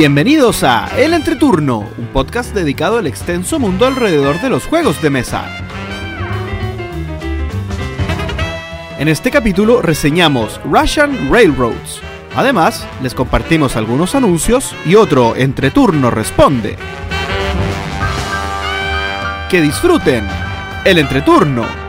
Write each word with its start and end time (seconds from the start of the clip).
Bienvenidos 0.00 0.64
a 0.64 0.88
El 0.96 1.12
Entreturno, 1.12 1.86
un 1.98 2.06
podcast 2.06 2.54
dedicado 2.54 2.96
al 2.96 3.06
extenso 3.06 3.58
mundo 3.58 3.84
alrededor 3.84 4.40
de 4.40 4.48
los 4.48 4.64
juegos 4.64 5.02
de 5.02 5.10
mesa. 5.10 5.44
En 8.98 9.08
este 9.08 9.30
capítulo 9.30 9.82
reseñamos 9.82 10.58
Russian 10.64 11.30
Railroads. 11.30 12.00
Además, 12.34 12.86
les 13.02 13.12
compartimos 13.12 13.76
algunos 13.76 14.14
anuncios 14.14 14.74
y 14.86 14.94
otro 14.94 15.36
Entreturno 15.36 16.10
responde. 16.10 16.78
Que 19.50 19.60
disfruten 19.60 20.26
el 20.86 20.96
Entreturno. 20.96 21.79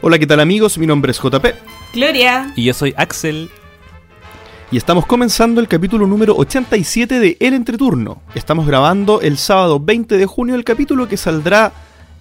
Hola, 0.00 0.18
¿qué 0.18 0.26
tal 0.26 0.40
amigos? 0.40 0.78
Mi 0.78 0.86
nombre 0.86 1.10
es 1.10 1.18
JP. 1.18 1.44
Gloria. 1.92 2.52
Y 2.54 2.64
yo 2.64 2.74
soy 2.74 2.94
Axel. 2.96 3.50
Y 4.70 4.76
estamos 4.76 5.06
comenzando 5.06 5.60
el 5.60 5.66
capítulo 5.68 6.06
número 6.06 6.36
87 6.36 7.18
de 7.18 7.36
El 7.40 7.54
Entreturno. 7.54 8.22
Estamos 8.34 8.66
grabando 8.66 9.20
el 9.20 9.38
sábado 9.38 9.80
20 9.80 10.16
de 10.16 10.26
junio 10.26 10.54
el 10.54 10.64
capítulo 10.64 11.08
que 11.08 11.16
saldrá 11.16 11.72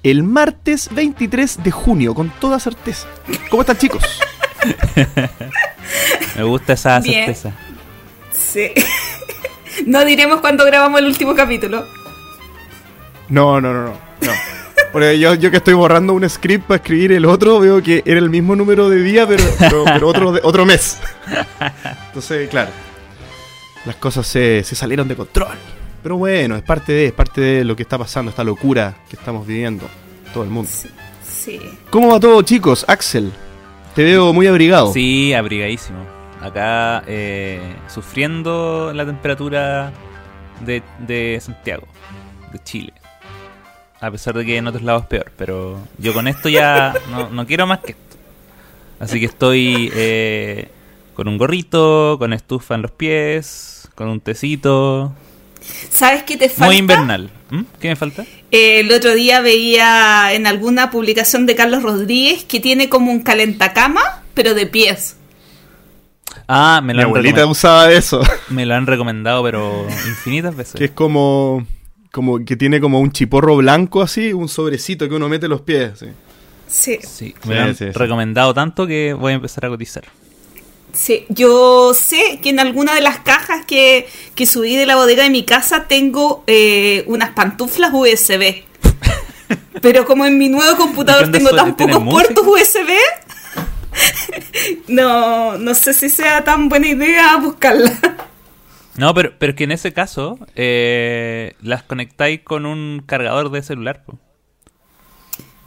el 0.02 0.24
martes 0.24 0.90
23 0.94 1.64
de 1.64 1.72
junio, 1.72 2.16
con 2.16 2.30
toda 2.30 2.60
certeza. 2.60 3.08
¿Cómo 3.50 3.62
están 3.62 3.78
chicos? 3.78 4.04
Me 6.38 6.44
gusta 6.44 6.74
esa 6.74 7.00
Bien. 7.00 7.26
certeza. 7.26 7.54
Sí. 8.32 8.72
No 9.86 10.04
diremos 10.04 10.42
cuándo 10.42 10.66
grabamos 10.66 11.00
el 11.02 11.06
último 11.06 11.36
capítulo. 11.36 11.86
No, 13.30 13.62
no, 13.62 13.72
no, 13.72 13.84
no. 13.84 13.94
no. 14.22 14.32
Porque 14.98 15.20
yo, 15.20 15.36
yo 15.36 15.52
que 15.52 15.58
estoy 15.58 15.76
borrando 15.76 16.14
un 16.14 16.28
script 16.28 16.66
para 16.66 16.78
escribir 16.78 17.12
el 17.12 17.24
otro, 17.26 17.60
veo 17.60 17.84
que 17.84 18.02
era 18.04 18.18
el 18.18 18.32
mismo 18.32 18.56
número 18.56 18.90
de 18.90 19.00
día, 19.04 19.28
pero, 19.28 19.44
pero, 19.60 19.84
pero 19.86 20.08
otro, 20.08 20.32
de- 20.32 20.42
otro 20.44 20.66
mes. 20.66 20.98
Entonces, 22.08 22.50
claro. 22.50 22.72
Las 23.86 23.96
cosas 23.98 24.26
se, 24.26 24.64
se 24.64 24.76
salieron 24.76 25.08
de 25.08 25.16
control. 25.16 25.56
Pero 26.02 26.18
bueno, 26.18 26.56
es 26.56 26.64
parte 26.64 26.94
de, 26.94 27.06
es 27.06 27.14
parte 27.14 27.42
de 27.42 27.64
lo 27.64 27.76
que 27.76 27.84
está 27.84 28.00
pasando, 28.00 28.32
esta 28.32 28.44
locura 28.44 28.96
que 29.08 29.16
estamos 29.18 29.46
viviendo. 29.46 29.88
Todo 30.34 30.44
el 30.44 30.50
mundo. 30.50 30.68
Sí. 30.74 30.90
sí. 31.22 31.60
¿Cómo 31.92 32.12
va 32.12 32.20
todo, 32.20 32.42
chicos? 32.42 32.84
Axel, 32.88 33.32
te 33.94 34.04
veo 34.04 34.34
muy 34.34 34.48
abrigado. 34.48 34.92
Sí, 34.94 35.32
abrigadísimo. 35.32 36.00
Acá 36.42 37.04
eh, 37.06 37.62
sufriendo 37.88 38.92
la 38.96 39.06
temperatura 39.06 39.94
de, 40.66 40.82
de 41.00 41.38
Santiago, 41.40 41.88
de 42.52 42.60
Chile. 42.64 42.94
A 44.00 44.12
pesar 44.12 44.36
de 44.36 44.46
que 44.46 44.58
en 44.58 44.68
otros 44.68 44.84
lados 44.84 45.04
es 45.04 45.08
peor, 45.08 45.32
pero 45.38 45.80
yo 45.98 46.14
con 46.14 46.28
esto 46.28 46.50
ya 46.50 46.94
no, 47.10 47.30
no 47.30 47.48
quiero 47.48 47.66
más 47.66 47.80
que 47.80 47.92
esto. 47.94 48.18
Así 49.00 49.20
que 49.20 49.26
estoy 49.26 49.92
eh, 49.96 50.70
con 51.14 51.28
un 51.28 51.38
gorrito, 51.38 52.18
con 52.20 52.34
estufa 52.34 52.76
en 52.76 52.84
los 52.84 52.92
pies, 52.92 53.90
con 53.96 54.08
un 54.08 54.20
tecito. 54.20 55.14
¿Sabes 55.90 56.24
qué 56.24 56.38
te 56.38 56.50
falta? 56.50 56.66
Muy 56.66 56.78
invernal. 56.78 57.32
¿Mm? 57.50 57.62
¿Qué 57.80 57.90
me 57.90 57.96
falta? 57.96 58.24
Eh, 58.52 58.82
el 58.82 58.92
otro 58.92 59.14
día 59.14 59.42
veía 59.42 60.34
en 60.34 60.48
alguna 60.48 60.92
publicación 60.92 61.46
de 61.46 61.56
Carlos 61.56 61.84
Rodríguez 61.84 62.44
que 62.44 62.60
tiene 62.60 62.90
como 62.90 63.12
un 63.12 63.22
calentacama, 63.22 64.24
pero 64.34 64.54
de 64.54 64.66
pies. 64.66 65.18
Ah, 66.48 66.82
me 66.84 66.94
Mi 66.94 67.00
lo, 67.00 67.04
han 67.04 67.08
abuelita 67.10 67.46
usaba 67.46 67.92
eso, 67.92 68.22
me 68.50 68.66
lo 68.66 68.76
han 68.76 68.88
recomendado, 68.88 69.44
pero 69.44 69.86
infinitas 70.08 70.56
veces. 70.56 70.76
que 70.76 70.86
es 70.86 70.92
como, 70.92 71.66
como 72.12 72.44
que 72.46 72.56
tiene 72.56 72.80
como 72.82 73.00
un 73.00 73.12
chiporro 73.12 73.56
blanco 73.58 74.02
así, 74.02 74.34
un 74.34 74.48
sobrecito 74.50 75.08
que 75.10 75.16
uno 75.16 75.30
mete 75.30 75.48
los 75.48 75.62
pies. 75.62 76.00
sí. 76.00 76.06
Sí. 76.70 77.00
Sí, 77.02 77.08
Sí, 77.08 77.36
me 77.46 77.56
lo 77.56 77.62
han 77.62 77.76
sí, 77.76 77.86
sí. 77.86 77.92
recomendado 77.92 78.54
tanto 78.54 78.86
que 78.86 79.14
voy 79.14 79.32
a 79.32 79.36
empezar 79.36 79.66
a 79.66 79.70
cotizar. 79.70 80.04
Sí, 80.92 81.26
yo 81.30 81.94
sé 81.94 82.40
que 82.42 82.50
en 82.50 82.60
alguna 82.60 82.94
de 82.96 83.02
las 83.02 83.20
cajas 83.20 83.66
que, 83.66 84.08
que 84.36 84.46
subí 84.46 84.76
de 84.76 84.86
la 84.86 84.96
bodega 84.98 85.24
de 85.24 85.30
mi 85.30 85.44
casa 85.46 85.86
tengo 85.88 86.44
eh, 86.48 87.04
unas 87.08 87.30
pantuflas 87.32 87.92
USB. 87.94 88.64
Pero 89.82 90.06
como 90.06 90.26
en 90.26 90.38
mi 90.38 90.50
nuevo 90.50 90.76
computador 90.76 91.24
¿Dónde 91.24 91.38
tengo 91.40 91.56
tan 91.56 91.76
pocos 91.78 92.04
música? 92.04 92.34
puertos 92.34 92.46
USB, 92.48 92.90
no, 94.88 95.58
no 95.58 95.74
sé 95.74 95.94
si 95.94 96.10
sea 96.10 96.44
tan 96.44 96.68
buena 96.70 96.88
idea 96.88 97.38
buscarla. 97.38 98.27
No, 98.98 99.14
pero, 99.14 99.34
pero 99.38 99.56
que 99.56 99.66
en 99.66 99.72
ese 99.72 99.94
caso 99.94 100.40
eh, 100.56 101.54
las 101.62 101.84
conectáis 101.84 102.42
con 102.42 102.66
un 102.66 103.04
cargador 103.06 103.52
de 103.52 103.62
celular 103.62 104.04
po, 104.04 104.18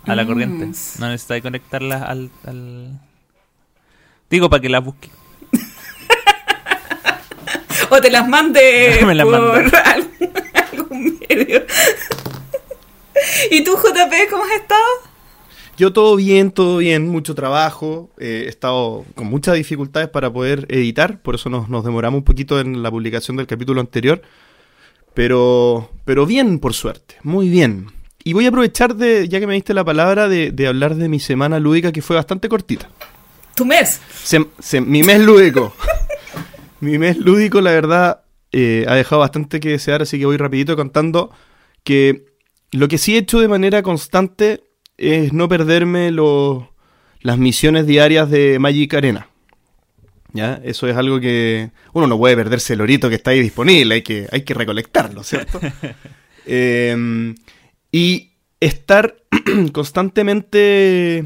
a 0.06 0.16
la 0.16 0.24
Mm. 0.24 0.26
corriente. 0.26 0.66
No 0.98 1.08
necesitáis 1.08 1.42
conectarlas 1.42 2.02
al, 2.02 2.30
al... 2.46 2.98
Digo 4.28 4.50
para 4.50 4.60
que 4.60 4.68
las 4.68 4.84
busque. 4.84 5.08
O 7.92 8.00
te 8.00 8.08
las 8.10 8.28
mande 8.28 9.00
Me 9.06 9.14
las 9.16 9.26
por 9.26 9.72
algún 10.72 11.18
medio. 11.28 11.64
¿Y 13.50 13.64
tú, 13.64 13.76
JP, 13.76 14.30
cómo 14.30 14.44
has 14.44 14.52
estado? 14.52 14.84
Yo 15.80 15.94
todo 15.94 16.14
bien, 16.16 16.50
todo 16.50 16.76
bien, 16.76 17.08
mucho 17.08 17.34
trabajo. 17.34 18.10
eh, 18.18 18.42
he 18.44 18.48
estado 18.50 19.06
con 19.14 19.28
muchas 19.28 19.54
dificultades 19.54 20.10
para 20.10 20.30
poder 20.30 20.66
editar, 20.68 21.22
por 21.22 21.36
eso 21.36 21.48
nos, 21.48 21.70
nos 21.70 21.82
demoramos 21.86 22.18
un 22.18 22.24
poquito 22.24 22.60
en 22.60 22.82
la 22.82 22.90
publicación 22.90 23.38
del 23.38 23.46
capítulo 23.46 23.80
anterior. 23.80 24.20
Pero, 25.14 25.90
pero 26.04 26.26
bien, 26.26 26.58
por 26.58 26.74
suerte, 26.74 27.16
muy 27.22 27.48
bien. 27.48 27.86
Y 28.22 28.34
voy 28.34 28.44
a 28.44 28.48
aprovechar 28.50 28.94
de, 28.94 29.26
ya 29.26 29.40
que 29.40 29.46
me 29.46 29.54
diste 29.54 29.72
la 29.72 29.82
palabra, 29.82 30.28
de, 30.28 30.50
de 30.52 30.66
hablar 30.66 30.96
de 30.96 31.08
mi 31.08 31.18
semana 31.18 31.58
lúdica 31.58 31.92
que 31.92 32.02
fue 32.02 32.14
bastante 32.16 32.50
cortita. 32.50 32.90
Tu 33.54 33.64
mes. 33.64 34.02
Se- 34.22 34.46
se- 34.58 34.82
mi 34.82 35.02
mes 35.02 35.20
lúdico. 35.20 35.72
mi 36.80 36.98
mes 36.98 37.16
lúdico, 37.16 37.62
la 37.62 37.70
verdad, 37.70 38.20
eh, 38.52 38.84
ha 38.86 38.96
dejado 38.96 39.20
bastante 39.20 39.60
que 39.60 39.70
desear, 39.70 40.02
así 40.02 40.18
que 40.18 40.26
voy 40.26 40.36
rapidito 40.36 40.76
contando 40.76 41.30
que 41.84 42.26
lo 42.70 42.86
que 42.86 42.98
sí 42.98 43.14
he 43.14 43.18
hecho 43.18 43.40
de 43.40 43.48
manera 43.48 43.82
constante 43.82 44.62
es 45.00 45.32
no 45.32 45.48
perderme 45.48 46.12
las 47.20 47.38
misiones 47.38 47.86
diarias 47.86 48.30
de 48.30 48.58
Magic 48.58 48.94
Arena. 48.94 49.28
¿Ya? 50.32 50.60
Eso 50.62 50.86
es 50.86 50.96
algo 50.96 51.18
que 51.18 51.70
uno 51.92 52.06
no 52.06 52.16
puede 52.16 52.36
perderse 52.36 52.74
el 52.74 52.82
orito 52.82 53.08
que 53.08 53.16
está 53.16 53.32
ahí 53.32 53.40
disponible, 53.40 53.96
hay 53.96 54.02
que, 54.02 54.28
hay 54.30 54.42
que 54.42 54.54
recolectarlo, 54.54 55.24
¿cierto? 55.24 55.60
Eh, 56.52 57.34
y 57.92 58.32
estar 58.60 59.14
constantemente 59.72 61.24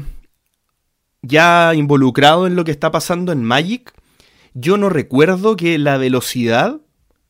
ya 1.21 1.73
involucrado 1.73 2.45
en 2.45 2.55
lo 2.55 2.65
que 2.65 2.71
está 2.71 2.91
pasando 2.91 3.31
en 3.31 3.43
Magic, 3.43 3.93
yo 4.53 4.77
no 4.77 4.89
recuerdo 4.89 5.55
que 5.55 5.79
la 5.79 5.97
velocidad 5.97 6.81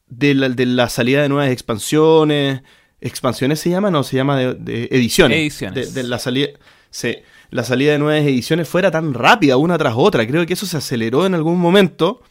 de 0.08 0.34
la, 0.34 0.50
de 0.50 0.66
la 0.66 0.90
salida 0.90 1.22
de 1.22 1.30
nuevas 1.30 1.52
expansiones, 1.52 2.64
expansiones 3.06 3.60
se 3.60 3.70
llama, 3.70 3.92
no, 3.92 4.04
se 4.04 4.18
llama 4.18 4.38
de, 4.38 4.54
de 4.56 4.90
ediciones. 4.92 5.38
Ediciones. 5.38 5.94
De, 5.94 6.02
de 6.02 6.08
la 6.08 6.20
salida, 6.20 6.50
sí, 6.90 7.16
la 7.52 7.64
salida 7.64 7.94
de 7.94 8.00
nuevas 8.00 8.26
ediciones 8.26 8.68
fuera 8.68 8.92
tan 8.92 9.14
rápida 9.14 9.58
una 9.58 9.78
tras 9.78 9.94
otra. 9.96 10.26
Creo 10.28 10.46
que 10.46 10.54
eso 10.54 10.66
se 10.66 10.78
aceleró 10.78 11.26
en 11.26 11.36
algún 11.36 11.60
momento. 11.60 12.22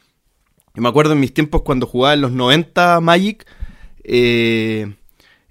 Yo 0.75 0.83
me 0.83 0.89
acuerdo 0.89 1.13
en 1.13 1.21
mis 1.21 1.33
tiempos 1.33 1.63
cuando 1.63 1.87
jugaba 1.87 2.15
en 2.15 2.21
los 2.21 2.33
90 2.33 3.01
Magic, 3.01 3.47
eh, 4.03 4.93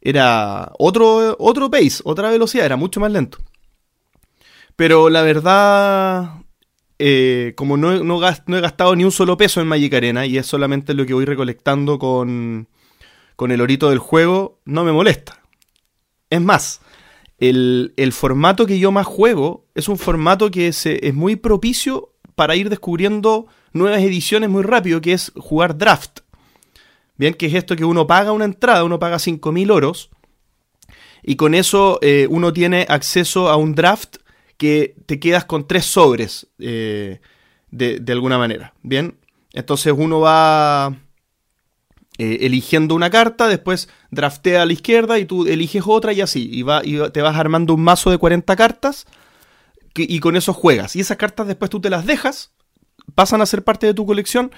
era 0.01 0.71
otro, 0.77 1.37
otro 1.39 1.71
pace, 1.71 2.01
otra 2.03 2.29
velocidad, 2.29 2.65
era 2.65 2.75
mucho 2.75 2.99
más 2.99 3.11
lento. 3.11 3.37
Pero 4.75 5.09
la 5.09 5.21
verdad, 5.21 6.41
eh, 6.99 7.53
como 7.55 7.77
no, 7.77 8.03
no 8.03 8.17
he 8.17 8.61
gastado 8.61 8.95
ni 8.95 9.05
un 9.05 9.11
solo 9.11 9.37
peso 9.37 9.61
en 9.61 9.67
Magic 9.67 9.93
Arena 9.93 10.25
y 10.25 10.37
es 10.37 10.45
solamente 10.45 10.93
lo 10.93 11.05
que 11.05 11.13
voy 11.13 11.25
recolectando 11.25 11.97
con, 11.97 12.67
con 13.35 13.51
el 13.51 13.61
orito 13.61 13.89
del 13.89 13.99
juego, 13.99 14.59
no 14.65 14.83
me 14.83 14.91
molesta. 14.91 15.39
Es 16.29 16.41
más, 16.41 16.81
el, 17.37 17.93
el 17.97 18.13
formato 18.13 18.65
que 18.65 18.79
yo 18.79 18.91
más 18.91 19.05
juego 19.05 19.65
es 19.75 19.87
un 19.87 19.97
formato 19.97 20.49
que 20.51 20.73
se- 20.73 21.05
es 21.07 21.13
muy 21.13 21.35
propicio 21.35 22.13
para 22.35 22.55
ir 22.55 22.69
descubriendo 22.69 23.47
nuevas 23.73 24.01
ediciones 24.01 24.49
muy 24.49 24.63
rápido, 24.63 25.01
que 25.01 25.13
es 25.13 25.31
jugar 25.37 25.77
draft. 25.77 26.19
Bien, 27.17 27.33
que 27.33 27.45
es 27.45 27.53
esto 27.53 27.75
que 27.75 27.85
uno 27.85 28.07
paga 28.07 28.31
una 28.31 28.45
entrada, 28.45 28.83
uno 28.83 28.97
paga 28.99 29.19
5.000 29.19 29.69
oros, 29.71 30.09
y 31.21 31.35
con 31.35 31.53
eso 31.53 31.99
eh, 32.01 32.27
uno 32.29 32.51
tiene 32.53 32.85
acceso 32.89 33.49
a 33.49 33.55
un 33.55 33.75
draft 33.75 34.17
que 34.57 34.95
te 35.05 35.19
quedas 35.19 35.45
con 35.45 35.67
tres 35.67 35.85
sobres, 35.85 36.47
eh, 36.59 37.19
de, 37.71 37.99
de 37.99 38.13
alguna 38.13 38.37
manera. 38.37 38.73
Bien, 38.81 39.17
entonces 39.53 39.93
uno 39.95 40.19
va 40.19 40.97
eh, 42.17 42.39
eligiendo 42.41 42.93
una 42.93 43.09
carta, 43.09 43.47
después 43.47 43.89
draftea 44.11 44.61
a 44.61 44.65
la 44.65 44.73
izquierda 44.73 45.17
y 45.17 45.25
tú 45.25 45.45
eliges 45.47 45.83
otra 45.85 46.13
y 46.13 46.21
así, 46.21 46.47
y, 46.51 46.61
va, 46.61 46.81
y 46.83 46.99
te 47.11 47.21
vas 47.21 47.35
armando 47.35 47.73
un 47.73 47.81
mazo 47.81 48.11
de 48.11 48.17
40 48.17 48.55
cartas 48.55 49.05
y 49.95 50.19
con 50.19 50.35
eso 50.35 50.53
juegas. 50.53 50.95
Y 50.95 50.99
esas 50.99 51.17
cartas 51.17 51.47
después 51.47 51.69
tú 51.69 51.79
te 51.81 51.89
las 51.89 52.05
dejas, 52.05 52.51
pasan 53.15 53.41
a 53.41 53.45
ser 53.45 53.63
parte 53.63 53.87
de 53.87 53.93
tu 53.93 54.05
colección, 54.05 54.51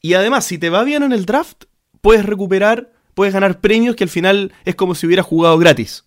y 0.00 0.14
además 0.14 0.44
si 0.46 0.58
te 0.58 0.70
va 0.70 0.84
bien 0.84 1.02
en 1.02 1.12
el 1.12 1.26
draft, 1.26 1.64
puedes 2.00 2.24
recuperar, 2.24 2.92
puedes 3.14 3.34
ganar 3.34 3.60
premios 3.60 3.96
que 3.96 4.04
al 4.04 4.10
final 4.10 4.52
es 4.64 4.74
como 4.74 4.94
si 4.94 5.06
hubieras 5.06 5.26
jugado 5.26 5.58
gratis. 5.58 6.04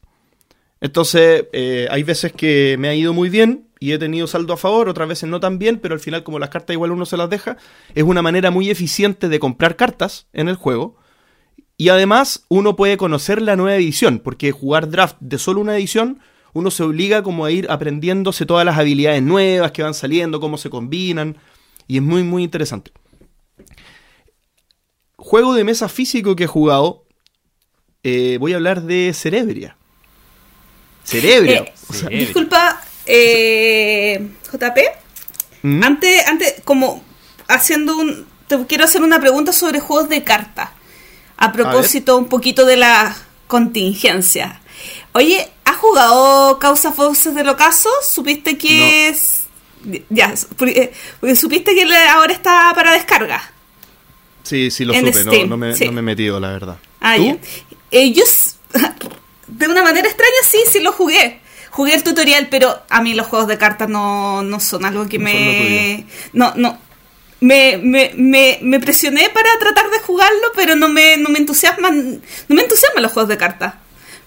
Entonces, 0.80 1.46
eh, 1.54 1.88
hay 1.90 2.04
veces 2.04 2.32
que 2.34 2.76
me 2.78 2.88
ha 2.88 2.96
ido 2.96 3.14
muy 3.14 3.30
bien 3.30 3.67
y 3.80 3.92
he 3.92 3.98
tenido 3.98 4.28
saldo 4.28 4.54
a 4.54 4.58
favor, 4.58 4.90
otras 4.90 5.08
veces 5.08 5.30
no 5.30 5.40
tan 5.40 5.60
bien, 5.60 5.80
pero 5.80 5.94
al 5.94 6.00
final 6.00 6.24
como 6.24 6.40
las 6.40 6.50
cartas 6.50 6.74
igual 6.74 6.92
uno 6.92 7.06
se 7.06 7.18
las 7.18 7.30
deja, 7.30 7.58
es 7.94 8.04
una 8.04 8.22
manera 8.22 8.52
muy 8.52 8.70
eficiente 8.70 9.30
de 9.30 9.40
comprar 9.40 9.76
cartas 9.76 10.28
en 10.34 10.50
el 10.50 10.56
juego. 10.56 10.98
Y 11.78 11.90
además 11.90 12.46
uno 12.50 12.76
puede 12.76 12.98
conocer 12.98 13.42
la 13.42 13.56
nueva 13.56 13.76
edición, 13.76 14.20
porque 14.20 14.52
jugar 14.52 14.90
draft 14.90 15.18
de 15.20 15.38
solo 15.38 15.62
una 15.62 15.78
edición, 15.78 16.20
uno 16.54 16.72
se 16.72 16.82
obliga 16.82 17.22
como 17.22 17.46
a 17.46 17.52
ir 17.52 17.70
aprendiéndose 17.70 18.48
todas 18.48 18.66
las 18.66 18.78
habilidades 18.78 19.22
nuevas 19.22 19.72
que 19.72 19.84
van 19.84 19.94
saliendo, 19.94 20.40
cómo 20.40 20.58
se 20.58 20.72
combinan, 20.72 21.38
y 21.88 21.98
es 21.98 22.04
muy 22.04 22.24
muy 22.24 22.44
interesante. 22.44 22.92
Juego 25.18 25.54
de 25.54 25.64
mesa 25.64 25.88
físico 25.88 26.36
que 26.36 26.46
he 26.46 26.48
jugado, 26.48 27.06
eh, 28.04 28.38
voy 28.40 28.54
a 28.54 28.56
hablar 28.56 28.82
de 28.82 29.14
Cerebria. 29.14 29.78
Cerebria. 31.04 31.72
Eh, 32.10 32.18
disculpa, 32.18 32.82
eh, 33.08 34.28
JP. 34.52 34.80
¿Mm? 35.64 35.84
Antes, 35.84 36.28
antes, 36.28 36.56
como 36.64 37.04
haciendo 37.48 37.98
un. 37.98 38.28
Te 38.48 38.58
quiero 38.66 38.86
hacer 38.86 39.02
una 39.02 39.20
pregunta 39.20 39.52
sobre 39.52 39.80
juegos 39.80 40.10
de 40.10 40.24
cartas. 40.24 40.70
A 41.38 41.52
propósito, 41.52 42.18
un 42.18 42.28
poquito 42.30 42.66
de 42.66 42.78
la 42.78 43.16
contingencia. 43.48 44.62
Oye, 45.14 45.50
¿has 45.66 45.76
jugado 45.78 46.58
Causa 46.60 46.92
Voces 46.92 47.36
del 47.36 47.50
Ocaso? 47.50 47.90
¿Supiste 48.08 48.58
que 48.58 49.10
es. 49.10 49.44
Ya, 50.10 50.34
porque- 50.58 50.94
porque 51.20 51.36
supiste 51.36 51.74
que 51.76 51.84
ahora 52.10 52.34
está 52.34 52.72
para 52.76 52.94
descarga. 52.94 53.52
Sí, 54.44 54.72
sí 54.72 54.86
lo 54.86 54.94
En 54.94 55.06
supe, 55.06 55.24
no, 55.26 55.32
Steam, 55.32 55.50
no 55.50 55.58
me, 55.58 55.76
sí. 55.76 55.86
no 55.86 55.92
me 55.92 56.00
he 56.00 56.04
metido, 56.04 56.40
la 56.40 56.50
verdad. 56.50 56.78
Ah, 57.02 57.16
¿Tú? 57.18 57.38
Eh, 57.92 58.12
yo, 58.14 58.24
de 59.48 59.68
una 59.68 59.84
manera 59.84 60.08
extraña, 60.08 60.34
sí, 60.50 60.60
sí 60.72 60.80
lo 60.80 60.92
jugué. 60.94 61.42
Jugué 61.78 61.94
el 61.94 62.02
tutorial, 62.02 62.48
pero 62.50 62.82
a 62.90 63.02
mí 63.04 63.14
los 63.14 63.28
juegos 63.28 63.48
de 63.48 63.60
cartas 63.60 63.88
no, 63.88 64.42
no 64.42 64.60
son 64.60 64.84
algo 64.84 65.08
que 65.08 65.20
No 65.20 65.26
me... 65.26 66.06
No, 66.34 66.54
no. 66.56 66.80
Me, 67.40 67.78
me, 67.78 68.14
me, 68.16 68.58
me 68.64 68.80
presioné 68.80 69.30
para 69.30 69.48
tratar 69.60 69.92
de 69.92 70.00
jugarlo, 70.00 70.48
pero 70.56 70.76
no 70.76 70.90
me, 70.90 71.18
no 71.18 71.30
me 71.30 71.38
entusiasman 71.38 72.20
no 72.48 72.56
me 72.56 72.64
entusiasman 72.64 73.04
los 73.04 73.12
juegos 73.12 73.30
de 73.30 73.38
cartas. 73.38 73.76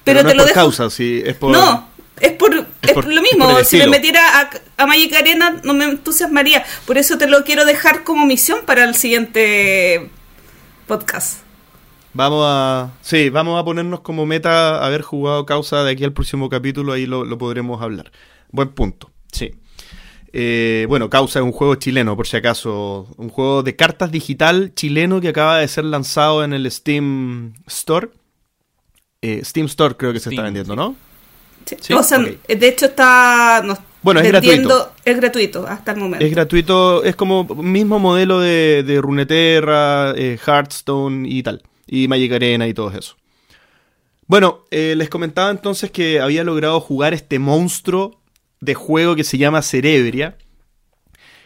Pero, 0.04 0.22
no 0.22 0.26
te 0.28 0.30
es 0.30 0.36
lo 0.36 0.42
por 0.44 0.48
dejo... 0.48 0.60
causa, 0.60 0.90
sí, 0.90 1.20
es 1.26 1.34
por... 1.34 1.50
No, 1.50 1.88
es 2.20 2.30
por, 2.34 2.54
es 2.54 2.92
por- 2.92 3.04
por 3.04 3.06
lo 3.12 3.20
es 3.20 3.32
mismo. 3.32 3.50
por 3.50 3.64
si 3.64 3.78
me 3.78 3.88
metiera 3.88 4.22
a, 4.42 4.50
a 4.76 4.86
Magic 4.86 5.12
Arena 5.14 5.60
no 5.64 5.74
me 5.74 5.86
entusiasmaría. 5.86 6.64
Por 6.86 6.98
eso 6.98 7.18
te 7.18 7.26
lo 7.26 7.42
quiero 7.42 7.64
dejar 7.64 8.04
como 8.04 8.26
misión 8.26 8.60
para 8.64 8.84
el 8.84 8.94
siguiente 8.94 10.08
podcast. 10.86 11.39
Vamos 12.12 12.44
a... 12.46 12.90
Sí, 13.02 13.30
vamos 13.30 13.60
a 13.60 13.64
ponernos 13.64 14.00
como 14.00 14.26
meta 14.26 14.84
haber 14.84 15.02
jugado 15.02 15.46
causa 15.46 15.84
de 15.84 15.92
aquí 15.92 16.04
al 16.04 16.12
próximo 16.12 16.48
capítulo, 16.48 16.92
ahí 16.92 17.06
lo, 17.06 17.24
lo 17.24 17.38
podremos 17.38 17.80
hablar. 17.82 18.10
Buen 18.50 18.70
punto, 18.70 19.10
sí. 19.32 19.52
Eh, 20.32 20.86
bueno, 20.88 21.10
Causa 21.10 21.40
es 21.40 21.44
un 21.44 21.50
juego 21.52 21.74
chileno, 21.74 22.16
por 22.16 22.26
si 22.26 22.36
acaso. 22.36 23.08
Un 23.16 23.30
juego 23.30 23.62
de 23.64 23.74
cartas 23.74 24.12
digital 24.12 24.72
chileno 24.74 25.20
que 25.20 25.28
acaba 25.28 25.58
de 25.58 25.66
ser 25.66 25.84
lanzado 25.84 26.44
en 26.44 26.52
el 26.52 26.70
Steam 26.70 27.54
Store. 27.66 28.10
Eh, 29.22 29.42
Steam 29.44 29.66
Store 29.66 29.96
creo 29.96 30.12
que 30.12 30.20
se 30.20 30.30
está 30.30 30.42
vendiendo, 30.42 30.72
sí. 30.74 30.76
¿no? 30.76 30.94
Sí. 31.66 31.76
Sí, 31.80 31.92
O 31.94 32.02
sea, 32.04 32.18
de 32.18 32.68
hecho 32.68 32.86
está 32.86 33.60
no, 33.64 33.76
Bueno, 34.02 34.20
es 34.20 34.30
vendiendo- 34.32 34.68
gratuito. 34.68 34.92
Es 35.04 35.16
gratuito 35.16 35.66
hasta 35.66 35.92
el 35.92 35.98
momento. 35.98 36.24
Es 36.24 36.30
gratuito, 36.30 37.02
es 37.04 37.16
como 37.16 37.44
mismo 37.44 37.98
modelo 37.98 38.38
de, 38.40 38.84
de 38.84 39.00
Runeterra, 39.00 40.12
eh, 40.16 40.38
Hearthstone 40.44 41.28
y 41.28 41.42
tal. 41.42 41.62
Y 41.92 42.06
Magic 42.06 42.32
Arena 42.32 42.68
y 42.68 42.72
todo 42.72 42.96
eso. 42.96 43.16
Bueno, 44.28 44.64
eh, 44.70 44.94
les 44.96 45.08
comentaba 45.10 45.50
entonces 45.50 45.90
que 45.90 46.20
había 46.20 46.44
logrado 46.44 46.80
jugar 46.80 47.14
este 47.14 47.40
monstruo 47.40 48.22
de 48.60 48.74
juego 48.74 49.16
que 49.16 49.24
se 49.24 49.38
llama 49.38 49.60
Cerebria. 49.60 50.38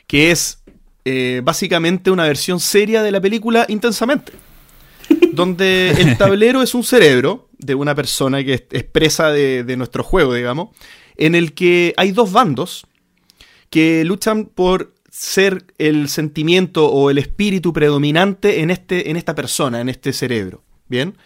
Que 0.06 0.30
es 0.30 0.62
eh, 1.06 1.40
básicamente 1.42 2.10
una 2.10 2.24
versión 2.24 2.60
seria 2.60 3.02
de 3.02 3.10
la 3.10 3.22
película 3.22 3.64
Intensamente. 3.70 4.32
Donde 5.32 5.92
el 5.92 6.18
tablero 6.18 6.60
es 6.60 6.74
un 6.74 6.84
cerebro 6.84 7.48
de 7.56 7.74
una 7.74 7.94
persona 7.94 8.44
que 8.44 8.54
es, 8.54 8.64
es 8.70 8.84
presa 8.84 9.30
de, 9.30 9.64
de 9.64 9.76
nuestro 9.78 10.04
juego, 10.04 10.34
digamos. 10.34 10.76
En 11.16 11.34
el 11.34 11.54
que 11.54 11.94
hay 11.96 12.12
dos 12.12 12.32
bandos 12.32 12.86
que 13.70 14.04
luchan 14.04 14.44
por 14.44 14.93
ser 15.16 15.64
el 15.78 16.08
sentimiento 16.08 16.90
o 16.90 17.08
el 17.08 17.18
espíritu 17.18 17.72
predominante 17.72 18.62
en, 18.62 18.72
este, 18.72 19.10
en 19.10 19.16
esta 19.16 19.36
persona, 19.36 19.80
en 19.80 19.88
este 19.88 20.12
cerebro. 20.12 20.64
Bien. 20.88 21.16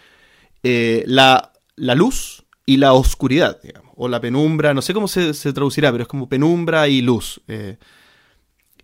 Eh, 0.61 1.03
la, 1.07 1.53
la 1.75 1.95
luz 1.95 2.45
y 2.67 2.77
la 2.77 2.93
oscuridad, 2.93 3.59
digamos. 3.63 3.91
O 3.95 4.07
la 4.07 4.21
penumbra, 4.21 4.75
no 4.75 4.83
sé 4.83 4.93
cómo 4.93 5.07
se, 5.07 5.33
se 5.33 5.53
traducirá, 5.53 5.91
pero 5.91 6.03
es 6.03 6.07
como 6.07 6.29
penumbra 6.29 6.87
y 6.87 7.01
luz. 7.01 7.41
eh. 7.47 7.77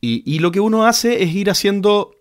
y, 0.01 0.23
y 0.25 0.39
lo 0.39 0.51
que 0.51 0.59
uno 0.59 0.87
hace 0.87 1.21
es 1.21 1.35
ir 1.35 1.51
haciendo 1.51 2.15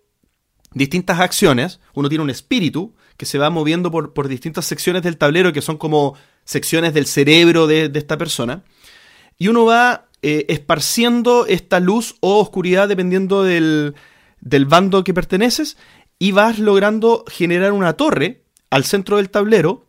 distintas 0.75 1.21
acciones. 1.21 1.81
Uno 1.95 2.11
tiene 2.11 2.23
un 2.25 2.29
espíritu 2.31 2.95
que 3.17 3.25
se 3.25 3.39
va 3.39 3.49
moviendo 3.49 3.91
por, 3.91 4.13
por 4.13 4.29
distintas 4.29 4.67
secciones 4.67 5.03
del 5.03 5.17
tablero 5.17 5.55
que 5.55 5.63
son 5.63 5.79
como 5.79 6.17
secciones 6.45 6.93
del 6.93 7.07
cerebro 7.07 7.67
de, 7.67 7.89
de 7.89 7.99
esta 7.99 8.19
persona. 8.19 8.63
Y 9.39 9.49
uno 9.49 9.65
va 9.65 10.11
eh, 10.27 10.47
esparciendo 10.49 11.45
esta 11.45 11.81
luz 11.81 12.17
o 12.21 12.41
oscuridad 12.41 12.89
dependiendo 12.89 13.43
del, 13.43 13.95
del 14.41 14.65
bando 14.65 15.05
que 15.05 15.13
perteneces 15.13 15.77
y 16.19 16.33
vas 16.33 16.59
logrando 16.59 17.27
generar 17.29 17.73
una 17.73 17.93
torre 17.93 18.43
al 18.71 18.85
centro 18.85 19.19
del 19.19 19.29
tablero 19.29 19.85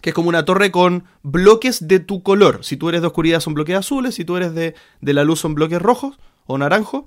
que 0.00 0.10
es 0.10 0.14
como 0.14 0.28
una 0.28 0.44
torre 0.44 0.70
con 0.70 1.06
bloques 1.24 1.88
de 1.88 1.98
tu 1.98 2.22
color. 2.22 2.60
Si 2.62 2.76
tú 2.76 2.88
eres 2.88 3.00
de 3.00 3.08
oscuridad 3.08 3.40
son 3.40 3.54
bloques 3.54 3.74
azules, 3.74 4.14
si 4.14 4.24
tú 4.24 4.36
eres 4.36 4.54
de, 4.54 4.76
de 5.00 5.12
la 5.12 5.24
luz 5.24 5.40
son 5.40 5.56
bloques 5.56 5.82
rojos 5.82 6.20
o 6.46 6.56
naranjos. 6.56 7.06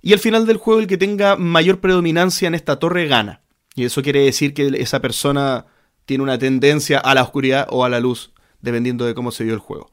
Y 0.00 0.14
al 0.14 0.20
final 0.20 0.46
del 0.46 0.56
juego 0.56 0.80
el 0.80 0.86
que 0.86 0.96
tenga 0.96 1.36
mayor 1.36 1.80
predominancia 1.80 2.48
en 2.48 2.54
esta 2.54 2.78
torre 2.78 3.08
gana. 3.08 3.42
Y 3.74 3.84
eso 3.84 4.00
quiere 4.00 4.20
decir 4.20 4.54
que 4.54 4.68
esa 4.78 5.00
persona 5.00 5.66
tiene 6.06 6.22
una 6.22 6.38
tendencia 6.38 6.98
a 6.98 7.14
la 7.14 7.24
oscuridad 7.24 7.66
o 7.68 7.84
a 7.84 7.90
la 7.90 8.00
luz, 8.00 8.32
dependiendo 8.62 9.04
de 9.04 9.12
cómo 9.12 9.32
se 9.32 9.44
dio 9.44 9.52
el 9.52 9.60
juego. 9.60 9.90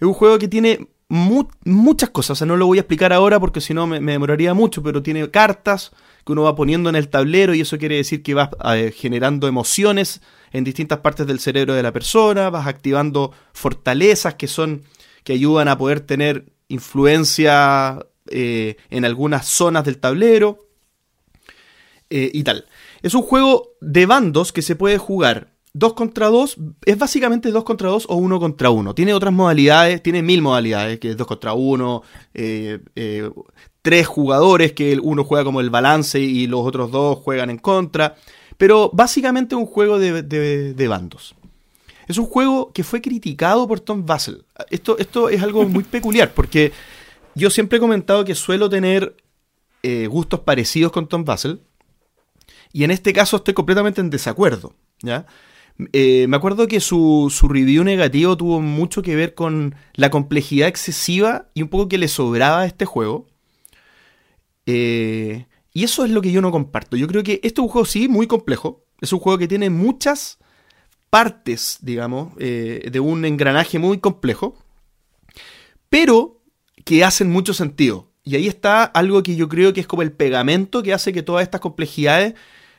Es 0.00 0.08
un 0.08 0.12
juego 0.12 0.40
que 0.40 0.48
tiene 0.48 0.88
mu- 1.08 1.48
muchas 1.64 2.10
cosas, 2.10 2.30
o 2.32 2.34
sea, 2.36 2.46
no 2.46 2.56
lo 2.56 2.66
voy 2.66 2.78
a 2.78 2.80
explicar 2.82 3.12
ahora 3.12 3.38
porque 3.40 3.60
si 3.60 3.74
no 3.74 3.86
me, 3.86 4.00
me 4.00 4.12
demoraría 4.12 4.54
mucho, 4.54 4.82
pero 4.82 5.02
tiene 5.02 5.30
cartas 5.30 5.92
que 6.24 6.32
uno 6.32 6.42
va 6.42 6.56
poniendo 6.56 6.88
en 6.90 6.96
el 6.96 7.08
tablero 7.08 7.54
y 7.54 7.60
eso 7.60 7.78
quiere 7.78 7.96
decir 7.96 8.22
que 8.22 8.34
vas 8.34 8.50
eh, 8.74 8.92
generando 8.94 9.46
emociones 9.46 10.20
en 10.52 10.64
distintas 10.64 10.98
partes 10.98 11.26
del 11.26 11.38
cerebro 11.38 11.74
de 11.74 11.82
la 11.82 11.92
persona, 11.92 12.50
vas 12.50 12.66
activando 12.66 13.32
fortalezas 13.52 14.34
que 14.34 14.48
son 14.48 14.82
que 15.22 15.32
ayudan 15.34 15.68
a 15.68 15.76
poder 15.78 16.00
tener 16.00 16.52
influencia 16.68 18.04
eh, 18.28 18.76
en 18.90 19.04
algunas 19.04 19.46
zonas 19.46 19.84
del 19.84 19.98
tablero 19.98 20.66
eh, 22.10 22.30
y 22.32 22.42
tal. 22.44 22.66
Es 23.02 23.14
un 23.14 23.22
juego 23.22 23.72
de 23.80 24.06
bandos 24.06 24.52
que 24.52 24.62
se 24.62 24.76
puede 24.76 24.98
jugar 24.98 25.55
2 25.78 25.92
contra 25.92 26.28
2, 26.28 26.56
es 26.86 26.96
básicamente 26.98 27.50
2 27.50 27.62
contra 27.64 27.90
2 27.90 28.06
o 28.08 28.16
1 28.16 28.40
contra 28.40 28.70
1. 28.70 28.94
Tiene 28.94 29.12
otras 29.12 29.32
modalidades, 29.34 30.02
tiene 30.02 30.22
mil 30.22 30.40
modalidades, 30.40 30.98
que 30.98 31.10
es 31.10 31.16
2 31.18 31.26
contra 31.26 31.52
1, 31.52 32.02
eh, 32.32 32.78
eh, 32.94 33.30
tres 33.82 34.06
jugadores, 34.06 34.72
que 34.72 34.92
el 34.92 35.00
uno 35.00 35.22
juega 35.24 35.44
como 35.44 35.60
el 35.60 35.68
balance 35.68 36.18
y 36.18 36.46
los 36.46 36.60
otros 36.66 36.90
dos 36.90 37.18
juegan 37.18 37.50
en 37.50 37.58
contra. 37.58 38.14
Pero 38.56 38.90
básicamente 38.94 39.54
es 39.54 39.58
un 39.60 39.66
juego 39.66 39.98
de, 39.98 40.22
de- 40.22 40.72
de 40.72 40.88
bandos. 40.88 41.34
Es 42.08 42.16
un 42.16 42.24
juego 42.26 42.72
que 42.72 42.82
fue 42.82 43.02
criticado 43.02 43.68
por 43.68 43.80
Tom 43.80 44.06
Vassell. 44.06 44.44
Esto, 44.70 44.96
esto 44.98 45.28
es 45.28 45.42
algo 45.42 45.68
muy 45.68 45.84
peculiar, 45.96 46.32
porque 46.32 46.72
yo 47.34 47.50
siempre 47.50 47.76
he 47.76 47.80
comentado 47.80 48.24
que 48.24 48.34
suelo 48.34 48.70
tener 48.70 49.14
eh, 49.82 50.06
gustos 50.06 50.40
parecidos 50.40 50.90
con 50.90 51.06
Tom 51.06 51.24
Vassell. 51.24 51.60
Y 52.72 52.84
en 52.84 52.90
este 52.92 53.12
caso 53.12 53.36
estoy 53.36 53.52
completamente 53.52 54.00
en 54.00 54.08
desacuerdo. 54.08 54.72
¿ya? 55.02 55.26
Eh, 55.92 56.26
me 56.28 56.36
acuerdo 56.36 56.68
que 56.68 56.80
su, 56.80 57.30
su 57.30 57.48
review 57.48 57.84
negativo 57.84 58.36
tuvo 58.36 58.60
mucho 58.60 59.02
que 59.02 59.14
ver 59.14 59.34
con 59.34 59.74
la 59.94 60.10
complejidad 60.10 60.68
excesiva 60.68 61.48
y 61.54 61.62
un 61.62 61.68
poco 61.68 61.88
que 61.88 61.98
le 61.98 62.08
sobraba 62.08 62.60
a 62.62 62.66
este 62.66 62.86
juego. 62.86 63.26
Eh, 64.64 65.46
y 65.72 65.84
eso 65.84 66.04
es 66.04 66.10
lo 66.10 66.22
que 66.22 66.32
yo 66.32 66.40
no 66.40 66.50
comparto. 66.50 66.96
Yo 66.96 67.06
creo 67.06 67.22
que 67.22 67.34
este 67.42 67.48
es 67.48 67.58
un 67.58 67.68
juego, 67.68 67.84
sí, 67.84 68.08
muy 68.08 68.26
complejo. 68.26 68.84
Es 69.00 69.12
un 69.12 69.18
juego 69.18 69.38
que 69.38 69.48
tiene 69.48 69.68
muchas 69.68 70.38
partes, 71.10 71.78
digamos, 71.82 72.32
eh, 72.38 72.88
de 72.90 73.00
un 73.00 73.24
engranaje 73.24 73.78
muy 73.78 73.98
complejo, 73.98 74.56
pero 75.88 76.42
que 76.84 77.04
hacen 77.04 77.30
mucho 77.30 77.52
sentido. 77.52 78.10
Y 78.24 78.36
ahí 78.36 78.48
está 78.48 78.84
algo 78.84 79.22
que 79.22 79.36
yo 79.36 79.48
creo 79.48 79.72
que 79.72 79.80
es 79.80 79.86
como 79.86 80.02
el 80.02 80.12
pegamento 80.12 80.82
que 80.82 80.92
hace 80.92 81.12
que 81.12 81.22
todas 81.22 81.42
estas 81.42 81.60
complejidades 81.60 82.34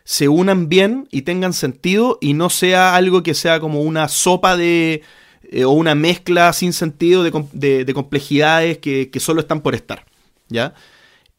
se 0.09 0.29
unan 0.29 0.69
bien 0.69 1.05
y 1.11 1.23
tengan 1.23 1.51
sentido 1.51 2.17
y 2.21 2.31
no 2.33 2.49
sea 2.49 2.95
algo 2.95 3.23
que 3.23 3.33
sea 3.33 3.59
como 3.59 3.81
una 3.81 4.07
sopa 4.07 4.55
de 4.55 5.01
eh, 5.51 5.65
o 5.65 5.71
una 5.71 5.95
mezcla 5.95 6.53
sin 6.53 6.71
sentido 6.71 7.23
de, 7.23 7.31
de- 7.51 7.83
de 7.83 7.93
complejidades 7.93 8.77
que, 8.77 9.09
que 9.09 9.19
solo 9.19 9.41
están 9.41 9.59
por 9.59 9.75
estar. 9.75 10.05
¿Ya? 10.47 10.73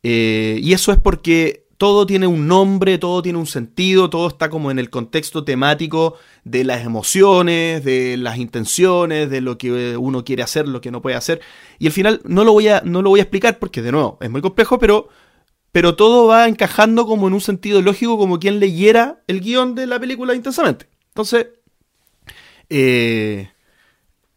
Eh, 0.03 0.61
y 0.63 0.75
eso 0.75 0.93
es 0.93 0.99
porque 0.99 1.65
todo 1.79 2.05
tiene 2.07 2.27
un 2.27 2.47
nombre, 2.47 2.99
todo 2.99 3.23
tiene 3.23 3.39
un 3.39 3.47
sentido, 3.47 4.11
todo 4.11 4.29
está 4.29 4.51
como 4.51 4.71
en 4.71 4.79
el 4.79 4.91
contexto 4.91 5.45
temático 5.45 6.17
de 6.45 6.65
las 6.65 6.85
emociones, 6.85 7.83
de 7.85 8.17
las 8.19 8.37
intenciones, 8.37 9.31
de 9.31 9.41
lo 9.41 9.57
que 9.57 9.97
uno 9.97 10.25
quiere 10.25 10.43
hacer, 10.43 10.69
lo 10.69 10.81
que 10.83 10.91
no 10.91 11.01
puede 11.01 11.17
hacer. 11.17 11.41
Y 11.79 11.87
al 11.87 11.93
final 11.93 12.21
no 12.25 12.45
lo 12.45 12.53
voy 12.53 12.69
a, 12.69 12.83
no 12.85 13.01
lo 13.01 13.11
voy 13.11 13.21
a 13.21 13.23
explicar 13.23 13.59
porque 13.59 13.81
de 13.81 13.93
nuevo 13.93 14.19
es 14.21 14.29
muy 14.31 14.43
complejo, 14.43 14.79
pero, 14.79 15.09
pero 15.73 15.97
todo 15.97 16.27
va 16.27 16.49
encajando 16.49 17.07
como 17.07 17.29
en 17.29 17.35
un 17.35 17.41
sentido 17.41 17.83
lógico, 17.83 18.19
como 18.19 18.39
quien 18.39 18.61
leyera 18.61 19.23
el 19.27 19.41
guion 19.41 19.75
de 19.75 19.87
la 19.87 20.01
película 20.01 20.35
intensamente. 20.35 20.89
Entonces, 21.09 21.49
eh, 22.71 23.51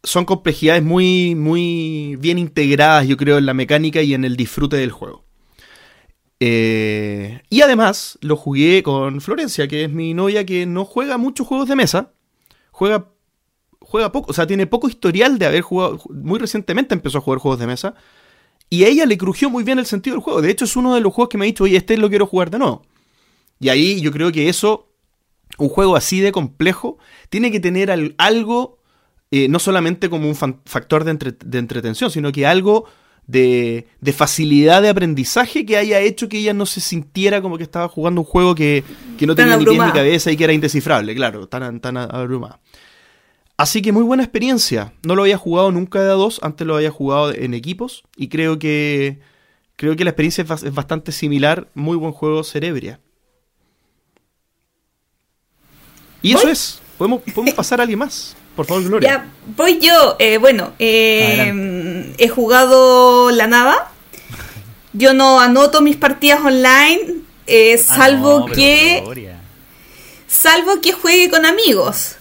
son 0.03 0.25
complejidades 0.25 0.83
muy, 0.83 1.35
muy 1.35 2.17
bien 2.19 2.37
integradas, 2.37 3.07
yo 3.07 3.17
creo, 3.17 3.37
en 3.37 3.45
la 3.45 3.53
mecánica 3.53 4.01
y 4.01 4.13
en 4.13 4.25
el 4.25 4.35
disfrute 4.35 4.77
del 4.77 4.91
juego. 4.91 5.25
Eh, 6.39 7.43
y 7.49 7.61
además 7.61 8.17
lo 8.21 8.35
jugué 8.35 8.81
con 8.81 9.21
Florencia, 9.21 9.67
que 9.67 9.83
es 9.83 9.91
mi 9.91 10.15
novia 10.15 10.43
que 10.43 10.65
no 10.65 10.85
juega 10.85 11.17
muchos 11.17 11.45
juegos 11.45 11.69
de 11.69 11.75
mesa. 11.75 12.13
Juega, 12.71 13.11
juega 13.79 14.11
poco, 14.11 14.31
o 14.31 14.33
sea, 14.33 14.47
tiene 14.47 14.65
poco 14.65 14.89
historial 14.89 15.37
de 15.37 15.45
haber 15.45 15.61
jugado. 15.61 15.99
Muy 16.09 16.39
recientemente 16.39 16.95
empezó 16.95 17.19
a 17.19 17.21
jugar 17.21 17.39
juegos 17.39 17.59
de 17.59 17.67
mesa. 17.67 17.93
Y 18.73 18.85
a 18.85 18.87
ella 18.87 19.05
le 19.05 19.17
crujió 19.17 19.49
muy 19.49 19.65
bien 19.65 19.79
el 19.79 19.85
sentido 19.85 20.15
del 20.15 20.23
juego. 20.23 20.41
De 20.41 20.49
hecho, 20.49 20.63
es 20.63 20.77
uno 20.77 20.95
de 20.95 21.01
los 21.01 21.13
juegos 21.13 21.27
que 21.29 21.37
me 21.37 21.43
ha 21.43 21.47
dicho, 21.47 21.65
oye, 21.65 21.75
este 21.75 21.97
lo 21.97 22.09
quiero 22.09 22.25
jugar 22.25 22.49
de 22.49 22.57
nuevo. 22.57 22.83
Y 23.59 23.67
ahí 23.67 23.99
yo 23.99 24.13
creo 24.13 24.31
que 24.31 24.47
eso, 24.47 24.87
un 25.57 25.67
juego 25.67 25.97
así 25.97 26.21
de 26.21 26.31
complejo, 26.31 26.97
tiene 27.29 27.51
que 27.51 27.59
tener 27.59 27.91
algo, 28.17 28.77
eh, 29.29 29.49
no 29.49 29.59
solamente 29.59 30.09
como 30.09 30.29
un 30.29 30.35
factor 30.35 31.03
de, 31.03 31.35
de 31.45 31.59
entretención, 31.59 32.09
sino 32.09 32.31
que 32.31 32.47
algo 32.47 32.85
de, 33.27 34.13
facilidad 34.13 34.81
de 34.81 34.89
aprendizaje 34.89 35.65
que 35.65 35.77
haya 35.77 35.99
hecho 35.99 36.29
que 36.29 36.39
ella 36.39 36.53
no 36.53 36.65
se 36.65 36.81
sintiera 36.81 37.41
como 37.41 37.57
que 37.57 37.63
estaba 37.63 37.87
jugando 37.87 38.21
un 38.21 38.25
juego 38.25 38.55
que, 38.55 38.83
no 39.21 39.35
tenía 39.35 39.57
ni 39.57 39.65
pies 39.65 39.85
ni 39.85 39.91
cabeza 39.91 40.31
y 40.31 40.37
que 40.37 40.43
era 40.43 40.53
indescifrable, 40.53 41.15
claro, 41.15 41.47
tan, 41.47 41.79
tan 41.79 41.97
abrumada. 41.97 42.59
Así 43.61 43.83
que 43.83 43.91
muy 43.91 44.01
buena 44.01 44.23
experiencia. 44.23 44.91
No 45.03 45.13
lo 45.13 45.21
había 45.21 45.37
jugado 45.37 45.71
nunca 45.71 46.01
de 46.01 46.09
a 46.09 46.15
dos, 46.15 46.39
antes 46.41 46.65
lo 46.65 46.77
había 46.77 46.89
jugado 46.89 47.31
en 47.31 47.53
equipos 47.53 48.01
y 48.15 48.27
creo 48.27 48.57
que 48.57 49.19
creo 49.75 49.95
que 49.95 50.03
la 50.03 50.09
experiencia 50.09 50.43
es, 50.43 50.73
bastante 50.73 51.11
similar. 51.11 51.67
Muy 51.75 51.95
buen 51.95 52.11
juego 52.11 52.43
Cerebria. 52.43 52.99
Y 56.23 56.33
eso 56.33 56.49
es. 56.49 56.81
Podemos, 56.97 57.21
podemos 57.21 57.53
pasar 57.53 57.79
a 57.79 57.83
alguien 57.83 57.99
más. 57.99 58.35
Por 58.55 58.65
favor, 58.65 58.83
Gloria. 58.83 59.07
Ya, 59.07 59.31
voy 59.55 59.77
yo. 59.77 60.15
Eh, 60.17 60.39
bueno, 60.39 60.73
eh, 60.79 62.15
he 62.17 62.29
jugado 62.29 63.29
la 63.29 63.45
nada. 63.45 63.91
Yo 64.93 65.13
no 65.13 65.39
anoto 65.39 65.83
mis 65.83 65.97
partidas 65.97 66.43
online, 66.43 67.21
eh, 67.45 67.75
ah, 67.75 67.95
salvo 67.95 68.47
que. 68.47 69.03
Salvo 70.27 70.81
que 70.81 70.93
juegue 70.93 71.29
con 71.29 71.45
amigos. 71.45 72.15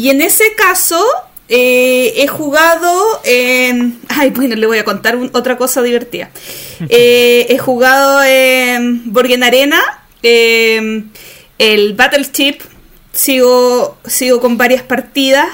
Y 0.00 0.08
en 0.08 0.22
ese 0.22 0.54
caso, 0.54 1.04
he 1.46 2.26
jugado. 2.26 3.20
Ay, 3.22 4.30
bueno, 4.34 4.56
le 4.56 4.66
voy 4.66 4.78
a 4.78 4.84
contar 4.86 5.18
otra 5.34 5.58
cosa 5.58 5.82
divertida. 5.82 6.30
he 6.88 7.58
jugado 7.58 8.22
en 8.24 9.12
Borgen 9.12 9.42
Arena, 9.42 9.78
el 10.22 11.92
Battleship. 11.94 12.60
Sigo, 13.12 13.98
sigo 14.06 14.40
con 14.40 14.56
varias 14.56 14.82
partidas. 14.84 15.48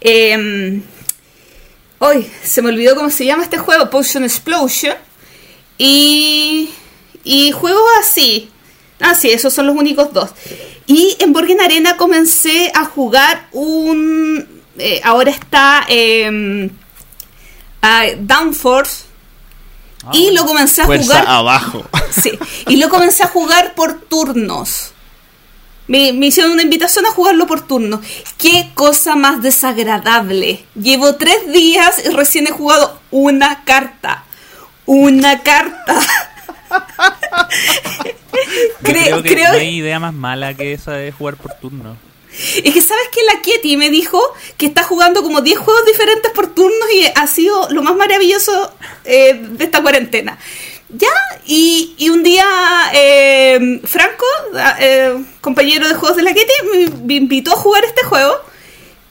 Eh, 0.00 0.80
hoy 2.00 2.26
se 2.42 2.62
me 2.62 2.70
olvidó 2.70 2.96
cómo 2.96 3.10
se 3.10 3.26
llama 3.26 3.44
este 3.44 3.58
juego, 3.58 3.90
Potion 3.90 4.24
Explosion. 4.24 4.96
Y, 5.78 6.70
y 7.22 7.52
juegos 7.52 7.84
así. 8.00 8.50
Ah, 8.98 9.14
sí, 9.14 9.30
esos 9.30 9.54
son 9.54 9.68
los 9.68 9.76
únicos 9.76 10.12
dos. 10.12 10.30
Y 10.86 11.16
en 11.20 11.32
Borgen 11.32 11.60
Arena 11.60 11.96
comencé 11.96 12.70
a 12.74 12.84
jugar 12.84 13.48
un... 13.52 14.62
Eh, 14.78 15.00
ahora 15.04 15.30
está 15.30 15.84
eh, 15.88 16.70
Downforce. 18.18 19.04
y 20.12 20.32
lo 20.32 20.44
comencé 20.44 20.82
a 20.82 20.86
jugar... 20.86 21.24
abajo. 21.26 21.84
Sí, 22.10 22.30
y 22.68 22.76
lo 22.76 22.88
comencé 22.88 23.24
a 23.24 23.28
jugar 23.28 23.74
por 23.74 24.00
turnos. 24.00 24.94
Me, 25.86 26.08
hicieron 26.08 26.52
una 26.52 26.62
invitación 26.62 27.04
a 27.06 27.10
jugarlo 27.10 27.46
por 27.46 27.66
turno. 27.66 28.00
Qué 28.38 28.70
cosa 28.74 29.16
más 29.16 29.42
desagradable. 29.42 30.64
Llevo 30.74 31.16
tres 31.16 31.52
días 31.52 32.00
y 32.04 32.08
recién 32.08 32.46
he 32.46 32.52
jugado 32.52 33.00
una 33.10 33.64
carta. 33.64 34.24
Una 34.86 35.42
carta. 35.42 35.98
creo, 38.82 39.22
que 39.22 39.36
no 39.36 39.52
hay 39.52 39.76
idea 39.76 39.98
más 39.98 40.14
mala 40.14 40.54
que 40.54 40.72
esa 40.72 40.92
de 40.92 41.12
jugar 41.12 41.36
por 41.36 41.54
turno. 41.54 41.96
Es 42.64 42.74
que 42.74 42.82
sabes 42.82 43.08
que 43.12 43.22
la 43.32 43.40
Kitty 43.40 43.76
me 43.76 43.90
dijo 43.90 44.20
que 44.56 44.66
está 44.66 44.82
jugando 44.82 45.22
como 45.22 45.40
10 45.40 45.58
juegos 45.58 45.86
diferentes 45.86 46.32
por 46.32 46.52
turnos 46.52 46.90
y 46.92 47.06
ha 47.14 47.26
sido 47.26 47.68
lo 47.70 47.82
más 47.82 47.94
maravilloso 47.96 48.72
eh, 49.04 49.34
de 49.34 49.64
esta 49.64 49.82
cuarentena. 49.82 50.38
Ya, 50.88 51.10
y, 51.46 51.94
un 52.10 52.22
día 52.22 52.44
eh, 52.92 53.80
Franco, 53.84 54.26
eh, 54.80 55.24
compañero 55.40 55.88
de 55.88 55.94
juegos 55.94 56.16
de 56.16 56.22
la 56.22 56.34
Kitty, 56.34 56.52
me, 57.04 57.14
invitó 57.14 57.52
a 57.52 57.56
jugar 57.56 57.84
este 57.84 58.04
juego 58.04 58.34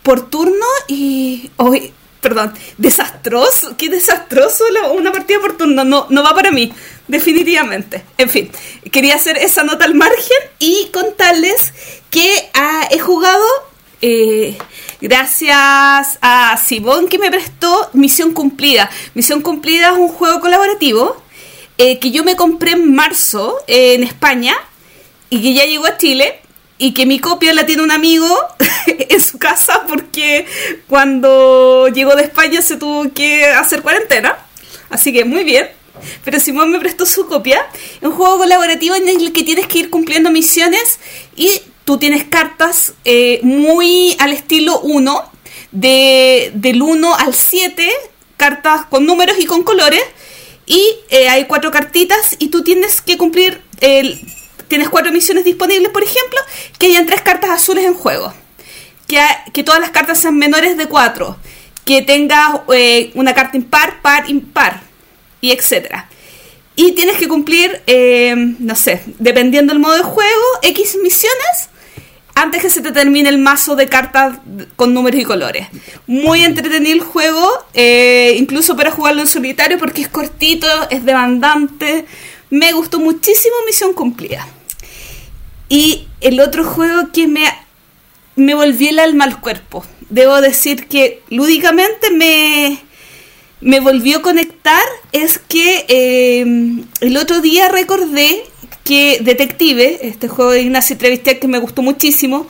por 0.02 0.30
turno 0.30 0.66
y... 0.88 1.50
hoy 1.58 1.94
perdón, 2.22 2.54
desastroso, 2.78 3.76
qué 3.78 3.90
desastroso 3.90 4.64
una 4.96 5.12
partida 5.12 5.42
por 5.42 5.58
turno, 5.58 5.84
no, 5.84 6.08
no 6.10 6.24
va 6.24 6.34
para 6.34 6.52
mí, 6.52 6.72
definitivamente. 7.08 8.04
En 8.18 8.30
fin, 8.30 8.52
quería 8.92 9.16
hacer 9.16 9.38
esa 9.38 9.64
nota 9.64 9.86
al 9.86 9.96
margen 9.96 10.38
y 10.60 10.90
contarles 10.94 11.74
que 12.10 12.50
ah, 12.54 12.88
he 12.92 13.00
jugado, 13.00 13.46
eh, 14.02 14.58
gracias 15.02 16.20
a 16.22 16.60
Sibón 16.64 17.08
que 17.08 17.18
me 17.18 17.32
prestó 17.32 17.90
Misión 17.94 18.34
Cumplida. 18.34 18.90
Misión 19.14 19.42
Cumplida 19.42 19.92
es 19.92 19.98
un 19.98 20.10
juego 20.10 20.40
colaborativo 20.40 21.22
eh, 21.78 22.00
que 22.00 22.12
yo 22.12 22.24
me 22.24 22.36
compré 22.36 22.74
en 22.74 22.94
marzo 22.94 23.58
eh, 23.68 23.96
en 23.96 24.04
España 24.04 24.56
y 25.30 25.42
que 25.42 25.54
ya 25.54 25.66
llegó 25.66 25.88
a 25.88 25.98
Chile 25.98 26.40
y 26.78 26.94
que 26.94 27.06
mi 27.06 27.20
copia 27.20 27.54
la 27.54 27.66
tiene 27.66 27.82
un 27.82 27.92
amigo 27.92 28.28
en 28.88 29.22
su 29.22 29.40
casa 29.40 29.86
porque 29.88 30.46
cuando 30.88 31.88
llegó 31.88 32.16
de 32.16 32.24
España 32.24 32.62
se 32.62 32.78
tuvo 32.78 33.12
que 33.14 33.46
hacer 33.46 33.82
cuarentena. 33.82 34.38
Así 34.90 35.12
que 35.12 35.26
muy 35.26 35.44
bien. 35.44 35.70
Pero 36.24 36.40
Simón 36.40 36.72
me 36.72 36.80
prestó 36.80 37.06
su 37.06 37.28
copia. 37.28 37.66
Un 38.02 38.12
juego 38.12 38.38
colaborativo 38.38 38.96
en 38.96 39.08
el 39.08 39.32
que 39.32 39.44
tienes 39.44 39.68
que 39.68 39.80
ir 39.80 39.90
cumpliendo 39.90 40.32
misiones 40.32 41.00
y 41.36 41.62
tú 41.86 41.98
tienes 41.98 42.24
cartas 42.24 42.94
eh, 43.06 43.40
muy 43.44 44.16
al 44.20 44.34
estilo 44.34 44.80
1, 44.82 45.32
de, 45.72 46.52
del 46.56 46.82
1 46.82 47.16
al 47.16 47.34
7, 47.34 47.90
cartas 48.38 48.86
con 48.86 49.06
números 49.06 49.38
y 49.40 49.46
con 49.46 49.64
colores 49.64 50.04
y 50.66 50.82
eh, 51.10 51.28
hay 51.30 51.46
cuatro 51.46 51.72
cartitas 51.72 52.36
y 52.40 52.48
tú 52.48 52.64
tienes 52.64 53.02
que 53.02 53.18
cumplir, 53.18 53.62
el, 53.82 54.20
tienes 54.68 54.90
cuatro 54.90 55.12
misiones 55.12 55.44
disponibles, 55.44 55.92
por 55.92 56.04
ejemplo, 56.04 56.40
que 56.80 56.88
hayan 56.88 57.06
tres 57.06 57.22
cartas 57.22 57.50
azules 57.50 57.86
en 57.86 57.94
juego. 57.94 58.34
Que, 59.08 59.22
que 59.54 59.64
todas 59.64 59.82
las 59.82 59.90
cartas 59.90 60.20
sean 60.20 60.38
menores 60.38 60.78
de 60.78 60.88
cuatro. 60.88 61.38
Que 61.84 62.02
tengas 62.02 62.62
eh, 62.74 63.12
una 63.16 63.34
carta 63.34 63.58
impar, 63.58 64.02
par, 64.02 64.30
impar. 64.30 64.83
Y 65.44 65.52
etcétera. 65.52 66.08
Y 66.78 66.94
tienes 66.94 67.18
que 67.18 67.28
cumplir, 67.28 67.82
eh, 67.86 68.34
no 68.60 68.76
sé, 68.76 69.02
dependiendo 69.20 69.74
del 69.74 69.82
modo 69.82 69.96
de 69.96 70.04
juego, 70.04 70.44
X 70.62 70.98
misiones 71.04 71.70
antes 72.34 72.62
que 72.62 72.70
se 72.70 72.82
te 72.82 72.94
termine 72.94 73.28
el 73.28 73.38
mazo 73.38 73.76
de 73.76 73.88
cartas 73.88 74.38
con 74.78 74.94
números 74.94 75.20
y 75.20 75.26
colores. 75.26 75.68
Muy 76.08 76.44
entretenido 76.46 76.94
el 76.96 77.02
juego, 77.02 77.46
eh, 77.74 78.36
incluso 78.38 78.78
para 78.78 78.90
jugarlo 78.92 79.22
en 79.22 79.28
solitario 79.28 79.78
porque 79.78 80.02
es 80.02 80.08
cortito, 80.08 80.68
es 80.90 81.04
demandante. 81.04 82.06
Me 82.50 82.72
gustó 82.72 83.00
muchísimo 83.00 83.54
Misión 83.66 83.94
Cumplida. 83.94 84.48
Y 85.68 86.08
el 86.22 86.40
otro 86.40 86.64
juego 86.64 87.12
que 87.12 87.28
me, 87.28 87.46
me 88.38 88.56
volvió 88.56 88.90
el 88.90 89.00
alma 89.00 89.26
al 89.26 89.42
cuerpo. 89.42 89.86
Debo 90.10 90.40
decir 90.40 90.88
que 90.88 91.22
lúdicamente 91.30 92.12
me, 92.12 92.80
me 93.64 93.80
volvió 93.80 94.18
a 94.18 94.22
conectar 94.22 94.84
es 95.12 95.40
que 95.40 95.86
eh, 95.88 96.86
el 97.00 97.18
otro 97.18 97.42
día 97.42 97.70
recordé 97.70 98.44
que 98.84 99.20
Detective, 99.22 100.08
este 100.08 100.28
juego 100.28 100.52
de 100.52 100.62
Ignacio 100.62 100.98
Trevistec 100.98 101.40
que 101.40 101.48
me 101.48 101.60
gustó 101.60 101.82
muchísimo, 101.82 102.46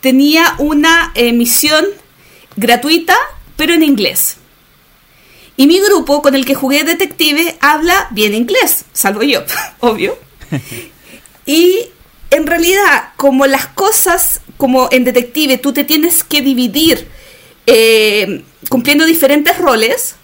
tenía 0.00 0.54
una 0.58 1.12
emisión 1.14 1.86
gratuita, 2.56 3.16
pero 3.56 3.72
en 3.72 3.82
inglés. 3.82 4.36
Y 5.56 5.66
mi 5.66 5.80
grupo 5.80 6.20
con 6.20 6.34
el 6.34 6.44
que 6.44 6.54
jugué 6.54 6.84
Detective 6.84 7.56
habla 7.60 8.08
bien 8.10 8.34
inglés, 8.34 8.84
salvo 8.92 9.22
yo, 9.22 9.42
obvio. 9.80 10.18
Y 11.46 11.78
en 12.30 12.46
realidad, 12.46 13.14
como 13.16 13.46
las 13.46 13.68
cosas, 13.68 14.42
como 14.58 14.90
en 14.92 15.04
Detective, 15.04 15.56
tú 15.56 15.72
te 15.72 15.82
tienes 15.82 16.22
que 16.22 16.42
dividir 16.42 17.08
eh, 17.64 18.44
cumpliendo 18.68 19.06
diferentes 19.06 19.56
roles, 19.56 20.16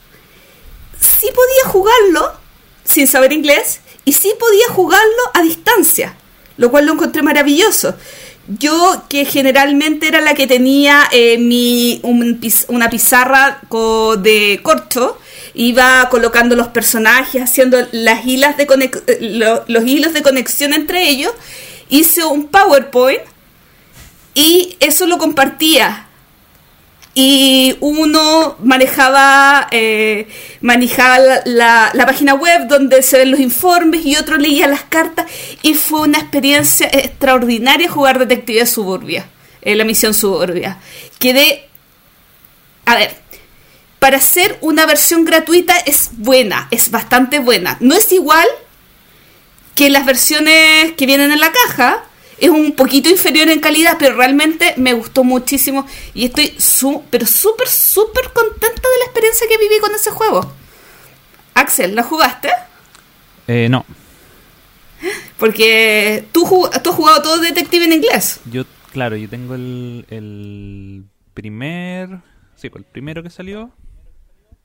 sí 1.05 1.29
podía 1.35 1.71
jugarlo 1.73 2.33
sin 2.85 3.07
saber 3.07 3.33
inglés 3.33 3.81
y 4.05 4.13
sí 4.13 4.33
podía 4.39 4.69
jugarlo 4.69 5.23
a 5.33 5.43
distancia, 5.43 6.17
lo 6.57 6.71
cual 6.71 6.87
lo 6.87 6.93
encontré 6.93 7.23
maravilloso. 7.23 7.95
Yo, 8.47 9.05
que 9.09 9.25
generalmente 9.25 10.07
era 10.07 10.21
la 10.21 10.35
que 10.35 10.47
tenía 10.47 11.09
eh, 11.13 11.39
mi, 11.39 12.01
una 12.69 12.91
pizarra 12.91 13.61
de 14.19 14.61
corto, 14.63 15.19
iba 15.55 16.09
colocando 16.11 16.55
los 16.55 16.69
personajes, 16.69 17.43
haciendo 17.43 17.79
las 17.93 18.27
hilas 18.27 18.59
de 18.59 18.65
eh, 19.07 19.65
los 19.67 19.87
hilos 19.87 20.13
de 20.13 20.23
conexión 20.23 20.75
entre 20.75 21.09
ellos, 21.09 21.33
hice 21.89 22.25
un 22.25 22.49
PowerPoint 22.49 23.23
y 24.35 24.77
eso 24.81 25.07
lo 25.07 25.17
compartía 25.17 26.04
y 27.15 27.77
uno 27.81 28.57
manejaba, 28.63 29.69
eh, 29.71 30.27
manejaba 30.61 31.19
la, 31.45 31.93
página 32.07 32.35
web 32.35 32.67
donde 32.67 33.03
se 33.03 33.19
ven 33.19 33.31
los 33.31 33.41
informes 33.41 34.05
y 34.05 34.17
otro 34.17 34.37
leía 34.37 34.67
las 34.67 34.83
cartas 34.83 35.27
y 35.63 35.75
fue 35.75 36.01
una 36.03 36.19
experiencia 36.19 36.89
extraordinaria 36.93 37.89
jugar 37.89 38.19
Detective 38.19 38.67
Suburbia, 38.67 39.27
en 39.63 39.79
la 39.79 39.85
misión 39.85 40.13
Suburbia. 40.13 40.79
Quedé, 41.21 41.69
a 42.85 42.97
ver, 42.97 43.15
para 44.01 44.21
ser 44.21 44.59
una 44.61 44.85
versión 44.85 45.25
gratuita 45.25 45.77
es 45.79 46.11
buena, 46.13 46.67
es 46.73 46.91
bastante 46.91 47.39
buena. 47.39 47.77
No 47.81 47.95
es 47.95 48.11
igual 48.11 48.47
que 49.77 49.89
las 49.89 50.05
versiones 50.05 50.93
que 50.93 51.07
vienen 51.07 51.31
en 51.31 51.41
la 51.41 51.53
caja, 51.53 52.05
es 52.39 52.51
un 52.51 52.73
poquito 52.73 53.09
inferior 53.09 53.49
en 53.49 53.61
calidad, 53.61 53.97
pero 53.99 54.17
realmente 54.17 54.75
me 54.77 54.93
gustó 54.93 55.25
muchísimo 55.25 55.87
y 56.15 56.27
estoy 56.27 56.55
su 56.59 57.03
pero 57.11 57.27
súper, 57.27 57.69
súper 57.69 58.33
contenta 58.33 58.67
de 58.67 58.99
la 59.01 59.05
experiencia 59.07 59.47
que 59.49 59.59
viví 59.59 59.79
con 59.81 59.95
ese 59.95 60.11
juego. 60.11 60.53
Axel, 61.55 61.95
¿la 61.95 62.03
jugaste? 62.03 62.51
Eh, 63.47 63.69
no. 63.69 63.85
Porque 65.39 66.27
tú, 66.33 66.45
tú 66.83 66.91
has 66.91 66.97
jugado 66.97 67.23
todo 67.23 67.39
Detective 67.39 67.85
en 67.85 67.93
inglés. 67.93 68.41
Yo, 68.51 68.65
claro, 68.93 69.17
yo 69.17 69.29
tengo 69.29 69.55
el, 69.55 70.07
el 70.11 71.05
primer... 71.35 72.21
Sí, 72.57 72.71
pues 72.71 72.85
el 72.85 72.91
primero 72.91 73.23
que 73.23 73.31
salió, 73.31 73.73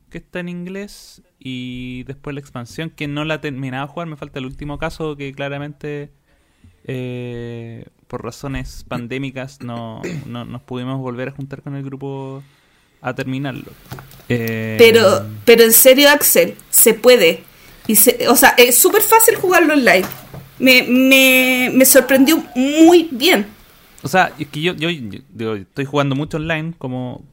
que 0.10 0.20
está 0.20 0.40
en 0.40 0.50
inglés, 0.50 1.22
y 1.40 2.04
después 2.04 2.34
la 2.34 2.40
expansión, 2.40 2.90
que 2.92 3.08
no 3.08 3.26
la 3.26 3.36
he 3.36 3.40
terminado 3.40 3.88
de 3.88 3.94
jugar, 3.94 4.08
me 4.08 4.16
falta 4.16 4.40
el 4.40 4.46
último 4.46 4.78
caso 4.78 5.16
que 5.16 5.34
claramente 5.34 6.12
eh, 6.91 7.86
por 8.08 8.24
razones 8.24 8.84
pandémicas 8.88 9.62
no, 9.62 10.01
no, 10.25 10.43
nos 10.43 10.63
pudimos 10.63 10.98
volver 10.98 11.27
a 11.27 11.31
juntar 11.31 11.62
con 11.62 11.75
el 11.75 11.84
grupo 11.84 12.41
a 13.00 13.13
terminarlo. 13.13 13.72
Eh, 14.27 14.75
pero, 14.79 15.24
pero 15.46 15.63
en 15.63 15.72
serio, 15.72 16.10
Axel, 16.10 16.55
se 16.72 16.96
puede. 16.96 17.43
Y 17.86 17.93
o 18.27 18.36
sea, 18.36 18.55
es 18.58 18.75
súper 18.75 19.03
fácil 19.03 19.36
jugarlo 19.36 19.74
online. 19.74 20.05
Me, 20.58 20.81
me, 20.81 21.72
me, 21.72 21.86
sorprendió 21.86 22.43
muy 22.55 23.08
bien. 23.12 23.46
O 24.01 24.08
sea, 24.08 24.34
es 24.39 24.48
que 24.48 24.60
yo, 24.60 24.74
yo, 24.74 24.89
estoy 25.55 25.86
jugando 25.86 26.15
mucho 26.15 26.38
online 26.38 26.74
como 26.77 27.24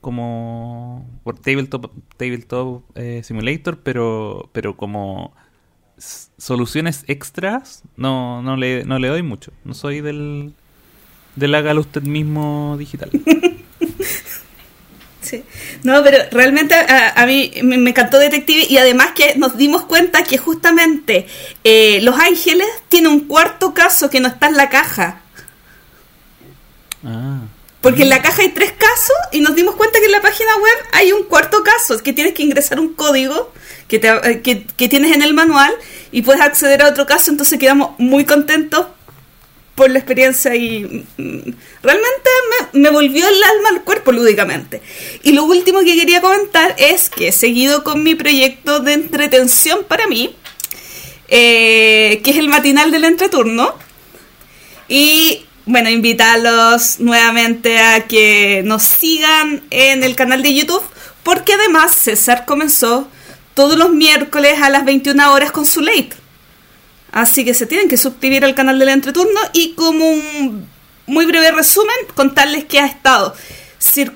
como 0.00 1.04
por 1.24 1.36
tabletop 1.36 1.90
tabletop 2.16 2.84
eh, 2.94 3.22
simulator 3.24 3.78
pero 3.82 4.48
pero 4.52 4.76
como 4.76 5.34
soluciones 5.98 7.04
extras 7.06 7.82
no, 7.96 8.42
no, 8.42 8.56
le, 8.56 8.84
no 8.84 8.98
le 8.98 9.08
doy 9.08 9.22
mucho. 9.22 9.52
No 9.64 9.74
soy 9.74 10.00
del, 10.00 10.52
del 11.34 11.54
hágalo 11.54 11.80
usted 11.80 12.02
mismo 12.02 12.76
digital. 12.78 13.10
sí. 15.20 15.42
No, 15.82 16.02
pero 16.02 16.18
realmente 16.30 16.74
a, 16.74 17.26
mí 17.26 17.52
me, 17.62 17.76
encantó 17.76 18.18
Detective 18.18 18.66
y 18.68 18.78
además 18.78 19.10
que 19.14 19.34
nos 19.36 19.56
dimos 19.56 19.84
cuenta 19.84 20.24
que 20.24 20.38
justamente 20.38 21.26
eh, 21.64 22.00
Los 22.02 22.18
Ángeles 22.18 22.66
tiene 22.88 23.08
un 23.08 23.20
cuarto 23.20 23.74
caso 23.74 24.10
que 24.10 24.20
no 24.20 24.28
está 24.28 24.48
en 24.48 24.56
la 24.56 24.68
caja. 24.68 25.20
Ah. 27.04 27.40
Porque 27.80 28.02
en 28.02 28.08
la 28.08 28.20
caja 28.20 28.42
hay 28.42 28.48
tres 28.48 28.72
casos 28.72 29.16
y 29.30 29.40
nos 29.40 29.54
dimos 29.54 29.76
cuenta 29.76 30.00
que 30.00 30.06
en 30.06 30.12
la 30.12 30.20
página 30.20 30.56
web 30.56 30.76
hay 30.92 31.12
un 31.12 31.22
cuarto 31.24 31.62
caso, 31.62 32.02
que 32.02 32.12
tienes 32.12 32.34
que 32.34 32.42
ingresar 32.42 32.80
un 32.80 32.94
código 32.94 33.52
que, 33.88 33.98
te, 33.98 34.08
eh, 34.08 34.88
tienes 34.88 35.14
en 35.14 35.22
el 35.22 35.34
manual 35.34 35.72
y 36.12 36.22
puedes 36.22 36.42
acceder 36.42 36.82
a 36.82 36.88
otro 36.88 37.06
caso, 37.06 37.30
entonces 37.30 37.58
quedamos 37.58 37.98
muy 37.98 38.24
contentos 38.24 38.86
por 39.76 39.90
la 39.90 39.98
experiencia 39.98 40.56
y 40.56 41.04
mm, 41.18 41.52
realmente 41.82 42.30
me, 42.72 42.90
volvió 42.90 43.28
el 43.28 43.42
alma 43.44 43.68
al 43.68 43.84
cuerpo 43.84 44.10
lúdicamente. 44.10 44.82
Y 45.22 45.32
lo 45.32 45.44
último 45.44 45.80
que 45.80 45.94
quería 45.94 46.20
comentar 46.20 46.74
es 46.78 47.10
que 47.10 47.28
he 47.28 47.32
seguido 47.32 47.84
con 47.84 48.02
mi 48.02 48.14
proyecto 48.14 48.80
de 48.80 48.94
entretención 48.94 49.84
para 49.86 50.06
mí, 50.08 50.34
eh, 51.28 52.20
que 52.24 52.30
es 52.30 52.38
el 52.38 52.48
matinal 52.48 52.90
del 52.90 53.04
entreturno. 53.04 53.74
Y 54.88 55.44
bueno, 55.66 55.90
invitarlos 55.90 57.00
nuevamente 57.00 57.78
a 57.78 58.06
que 58.06 58.62
nos 58.64 58.82
sigan 58.82 59.62
en 59.70 60.04
el 60.04 60.16
canal 60.16 60.42
de 60.42 60.54
YouTube, 60.54 60.82
porque 61.22 61.52
además 61.52 61.94
César 61.94 62.46
comenzó 62.46 63.08
todos 63.56 63.78
los 63.78 63.90
miércoles 63.90 64.60
a 64.62 64.68
las 64.68 64.84
21 64.84 65.32
horas 65.32 65.50
con 65.50 65.64
su 65.64 65.80
late. 65.80 66.10
Así 67.10 67.42
que 67.42 67.54
se 67.54 67.66
tienen 67.66 67.88
que 67.88 67.96
suscribir 67.96 68.44
al 68.44 68.54
canal 68.54 68.78
del 68.78 68.90
entreturno 68.90 69.40
y 69.54 69.72
como 69.72 70.06
un 70.06 70.68
muy 71.06 71.24
breve 71.24 71.50
resumen, 71.52 71.96
contarles 72.14 72.66
que 72.66 72.80
ha 72.80 72.86
estado 72.86 73.34
Sir 73.78 74.12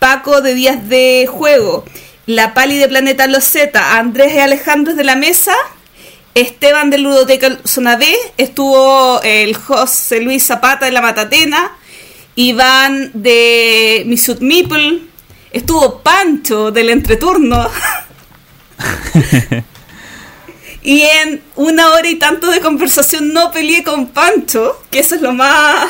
Paco 0.00 0.40
de 0.40 0.54
Días 0.54 0.88
de 0.88 1.28
Juego, 1.30 1.84
La 2.26 2.52
Pali 2.52 2.76
de 2.78 2.88
Planeta 2.88 3.28
Los 3.28 3.44
Z, 3.44 3.96
Andrés 3.96 4.34
y 4.34 4.38
Alejandro 4.38 4.94
de 4.94 5.04
la 5.04 5.14
Mesa, 5.14 5.54
Esteban 6.34 6.90
de 6.90 6.98
Ludoteca 6.98 7.58
Zona 7.64 7.94
B, 7.94 8.12
estuvo 8.38 9.22
el 9.22 9.56
José 9.56 10.20
Luis 10.20 10.44
Zapata 10.44 10.86
de 10.86 10.92
La 10.92 11.00
Matatena, 11.00 11.76
Iván 12.34 13.12
de 13.14 14.02
Misut 14.06 14.40
Meeple, 14.40 15.02
estuvo 15.52 16.00
Pancho 16.00 16.72
del 16.72 16.90
Entreturno. 16.90 17.70
y 20.82 21.02
en 21.02 21.42
una 21.56 21.90
hora 21.90 22.08
y 22.08 22.16
tanto 22.16 22.50
de 22.50 22.60
conversación 22.60 23.32
no 23.32 23.50
peleé 23.50 23.82
con 23.82 24.08
Pancho, 24.08 24.82
que 24.90 25.00
eso 25.00 25.14
es 25.14 25.22
lo 25.22 25.32
más... 25.32 25.88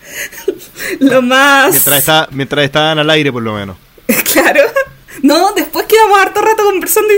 lo 1.00 1.22
más... 1.22 1.70
Mientras, 1.70 2.28
mientras 2.30 2.64
estaban 2.64 2.98
al 2.98 3.10
aire, 3.10 3.32
por 3.32 3.42
lo 3.42 3.54
menos. 3.54 3.76
claro. 4.32 4.62
No, 5.22 5.52
después 5.52 5.86
quedamos 5.86 6.18
harto 6.18 6.40
rato 6.40 6.64
conversando 6.64 7.12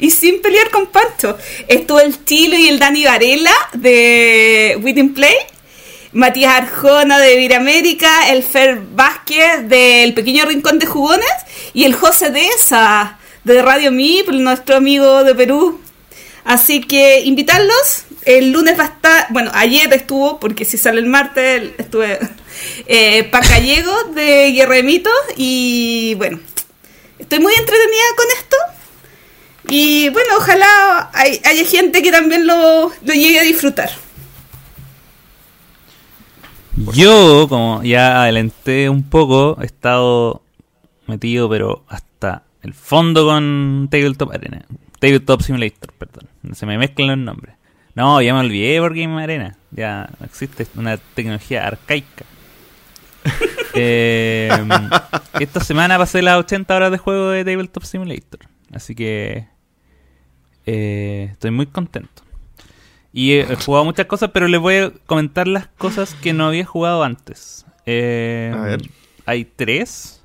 y, 0.00 0.10
sin 0.10 0.40
pelear 0.40 0.70
con 0.70 0.86
Pancho. 0.86 1.36
Estuvo 1.68 2.00
el 2.00 2.24
Chilo 2.24 2.56
y 2.56 2.68
el 2.68 2.78
Dani 2.78 3.04
Varela 3.04 3.54
de 3.74 4.78
Within 4.82 5.14
Play. 5.14 5.36
Matías 6.12 6.54
Arjona 6.54 7.18
de 7.18 7.36
Viramérica, 7.36 8.30
el 8.30 8.44
Fer 8.44 8.80
Vázquez 8.94 9.68
del 9.68 10.14
Pequeño 10.14 10.44
Rincón 10.44 10.78
de 10.78 10.86
Jugones 10.86 11.26
y 11.72 11.84
el 11.84 11.94
José 11.94 12.30
de 12.30 12.46
esa 12.46 13.18
de 13.44 13.62
Radio 13.62 13.92
MIP, 13.92 14.28
nuestro 14.30 14.76
amigo 14.76 15.22
de 15.22 15.34
Perú. 15.34 15.80
Así 16.44 16.80
que 16.80 17.20
invitarlos. 17.20 18.04
El 18.24 18.52
lunes 18.52 18.78
va 18.78 18.84
a 18.84 18.86
estar, 18.86 19.26
bueno, 19.30 19.50
ayer 19.54 19.92
estuvo, 19.92 20.40
porque 20.40 20.64
si 20.64 20.78
sale 20.78 21.00
el 21.00 21.06
martes, 21.06 21.72
estuve 21.76 22.18
eh, 22.86 23.24
Pacallego 23.24 23.92
de 24.14 24.52
Guerra 24.52 24.78
de. 24.78 25.10
Y 25.36 26.14
bueno, 26.16 26.40
estoy 27.18 27.40
muy 27.40 27.52
entretenida 27.52 28.04
con 28.16 28.26
esto. 28.38 28.56
Y 29.68 30.08
bueno, 30.10 30.36
ojalá 30.36 31.10
haya 31.12 31.64
gente 31.66 32.02
que 32.02 32.12
también 32.12 32.46
lo, 32.46 32.88
lo 32.88 33.12
llegue 33.12 33.40
a 33.40 33.44
disfrutar. 33.44 33.90
Yo, 36.92 37.46
como 37.48 37.82
ya 37.82 38.22
adelanté 38.22 38.88
un 38.88 39.08
poco, 39.08 39.56
he 39.62 39.66
estado 39.66 40.42
metido, 41.06 41.48
pero 41.48 41.84
hasta 41.88 42.13
el 42.64 42.74
fondo 42.74 43.26
con 43.26 43.88
Tabletop 43.90 44.32
Arena. 44.32 44.64
Tabletop 44.98 45.42
Simulator, 45.42 45.92
perdón. 45.92 46.28
Se 46.54 46.66
me 46.66 46.78
mezclan 46.78 47.08
los 47.08 47.18
nombres. 47.18 47.56
No, 47.94 48.20
ya 48.20 48.34
me 48.34 48.40
olvidé 48.40 48.80
por 48.80 48.94
Game 48.94 49.22
Arena. 49.22 49.56
Ya 49.70 50.08
existe 50.24 50.66
una 50.74 50.96
tecnología 50.96 51.66
arcaica. 51.66 52.24
eh, 53.74 54.50
esta 55.40 55.60
semana 55.60 55.98
pasé 55.98 56.22
las 56.22 56.38
80 56.38 56.74
horas 56.74 56.90
de 56.90 56.98
juego 56.98 57.28
de 57.28 57.44
Tabletop 57.44 57.84
Simulator. 57.84 58.40
Así 58.72 58.94
que 58.94 59.46
eh, 60.66 61.28
estoy 61.32 61.50
muy 61.50 61.66
contento. 61.66 62.22
Y 63.12 63.34
he, 63.34 63.56
jugado 63.56 63.84
muchas 63.84 64.06
cosas, 64.06 64.30
pero 64.32 64.48
les 64.48 64.60
voy 64.60 64.76
a 64.76 64.92
comentar 65.06 65.46
las 65.46 65.68
cosas 65.68 66.14
que 66.14 66.32
no 66.32 66.46
había 66.46 66.64
jugado 66.64 67.04
antes. 67.04 67.64
Eh, 67.86 68.52
a 68.52 68.60
ver. 68.60 68.82
Hay 69.26 69.44
tres 69.44 70.23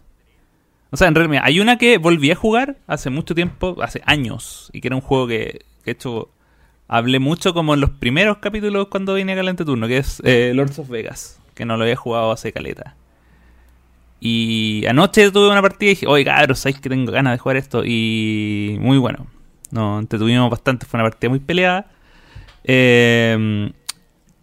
o 0.92 0.98
sea, 0.98 1.08
en 1.08 1.16
realidad, 1.16 1.44
hay 1.46 1.60
una 1.60 1.78
que 1.78 1.98
volví 1.98 2.32
a 2.32 2.36
jugar 2.36 2.78
hace 2.88 3.10
mucho 3.10 3.36
tiempo, 3.36 3.78
hace 3.82 4.02
años, 4.06 4.70
y 4.74 4.82
que 4.82 4.88
era 4.88 4.96
un 4.96 5.02
juego 5.02 5.28
que, 5.28 5.66
de 5.86 5.92
hecho 5.92 6.30
hablé 6.88 7.20
mucho 7.20 7.54
como 7.54 7.76
en 7.76 7.82
los 7.82 7.92
primeros 7.92 8.38
capítulos 8.40 8.88
cuando 8.88 9.14
vine 9.14 9.34
a 9.34 9.36
Calente 9.36 9.64
Turno, 9.64 9.88
que 9.88 9.98
es 9.98 10.22
eh, 10.26 10.52
Lords 10.56 10.80
of 10.80 10.90
Vegas, 10.90 11.40
que 11.54 11.64
no 11.64 11.78
lo 11.78 11.84
había 11.84 11.96
jugado 11.96 12.32
hace 12.32 12.52
caleta. 12.52 12.96
Y 14.20 14.84
anoche 14.88 15.32
tuve 15.32 15.52
una 15.52 15.62
partida 15.62 15.92
y 15.92 15.94
dije, 15.94 16.08
oye 16.08 16.26
cabros, 16.26 16.60
sabéis 16.60 16.82
que 16.82 16.90
tengo 16.90 17.12
ganas 17.12 17.34
de 17.34 17.38
jugar 17.38 17.58
esto, 17.58 17.84
y 17.86 18.78
muy 18.80 18.98
bueno. 18.98 19.28
Nos 19.72 20.02
entretuvimos 20.02 20.50
bastante, 20.50 20.88
fue 20.88 21.00
una 21.00 21.10
partida 21.10 21.30
muy 21.30 21.40
peleada. 21.40 21.86
Eh, 22.64 23.72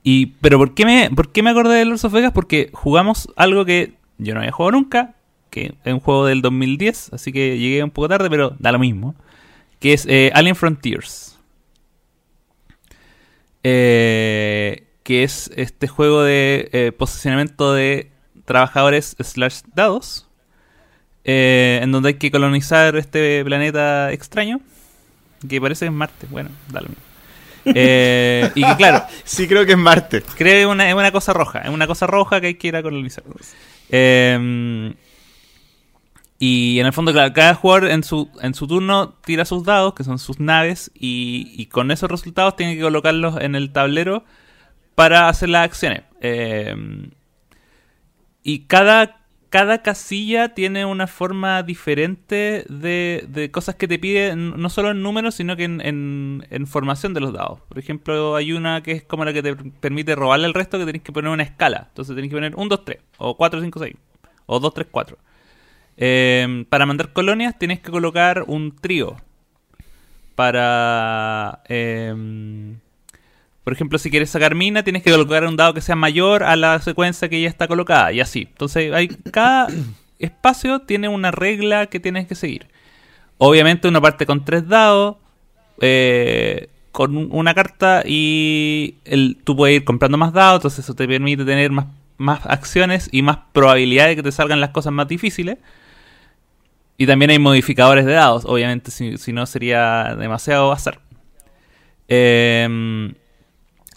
y, 0.05 0.27
pero 0.27 0.57
¿por 0.59 0.73
qué, 0.75 0.85
me, 0.85 1.11
¿por 1.11 1.33
qué 1.33 1.43
me 1.43 1.51
acordé 1.51 1.75
de 1.79 1.85
Lords 1.85 2.05
of 2.05 2.13
Vegas? 2.13 2.31
Porque 2.33 2.71
jugamos 2.73 3.29
algo 3.35 3.65
que 3.65 3.95
yo 4.19 4.35
no 4.35 4.41
había 4.41 4.53
jugado 4.53 4.71
nunca, 4.71 5.17
que 5.57 5.75
es 5.85 5.93
un 5.95 6.01
juego 6.01 6.27
del 6.27 6.43
2010, 6.43 7.15
así 7.15 7.33
que 7.33 7.57
llegué 7.59 7.83
un 7.83 7.91
poco 7.91 8.11
tarde, 8.11 8.29
pero 8.29 8.55
da 8.59 8.73
lo 8.73 8.79
mismo. 8.79 9.15
Que 9.81 9.95
es 9.95 10.05
eh, 10.07 10.31
Alien 10.35 10.55
Frontiers. 10.55 11.39
Eh, 13.63 14.85
que 15.03 15.23
es 15.23 15.51
este 15.57 15.89
juego 15.89 16.23
de 16.23 16.69
eh, 16.73 16.93
posicionamiento 16.93 17.73
de 17.73 18.11
trabajadores 18.45 19.17
slash 19.19 19.61
dados. 19.75 20.29
en 21.25 21.91
donde 21.91 22.11
hay 22.11 22.15
que 22.15 22.31
colonizar 22.31 22.97
este 22.97 23.43
planeta 23.43 24.13
extraño. 24.13 24.61
Que 25.49 25.59
parece 25.59 25.87
que 25.87 25.89
es 25.89 25.93
Marte. 25.93 26.27
Bueno, 26.31 26.51
da 26.69 26.83
lo 26.83 26.89
mismo. 26.89 27.03
Eh, 27.65 28.51
y 28.55 28.63
que 28.63 28.77
claro, 28.77 29.07
Sí, 29.25 29.49
creo 29.49 29.65
que 29.65 29.73
es 29.73 29.79
Marte. 29.79 30.23
creo 30.23 30.53
que 30.53 30.61
es 30.61 30.67
una, 30.67 30.87
es 30.87 30.95
una 30.95 31.13
cosa 31.13 31.33
roja. 31.33 31.61
Es 31.61 31.71
una 31.71 31.87
cosa 31.87 32.07
roja 32.07 32.43
que 32.43 32.49
hay 32.49 32.55
que 32.57 32.69
ir 32.69 32.77
a 32.77 32.83
colonizar. 32.83 33.25
Eh, 33.89 34.95
y 36.39 36.79
en 36.81 36.87
el 36.87 36.93
fondo, 36.93 37.13
claro, 37.13 37.33
cada 37.33 37.55
jugador 37.55 37.91
en 37.91 38.03
su, 38.03 38.31
en 38.43 38.55
su 38.55 38.67
turno 38.67 39.15
tira 39.25 39.45
sus 39.45 39.65
dados, 39.65 39.95
que 39.95 40.05
son 40.05 40.19
sus 40.19 40.39
naves, 40.39 40.91
y, 40.95 41.53
y 41.57 41.67
con 41.67 41.91
esos 41.91 42.11
resultados 42.11 42.57
tiene 42.57 42.77
que 42.77 42.83
colocarlos 42.83 43.41
en 43.41 43.55
el 43.55 43.73
tablero 43.73 44.25
para 44.95 45.29
hacer 45.29 45.49
las 45.49 45.65
acciones. 45.65 46.03
Eh, 46.21 46.75
y 48.43 48.61
cada, 48.67 49.25
cada 49.49 49.83
casilla 49.83 50.55
tiene 50.55 50.85
una 50.85 51.07
forma 51.07 51.63
diferente 51.63 52.65
de, 52.69 53.25
de 53.29 53.51
cosas 53.51 53.75
que 53.75 53.89
te 53.89 53.99
pide, 53.99 54.37
no 54.37 54.69
solo 54.69 54.91
en 54.91 55.03
números, 55.03 55.35
sino 55.37 55.57
que 55.57 55.65
en, 55.65 55.81
en, 55.81 56.47
en 56.51 56.67
formación 56.67 57.15
de 57.15 57.21
los 57.21 57.33
dados. 57.33 57.61
Por 57.63 57.79
ejemplo, 57.79 58.37
hay 58.37 58.53
una 58.53 58.83
que 58.83 58.93
es 58.93 59.03
como 59.05 59.25
la 59.25 59.33
que 59.33 59.43
te 59.43 59.57
permite 59.57 60.15
robarle 60.15 60.47
al 60.47 60.55
resto, 60.55 60.79
que 60.79 60.87
tenés 60.87 61.03
que 61.03 61.13
poner 61.13 61.31
una 61.31 61.43
escala. 61.43 61.87
Entonces 61.89 62.15
tenés 62.15 62.31
que 62.31 62.37
poner 62.37 62.55
1, 62.55 62.69
2, 62.69 62.85
3, 62.85 62.99
o 63.19 63.37
4, 63.37 63.61
5, 63.63 63.79
6, 63.81 63.95
o 64.47 64.61
2, 64.61 64.75
3, 64.75 64.87
4. 64.91 65.19
Eh, 65.99 66.65
para 66.69 66.85
mandar 66.87 67.13
colonias 67.13 67.59
tienes 67.59 67.81
que 67.81 67.91
colocar 67.91 68.45
un 68.47 68.75
trío. 68.77 69.17
Para... 70.35 71.63
em, 71.69 72.79
por 73.65 73.73
ejemplo, 73.73 73.99
si 73.99 74.11
quieres 74.11 74.31
sacar 74.31 74.55
mina, 74.55 74.85
tienes 74.85 75.03
que 75.03 75.11
colocar 75.11 75.45
un 75.45 75.57
dado 75.57 75.75
que 75.75 75.81
sea 75.81 75.97
mayor 75.97 76.45
a 76.45 76.55
la 76.55 76.79
secuencia 76.81 77.29
que 77.29 77.41
ya 77.41 77.49
está 77.49 77.67
colocada, 77.67 78.13
y 78.13 78.21
así. 78.21 78.43
Entonces, 78.51 78.93
hay, 78.93 79.09
cada 79.33 79.69
espacio 80.19 80.81
tiene 80.81 81.09
una 81.09 81.31
regla 81.33 81.87
que 81.87 81.99
tienes 81.99 82.27
que 82.29 82.35
seguir. 82.37 82.69
Obviamente, 83.39 83.89
uno 83.89 84.01
parte 84.01 84.25
con 84.25 84.45
tres 84.45 84.69
dados, 84.69 85.17
eh, 85.81 86.69
con 86.93 87.17
un- 87.17 87.29
una 87.33 87.55
carta, 87.55 88.03
y 88.07 88.97
el, 89.05 89.37
tú 89.43 89.57
puedes 89.57 89.77
ir 89.77 89.85
comprando 89.85 90.17
más 90.17 90.33
dados, 90.33 90.59
entonces 90.61 90.85
eso 90.85 90.95
te 90.95 91.09
permite 91.09 91.45
tener 91.45 91.71
más, 91.73 91.87
más 92.19 92.47
acciones 92.47 93.09
y 93.11 93.23
más 93.23 93.39
probabilidad 93.53 94.07
de 94.07 94.17
que 94.17 94.23
te 94.23 94.33
salgan 94.33 94.61
las 94.61 94.71
cosas 94.71 94.93
más 94.93 95.09
difíciles. 95.09 95.59
Y 96.99 97.07
también 97.07 97.31
hay 97.31 97.39
modificadores 97.39 98.07
de 98.07 98.13
dados, 98.13 98.45
obviamente, 98.47 98.91
si, 98.91 99.33
no 99.33 99.47
sería 99.47 100.15
demasiado 100.19 100.73
azar. 100.73 101.01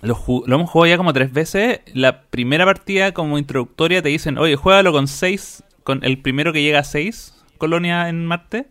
Lo, 0.02 0.16
ju- 0.16 0.44
lo 0.46 0.56
hemos 0.56 0.70
jugado 0.70 0.90
ya 0.90 0.98
como 0.98 1.14
tres 1.14 1.32
veces. 1.32 1.82
La 1.94 2.22
primera 2.24 2.66
partida, 2.66 3.14
como 3.14 3.38
introductoria, 3.38 4.02
te 4.02 4.10
dicen, 4.10 4.38
oye, 4.38 4.56
juégalo 4.56 4.92
con 4.92 5.08
seis, 5.08 5.64
con 5.84 6.04
el 6.04 6.20
primero 6.20 6.54
que 6.54 6.62
llega 6.62 6.80
a 6.80 6.84
seis 6.84 7.36
colonias 7.58 8.10
en 8.10 8.26
Marte. 8.26 8.68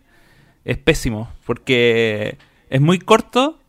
Es 0.65 0.77
pésimo, 0.77 1.31
porque 1.45 2.37
es 2.69 2.81
muy 2.81 2.99
corto 2.99 3.59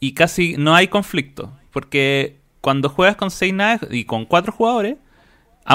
y 0.00 0.14
casi 0.14 0.56
no 0.56 0.74
hay 0.74 0.88
conflicto. 0.88 1.52
Porque 1.72 2.36
cuando 2.60 2.88
juegas 2.88 3.16
con 3.16 3.30
seis 3.30 3.52
naves 3.54 3.88
y 3.90 4.04
con 4.04 4.24
cuatro 4.24 4.52
jugadores, 4.52 4.96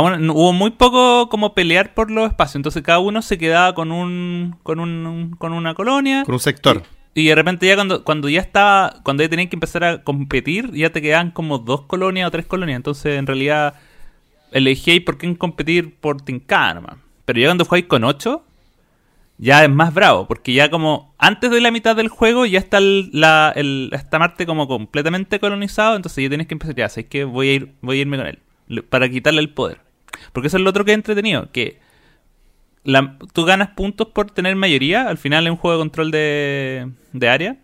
no- 0.02 0.34
hubo 0.34 0.54
muy 0.54 0.72
poco 0.72 1.30
como 1.30 1.54
pelear 1.54 1.94
por 1.94 2.10
los 2.12 2.28
espacios. 2.30 2.56
Entonces 2.58 2.82
cada 2.84 3.00
uno 3.00 3.22
se 3.22 3.38
quedaba 3.38 3.76
con 3.76 3.92
un 3.92 4.56
con 4.64 4.80
un 4.80 5.36
con 5.38 5.54
una 5.54 5.74
colonia. 5.76 6.24
Con 6.26 6.34
un 6.36 6.40
sector. 6.40 6.84
Y 7.16 7.28
de 7.28 7.36
repente 7.36 7.68
ya 7.68 7.76
cuando, 7.76 8.04
cuando 8.04 8.28
ya 8.28 8.42
estaba, 8.42 8.96
cuando 9.04 9.22
ya 9.22 9.30
tenían 9.30 9.48
que 9.48 9.56
empezar 9.56 9.84
a 9.84 10.04
competir, 10.04 10.72
ya 10.74 10.90
te 10.90 11.00
quedaban 11.00 11.30
como 11.30 11.60
dos 11.60 11.82
colonias 11.84 12.28
o 12.28 12.32
tres 12.32 12.48
colonias. 12.48 12.78
Entonces 12.78 13.20
en 13.20 13.28
realidad 13.28 13.76
elegí 14.52 15.00
por 15.00 15.18
qué 15.20 15.38
competir 15.38 15.96
por 15.96 16.22
Tincada 16.22 16.74
nomás. 16.76 16.96
Pero 17.26 17.40
ya 17.40 17.48
cuando 17.48 17.66
jugáis 17.66 17.86
con 17.86 18.04
ocho, 18.04 18.44
ya 19.38 19.64
es 19.64 19.70
más 19.70 19.94
bravo. 19.94 20.28
Porque 20.28 20.54
ya 20.54 20.72
como 20.72 21.14
antes 21.20 21.52
de 21.52 21.62
la 21.62 21.70
mitad 21.70 21.96
del 21.96 22.08
juego 22.10 22.48
ya 22.48 22.58
está 22.58 22.80
el, 22.80 23.10
la, 23.14 23.54
el, 23.56 23.90
esta 23.94 24.18
Marte 24.18 24.48
como 24.48 24.68
completamente 24.68 25.40
colonizado. 25.40 25.96
Entonces 25.96 26.24
ya 26.24 26.30
tienes 26.30 26.48
que 26.48 26.56
empezar, 26.56 26.74
ya 26.76 26.90
sabes 26.90 27.06
que 27.10 27.26
voy 27.26 27.50
a 27.50 27.54
ir, 27.54 27.74
voy 27.82 28.00
a 28.00 28.02
irme 28.02 28.18
con 28.18 28.26
él. 28.26 28.40
Para 28.82 29.10
quitarle 29.10 29.42
el 29.42 29.50
poder. 29.50 29.82
Porque 30.32 30.48
eso 30.48 30.58
es 30.58 30.64
lo 30.64 30.70
otro 30.70 30.86
que 30.86 30.92
es 30.92 30.96
entretenido. 30.96 31.52
Que 31.52 31.80
tú 33.34 33.46
ganas 33.46 33.70
puntos 33.70 34.08
por 34.08 34.32
tener 34.32 34.56
mayoría. 34.56 35.08
Al 35.08 35.18
final 35.18 35.46
es 35.46 35.52
un 35.52 35.58
juego 35.58 35.78
de 35.78 35.82
control 35.82 36.12
de, 36.12 36.90
de 37.14 37.30
área. 37.30 37.58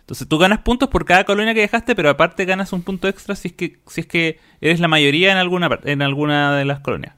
Entonces 0.00 0.28
tú 0.28 0.36
ganas 0.36 0.58
puntos 0.58 0.90
por 0.90 1.06
cada 1.06 1.24
colonia 1.24 1.54
que 1.54 1.60
dejaste, 1.60 1.94
pero 1.94 2.10
aparte 2.10 2.44
ganas 2.44 2.74
un 2.74 2.82
punto 2.82 3.08
extra 3.08 3.34
si 3.34 3.48
es 3.48 3.54
que, 3.54 3.78
si 3.86 4.02
es 4.02 4.06
que 4.06 4.38
eres 4.60 4.78
la 4.78 4.86
mayoría 4.86 5.32
en 5.32 5.38
alguna, 5.38 5.80
en 5.84 6.02
alguna 6.02 6.54
de 6.56 6.66
las 6.66 6.80
colonias. 6.80 7.14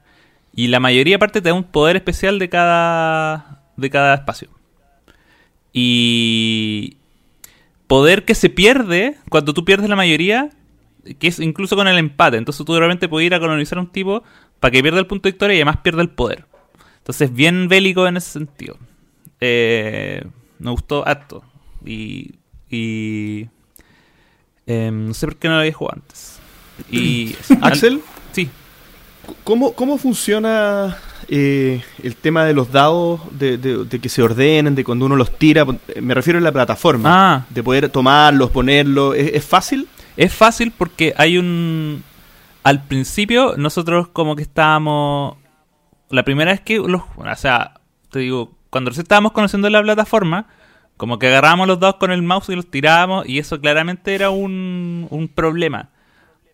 Y 0.55 0.67
la 0.67 0.79
mayoría 0.79 1.17
aparte 1.17 1.41
te 1.41 1.49
da 1.49 1.53
un 1.53 1.65
poder 1.65 1.97
especial 1.97 2.39
de 2.39 2.47
cada, 2.47 3.61
de 3.75 3.89
cada 3.89 4.15
espacio. 4.15 4.49
Y 5.73 6.95
poder 7.87 8.23
que 8.23 8.35
se 8.35 8.49
pierde 8.49 9.17
cuando 9.29 9.53
tú 9.53 9.65
pierdes 9.65 9.89
la 9.89 9.97
mayoría, 9.97 10.49
que 11.15 11.27
es 11.27 11.39
incluso 11.39 11.75
con 11.75 11.87
el 11.87 11.97
empate. 11.97 12.37
Entonces 12.37 12.65
tú 12.65 12.75
realmente 12.77 13.07
puedes 13.09 13.25
ir 13.27 13.33
a 13.33 13.39
colonizar 13.39 13.77
a 13.77 13.81
un 13.81 13.87
tipo 13.87 14.23
para 14.59 14.71
que 14.71 14.81
pierda 14.81 14.99
el 14.99 15.07
punto 15.07 15.27
de 15.27 15.31
victoria 15.33 15.53
y 15.55 15.57
además 15.59 15.77
pierda 15.77 16.01
el 16.01 16.09
poder. 16.09 16.45
Entonces, 16.99 17.33
bien 17.33 17.67
bélico 17.69 18.05
en 18.07 18.17
ese 18.17 18.31
sentido. 18.31 18.77
Eh, 19.39 20.23
me 20.59 20.71
gustó 20.71 21.07
harto. 21.07 21.43
Y. 21.85 22.31
y 22.69 23.47
em, 24.65 25.07
no 25.07 25.13
sé 25.13 25.27
por 25.27 25.35
qué 25.37 25.47
no 25.47 25.55
lo 25.55 25.59
había 25.61 25.73
jugado 25.73 26.01
antes. 26.01 26.39
Y. 26.91 27.35
Axel, 27.61 28.01
Sí. 28.33 28.49
¿cómo, 29.43 29.73
cómo 29.73 29.97
funciona 29.97 30.97
eh, 31.29 31.81
el 32.03 32.15
tema 32.15 32.45
de 32.45 32.53
los 32.53 32.71
dados, 32.71 33.21
de, 33.31 33.57
de- 33.57 33.85
de 33.85 33.99
que 33.99 34.09
se 34.09 34.21
ordenen, 34.21 34.75
de 34.75 34.83
cuando 34.83 35.05
uno 35.05 35.15
los 35.15 35.37
tira? 35.37 35.65
Me 36.01 36.13
refiero 36.13 36.39
a 36.39 36.41
la 36.41 36.51
plataforma. 36.51 37.09
Ah, 37.35 37.45
De 37.49 37.63
poder 37.63 37.89
tomarlos, 37.89 38.51
ponerlos. 38.51 39.15
¿Es, 39.15 39.31
es 39.35 39.45
fácil? 39.45 39.87
Es 40.17 40.33
fácil 40.33 40.73
porque 40.77 41.13
hay 41.17 41.37
un. 41.37 42.03
Al 42.63 42.83
principio, 42.83 43.55
nosotros 43.57 44.09
como 44.09 44.35
que 44.35 44.41
estábamos. 44.41 45.37
La 46.09 46.23
primera 46.23 46.51
vez 46.51 46.61
que 46.61 46.79
los. 46.79 47.03
O 47.15 47.35
sea, 47.35 47.75
te 48.11 48.19
digo, 48.19 48.57
cuando 48.69 48.89
recién 48.89 49.03
estábamos 49.03 49.31
conociendo 49.31 49.69
la 49.69 49.81
plataforma, 49.81 50.47
como 50.97 51.19
que 51.19 51.27
agarrábamos 51.27 51.67
los 51.67 51.79
dados 51.79 51.95
con 51.95 52.11
el 52.11 52.23
mouse 52.23 52.49
y 52.49 52.55
los 52.55 52.69
tirábamos, 52.69 53.27
y 53.27 53.39
eso 53.39 53.61
claramente 53.61 54.15
era 54.15 54.29
un, 54.31 55.07
un 55.09 55.27
problema. 55.27 55.89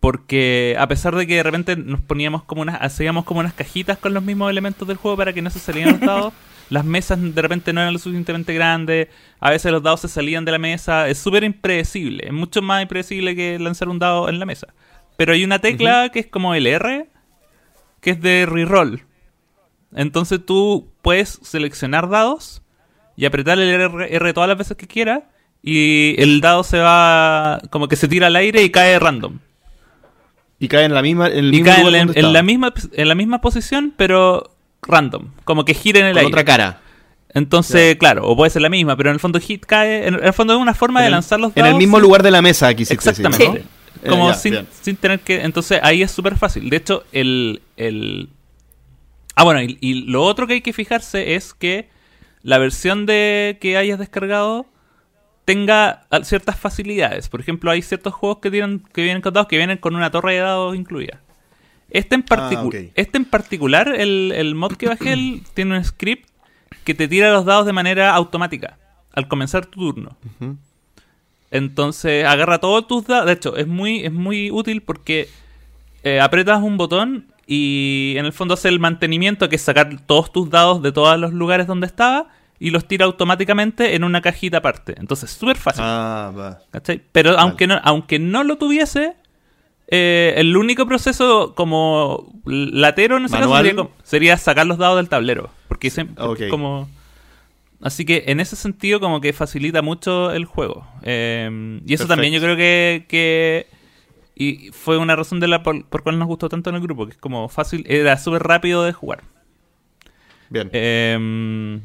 Porque 0.00 0.76
a 0.78 0.86
pesar 0.86 1.16
de 1.16 1.26
que 1.26 1.36
de 1.36 1.42
repente 1.42 1.76
nos 1.76 2.00
poníamos 2.00 2.42
como 2.42 2.60
unas, 2.60 2.80
hacíamos 2.82 3.24
como 3.24 3.40
unas 3.40 3.54
cajitas 3.54 3.96
con 3.96 4.12
los 4.12 4.22
mismos 4.22 4.50
elementos 4.50 4.86
del 4.86 4.98
juego 4.98 5.16
para 5.16 5.32
que 5.32 5.40
no 5.40 5.48
se 5.48 5.58
salieran 5.58 5.92
los 5.92 6.00
dados, 6.00 6.34
las 6.70 6.84
mesas 6.84 7.18
de 7.20 7.42
repente 7.42 7.72
no 7.72 7.80
eran 7.80 7.92
lo 7.92 7.98
suficientemente 7.98 8.54
grandes, 8.54 9.08
a 9.40 9.50
veces 9.50 9.72
los 9.72 9.82
dados 9.82 10.00
se 10.00 10.08
salían 10.08 10.44
de 10.44 10.52
la 10.52 10.58
mesa, 10.58 11.08
es 11.08 11.18
súper 11.18 11.44
impredecible, 11.44 12.26
es 12.26 12.32
mucho 12.32 12.62
más 12.62 12.82
impredecible 12.82 13.36
que 13.36 13.58
lanzar 13.58 13.88
un 13.88 13.98
dado 13.98 14.28
en 14.28 14.38
la 14.38 14.46
mesa. 14.46 14.68
Pero 15.16 15.32
hay 15.32 15.44
una 15.44 15.60
tecla 15.60 16.08
que 16.08 16.20
es 16.20 16.26
como 16.26 16.54
el 16.54 16.66
R, 16.66 17.08
que 18.00 18.10
es 18.10 18.20
de 18.20 18.46
reroll. 18.46 19.02
Entonces 19.94 20.44
tú 20.44 20.92
puedes 21.02 21.38
seleccionar 21.42 22.08
dados 22.08 22.62
y 23.16 23.26
apretar 23.26 23.58
el 23.58 23.68
R, 23.68 24.14
R 24.14 24.32
todas 24.32 24.48
las 24.48 24.58
veces 24.58 24.76
que 24.76 24.88
quieras 24.88 25.22
y 25.62 26.20
el 26.20 26.40
dado 26.40 26.64
se 26.64 26.78
va 26.78 27.60
como 27.70 27.88
que 27.88 27.96
se 27.96 28.08
tira 28.08 28.26
al 28.26 28.36
aire 28.36 28.62
y 28.62 28.70
cae 28.70 28.98
random. 28.98 29.38
Y 30.58 30.68
cae 30.68 30.84
en 30.84 30.94
la 30.94 31.02
misma. 31.02 31.28
En 31.28 31.46
el 31.46 31.54
Y 31.54 31.62
mismo 31.62 31.66
cae 31.66 32.00
en, 32.00 32.32
la 32.32 32.42
misma, 32.42 32.74
en 32.92 33.08
la 33.08 33.14
misma 33.14 33.40
posición, 33.40 33.92
pero 33.96 34.53
random. 34.86 35.28
Como 35.44 35.64
que 35.64 35.74
gira 35.74 36.00
en 36.00 36.06
el 36.06 36.12
con 36.12 36.18
aire. 36.20 36.28
otra 36.32 36.44
cara. 36.44 36.80
Entonces, 37.36 37.96
claro, 37.96 38.26
o 38.28 38.36
puede 38.36 38.50
ser 38.50 38.62
la 38.62 38.68
misma, 38.68 38.96
pero 38.96 39.10
en 39.10 39.14
el 39.14 39.20
fondo 39.20 39.40
hit 39.40 39.64
cae. 39.66 40.06
En 40.06 40.14
el 40.22 40.32
fondo 40.32 40.54
es 40.54 40.60
una 40.60 40.74
forma 40.74 41.00
En 41.00 41.04
de 41.04 41.06
el- 41.08 41.12
lanzar 41.12 41.40
los 41.40 41.50
En 41.56 41.62
dados. 41.62 41.72
el 41.72 41.78
mismo 41.78 41.98
lugar 41.98 42.22
de 42.22 42.30
la 42.30 42.40
mesa, 42.42 42.68
aquí 42.68 42.84
sí 42.84 42.94
Exactamente. 42.94 43.64
¿no? 44.02 44.10
Como 44.10 44.26
Eh, 44.30 44.32
ya, 44.32 44.38
sin, 44.38 44.66
sin 44.82 44.96
tener 44.96 45.20
que. 45.20 45.42
Entonces 45.42 45.80
ahí 45.82 46.02
es 46.02 46.10
súper 46.12 46.36
fácil. 46.36 46.68
De 46.70 46.76
hecho, 46.76 47.04
el, 47.12 47.60
el. 47.76 48.28
Ah, 49.34 49.42
bueno, 49.44 49.62
y, 49.62 49.78
y 49.80 49.94
lo 50.06 50.22
otro 50.22 50.46
que 50.46 50.54
hay 50.54 50.60
que 50.60 50.72
fijarse 50.72 51.34
es 51.34 51.54
que 51.54 51.88
la 52.42 52.58
versión 52.58 53.04
de 53.06 53.58
que 53.60 53.76
hayas 53.78 53.98
descargado 53.98 54.66
tenga 55.44 56.06
ciertas 56.22 56.56
facilidades. 56.58 57.28
Por 57.28 57.40
ejemplo, 57.40 57.70
hay 57.70 57.82
ciertos 57.82 58.14
juegos 58.14 58.38
que 58.38 58.50
tienen 58.50 58.80
que 58.92 59.02
vienen 59.02 59.22
con 59.22 59.32
dados 59.34 59.48
que 59.48 59.56
vienen 59.56 59.78
con 59.78 59.96
una 59.96 60.10
torre 60.12 60.34
de 60.34 60.40
dados 60.40 60.76
incluida. 60.76 61.20
Este 61.94 62.14
en, 62.16 62.24
particu- 62.24 62.88
Ah, 62.88 62.92
este 62.96 63.16
en 63.18 63.24
particular, 63.24 63.88
el, 63.88 64.32
el 64.36 64.54
mod 64.54 64.72
que 64.76 64.86
bajé, 64.88 65.12
el- 65.14 65.42
tiene 65.54 65.78
un 65.78 65.84
script 65.84 66.28
que 66.84 66.92
te 66.94 67.08
tira 67.08 67.32
los 67.32 67.44
dados 67.46 67.64
de 67.66 67.72
manera 67.72 68.14
automática. 68.14 68.76
al 69.14 69.28
comenzar 69.28 69.64
tu 69.66 69.80
turno. 69.80 70.16
Entonces 71.50 72.24
agarra 72.24 72.58
todos 72.58 72.86
tus 72.86 73.06
dados. 73.06 73.26
De 73.26 73.32
hecho, 73.32 73.56
es 73.56 73.66
muy, 73.66 74.04
es 74.04 74.12
muy 74.12 74.50
útil 74.50 74.82
porque 74.82 75.28
eh, 76.02 76.20
apretas 76.20 76.60
un 76.62 76.76
botón 76.76 77.26
y 77.46 78.14
en 78.16 78.24
el 78.26 78.32
fondo 78.32 78.54
hace 78.54 78.68
el 78.68 78.80
mantenimiento, 78.80 79.48
que 79.48 79.56
es 79.56 79.62
sacar 79.62 80.00
todos 80.06 80.32
tus 80.32 80.50
dados 80.50 80.82
de 80.82 80.90
todos 80.92 81.18
los 81.18 81.32
lugares 81.32 81.66
donde 81.66 81.86
estaba 81.86 82.28
y 82.58 82.70
los 82.70 82.86
tira 82.88 83.04
automáticamente 83.04 83.94
en 83.94 84.02
una 84.04 84.20
cajita 84.20 84.58
aparte. 84.58 84.94
Entonces, 84.98 85.30
súper 85.30 85.56
fácil. 85.56 85.82
Ah, 85.86 86.32
va. 86.36 86.58
¿cachai? 86.70 87.02
Pero 87.12 87.38
aunque 87.38 87.66
no, 87.66 87.78
aunque 87.84 88.18
no 88.18 88.42
lo 88.42 88.56
tuviese, 88.56 89.14
eh, 89.88 90.34
el 90.36 90.56
único 90.56 90.86
proceso 90.86 91.54
como 91.54 92.32
latero 92.44 93.16
en 93.18 93.26
ese 93.26 93.36
caso 93.36 93.56
sería, 93.56 93.74
como- 93.76 93.90
sería 94.02 94.36
sacar 94.36 94.66
los 94.66 94.78
dados 94.78 94.96
del 94.96 95.08
tablero. 95.08 95.50
Porque 95.68 95.88
como... 96.50 96.88
Así 97.82 98.06
que 98.06 98.24
en 98.28 98.40
ese 98.40 98.56
sentido 98.56 98.98
como 98.98 99.20
que 99.20 99.34
facilita 99.34 99.82
mucho 99.82 100.30
el 100.32 100.46
juego. 100.46 100.86
Eh, 101.02 101.80
y 101.86 101.92
eso 101.94 102.06
también 102.06 102.32
yo 102.32 102.40
creo 102.40 102.56
que, 102.56 103.04
que 103.08 103.66
y 104.34 104.70
fue 104.72 104.96
una 104.96 105.14
razón 105.16 105.38
de 105.38 105.48
la 105.48 105.62
por, 105.62 105.84
por 105.86 106.02
cual 106.02 106.18
nos 106.18 106.26
gustó 106.26 106.48
tanto 106.48 106.70
en 106.70 106.76
el 106.76 106.82
grupo, 106.82 107.04
que 107.06 107.12
es 107.12 107.18
como 107.18 107.48
fácil, 107.48 107.84
era 107.86 108.16
súper 108.16 108.42
rápido 108.42 108.84
de 108.84 108.92
jugar. 108.94 109.22
Bien. 110.48 110.70
Eh, 110.72 111.80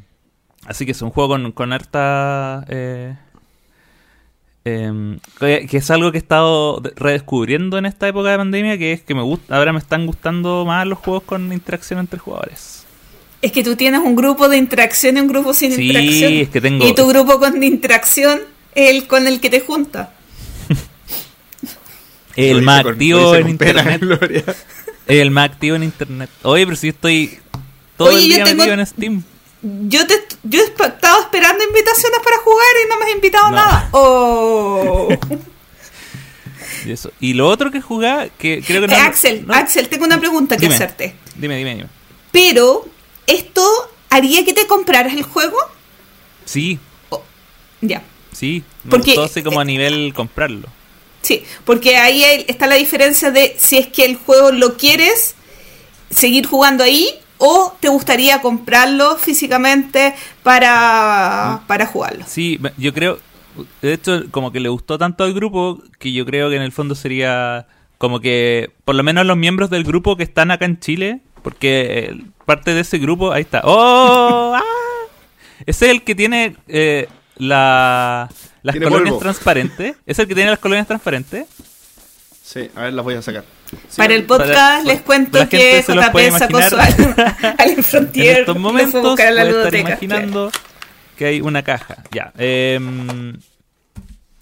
así 0.65 0.85
que 0.85 0.93
es 0.93 1.01
un 1.01 1.09
juego 1.09 1.29
con, 1.29 1.51
con 1.51 1.73
harta... 1.73 2.63
eh, 2.69 3.15
em, 4.65 5.19
que 5.39 5.67
que 5.69 5.77
es 5.77 5.89
algo 5.91 6.11
que 6.11 6.17
he 6.17 6.21
estado 6.21 6.79
de- 6.81 6.91
redescubriendo 6.95 7.77
en 7.77 7.85
esta 7.85 8.07
época 8.07 8.29
de 8.31 8.37
pandemia, 8.37 8.77
que 8.77 8.91
es 8.93 9.01
que 9.01 9.15
me 9.15 9.21
gusta, 9.21 9.57
ahora 9.57 9.73
me 9.73 9.79
están 9.79 10.05
gustando 10.05 10.65
más 10.65 10.85
los 10.85 10.99
juegos 10.99 11.23
con 11.23 11.51
interacción 11.53 11.99
entre 11.99 12.19
jugadores. 12.19 12.85
Es 13.41 13.51
que 13.53 13.63
tú 13.63 13.75
tienes 13.77 14.01
un 14.01 14.15
grupo 14.15 14.49
de 14.49 14.57
interacción 14.57 15.15
y 15.17 15.21
un 15.21 15.27
grupo 15.27 15.53
sin 15.53 15.71
Sí, 15.73 15.83
interacción. 15.87 16.33
es 16.33 16.49
que 16.49 16.59
tengo- 16.61 16.85
Y 16.87 16.93
tu 16.93 17.07
grupo 17.07 17.39
con 17.39 17.63
interacción 17.63 18.41
es 18.75 18.89
el 18.89 19.07
con 19.07 19.27
el 19.27 19.39
que 19.39 19.49
te 19.49 19.61
junta. 19.61 20.13
El 22.35 22.61
más 22.61 22.85
activo 22.85 23.35
en 23.35 23.57
pena, 23.57 23.93
internet. 23.93 24.55
El 25.07 25.31
más 25.31 25.49
activo 25.49 25.75
en 25.75 25.83
internet. 25.83 26.29
Oye, 26.43 26.65
pero 26.65 26.75
si 26.77 26.87
yo 26.87 26.91
estoy 26.91 27.39
todo 27.97 28.09
Oye, 28.09 28.17
el 28.25 28.29
yo 28.29 28.35
día 28.35 28.43
tengo- 28.45 28.57
metido 28.63 28.73
en 28.79 28.85
Steam. 28.85 29.23
Yo 29.61 30.07
te 30.07 30.15
yo 30.43 30.61
he 30.61 30.65
estado 30.65 31.19
esperando 31.21 31.63
invitaciones 31.63 32.19
para 32.23 32.37
jugar 32.37 32.67
y 32.85 32.89
no 32.89 32.97
me 32.97 33.05
has 33.05 33.11
invitado 33.11 33.49
No. 33.49 33.55
nada. 33.55 33.89
Oh. 33.93 35.09
Y, 36.85 36.91
eso. 36.93 37.11
y 37.19 37.33
lo 37.33 37.47
otro 37.49 37.71
que 37.71 37.81
jugaba, 37.81 38.27
que 38.29 38.63
creo 38.65 38.81
que 38.81 38.87
no... 38.87 38.93
Eh, 38.93 38.97
Axel, 38.99 39.45
no- 39.45 39.53
Axel, 39.53 39.89
tengo 39.89 40.05
una 40.05 40.17
pregunta 40.19 40.55
que 40.55 40.67
hacerte. 40.67 41.13
Dime, 41.35 41.57
dime, 41.57 41.75
dime. 41.75 41.89
Pero, 42.31 42.87
¿esto 43.27 43.63
haría 44.09 44.45
que 44.45 44.53
te 44.53 44.65
compraras 44.65 45.13
el 45.13 45.23
juego? 45.23 45.57
Sí, 46.45 46.79
Oh, 47.09 47.21
ya. 47.81 48.01
sí. 48.31 48.63
Porque- 48.89 49.11
gustó 49.11 49.23
así 49.23 49.43
como 49.43 49.59
a 49.59 49.65
nivel 49.65 50.13
comprarlo. 50.13 50.67
Sí, 51.21 51.43
porque 51.65 51.97
ahí 51.97 52.23
está 52.47 52.65
la 52.65 52.75
diferencia 52.75 53.29
de 53.31 53.57
si 53.59 53.77
es 53.77 53.87
que 53.87 54.05
el 54.05 54.15
juego 54.15 54.51
lo 54.51 54.77
quieres 54.77 55.35
seguir 56.09 56.45
jugando 56.47 56.83
ahí 56.85 57.09
o 57.39 57.73
te 57.79 57.89
gustaría 57.89 58.41
comprarlo 58.41 59.15
físicamente 59.17 60.13
para, 60.43 61.61
para 61.67 61.87
jugarlo. 61.87 62.23
Sí, 62.27 62.59
yo 62.77 62.93
creo, 62.93 63.17
de 63.81 63.93
hecho, 63.93 64.23
como 64.29 64.51
que 64.51 64.59
le 64.59 64.69
gustó 64.69 64.97
tanto 64.97 65.23
al 65.23 65.33
grupo 65.33 65.81
que 65.97 66.13
yo 66.13 66.25
creo 66.25 66.49
que 66.49 66.57
en 66.57 66.61
el 66.61 66.71
fondo 66.71 66.93
sería 66.95 67.65
como 67.97 68.19
que, 68.19 68.71
por 68.85 68.95
lo 68.95 69.03
menos 69.03 69.25
los 69.25 69.35
miembros 69.37 69.69
del 69.69 69.83
grupo 69.83 70.15
que 70.15 70.23
están 70.23 70.51
acá 70.51 70.65
en 70.65 70.79
Chile, 70.79 71.21
porque 71.41 72.09
eh, 72.11 72.21
parte 72.45 72.73
de 72.73 72.81
ese 72.81 72.97
grupo, 72.97 73.31
ahí 73.31 73.41
está. 73.41 73.61
¡Oh! 73.63 74.53
¡Ah! 74.57 74.61
Ese 75.65 75.85
es 75.87 75.91
el 75.91 76.03
que 76.03 76.15
tiene 76.15 76.55
eh, 76.67 77.07
la, 77.37 78.29
las 78.61 78.73
Tiene 78.73 78.85
colonias 78.85 79.09
polvo. 79.11 79.19
transparentes. 79.21 79.95
Es 80.05 80.19
el 80.19 80.27
que 80.27 80.35
tiene 80.35 80.49
las 80.49 80.59
colonias 80.59 80.87
transparentes. 80.87 81.47
Sí, 82.51 82.67
a 82.75 82.81
ver, 82.81 82.93
las 82.93 83.05
voy 83.05 83.13
a 83.13 83.21
sacar. 83.21 83.43
Sí, 83.89 83.97
para 83.97 84.15
el 84.15 84.23
para- 84.23 84.43
podcast 84.43 84.85
les 84.87 85.01
cuento 85.01 85.47
que 85.49 85.83
se 85.83 85.93
los 85.93 86.09
puede 86.09 86.31
JP 86.31 86.39
sacó 86.39 86.61
su 86.63 86.73
imaginar. 86.75 87.55
al 87.59 87.83
Frontier. 87.83 88.27
en 88.33 88.39
estos 88.39 88.57
momentos 88.57 89.19
a 89.19 89.29
la 89.31 89.43
estar 89.43 89.75
imaginando 89.75 90.51
que 91.15 91.25
hay 91.25 91.41
una 91.41 91.61
caja. 91.61 91.97
Ya. 92.11 92.33
em, 92.39 93.37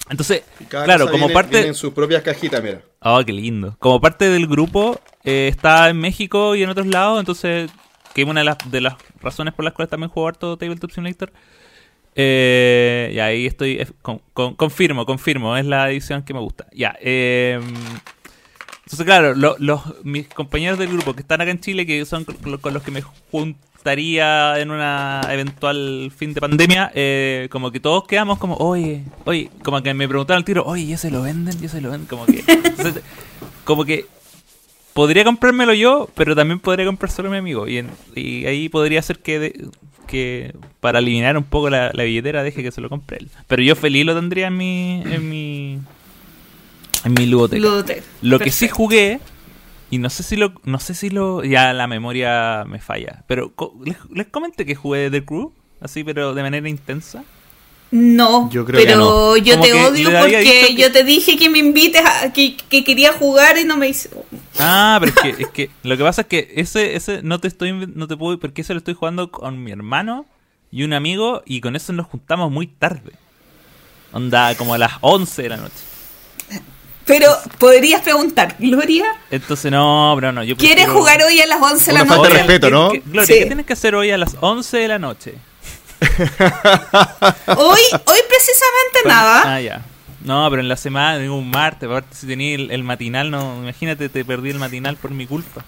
entonces, 0.10 0.43
cada 0.70 0.86
claro, 0.86 1.08
como 1.08 1.17
viene- 1.26 1.34
parte... 1.34 1.52
viene 1.58 1.67
en 1.67 1.76
sus 1.76 1.91
propias 1.93 2.22
cajitas, 2.24 2.63
mira. 2.63 2.82
Oh, 3.02 3.22
qué 3.26 3.34
lindo. 3.34 3.76
Como 3.80 4.00
parte 4.00 4.30
del 4.30 4.48
grupo, 4.48 5.02
eh, 5.26 5.50
está 5.50 5.89
en 5.89 6.00
México 6.00 6.56
y 6.56 6.63
en 6.63 6.70
otros 6.70 6.88
lados, 6.88 7.20
entonces, 7.20 7.70
que 8.13 8.22
es 8.22 8.28
una 8.28 8.39
de 8.39 8.46
las, 8.46 8.58
de 8.72 8.80
las 8.80 8.93
razones 9.22 9.54
por 9.54 9.65
las 9.65 9.74
cuales 9.74 9.89
también 9.89 10.10
juego 10.10 10.30
harto 10.30 10.56
Tabletop 10.58 10.91
Simulator. 10.91 11.34
Eh, 12.19 13.12
y 13.13 13.19
ahí 13.19 13.45
estoy, 13.45 13.86
con- 14.01 14.21
con- 14.34 14.56
confirmo, 14.56 15.06
confirmo, 15.06 15.56
es 15.56 15.65
la 15.67 15.89
edición 15.91 16.23
que 16.23 16.34
me 16.34 16.39
gusta. 16.39 16.65
Ya, 16.73 16.97
eh, 16.99 17.60
entonces 18.84 19.06
claro, 19.06 19.36
lo- 19.36 19.56
los, 19.60 19.82
mis 20.03 20.27
compañeros 20.27 20.80
del 20.80 20.89
grupo 20.89 21.13
que 21.13 21.21
están 21.21 21.41
acá 21.41 21.51
en 21.51 21.60
Chile, 21.60 21.86
que 21.86 22.03
son 22.06 22.25
con, 22.25 22.73
los 22.73 22.82
que 22.82 22.89
me 22.89 23.03
juntaría 23.03 24.60
en 24.60 24.71
una 24.71 25.21
eventual 25.30 26.12
fin 26.15 26.34
de 26.34 26.41
pandemia, 26.41 26.91
eh, 26.95 27.47
como 27.51 27.69
que 27.71 27.80
todos 27.80 28.08
quedamos 28.08 28.39
como, 28.39 28.56
oye, 28.56 29.03
oye, 29.25 29.51
como 29.63 29.84
que 29.84 29.93
me 29.93 30.08
preguntaron 30.08 30.39
al 30.41 30.45
tiro, 30.45 30.63
oye, 30.65 30.84
¿y 30.84 30.93
ese 30.93 31.12
lo 31.12 31.21
venden? 31.21 31.56
¿Y 31.62 31.65
ese 31.67 31.82
lo 31.82 31.91
venden? 31.91 32.08
Como 32.08 32.25
que, 32.25 32.43
como 33.63 33.86
que 33.86 34.06
podría 34.93 35.23
comprármelo 35.23 35.73
yo, 35.75 36.10
pero 36.15 36.36
también 36.36 36.60
podría 36.60 36.86
comprárselo 36.88 37.27
a 37.27 37.32
mi 37.32 37.38
amigo. 37.38 37.67
Y, 37.67 37.86
y 38.15 38.45
ahí 38.47 38.69
podría 38.69 39.01
ser 39.03 39.19
que, 39.19 39.38
de- 39.39 39.67
que 40.08 40.56
para 40.80 41.00
eliminar 41.00 41.38
un 41.38 41.43
poco 41.43 41.70
la, 41.70 41.91
la 41.93 42.04
billetera 42.04 42.41
deje 42.43 42.63
que 42.63 42.72
se 42.72 42.82
lo 42.82 42.89
compre 42.89 43.17
él. 43.17 43.30
Pero 43.48 43.62
yo 43.62 43.76
feliz 43.76 44.06
lo 44.06 44.15
tendría 44.15 44.48
en 44.48 44.58
mi 44.58 45.04
en 45.06 45.30
mi 45.30 45.80
en 47.06 47.13
mi 47.13 47.26
ludoteca. 47.28 47.62
Ludoteca. 47.62 48.02
Lo 48.22 48.39
que 48.39 48.52
sí 48.52 48.67
jugué 48.67 49.20
y 49.91 50.00
no 50.00 50.10
sé 50.10 50.24
si 50.24 50.36
lo 50.36 50.54
no 50.63 50.80
sé 50.80 50.93
si 50.93 51.10
lo 51.10 51.43
ya 51.43 51.72
la 51.74 51.88
memoria 51.88 52.63
me 52.67 52.80
falla, 52.80 53.24
pero 53.28 53.54
co- 53.54 53.74
les, 53.86 53.96
les 54.13 54.28
comenté 54.28 54.65
que 54.65 54.76
jugué 54.76 55.10
The 55.12 55.24
Crew 55.24 55.54
así 55.82 56.04
pero 56.04 56.34
de 56.34 56.41
manera 56.41 56.67
intensa. 56.67 57.24
No, 57.89 58.50
Yo 58.52 58.65
creo 58.65 58.80
que 58.82 58.86
pero 58.86 58.97
no. 59.00 59.38
yo 59.38 59.54
Como 59.54 59.65
te 59.65 59.71
que 59.71 59.86
odio 59.86 60.12
porque 60.19 60.43
que- 60.43 60.76
yo 60.76 60.91
te 60.91 61.04
dije 61.06 61.38
que 61.38 61.50
me 61.50 61.60
invites 61.60 62.04
a 62.06 62.34
que, 62.34 62.58
que 62.58 62.84
quería 62.84 63.13
jugar 63.13 63.58
y 63.58 63.63
no 63.63 63.78
me 63.78 63.88
hice. 63.88 64.10
Ah, 64.60 64.97
pero 65.00 65.13
es 65.15 65.21
que, 65.36 65.43
es 65.43 65.50
que 65.52 65.69
lo 65.84 65.95
que 65.95 66.04
pasa 66.04 66.21
es 66.23 66.28
que 66.28 66.52
ese, 66.58 66.95
ese 66.97 67.21
no 67.23 67.39
te 67.39 67.47
estoy 67.47 67.71
no 67.71 68.08
te 68.08 68.17
puedo 68.17 68.38
porque 68.39 68.62
ese 68.62 68.73
lo 68.73 68.80
estoy 68.80 68.93
jugando 68.93 69.32
con 69.32 69.63
mi 69.63 69.71
hermano 69.71 70.26
y 70.69 70.84
un 70.84 70.91
amigo 70.91 71.43
y 71.45 71.62
con 71.62 71.78
eso 71.78 71.93
nos 71.93 72.08
juntamos 72.08 72.52
muy 72.52 72.67
tarde. 72.67 73.13
Onda 74.12 74.54
como 74.56 74.73
a 74.73 74.78
las 74.78 74.93
11 75.00 75.43
de 75.43 75.50
la 75.50 75.58
noche. 75.58 75.73
Pero 77.06 77.30
podrías 77.58 78.02
preguntar, 78.02 78.58
Gloria, 78.60 79.06
Entonces 79.32 79.71
no, 79.71 80.13
pero 80.19 80.34
no, 80.34 80.43
yo 80.43 80.58
¿quieres 80.58 80.89
jugar 80.89 81.21
hoy 81.23 81.39
a 81.39 81.45
las 81.45 81.62
11 81.62 81.86
de 81.86 81.93
la 81.93 82.00
falta 82.06 82.15
noche? 82.15 82.32
Oye, 82.34 82.38
respeto, 82.39 82.67
¿qué- 82.67 82.71
¿no? 82.73 82.89
qué- 82.91 83.02
Gloria, 83.06 83.26
Sí. 83.28 83.34
¿qué 83.39 83.45
tienes 83.45 83.65
que 83.65 83.73
hacer 83.73 83.95
hoy 83.95 84.12
a 84.12 84.17
las 84.17 84.36
11 84.41 84.76
de 84.78 84.88
la 84.89 85.00
noche? 85.00 85.36
Hoy, 87.57 87.79
hoy 88.05 88.19
precisamente 88.27 88.99
nada. 89.05 89.55
Ah, 89.55 89.62
ya. 89.62 89.81
No, 90.23 90.47
pero 90.49 90.62
en 90.62 90.67
la 90.67 90.75
semana, 90.77 91.17
digo 91.19 91.36
un 91.36 91.49
martes, 91.49 91.88
aparte 91.89 92.15
si 92.15 92.27
tenía 92.27 92.55
el, 92.55 92.71
el 92.71 92.83
matinal, 92.83 93.31
no, 93.31 93.62
imagínate, 93.62 94.10
te 94.10 94.25
perdí 94.25 94.49
el 94.49 94.60
matinal 94.60 94.97
por 94.97 95.12
mi 95.12 95.25
culpa. 95.25 95.63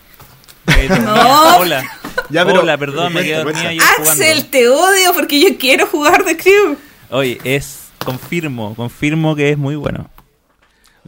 Eh, 0.68 0.90
No. 1.04 1.58
Hola. 1.58 1.84
Ya, 2.30 2.46
pero- 2.46 2.62
Hola, 2.62 2.78
perdón, 2.78 3.14
me 3.14 3.24
quedé 3.24 3.38
dormida 3.44 3.70
ayer 3.70 3.82
jugando. 3.98 4.12
Axel, 4.24 4.46
te 4.50 4.68
odio 4.70 5.14
porque 5.14 5.40
yo 5.40 5.58
quiero 5.58 5.88
jugar 5.88 6.26
de 6.26 6.38
Crew. 6.38 6.78
Oye, 7.10 7.40
es. 7.44 7.80
Confirmo, 8.04 8.76
confirmo 8.76 9.36
que 9.36 9.52
es 9.52 9.58
muy 9.58 9.76
bueno. 9.76 10.10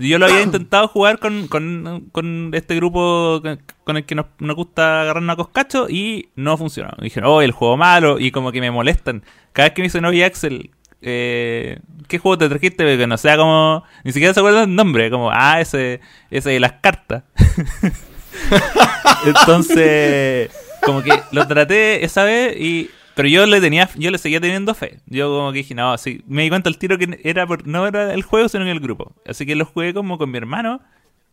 Yo 0.07 0.19
lo 0.19 0.25
había 0.25 0.41
intentado 0.43 0.87
jugar 0.87 1.19
con, 1.19 1.47
con, 1.47 2.09
con 2.11 2.51
este 2.53 2.75
grupo 2.75 3.41
con- 3.85 3.97
el 3.97 4.05
que 4.05 4.15
nos, 4.15 4.27
nos 4.39 4.55
gusta 4.55 5.01
agarrarnos 5.01 5.33
a 5.33 5.37
coscacho 5.37 5.87
y 5.89 6.29
no 6.35 6.57
funcionó. 6.57 6.91
Dijeron, 7.01 7.29
oh, 7.29 7.41
el 7.41 7.51
juego 7.51 7.75
malo 7.77 8.19
y 8.19 8.31
como 8.31 8.51
que 8.51 8.61
me 8.61 8.71
molestan. 8.71 9.23
Cada 9.51 9.67
vez 9.69 9.73
que 9.75 9.81
me 9.81 9.87
dicen, 9.87 10.05
oye, 10.05 10.23
Axel, 10.23 10.71
eh, 11.01 11.79
¿qué 12.07 12.19
juego 12.19 12.37
te 12.37 12.47
trajiste? 12.47 12.97
Que 12.97 13.07
no 13.07 13.17
sea 13.17 13.35
como. 13.35 13.83
Ni 14.03 14.11
siquiera 14.13 14.33
se 14.33 14.39
acuerdan 14.39 14.67
del 14.67 14.75
nombre, 14.75 15.09
como, 15.09 15.29
ah, 15.31 15.59
ese, 15.59 15.99
ese 16.29 16.51
de 16.51 16.59
las 16.59 16.73
cartas. 16.73 17.23
Entonces, 19.25 20.51
como 20.83 21.03
que 21.03 21.11
lo 21.31 21.47
traté 21.47 22.03
esa 22.05 22.23
vez 22.23 22.55
y 22.59 22.89
pero 23.15 23.27
yo 23.27 23.45
le 23.45 23.59
tenía 23.61 23.89
yo 23.95 24.09
le 24.11 24.17
seguía 24.17 24.39
teniendo 24.41 24.73
fe. 24.73 24.99
Yo 25.05 25.29
como 25.29 25.51
que 25.51 25.59
dije, 25.59 25.75
no, 25.75 25.97
sí, 25.97 26.21
me 26.27 26.43
di 26.43 26.49
cuenta 26.49 26.69
al 26.69 26.77
tiro 26.77 26.97
que 26.97 27.19
era 27.23 27.45
por, 27.47 27.67
no 27.67 27.85
era 27.87 28.13
el 28.13 28.23
juego, 28.23 28.47
sino 28.49 28.63
en 28.63 28.69
el 28.69 28.79
grupo. 28.79 29.13
Así 29.27 29.45
que 29.45 29.55
lo 29.55 29.65
jugué 29.65 29.93
como 29.93 30.17
con 30.17 30.31
mi 30.31 30.37
hermano 30.37 30.81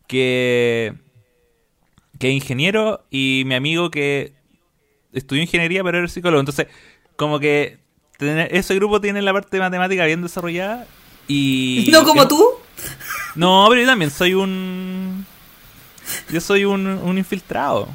que 0.07 0.93
que 2.19 2.27
es 2.29 2.33
ingeniero 2.33 3.05
y 3.09 3.43
mi 3.45 3.55
amigo 3.55 3.89
que 3.91 4.33
estudió 5.13 5.41
ingeniería 5.41 5.83
pero 5.83 5.99
era 5.99 6.07
psicólogo. 6.07 6.39
Entonces, 6.41 6.67
como 7.15 7.39
que 7.39 7.77
tener- 8.17 8.53
ese 8.53 8.75
grupo 8.75 8.99
tiene 8.99 9.21
la 9.21 9.31
parte 9.33 9.55
de 9.55 9.61
matemática 9.61 10.05
bien 10.05 10.21
desarrollada 10.21 10.85
y 11.27 11.87
no 11.91 12.03
como 12.03 12.27
tú. 12.27 12.43
no, 13.35 13.65
pero 13.69 13.81
yo 13.81 13.87
también 13.87 14.11
soy 14.11 14.33
un. 14.33 15.25
Yo 16.31 16.41
soy 16.41 16.65
un, 16.65 16.87
un 16.87 17.17
infiltrado. 17.17 17.87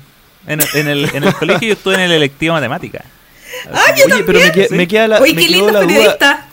En 0.47 0.61
el, 0.61 0.67
en, 0.75 0.89
el, 0.89 1.05
en 1.17 1.25
el 1.25 1.35
colegio 1.35 1.69
yo 1.69 1.75
estuve 1.75 1.95
en 1.95 2.01
el 2.03 2.13
electivo 2.13 2.55
matemática. 2.55 3.05
Ah, 3.73 3.95
yo 3.97 4.05
Oye, 4.15 4.25
pero 4.25 4.39
me, 4.41 4.47
también. 4.47 4.69
que- 4.69 4.75
me 4.77 4.89
queda 4.89 5.09
la, 5.09 5.21
Oye, 5.21 5.35
me 5.35 5.43
qué 5.43 5.49
lindo 5.49 5.67
la 5.71 5.81
duda. 5.81 5.87
periodista. 5.89 6.49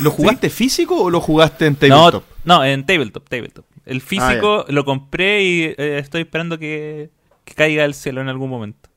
¿Lo 0.00 0.10
jugaste 0.10 0.50
físico 0.50 1.00
o 1.00 1.10
lo 1.10 1.20
jugaste 1.20 1.66
en 1.66 1.76
tabletop? 1.76 2.24
no, 2.44 2.64
en 2.64 2.84
tabletop, 2.84 3.28
tabletop. 3.28 3.64
El 3.86 4.00
físico 4.00 4.64
Ah, 4.68 4.72
lo 4.72 4.84
compré 4.84 5.42
y 5.42 5.62
eh, 5.64 5.98
estoy 5.98 6.22
esperando 6.22 6.58
que, 6.58 7.10
que 7.44 7.54
caiga 7.54 7.82
del 7.82 7.94
cielo 7.94 8.20
en 8.20 8.28
algún 8.28 8.50
momento. 8.50 8.88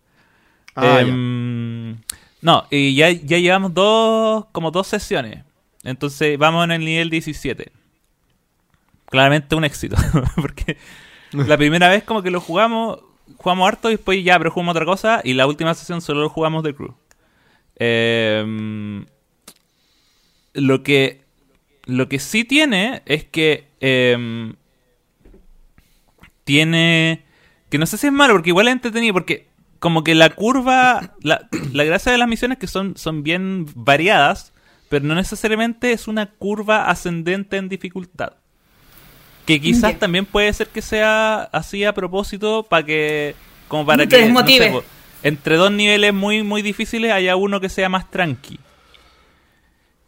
Ah, 0.76 1.00
Em, 1.02 1.98
no, 2.42 2.66
y 2.70 2.96
ya, 2.96 3.10
ya 3.12 3.38
llevamos 3.40 3.74
dos, 3.74 4.46
como 4.52 4.72
dos 4.72 4.88
sesiones. 4.88 5.44
Entonces 5.84 6.38
vamos 6.38 6.64
en 6.66 6.72
el 6.72 6.84
nivel 6.86 7.10
17. 7.10 7.72
Claramente 9.08 9.56
un 9.56 9.64
éxito. 9.66 9.96
Porque 10.36 10.78
la 11.32 11.58
primera 11.58 11.90
vez 11.90 12.04
como 12.04 12.22
que 12.22 12.32
lo 12.32 12.42
jugamos, 12.42 13.00
jugamos 13.38 13.68
harto 13.68 13.90
y 13.90 13.96
después 13.96 14.24
ya, 14.24 14.38
pero 14.38 14.52
jugamos 14.52 14.74
otra 14.76 14.86
cosa. 14.86 15.22
Y 15.24 15.34
la 15.34 15.48
última 15.48 15.74
sesión 15.74 16.02
solo 16.02 16.22
lo 16.22 16.30
jugamos 16.30 16.64
de 16.64 16.74
crew. 16.76 16.96
Em, 17.78 19.06
lo 20.54 20.84
que 20.84 21.22
lo 21.86 22.08
que 22.08 22.20
sí 22.20 22.46
tiene 22.46 23.02
es 23.06 23.26
que 23.26 23.68
em, 23.80 24.56
tiene 26.44 27.26
que 27.70 27.78
no 27.78 27.86
sé 27.86 27.98
si 27.98 28.08
es 28.08 28.14
malo 28.14 28.34
porque 28.34 28.50
igual 28.52 28.68
es 28.68 28.74
entretenido 28.74 29.14
porque 29.14 29.48
como 29.80 30.04
que 30.04 30.16
la 30.16 30.30
curva 30.30 31.16
la, 31.22 31.48
la 31.74 31.84
gracia 31.84 32.12
de 32.12 32.18
las 32.18 32.28
misiones 32.30 32.56
es 32.56 32.60
que 32.60 32.68
son 32.68 32.96
son 32.98 33.24
bien 33.24 33.66
variadas 33.76 34.54
pero 34.90 35.06
no 35.06 35.16
necesariamente 35.16 35.92
es 35.92 36.08
una 36.08 36.32
curva 36.32 36.90
ascendente 36.90 37.58
en 37.58 37.68
dificultad 37.70 38.34
que 39.46 39.60
quizás 39.62 40.00
también 40.00 40.26
puede 40.26 40.52
ser 40.54 40.70
que 40.70 40.82
sea 40.82 41.44
así 41.44 41.84
a 41.84 41.94
propósito 41.94 42.64
para 42.64 42.86
que 42.86 43.36
como 43.68 43.86
para 43.86 44.04
Te 44.04 44.08
que 44.08 44.16
no 44.18 44.22
sé, 44.22 44.28
desmotive. 44.28 44.72
po, 44.72 44.84
entre 45.26 45.58
dos 45.58 45.72
niveles 45.72 46.14
muy 46.14 46.44
muy 46.44 46.62
difíciles 46.62 47.12
haya 47.12 47.36
uno 47.36 47.60
que 47.60 47.70
sea 47.70 47.90
más 47.90 48.10
tranqui 48.10 48.60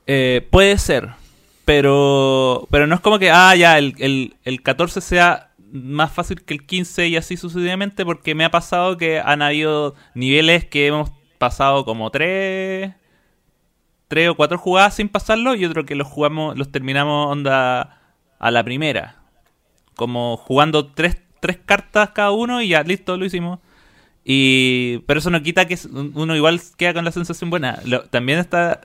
eh, 0.08 0.47
puede 0.51 0.77
ser, 0.77 1.10
pero 1.65 2.65
pero 2.71 2.88
no 2.88 2.95
es 2.95 3.01
como 3.01 3.19
que, 3.19 3.30
ah, 3.30 3.53
ya, 3.56 3.77
el, 3.77 3.93
el, 3.99 4.36
el 4.45 4.62
14 4.63 5.01
sea 5.01 5.51
más 5.71 6.13
fácil 6.13 6.43
que 6.43 6.53
el 6.53 6.65
15 6.65 7.10
y 7.10 7.17
así 7.17 7.36
sucesivamente, 7.36 8.06
porque 8.06 8.34
me 8.34 8.45
ha 8.45 8.51
pasado 8.51 8.95
que 8.95 9.19
han 9.19 9.41
habido 9.41 9.95
niveles 10.15 10.63
que 10.65 10.88
hemos 10.88 11.12
pasado 11.38 11.84
como 11.84 12.10
tres, 12.10 12.93
tres 14.08 14.30
o 14.30 14.36
cuatro 14.36 14.58
jugadas 14.58 14.95
sin 14.95 15.10
pasarlo 15.10 15.56
y 15.56 15.65
otro 15.65 15.86
que 15.86 15.95
los 15.95 16.08
jugamos, 16.08 16.58
los 16.58 16.71
terminamos 16.71 17.30
onda 17.30 17.99
a 18.39 18.51
la 18.51 18.63
primera, 18.63 19.17
como 19.95 20.38
jugando 20.38 20.88
tres, 20.93 21.17
tres 21.41 21.58
cartas 21.65 22.12
cada 22.12 22.32
uno 22.32 22.62
y 22.62 22.69
ya, 22.69 22.84
listo, 22.84 23.17
lo 23.17 23.25
hicimos. 23.25 23.60
Y, 24.29 24.97
pero 25.07 25.19
eso 25.19 25.29
no 25.29 25.41
quita 25.41 25.67
que 25.67 25.79
uno 25.89 26.35
igual 26.35 26.59
queda 26.75 26.93
con 26.93 27.05
la 27.05 27.13
sensación 27.13 27.49
buena. 27.49 27.79
Lo- 27.85 28.01
también 28.03 28.39
está 28.39 28.81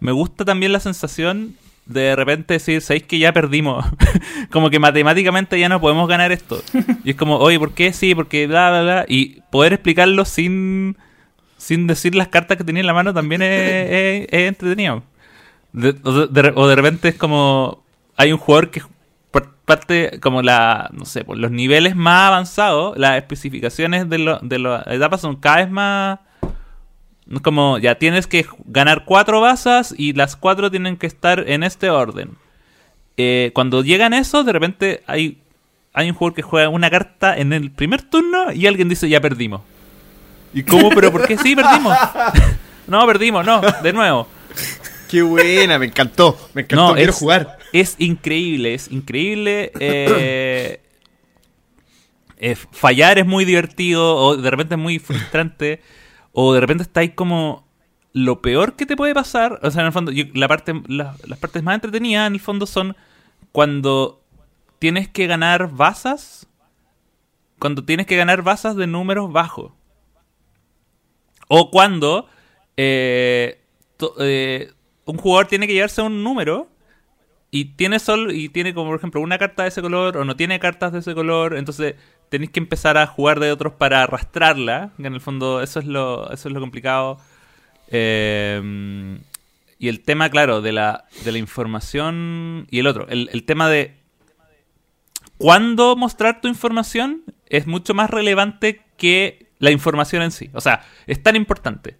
me 0.00 0.10
gusta 0.10 0.44
también 0.44 0.72
la 0.72 0.80
sensación 0.80 1.54
de 1.86 2.00
de 2.00 2.16
repente 2.16 2.54
decir, 2.54 2.80
¿sabéis 2.80 3.04
que 3.04 3.18
ya 3.20 3.32
perdimos? 3.32 3.84
como 4.50 4.70
que 4.70 4.80
matemáticamente 4.80 5.58
ya 5.60 5.68
no 5.68 5.80
podemos 5.80 6.08
ganar 6.08 6.32
esto. 6.32 6.60
Y 7.04 7.10
es 7.10 7.16
como, 7.16 7.36
oye, 7.36 7.58
¿por 7.58 7.72
qué? 7.72 7.92
Sí, 7.92 8.14
porque 8.16 8.46
bla, 8.48 8.70
bla, 8.70 8.82
bla. 8.82 9.04
Y 9.08 9.40
poder 9.52 9.74
explicarlo 9.74 10.24
sin, 10.24 10.96
sin 11.56 11.86
decir 11.86 12.14
las 12.16 12.28
cartas 12.28 12.56
que 12.58 12.64
tenía 12.64 12.80
en 12.80 12.86
la 12.88 12.94
mano 12.94 13.14
también 13.14 13.42
es, 13.42 13.50
es- 13.90 14.26
es 14.32 14.48
entretenido. 14.48 15.04
De- 15.72 15.94
o, 16.02 16.26
de, 16.26 16.52
o 16.56 16.66
de 16.66 16.74
repente 16.74 17.08
es 17.08 17.14
como, 17.14 17.84
hay 18.16 18.32
un 18.32 18.38
jugador 18.38 18.70
que 18.70 18.82
parte, 19.64 20.18
como 20.20 20.42
la, 20.42 20.90
no 20.92 21.04
sé, 21.04 21.24
por 21.24 21.36
los 21.38 21.50
niveles 21.50 21.96
más 21.96 22.28
avanzados, 22.28 22.96
las 22.98 23.16
especificaciones 23.16 24.08
de, 24.08 24.18
lo- 24.18 24.38
de 24.40 24.58
las 24.58 24.86
etapas 24.86 25.20
son 25.20 25.36
cada 25.36 25.56
vez 25.56 25.70
más... 25.70 26.18
Como, 27.42 27.78
ya 27.78 27.94
tienes 27.94 28.26
que 28.26 28.44
ganar 28.66 29.04
cuatro 29.06 29.40
basas 29.40 29.94
y 29.96 30.12
las 30.12 30.36
cuatro 30.36 30.70
tienen 30.70 30.98
que 30.98 31.06
estar 31.06 31.48
en 31.48 31.62
este 31.62 31.88
orden. 31.88 32.32
Eh, 33.16 33.50
cuando 33.54 33.82
llegan 33.82 34.12
esos, 34.12 34.44
de 34.44 34.52
repente 34.52 35.02
hay, 35.06 35.38
hay 35.94 36.10
un 36.10 36.14
jugador 36.16 36.34
que 36.34 36.42
juega 36.42 36.68
una 36.68 36.90
carta 36.90 37.34
en 37.34 37.54
el 37.54 37.70
primer 37.70 38.02
turno 38.02 38.52
y 38.52 38.66
alguien 38.66 38.90
dice, 38.90 39.08
ya 39.08 39.22
perdimos. 39.22 39.62
¿Y 40.52 40.64
cómo? 40.64 40.90
¿Pero 40.94 41.10
por 41.10 41.26
qué 41.26 41.38
sí 41.38 41.56
perdimos? 41.56 41.96
no, 42.86 43.06
perdimos, 43.06 43.46
no, 43.46 43.62
de 43.82 43.92
nuevo. 43.94 44.28
Qué 45.08 45.22
buena, 45.22 45.78
me 45.78 45.86
encantó. 45.86 46.36
Me 46.54 46.62
encantó, 46.62 46.88
No, 46.88 46.94
quiero 46.94 47.10
es- 47.12 47.18
jugar. 47.18 47.58
Es 47.72 47.96
increíble, 47.98 48.74
es 48.74 48.90
increíble. 48.90 49.72
eh, 49.80 50.80
eh, 52.38 52.56
fallar 52.72 53.18
es 53.18 53.26
muy 53.26 53.44
divertido, 53.44 54.16
o 54.16 54.36
de 54.36 54.50
repente 54.50 54.74
es 54.74 54.80
muy 54.80 54.98
frustrante, 54.98 55.80
o 56.32 56.52
de 56.54 56.60
repente 56.60 56.82
estáis 56.82 57.12
como 57.14 57.66
lo 58.12 58.40
peor 58.42 58.74
que 58.76 58.86
te 58.86 58.96
puede 58.96 59.14
pasar. 59.14 59.60
O 59.62 59.70
sea, 59.70 59.80
en 59.82 59.86
el 59.86 59.92
fondo, 59.92 60.12
yo- 60.12 60.24
la 60.34 60.48
parte, 60.48 60.74
la- 60.88 61.16
las 61.26 61.38
partes 61.38 61.62
más 61.62 61.74
entretenidas 61.76 62.26
en 62.26 62.34
el 62.34 62.40
fondo 62.40 62.66
son 62.66 62.96
cuando 63.52 64.22
tienes 64.78 65.08
que 65.08 65.26
ganar 65.26 65.70
basas. 65.70 66.46
Cuando 67.58 67.84
tienes 67.84 68.06
que 68.06 68.16
ganar 68.16 68.42
basas 68.42 68.76
de 68.76 68.86
números 68.86 69.32
bajos. 69.32 69.72
O 71.48 71.70
cuando 71.70 72.28
eh, 72.76 73.60
to- 73.96 74.14
eh, 74.18 74.72
un 75.04 75.18
jugador 75.18 75.46
tiene 75.46 75.66
que 75.66 75.74
llevarse 75.74 76.02
un 76.02 76.22
número 76.22 76.68
y 77.50 77.76
tiene 77.76 77.98
sol 77.98 78.32
y 78.32 78.48
tiene 78.48 78.74
como 78.74 78.90
por 78.90 78.98
ejemplo 78.98 79.20
una 79.20 79.38
carta 79.38 79.62
de 79.62 79.68
ese 79.68 79.82
color 79.82 80.16
o 80.16 80.24
no 80.24 80.36
tiene 80.36 80.58
cartas 80.58 80.92
de 80.92 80.98
ese 81.00 81.14
color, 81.14 81.56
entonces 81.56 81.94
tenéis 82.28 82.50
que 82.50 82.60
empezar 82.60 82.96
a 82.96 83.06
jugar 83.06 83.38
de 83.40 83.52
otros 83.52 83.74
para 83.74 84.02
arrastrarla, 84.02 84.92
que 84.96 85.06
en 85.06 85.14
el 85.14 85.20
fondo 85.20 85.62
eso 85.62 85.78
es 85.80 85.86
lo 85.86 86.30
eso 86.32 86.48
es 86.48 86.54
lo 86.54 86.60
complicado. 86.60 87.18
Eh, 87.88 89.20
y 89.78 89.88
el 89.88 90.00
tema, 90.00 90.30
claro, 90.30 90.62
de 90.62 90.72
la, 90.72 91.04
de 91.24 91.32
la 91.32 91.38
información 91.38 92.66
y 92.70 92.78
el 92.78 92.86
otro, 92.86 93.06
el, 93.08 93.28
el 93.32 93.44
tema 93.44 93.68
de 93.68 93.96
cuándo 95.36 95.94
mostrar 95.96 96.40
tu 96.40 96.48
información 96.48 97.22
es 97.46 97.66
mucho 97.66 97.92
más 97.94 98.10
relevante 98.10 98.82
que 98.96 99.48
la 99.58 99.70
información 99.70 100.22
en 100.22 100.30
sí. 100.30 100.50
O 100.54 100.60
sea, 100.60 100.84
es 101.06 101.22
tan 101.22 101.36
importante. 101.36 101.98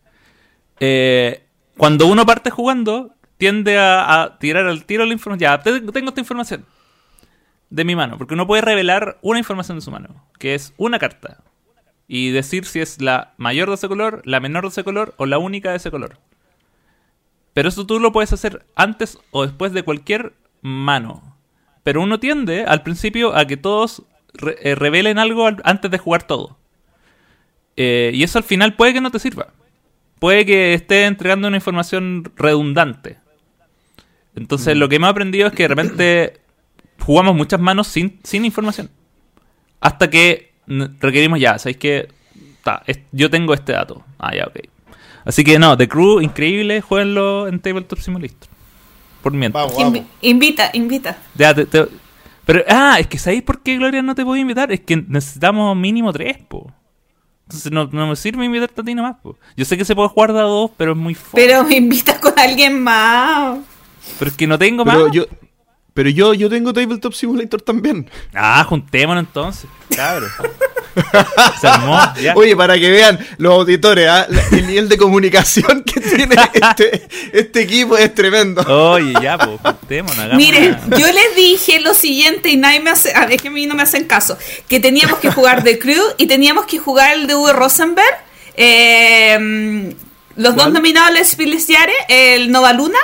Eh, 0.81 1.44
cuando 1.77 2.07
uno 2.07 2.25
parte 2.27 2.51
jugando, 2.51 3.15
tiende 3.39 3.79
a, 3.79 4.37
tirar 4.41 4.67
al 4.67 4.85
tiro 4.85 5.05
la 5.07 5.13
información. 5.13 5.39
Ya, 5.41 5.61
te- 5.61 5.81
tengo 5.93 6.09
esta 6.09 6.21
información 6.21 6.65
de 7.71 7.85
mi 7.85 7.97
mano, 7.97 8.17
porque 8.19 8.35
uno 8.35 8.47
puede 8.47 8.63
revelar 8.63 9.19
una 9.23 9.39
información 9.39 9.79
de 9.79 9.83
su 9.83 9.91
mano, 9.91 10.25
que 10.39 10.55
es 10.55 10.73
una 10.77 10.99
carta, 10.99 11.43
y 12.07 12.31
decir 12.31 12.67
si 12.67 12.81
es 12.81 13.01
la 13.01 13.35
mayor 13.37 13.69
de 13.69 13.75
ese 13.75 13.89
color, 13.89 14.23
la 14.25 14.39
menor 14.41 14.63
de 14.65 14.69
ese 14.69 14.85
color 14.85 15.15
o 15.17 15.27
la 15.27 15.39
única 15.39 15.71
de 15.71 15.77
ese 15.79 15.91
color. 15.91 16.19
Pero 17.53 17.69
eso 17.69 17.87
tú 17.87 17.99
lo 18.01 18.13
puedes 18.13 18.33
hacer 18.33 18.65
antes 18.77 19.19
o 19.31 19.45
después 19.45 19.73
de 19.73 19.83
cualquier 19.83 20.35
mano. 20.63 21.37
Pero 21.83 22.03
uno 22.03 22.19
tiende 22.21 22.65
al 22.65 22.83
principio 22.83 23.37
a 23.37 23.47
que 23.47 23.57
todos 23.57 24.03
eh, 24.63 24.75
revelen 24.75 25.19
algo 25.19 25.47
al- 25.47 25.61
antes 25.65 25.91
de 25.91 25.99
jugar 25.99 26.25
todo. 26.25 26.59
Eh, 27.77 28.11
y 28.15 28.23
eso 28.23 28.39
al 28.39 28.45
final 28.45 28.75
puede 28.75 28.93
que 28.93 29.01
no 29.01 29.11
te 29.11 29.19
sirva. 29.19 29.49
Puede 30.19 30.47
que 30.47 30.75
esté 30.75 31.05
entregando 31.05 31.49
una 31.49 31.57
información 31.57 32.25
redundante. 32.37 33.19
Entonces 34.37 34.77
lo 34.77 34.89
que 34.89 34.97
hemos 34.97 35.11
aprendido 35.11 35.47
es 35.49 35.53
que 35.53 35.65
de 35.65 35.69
repente 35.69 36.41
jugamos 36.99 37.35
muchas 37.37 37.61
manos 37.61 37.87
sin, 37.89 38.19
sin 38.23 38.45
información. 38.45 38.91
Hasta 39.81 40.09
que 40.11 40.53
requerimos 41.01 41.39
ya, 41.41 41.59
¿sabéis 41.59 41.77
que 41.77 42.09
Yo 43.13 43.29
tengo 43.31 43.53
este 43.55 43.73
dato. 43.73 44.03
Ah, 44.19 44.35
ya, 44.35 44.45
ok. 44.47 44.61
Así 45.25 45.45
que 45.45 45.59
no, 45.59 45.77
The 45.77 45.89
Crew, 45.89 46.21
increíble, 46.21 46.81
jueguenlo 46.81 47.47
en 47.49 47.61
Tabletop 47.61 47.99
Simulator. 47.99 48.49
Por 49.23 49.33
mientras. 49.33 49.65
Vamos, 49.65 49.77
vamos. 49.77 49.99
Invi- 50.01 50.07
invita, 50.23 50.71
invita. 50.75 51.19
Ya, 51.35 51.55
te- 51.55 51.67
te- 51.67 51.87
Pero, 52.45 52.63
ah, 52.69 52.97
es 53.01 53.07
que 53.07 53.19
¿sabéis 53.19 53.43
por 53.43 53.63
qué 53.63 53.77
Gloria 53.77 54.03
no 54.03 54.15
te 54.15 54.23
puedo 54.25 54.37
invitar? 54.37 54.71
Es 54.73 54.81
que 54.81 54.97
necesitamos 54.97 55.75
mínimo 55.77 56.13
tres, 56.13 56.37
po. 56.49 56.71
Entonces 57.47 57.71
no, 57.73 57.89
no 57.93 58.07
me 58.09 58.17
sirve 58.17 58.45
invitarte 58.45 58.81
a 58.81 58.85
ti 58.85 58.95
nomás, 58.95 59.17
po. 59.23 59.37
Yo 59.57 59.65
sé 59.65 59.77
que 59.77 59.85
se 59.85 59.95
puede 59.95 60.09
jugar 60.09 60.33
de 60.33 60.41
a 60.41 60.43
dos, 60.43 60.71
pero 60.77 60.93
es 60.93 60.99
muy 60.99 61.15
fome. 61.15 61.43
Pero 61.45 61.63
me 61.65 61.77
invitas 61.77 62.19
con 62.19 62.33
alguien 62.39 62.83
más. 62.83 63.59
Pero 64.19 64.31
es 64.31 64.37
que 64.37 64.47
no 64.47 64.59
tengo 64.59 64.85
Pero 64.85 65.05
más. 65.05 65.13
yo, 65.13 65.27
pero 65.95 66.11
yo, 66.11 66.35
yo 66.35 66.51
tengo 66.51 66.73
Tabletop 66.73 67.15
Simulator 67.15 67.63
también. 67.63 68.11
Ah, 68.35 68.65
juntémonos 68.69 69.25
entonces, 69.25 69.71
cabrón. 69.95 70.31
se 71.61 71.67
armó, 71.67 71.99
ya. 72.21 72.35
Oye, 72.37 72.55
para 72.57 72.79
que 72.79 72.89
vean 72.91 73.19
los 73.39 73.53
auditores, 73.53 74.09
¿ah? 74.09 74.27
El 74.53 74.67
nivel 74.67 74.89
de 74.89 74.97
comunicación 74.97 75.83
que 75.83 76.01
tiene 76.01 76.37
este, 76.53 77.09
este 77.33 77.63
equipo 77.63 77.97
es 77.97 78.15
tremendo. 78.15 78.63
Oye, 78.63 79.13
ya, 79.21 79.37
pues, 79.39 79.59
juntémonos, 79.61 80.35
Miren, 80.35 80.79
una- 80.87 80.97
yo 80.97 81.07
les 81.07 81.35
dije 81.37 81.81
lo 81.81 81.95
siguiente 81.95 82.51
y 82.51 82.57
nadie 82.57 82.79
me 82.81 82.91
hace, 82.91 83.13
ah, 83.15 83.27
es 83.31 83.41
que 83.43 83.49
a 83.49 83.51
mí 83.51 83.67
no 83.67 83.75
me 83.75 83.83
hacen 83.83 84.05
caso, 84.05 84.37
que 84.69 84.79
teníamos 84.81 85.19
que 85.19 85.31
jugar 85.33 85.65
The 85.65 85.79
Crew 85.81 86.03
y 86.17 86.27
teníamos 86.27 86.67
que 86.67 86.79
jugar 86.79 87.15
el 87.15 87.27
de 87.27 87.35
Uwe 87.35 87.53
Rosenberg, 87.53 88.15
eh, 88.57 89.95
los 90.37 90.57
dos 90.57 90.73
nominados 90.73 91.11
al 91.11 91.25
Spiliciare, 91.25 91.93
el 92.09 92.51
Nova 92.51 92.73
Luna, 92.73 92.99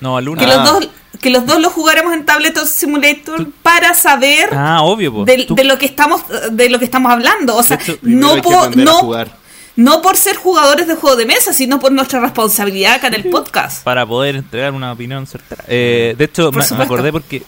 No, 0.00 0.20
Luna. 0.20 0.38
que 0.44 0.50
Ah. 0.50 0.56
los 0.56 0.64
dos 0.70 0.88
que 1.24 1.30
los 1.30 1.46
dos 1.46 1.58
lo 1.58 1.70
jugaremos 1.70 2.12
en 2.12 2.26
Tabletop 2.26 2.66
Simulator 2.66 3.48
para 3.62 3.94
saber 3.94 4.50
Ah, 4.52 4.82
obvio, 4.82 5.24
de, 5.24 5.46
Tú- 5.46 5.54
de 5.54 5.64
lo 5.64 5.78
que 5.78 5.86
estamos 5.86 6.22
de 6.52 6.68
lo 6.68 6.78
que 6.78 6.84
estamos 6.84 7.10
hablando, 7.10 7.56
o 7.56 7.62
sea, 7.62 7.78
hecho, 7.78 7.98
no 8.02 8.42
puedo 8.42 8.68
no 8.70 8.98
jugar. 8.98 9.36
No 9.76 10.02
por 10.02 10.16
ser 10.18 10.36
jugadores 10.36 10.86
de 10.86 10.94
juego 10.96 11.16
de 11.16 11.24
mesa, 11.26 11.52
sino 11.54 11.80
por 11.80 11.90
nuestra 11.92 12.20
responsabilidad 12.20 12.96
acá 12.96 13.06
en 13.08 13.14
el 13.14 13.30
podcast. 13.30 13.82
Para 13.82 14.04
poder 14.06 14.36
entregar 14.36 14.72
una 14.74 14.92
opinión 14.92 15.26
certera. 15.26 15.64
Eh, 15.66 16.14
de 16.16 16.24
hecho, 16.26 16.52
me, 16.52 16.62
acordé 16.62 17.10
porque. 17.10 17.42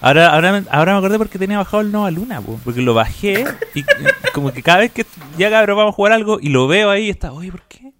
Ahora, 0.00 0.30
ahora, 0.34 0.50
me- 0.52 0.64
ahora 0.70 0.92
me 0.94 0.98
acordé 0.98 1.18
porque 1.18 1.38
tenía 1.38 1.58
bajado 1.58 1.82
el 1.82 1.92
Nova 1.92 2.10
Luna, 2.10 2.40
po, 2.40 2.58
porque 2.64 2.80
lo 2.80 2.94
bajé 2.94 3.44
y, 3.74 3.80
y 3.80 3.84
como 4.32 4.50
que 4.50 4.62
cada 4.62 4.78
vez 4.78 4.92
que 4.92 5.04
ya 5.36 5.50
cabrón 5.50 5.76
vamos 5.76 5.92
a 5.92 5.96
jugar 5.96 6.12
algo 6.14 6.38
y 6.40 6.48
lo 6.48 6.66
veo 6.66 6.88
ahí 6.90 7.04
y 7.06 7.10
está, 7.10 7.32
oye, 7.32 7.52
¿por 7.52 7.62
qué? 7.68 7.92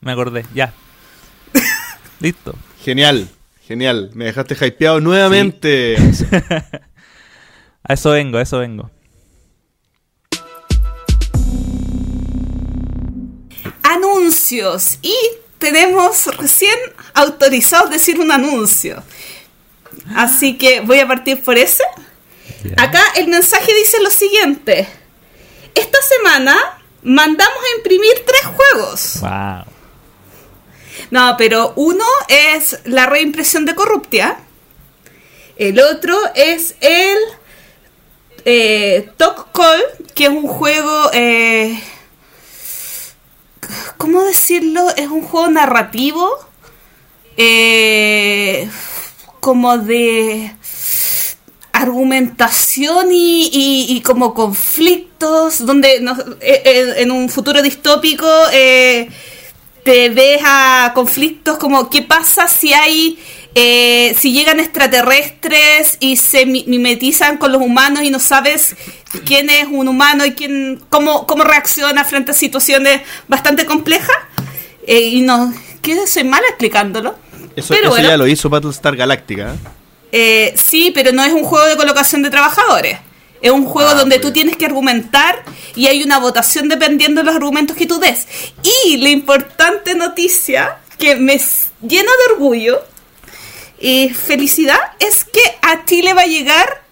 Me 0.00 0.12
acordé, 0.12 0.46
ya. 0.54 0.72
Listo. 2.20 2.54
Genial, 2.84 3.28
genial. 3.70 4.10
Me 4.14 4.24
dejaste 4.24 4.56
hypeado 4.56 5.00
nuevamente. 5.00 5.96
A 7.84 7.94
eso 7.94 8.10
vengo, 8.10 8.36
a 8.36 8.42
eso 8.42 8.58
vengo. 8.58 8.90
Anuncios. 13.82 14.98
Y 15.02 15.14
tenemos 15.58 16.26
recién 16.36 16.76
autorizado 17.14 17.88
decir 17.88 18.20
un 18.20 18.32
anuncio. 18.32 19.02
Así 20.16 20.58
que 20.58 20.80
voy 20.80 20.98
a 20.98 21.06
partir 21.06 21.42
por 21.42 21.56
ese. 21.56 21.84
Acá 22.76 23.02
el 23.16 23.28
mensaje 23.28 23.72
dice 23.72 24.00
lo 24.02 24.10
siguiente. 24.10 24.88
Esta 25.74 25.98
semana 26.02 26.56
mandamos 27.02 27.58
a 27.58 27.76
imprimir 27.78 28.24
tres 28.26 28.46
juegos. 28.46 29.20
Wow. 29.20 29.69
No, 31.10 31.34
pero 31.38 31.72
uno 31.76 32.04
es 32.28 32.78
la 32.84 33.06
reimpresión 33.06 33.64
de 33.66 33.74
Corruptia. 33.74 34.38
El 35.56 35.80
otro 35.80 36.16
es 36.34 36.74
el 36.80 37.18
eh, 38.44 39.10
Talk 39.16 39.52
Call, 39.52 39.82
que 40.14 40.24
es 40.24 40.30
un 40.30 40.46
juego... 40.46 41.10
eh, 41.12 41.78
¿Cómo 43.98 44.22
decirlo? 44.24 44.88
Es 44.96 45.08
un 45.08 45.22
juego 45.22 45.48
narrativo. 45.48 46.28
eh, 47.36 48.68
como 49.40 49.78
de 49.78 50.54
argumentación 51.72 53.08
y, 53.12 53.48
y- 53.88 54.00
como 54.02 54.34
conflictos, 54.34 55.64
donde 55.64 55.94
eh, 55.96 56.62
eh, 56.64 56.94
en 56.98 57.10
un 57.10 57.28
futuro 57.30 57.62
distópico 57.62 58.26
te 59.84 60.08
ves 60.10 60.40
a 60.44 60.92
conflictos 60.94 61.58
como 61.58 61.88
qué 61.90 62.02
pasa 62.02 62.48
si 62.48 62.72
hay 62.72 63.18
eh, 63.54 64.14
si 64.18 64.32
llegan 64.32 64.60
extraterrestres 64.60 65.96
y 66.00 66.16
se 66.16 66.46
mi- 66.46 66.64
mimetizan 66.66 67.36
con 67.38 67.50
los 67.52 67.60
humanos 67.60 68.02
y 68.04 68.10
no 68.10 68.18
sabes 68.20 68.76
quién 69.26 69.50
es 69.50 69.66
un 69.70 69.88
humano 69.88 70.24
y 70.24 70.32
quién 70.34 70.80
cómo, 70.88 71.26
cómo 71.26 71.42
reacciona 71.44 72.04
frente 72.04 72.30
a 72.30 72.34
situaciones 72.34 73.00
bastante 73.28 73.64
complejas 73.66 74.16
Eh, 74.86 75.00
y 75.00 75.20
no 75.22 75.52
que 75.82 76.06
soy 76.06 76.24
mala 76.24 76.46
explicándolo 76.48 77.14
Eso, 77.56 77.74
Pero 77.74 77.84
eso 77.88 77.90
bueno. 77.90 78.08
ya 78.08 78.16
lo 78.16 78.26
hizo 78.26 78.48
Battlestar 78.48 78.96
Galactica. 78.96 79.54
¿eh? 79.54 79.58
Eh, 80.12 80.54
sí, 80.56 80.90
pero 80.94 81.12
no 81.12 81.22
es 81.24 81.32
un 81.32 81.44
juego 81.44 81.66
de 81.66 81.76
colocación 81.76 82.22
de 82.22 82.30
trabajadores. 82.30 82.98
Es 83.40 83.50
un 83.50 83.64
juego 83.64 83.90
Ah, 83.90 83.94
donde 83.94 84.16
muy 84.16 84.22
tú 84.22 84.32
tienes 84.32 84.56
que 84.56 84.66
argumentar 84.66 85.44
y 85.74 85.86
hay 85.86 86.02
una 86.02 86.18
votación 86.18 86.68
dependiendo 86.68 87.20
de 87.20 87.26
los 87.26 87.34
argumentos 87.34 87.76
que 87.76 87.86
tú 87.86 87.98
des. 87.98 88.26
Y 88.84 88.98
la 88.98 89.08
importante 89.10 89.94
noticia 89.94 90.78
que 90.98 91.16
me 91.16 91.40
llena 91.80 92.10
de 92.10 92.32
orgullo 92.34 92.82
y 93.78 94.10
felicidad 94.10 94.78
es 94.98 95.24
que 95.24 95.40
a 95.62 95.84
Chile 95.86 96.12
va 96.12 96.22
a 96.22 96.26
llegar 96.26 96.82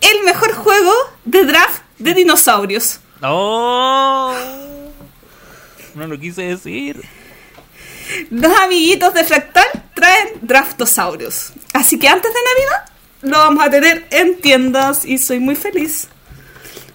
el 0.00 0.22
mejor 0.24 0.52
juego 0.54 0.92
de 1.24 1.44
draft 1.44 1.82
de 1.98 2.14
dinosaurios. 2.14 3.00
¡Oh! 3.22 4.34
No 5.94 6.06
lo 6.06 6.18
quise 6.18 6.42
decir. 6.42 7.02
Los 8.30 8.56
amiguitos 8.58 9.14
de 9.14 9.24
Fractal 9.24 9.66
traen 9.94 10.28
Draftosaurios. 10.42 11.52
Así 11.72 11.98
que 11.98 12.08
antes 12.08 12.32
de 12.32 12.38
Navidad 12.40 12.93
lo 13.24 13.38
vamos 13.38 13.64
a 13.64 13.70
tener 13.70 14.06
en 14.10 14.40
tiendas 14.40 15.04
y 15.04 15.18
soy 15.18 15.40
muy 15.40 15.56
feliz. 15.56 16.08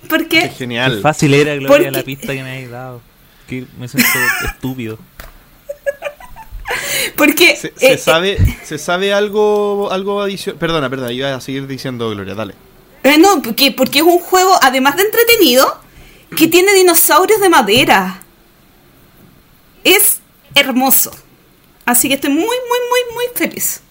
Porque 0.08 0.42
Qué 0.42 0.50
genial. 0.50 1.02
fácil 1.02 1.34
era, 1.34 1.54
Gloria, 1.56 1.68
Porque- 1.68 1.92
la 1.92 2.04
pista 2.04 2.28
que 2.34 2.44
me 2.44 2.52
habéis 2.52 2.70
dado. 2.72 3.02
Que 3.48 3.66
me 3.78 3.88
siento 3.88 4.10
estúpido. 4.46 4.98
Porque 7.16 7.56
Se, 7.56 7.74
se 7.76 7.94
eh, 7.94 7.98
sabe, 7.98 8.38
se 8.64 8.78
sabe 8.78 9.14
algo, 9.14 9.90
algo 9.92 10.22
adicional. 10.22 10.60
Perdona, 10.60 10.90
perdona, 10.90 11.12
iba 11.12 11.34
a 11.34 11.42
seguir 11.42 11.66
diciendo 11.68 12.10
Gloria, 12.12 12.36
dale. 12.36 12.54
eh, 13.04 13.18
no, 13.18 13.42
porque, 13.42 13.72
porque 13.72 14.00
es 14.00 14.06
un 14.06 14.20
juego, 14.20 14.56
además 14.62 14.96
de 14.96 15.04
entretenido, 15.04 15.80
que 16.38 16.48
tiene 16.48 16.74
dinosaurios 16.74 17.42
de 17.42 17.50
madera. 17.50 18.22
Es 19.84 20.20
hermoso. 20.56 21.12
Así 21.86 22.08
que 22.08 22.16
estoy 22.16 22.30
muy, 22.30 22.44
muy, 22.44 22.50
muy, 22.50 23.14
muy 23.16 23.26
feliz. 23.36 23.82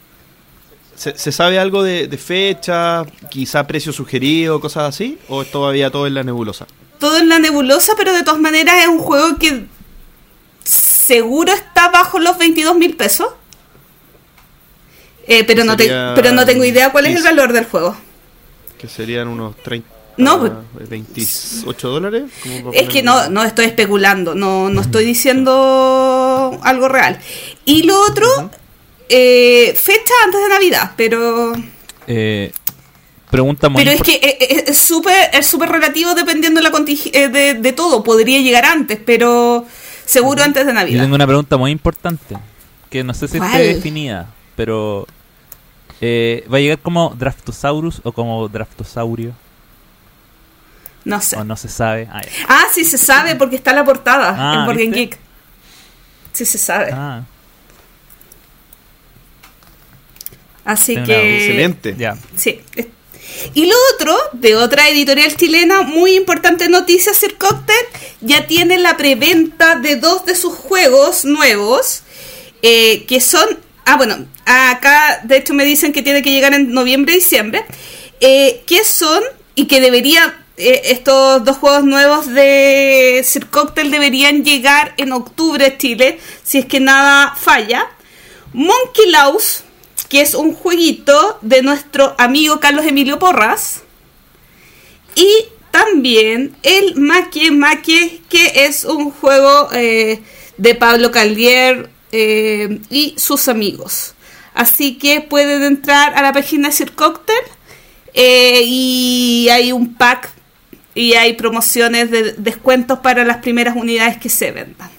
¿Se, 0.98 1.16
se 1.16 1.30
sabe 1.32 1.58
algo 1.60 1.82
de, 1.84 2.08
de 2.08 2.18
fecha, 2.18 3.04
quizá 3.30 3.66
precio 3.66 3.92
sugerido, 3.92 4.60
cosas 4.60 4.88
así? 4.88 5.16
¿O 5.28 5.42
es 5.42 5.50
todavía 5.50 5.90
todo 5.90 6.06
en 6.08 6.14
la 6.14 6.24
nebulosa? 6.24 6.66
Todo 6.98 7.18
en 7.18 7.28
la 7.28 7.38
nebulosa, 7.38 7.92
pero 7.96 8.12
de 8.12 8.24
todas 8.24 8.40
maneras 8.40 8.74
es 8.82 8.88
un 8.88 8.98
juego 8.98 9.36
que 9.38 9.66
seguro 10.64 11.52
está 11.52 11.88
bajo 11.90 12.18
los 12.18 12.36
22 12.36 12.76
mil 12.76 12.96
pesos. 12.96 13.28
Eh, 15.26 15.44
pero, 15.44 15.62
no 15.64 15.76
te- 15.76 15.88
pero 16.14 16.32
no 16.32 16.44
tengo 16.46 16.64
idea 16.64 16.90
cuál 16.90 17.04
es 17.06 17.10
el 17.12 17.16
15. 17.18 17.28
valor 17.34 17.52
del 17.52 17.64
juego. 17.66 17.96
Que 18.78 18.88
serían 18.88 19.28
unos 19.28 19.56
30, 19.56 19.86
No, 20.16 20.40
pues- 20.40 20.52
28 20.88 21.88
dólares. 21.90 22.24
como 22.42 22.70
para 22.72 22.76
Es 22.80 22.88
que 22.88 23.02
no, 23.02 23.28
no 23.28 23.44
estoy 23.44 23.66
especulando, 23.66 24.34
no, 24.34 24.68
no 24.70 24.80
estoy 24.80 25.04
diciendo 25.04 26.58
algo 26.62 26.88
real. 26.88 27.20
Y 27.64 27.82
lo 27.84 28.00
otro, 28.00 28.50
eh, 29.08 29.74
fecha 29.76 30.12
antes 30.24 30.40
de 30.40 30.48
Navidad, 30.48 30.92
pero 30.96 31.52
Eh, 32.06 32.52
pregunta 33.30 33.68
muy 33.68 33.82
pero 33.84 33.94
es 33.94 34.02
que 34.02 34.14
eh, 34.14 34.36
eh, 34.40 34.64
es 34.68 34.78
súper 34.78 35.30
es 35.32 35.46
súper 35.46 35.68
relativo 35.70 36.14
dependiendo 36.14 36.60
de, 36.62 36.68
la 36.70 36.72
eh, 37.12 37.28
de, 37.28 37.54
de 37.54 37.72
todo. 37.72 38.02
Podría 38.02 38.40
llegar 38.40 38.64
antes, 38.64 38.98
pero 39.04 39.66
seguro 40.04 40.42
antes 40.42 40.64
de 40.66 40.72
Yo 40.72 40.74
Navidad. 40.74 41.02
tengo 41.02 41.14
una 41.14 41.26
pregunta 41.26 41.56
muy 41.56 41.70
importante. 41.70 42.36
Que 42.90 43.04
no 43.04 43.12
sé 43.12 43.28
si 43.28 43.36
esté 43.36 43.48
¿Cuál? 43.50 43.62
definida. 43.62 44.26
Pero. 44.56 45.06
eh, 46.00 46.46
¿Va 46.52 46.56
a 46.56 46.60
llegar 46.60 46.78
como 46.78 47.14
Draftosaurus 47.18 48.00
o 48.04 48.12
como 48.12 48.48
Draftosaurio? 48.48 49.32
No 51.04 51.20
sé. 51.20 51.36
O 51.36 51.44
no 51.44 51.56
se 51.56 51.68
sabe. 51.68 52.08
Ah. 52.10 52.22
Ah, 52.48 52.64
sí 52.72 52.84
se 52.84 52.98
sabe 52.98 53.34
porque 53.36 53.56
está 53.56 53.70
en 53.70 53.76
la 53.76 53.84
portada 53.84 54.34
Ah, 54.38 54.66
en 54.70 54.76
¿viste? 54.76 54.94
Geek. 54.96 55.18
Sí 56.32 56.44
se 56.44 56.58
sabe. 56.58 56.90
Ah, 56.92 57.22
Así 60.68 60.92
tengo 60.96 61.06
que 61.06 61.36
Excelente. 61.38 61.94
ya. 61.96 62.14
Sí. 62.36 62.60
Y 63.54 63.64
lo 63.64 63.74
otro, 63.94 64.14
de 64.34 64.54
otra 64.54 64.90
editorial 64.90 65.34
chilena, 65.34 65.80
muy 65.80 66.14
importante 66.14 66.68
noticia, 66.68 67.14
Sir 67.14 67.38
Cocktail 67.38 67.86
ya 68.20 68.46
tiene 68.46 68.76
la 68.76 68.98
preventa 68.98 69.76
de 69.76 69.96
dos 69.96 70.26
de 70.26 70.34
sus 70.34 70.52
juegos 70.54 71.24
nuevos, 71.24 72.02
eh, 72.60 73.06
que 73.06 73.22
son, 73.22 73.46
ah 73.86 73.96
bueno, 73.96 74.26
acá 74.44 75.22
de 75.24 75.38
hecho 75.38 75.54
me 75.54 75.64
dicen 75.64 75.94
que 75.94 76.02
tiene 76.02 76.20
que 76.20 76.32
llegar 76.32 76.52
en 76.52 76.70
noviembre, 76.74 77.14
diciembre, 77.14 77.64
eh, 78.20 78.62
que 78.66 78.84
son, 78.84 79.22
y 79.54 79.68
que 79.68 79.80
debería, 79.80 80.44
eh, 80.58 80.82
estos 80.84 81.42
dos 81.44 81.56
juegos 81.56 81.84
nuevos 81.84 82.26
de 82.26 83.22
Sir 83.24 83.46
Cocktail 83.46 83.90
deberían 83.90 84.44
llegar 84.44 84.92
en 84.98 85.12
octubre 85.12 85.64
a 85.64 85.78
Chile, 85.78 86.18
si 86.44 86.58
es 86.58 86.66
que 86.66 86.78
nada 86.78 87.34
falla. 87.36 87.86
Monkey 88.52 89.10
Laws, 89.10 89.64
que 90.08 90.20
es 90.20 90.34
un 90.34 90.54
jueguito 90.54 91.38
de 91.42 91.62
nuestro 91.62 92.14
amigo 92.18 92.60
Carlos 92.60 92.86
Emilio 92.86 93.18
Porras. 93.18 93.82
Y 95.14 95.28
también 95.70 96.56
el 96.62 96.96
Maque 96.96 97.50
Maque, 97.50 98.20
que 98.28 98.64
es 98.66 98.84
un 98.84 99.10
juego 99.10 99.68
eh, 99.72 100.20
de 100.56 100.74
Pablo 100.74 101.10
Caldier 101.10 101.90
eh, 102.12 102.80
y 102.90 103.14
sus 103.18 103.48
amigos. 103.48 104.14
Así 104.54 104.98
que 104.98 105.20
pueden 105.20 105.62
entrar 105.62 106.14
a 106.14 106.22
la 106.22 106.32
página 106.32 106.72
Sir 106.72 106.92
Cocktail 106.92 107.38
eh, 108.14 108.62
y 108.64 109.48
hay 109.50 109.72
un 109.72 109.94
pack 109.94 110.30
y 110.94 111.14
hay 111.14 111.34
promociones 111.34 112.10
de 112.10 112.32
descuentos 112.32 112.98
para 112.98 113.24
las 113.24 113.36
primeras 113.36 113.76
unidades 113.76 114.16
que 114.16 114.28
se 114.28 114.50
vendan. 114.50 114.97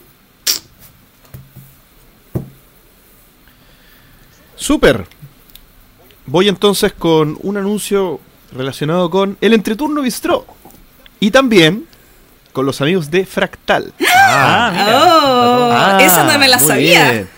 Súper. 4.59 5.05
Voy 6.25 6.47
entonces 6.49 6.93
con 6.93 7.37
un 7.41 7.57
anuncio 7.57 8.19
relacionado 8.51 9.09
con 9.09 9.37
el 9.41 9.53
Entreturno 9.53 10.01
Bistró. 10.01 10.45
Y 11.19 11.31
también 11.31 11.85
con 12.51 12.65
los 12.65 12.81
amigos 12.81 13.09
de 13.09 13.25
Fractal. 13.25 13.93
Ah, 14.07 14.69
mira. 14.73 14.97
Oh, 15.05 15.69
Ah, 15.71 15.97
esa 16.01 16.25
no 16.31 16.37
me 16.37 16.47
la 16.47 16.59
sabía. 16.59 17.11
bien. 17.11 17.29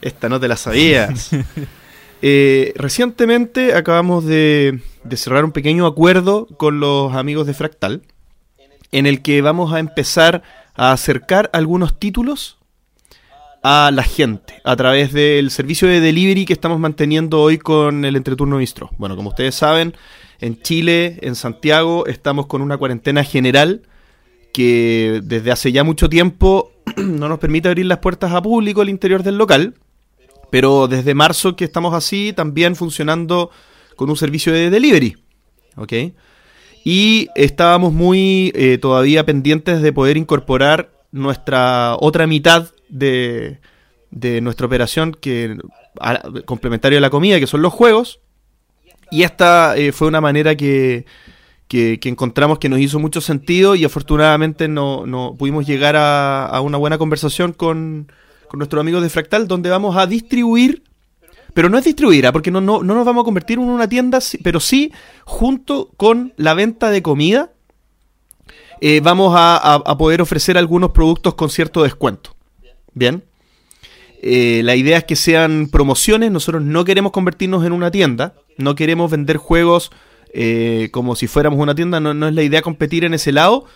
Esta 0.00 0.28
no 0.28 0.40
te 0.40 0.48
la 0.48 0.56
sabías. 0.56 1.30
Eh, 2.22 2.72
recientemente 2.76 3.74
acabamos 3.74 4.24
de, 4.24 4.80
de 5.04 5.16
cerrar 5.18 5.44
un 5.44 5.52
pequeño 5.52 5.84
acuerdo 5.86 6.46
con 6.56 6.80
los 6.80 7.14
amigos 7.14 7.46
de 7.46 7.52
Fractal, 7.52 8.02
en 8.90 9.04
el 9.06 9.20
que 9.20 9.42
vamos 9.42 9.74
a 9.74 9.80
empezar 9.80 10.42
a 10.74 10.92
acercar 10.92 11.50
algunos 11.52 11.98
títulos 12.00 12.55
a 13.68 13.90
la 13.90 14.04
gente 14.04 14.60
a 14.62 14.76
través 14.76 15.12
del 15.12 15.50
servicio 15.50 15.88
de 15.88 16.00
delivery 16.00 16.44
que 16.44 16.52
estamos 16.52 16.78
manteniendo 16.78 17.42
hoy 17.42 17.58
con 17.58 18.04
el 18.04 18.14
Entreturno 18.14 18.58
Bistro. 18.58 18.90
Bueno, 18.96 19.16
como 19.16 19.30
ustedes 19.30 19.56
saben, 19.56 19.96
en 20.38 20.62
Chile, 20.62 21.18
en 21.22 21.34
Santiago, 21.34 22.06
estamos 22.06 22.46
con 22.46 22.62
una 22.62 22.78
cuarentena 22.78 23.24
general 23.24 23.82
que 24.52 25.20
desde 25.24 25.50
hace 25.50 25.72
ya 25.72 25.82
mucho 25.82 26.08
tiempo 26.08 26.70
no 26.96 27.28
nos 27.28 27.40
permite 27.40 27.66
abrir 27.66 27.86
las 27.86 27.98
puertas 27.98 28.32
a 28.32 28.40
público 28.40 28.82
al 28.82 28.88
interior 28.88 29.24
del 29.24 29.36
local, 29.36 29.74
pero 30.52 30.86
desde 30.86 31.14
marzo 31.14 31.56
que 31.56 31.64
estamos 31.64 31.92
así, 31.92 32.32
también 32.32 32.76
funcionando 32.76 33.50
con 33.96 34.08
un 34.08 34.16
servicio 34.16 34.52
de 34.52 34.70
delivery. 34.70 35.16
¿Ok? 35.74 35.92
Y 36.84 37.30
estábamos 37.34 37.92
muy 37.92 38.52
eh, 38.54 38.78
todavía 38.78 39.26
pendientes 39.26 39.82
de 39.82 39.92
poder 39.92 40.16
incorporar 40.16 40.92
nuestra 41.10 41.96
otra 41.98 42.28
mitad 42.28 42.70
de, 42.88 43.60
de 44.10 44.40
nuestra 44.40 44.66
operación 44.66 45.12
que 45.12 45.56
complementario 46.44 46.98
a 46.98 47.00
la 47.00 47.10
comida, 47.10 47.40
que 47.40 47.46
son 47.46 47.62
los 47.62 47.72
juegos. 47.72 48.20
Y 49.10 49.22
esta 49.22 49.76
eh, 49.76 49.92
fue 49.92 50.08
una 50.08 50.20
manera 50.20 50.56
que, 50.56 51.06
que, 51.68 51.98
encontramos 52.04 52.58
que 52.58 52.68
nos 52.68 52.80
hizo 52.80 52.98
mucho 52.98 53.20
sentido 53.20 53.74
y 53.74 53.84
afortunadamente 53.84 54.68
no, 54.68 55.06
no 55.06 55.36
pudimos 55.38 55.66
llegar 55.66 55.96
a, 55.96 56.46
a, 56.46 56.60
una 56.60 56.76
buena 56.76 56.98
conversación 56.98 57.52
con, 57.52 58.10
con 58.48 58.58
nuestros 58.58 58.80
amigos 58.80 59.02
de 59.02 59.10
Fractal, 59.10 59.46
donde 59.46 59.70
vamos 59.70 59.96
a 59.96 60.06
distribuir 60.06 60.82
pero 61.56 61.70
no 61.70 61.78
es 61.78 61.84
distribuir, 61.86 62.26
¿ah? 62.26 62.32
porque 62.32 62.50
no, 62.50 62.60
no, 62.60 62.82
no 62.82 62.94
nos 62.94 63.06
vamos 63.06 63.22
a 63.22 63.24
convertir 63.24 63.58
en 63.58 63.64
una 63.64 63.88
tienda, 63.88 64.18
pero 64.42 64.60
sí 64.60 64.92
junto 65.24 65.88
con 65.96 66.34
la 66.36 66.52
venta 66.52 66.90
de 66.90 67.00
comida. 67.00 67.50
Eh, 68.82 69.00
vamos 69.02 69.32
a, 69.34 69.82
poder 69.96 70.20
ofrecer 70.20 70.58
algunos 70.58 70.90
productos 70.90 71.32
con 71.32 71.48
cierto 71.48 71.82
descuento. 71.82 72.35
Bien. 72.96 73.22
Eh, 74.22 74.62
la 74.64 74.74
idea 74.74 74.96
es 74.96 75.04
que 75.04 75.16
sean 75.16 75.68
promociones. 75.70 76.30
Nosotros 76.30 76.62
no 76.62 76.84
queremos 76.86 77.12
convertirnos 77.12 77.64
en 77.66 77.72
una 77.72 77.90
tienda. 77.90 78.34
No 78.56 78.74
queremos 78.74 79.10
vender 79.10 79.36
juegos 79.36 79.92
eh, 80.32 80.88
como 80.92 81.14
si 81.14 81.26
fuéramos 81.26 81.60
una 81.60 81.74
tienda. 81.74 82.00
No, 82.00 82.26
es 82.26 82.34
la 82.34 82.42
idea 82.42 82.62
competir 82.62 83.04
en 83.04 83.12
ese 83.12 83.32
lado. 83.32 83.66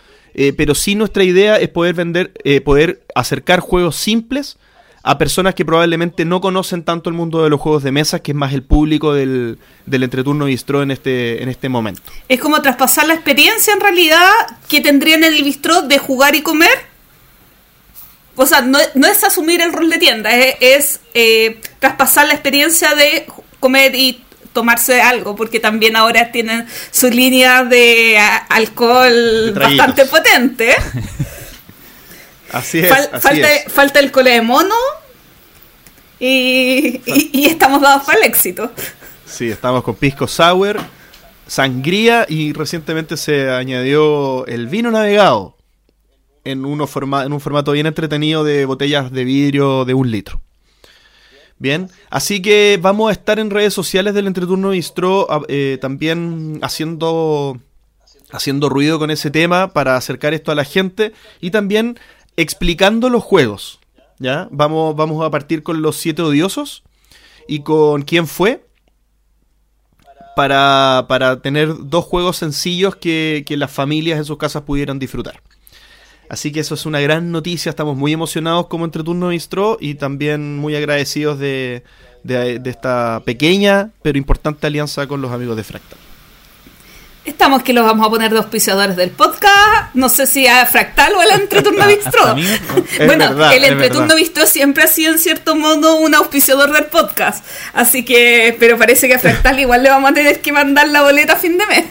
pero 0.56 0.74
sí 0.74 0.94
nuestra 0.94 1.22
idea 1.22 1.58
es 1.58 1.68
poder 1.68 1.94
vender, 1.94 2.32
poder 2.64 3.02
acercar 3.14 3.60
juegos 3.60 3.96
simples 3.96 4.56
a 5.02 5.18
personas 5.18 5.54
que 5.54 5.64
probablemente 5.64 6.24
no 6.24 6.40
conocen 6.40 6.82
tanto 6.82 7.08
el 7.08 7.16
mundo 7.16 7.42
de 7.42 7.50
los 7.50 7.60
juegos 7.60 7.82
de 7.82 7.92
mesa, 7.92 8.20
que 8.20 8.32
es 8.32 8.36
más 8.36 8.52
el 8.52 8.62
público 8.62 9.14
del, 9.14 9.58
del 9.86 10.02
entreturno 10.02 10.44
bistró 10.46 10.82
en 10.82 10.90
este, 10.90 11.42
en 11.42 11.48
este 11.48 11.68
momento. 11.68 12.02
Es 12.28 12.40
como 12.40 12.60
traspasar 12.60 13.06
la 13.06 13.14
experiencia 13.14 13.72
en 13.72 13.80
realidad 13.80 14.30
que 14.68 14.80
tendrían 14.80 15.24
en 15.24 15.34
el 15.34 15.88
de 15.88 15.98
jugar 15.98 16.34
y 16.34 16.42
comer. 16.42 16.89
O 18.36 18.46
sea, 18.46 18.62
no, 18.62 18.78
es 18.78 19.24
asumir 19.24 19.60
el 19.60 19.72
rol 19.72 19.90
de 19.90 19.98
tienda, 19.98 20.30
es, 20.34 21.00
eh, 21.14 21.60
traspasar 21.78 22.26
la 22.26 22.34
experiencia 22.34 22.94
de 22.94 23.26
comer 23.58 23.94
y 23.94 24.24
tomarse 24.52 25.02
algo, 25.02 25.36
porque 25.36 25.60
también 25.60 25.96
ahora 25.96 26.32
tienen 26.32 26.66
su 26.90 27.10
línea 27.10 27.64
de 27.64 28.18
alcohol 28.48 29.52
bastante 29.54 30.06
potente. 30.06 30.74
Así 32.52 32.80
es. 32.80 32.88
falta, 32.88 33.48
falta 33.68 34.00
el 34.00 34.10
cole 34.10 34.30
de 34.30 34.42
mono 34.42 34.74
y, 36.18 37.00
y, 37.06 37.46
estamos 37.46 37.80
dados 37.80 38.04
para 38.04 38.18
el 38.18 38.24
éxito. 38.24 38.72
Sí, 39.24 39.50
estamos 39.50 39.84
con 39.84 39.94
pisco 39.94 40.26
sour, 40.26 40.80
sangría 41.46 42.26
y 42.28 42.52
recientemente 42.52 43.16
se 43.16 43.50
añadió 43.50 44.46
el 44.46 44.66
vino 44.66 44.90
navegado 44.90 45.59
en, 46.44 46.64
uno 46.64 46.86
forma, 46.86 47.24
en 47.24 47.32
un 47.32 47.40
formato 47.40 47.72
bien 47.72 47.86
entretenido 47.86 48.44
de 48.44 48.64
botellas 48.64 49.10
de 49.12 49.24
vidrio 49.24 49.84
de 49.84 49.94
un 49.94 50.10
litro. 50.10 50.40
Bien, 51.58 51.90
así 52.08 52.40
que 52.40 52.78
vamos 52.80 53.10
a 53.10 53.12
estar 53.12 53.38
en 53.38 53.50
redes 53.50 53.74
sociales 53.74 54.14
del 54.14 54.26
Entreturno 54.26 54.70
Bistro 54.70 55.26
eh, 55.48 55.76
también 55.78 56.58
haciendo, 56.62 57.58
haciendo 58.32 58.70
ruido 58.70 58.98
con 58.98 59.10
ese 59.10 59.30
tema 59.30 59.68
para 59.74 59.96
acercar 59.96 60.32
esto 60.32 60.50
a 60.50 60.54
la 60.54 60.64
gente 60.64 61.12
y 61.38 61.50
también 61.50 61.98
explicando 62.38 63.10
los 63.10 63.22
juegos. 63.22 63.78
¿ya? 64.18 64.48
Vamos, 64.50 64.96
vamos 64.96 65.22
a 65.22 65.30
partir 65.30 65.62
con 65.62 65.82
los 65.82 65.96
siete 65.96 66.22
odiosos 66.22 66.82
y 67.46 67.60
con 67.60 68.02
quién 68.02 68.26
fue. 68.26 68.64
Para, 70.36 71.04
para 71.08 71.42
tener 71.42 71.74
dos 71.88 72.06
juegos 72.06 72.38
sencillos 72.38 72.96
que 72.96 73.44
las 73.50 73.70
familias 73.70 74.16
en 74.16 74.24
sus 74.24 74.38
casas 74.38 74.62
pudieran 74.62 74.98
disfrutar. 74.98 75.42
Así 76.30 76.52
que 76.52 76.60
eso 76.60 76.76
es 76.76 76.86
una 76.86 77.00
gran 77.00 77.32
noticia, 77.32 77.70
estamos 77.70 77.96
muy 77.96 78.12
emocionados 78.12 78.68
como 78.68 78.84
entre 78.84 79.02
Turno 79.02 79.30
Bistro 79.30 79.78
y 79.80 79.96
también 79.96 80.58
muy 80.58 80.76
agradecidos 80.76 81.40
de, 81.40 81.82
de, 82.22 82.60
esta 82.66 83.20
pequeña 83.24 83.90
pero 84.00 84.16
importante 84.16 84.64
alianza 84.68 85.08
con 85.08 85.20
los 85.20 85.32
amigos 85.32 85.56
de 85.56 85.64
Fractal. 85.64 85.98
Estamos 87.24 87.64
que 87.64 87.72
los 87.72 87.84
vamos 87.84 88.06
a 88.06 88.10
poner 88.10 88.30
de 88.30 88.38
auspiciadores 88.38 88.94
del 88.94 89.10
podcast. 89.10 89.92
No 89.94 90.08
sé 90.08 90.28
si 90.28 90.46
a 90.46 90.64
Fractal 90.66 91.14
o 91.16 91.20
al 91.20 91.32
Entreturno 91.32 91.84
Bistro. 91.88 92.36
bueno, 93.06 93.50
el 93.50 93.64
Entreturno 93.64 94.14
Bistro 94.14 94.46
siempre 94.46 94.84
ha 94.84 94.86
sido 94.86 95.12
en 95.12 95.18
cierto 95.18 95.56
modo 95.56 95.96
un 95.96 96.14
auspiciador 96.14 96.72
del 96.72 96.86
podcast. 96.86 97.44
Así 97.74 98.04
que, 98.04 98.56
pero 98.60 98.78
parece 98.78 99.08
que 99.08 99.14
a 99.14 99.18
Fractal 99.18 99.58
igual 99.58 99.82
le 99.82 99.90
vamos 99.90 100.12
a 100.12 100.14
tener 100.14 100.40
que 100.40 100.52
mandar 100.52 100.86
la 100.88 101.02
boleta 101.02 101.32
a 101.32 101.36
fin 101.36 101.58
de 101.58 101.66
mes. 101.66 101.84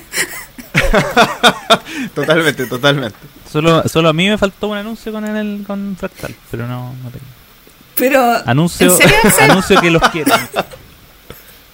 totalmente, 2.15 2.65
totalmente. 2.67 3.17
Solo, 3.51 3.87
solo 3.87 4.09
a 4.09 4.13
mí 4.13 4.29
me 4.29 4.37
faltó 4.37 4.67
un 4.67 4.77
anuncio 4.77 5.11
con 5.11 5.25
el 5.25 5.63
con 5.65 5.95
Fractal, 5.97 6.35
pero 6.51 6.67
no, 6.67 6.93
no 7.03 7.09
tengo. 7.09 7.25
Pero, 7.95 8.21
anuncio, 8.45 8.97
anuncio 9.41 9.79
que 9.81 9.91
los 9.91 10.01
quiero. 10.09 10.33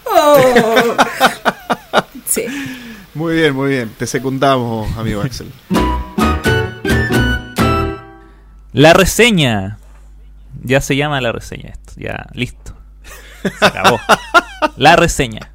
Oh. 0.05 0.95
Sí. 2.25 2.43
Muy 3.13 3.35
bien, 3.35 3.55
muy 3.55 3.69
bien. 3.69 3.89
Te 3.97 4.07
secundamos, 4.07 4.91
amigo 4.97 5.21
Axel. 5.21 5.49
La 8.73 8.93
reseña. 8.93 9.77
Ya 10.63 10.81
se 10.81 10.97
llama 10.97 11.21
la 11.21 11.31
reseña 11.31 11.69
esto. 11.69 11.93
Ya, 11.95 12.25
listo. 12.33 12.75
Se 13.59 13.65
acabó. 13.65 13.99
La 14.75 14.95
reseña. 14.97 15.51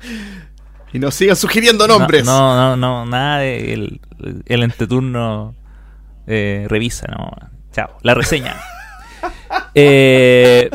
Y 0.93 0.99
nos 0.99 1.15
sigan 1.15 1.37
sugiriendo 1.37 1.87
nombres. 1.87 2.25
No, 2.25 2.57
no, 2.57 2.77
no, 2.77 3.07
nada 3.07 3.39
de 3.39 3.73
el, 3.73 4.01
el 4.47 4.63
entreturno 4.63 5.55
eh, 6.27 6.67
revisa, 6.69 7.07
no. 7.09 7.31
Chao. 7.73 7.99
La 8.03 8.15
reseña. 8.15 8.57
Eh, 9.75 10.71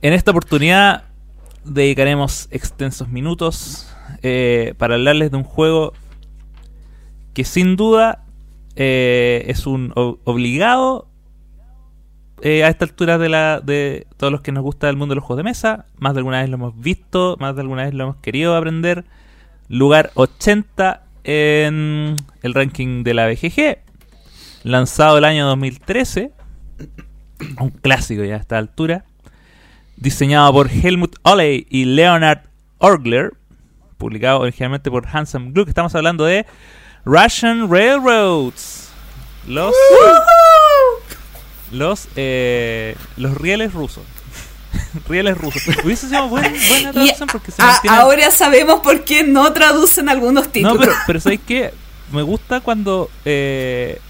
en 0.00 0.12
esta 0.12 0.30
oportunidad 0.30 1.04
dedicaremos 1.64 2.48
extensos 2.50 3.08
minutos 3.08 3.88
eh, 4.22 4.74
para 4.78 4.94
hablarles 4.94 5.30
de 5.30 5.36
un 5.36 5.44
juego 5.44 5.92
que 7.34 7.44
sin 7.44 7.76
duda 7.76 8.24
eh, 8.76 9.44
es 9.48 9.66
un 9.66 9.92
obligado 9.94 11.08
eh, 12.40 12.64
a 12.64 12.68
esta 12.68 12.84
altura 12.84 13.18
de, 13.18 13.28
la, 13.28 13.60
de 13.60 14.06
todos 14.16 14.32
los 14.32 14.40
que 14.40 14.52
nos 14.52 14.62
gusta 14.62 14.88
el 14.88 14.96
mundo 14.96 15.12
de 15.12 15.16
los 15.16 15.24
juegos 15.24 15.38
de 15.38 15.50
mesa. 15.50 15.86
Más 15.98 16.14
de 16.14 16.20
alguna 16.20 16.40
vez 16.40 16.48
lo 16.48 16.54
hemos 16.54 16.78
visto, 16.78 17.36
más 17.40 17.56
de 17.56 17.62
alguna 17.62 17.84
vez 17.84 17.94
lo 17.94 18.04
hemos 18.04 18.16
querido 18.16 18.56
aprender. 18.56 19.04
Lugar 19.68 20.10
80 20.14 21.02
en 21.24 22.16
el 22.42 22.54
ranking 22.54 23.04
de 23.04 23.14
la 23.14 23.26
BGG. 23.26 23.78
Lanzado 24.62 25.18
el 25.18 25.24
año 25.24 25.46
2013. 25.46 26.32
Un 27.60 27.70
clásico 27.70 28.24
ya 28.24 28.36
a 28.36 28.38
esta 28.38 28.56
altura. 28.56 29.04
Diseñado 29.96 30.52
por 30.52 30.70
Helmut 30.70 31.16
Olley 31.22 31.66
y 31.68 31.84
Leonard 31.84 32.40
Orgler. 32.78 33.32
Publicado 33.98 34.40
originalmente 34.40 34.90
por 34.90 35.06
Handsome 35.06 35.50
Gluck. 35.52 35.68
Estamos 35.68 35.94
hablando 35.94 36.24
de 36.24 36.46
Russian 37.04 37.70
Railroads. 37.70 38.90
Los. 39.46 39.74
Los, 41.70 42.08
eh, 42.16 42.96
los 43.18 43.36
rieles 43.36 43.74
rusos. 43.74 44.04
Rieles 45.08 45.36
rusos. 45.36 45.62
Hubiese 45.84 46.08
sido 46.08 46.28
buena, 46.28 46.50
traducción 46.92 47.28
porque 47.30 47.50
se 47.50 47.62
Ahora 47.88 48.30
sabemos 48.30 48.80
por 48.80 49.04
qué 49.04 49.24
no 49.24 49.52
traducen 49.52 50.08
algunos 50.08 50.50
títulos. 50.50 50.74
No, 50.74 50.80
pero, 50.80 50.92
pero 51.06 51.20
¿sabéis 51.20 51.40
qué? 51.46 51.72
Me 52.12 52.22
gusta 52.22 52.60
cuando. 52.60 53.10
Eh, 53.24 54.00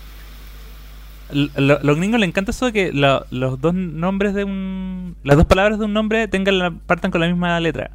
los 1.30 1.96
gringos 1.98 2.18
les 2.20 2.28
encanta 2.28 2.52
eso 2.52 2.66
de 2.66 2.72
que 2.72 2.90
los 2.92 3.61
dos 3.61 3.74
nombres 3.74 4.34
de 4.34 4.44
un. 4.44 5.16
Las 5.24 5.36
dos 5.36 5.46
palabras 5.46 5.78
de 5.78 5.84
un 5.84 5.92
nombre 5.92 6.28
tengan 6.28 6.59
la, 6.59 6.70
partan 6.70 7.11
con 7.11 7.20
la 7.20 7.26
misma 7.26 7.59
letra. 7.61 7.90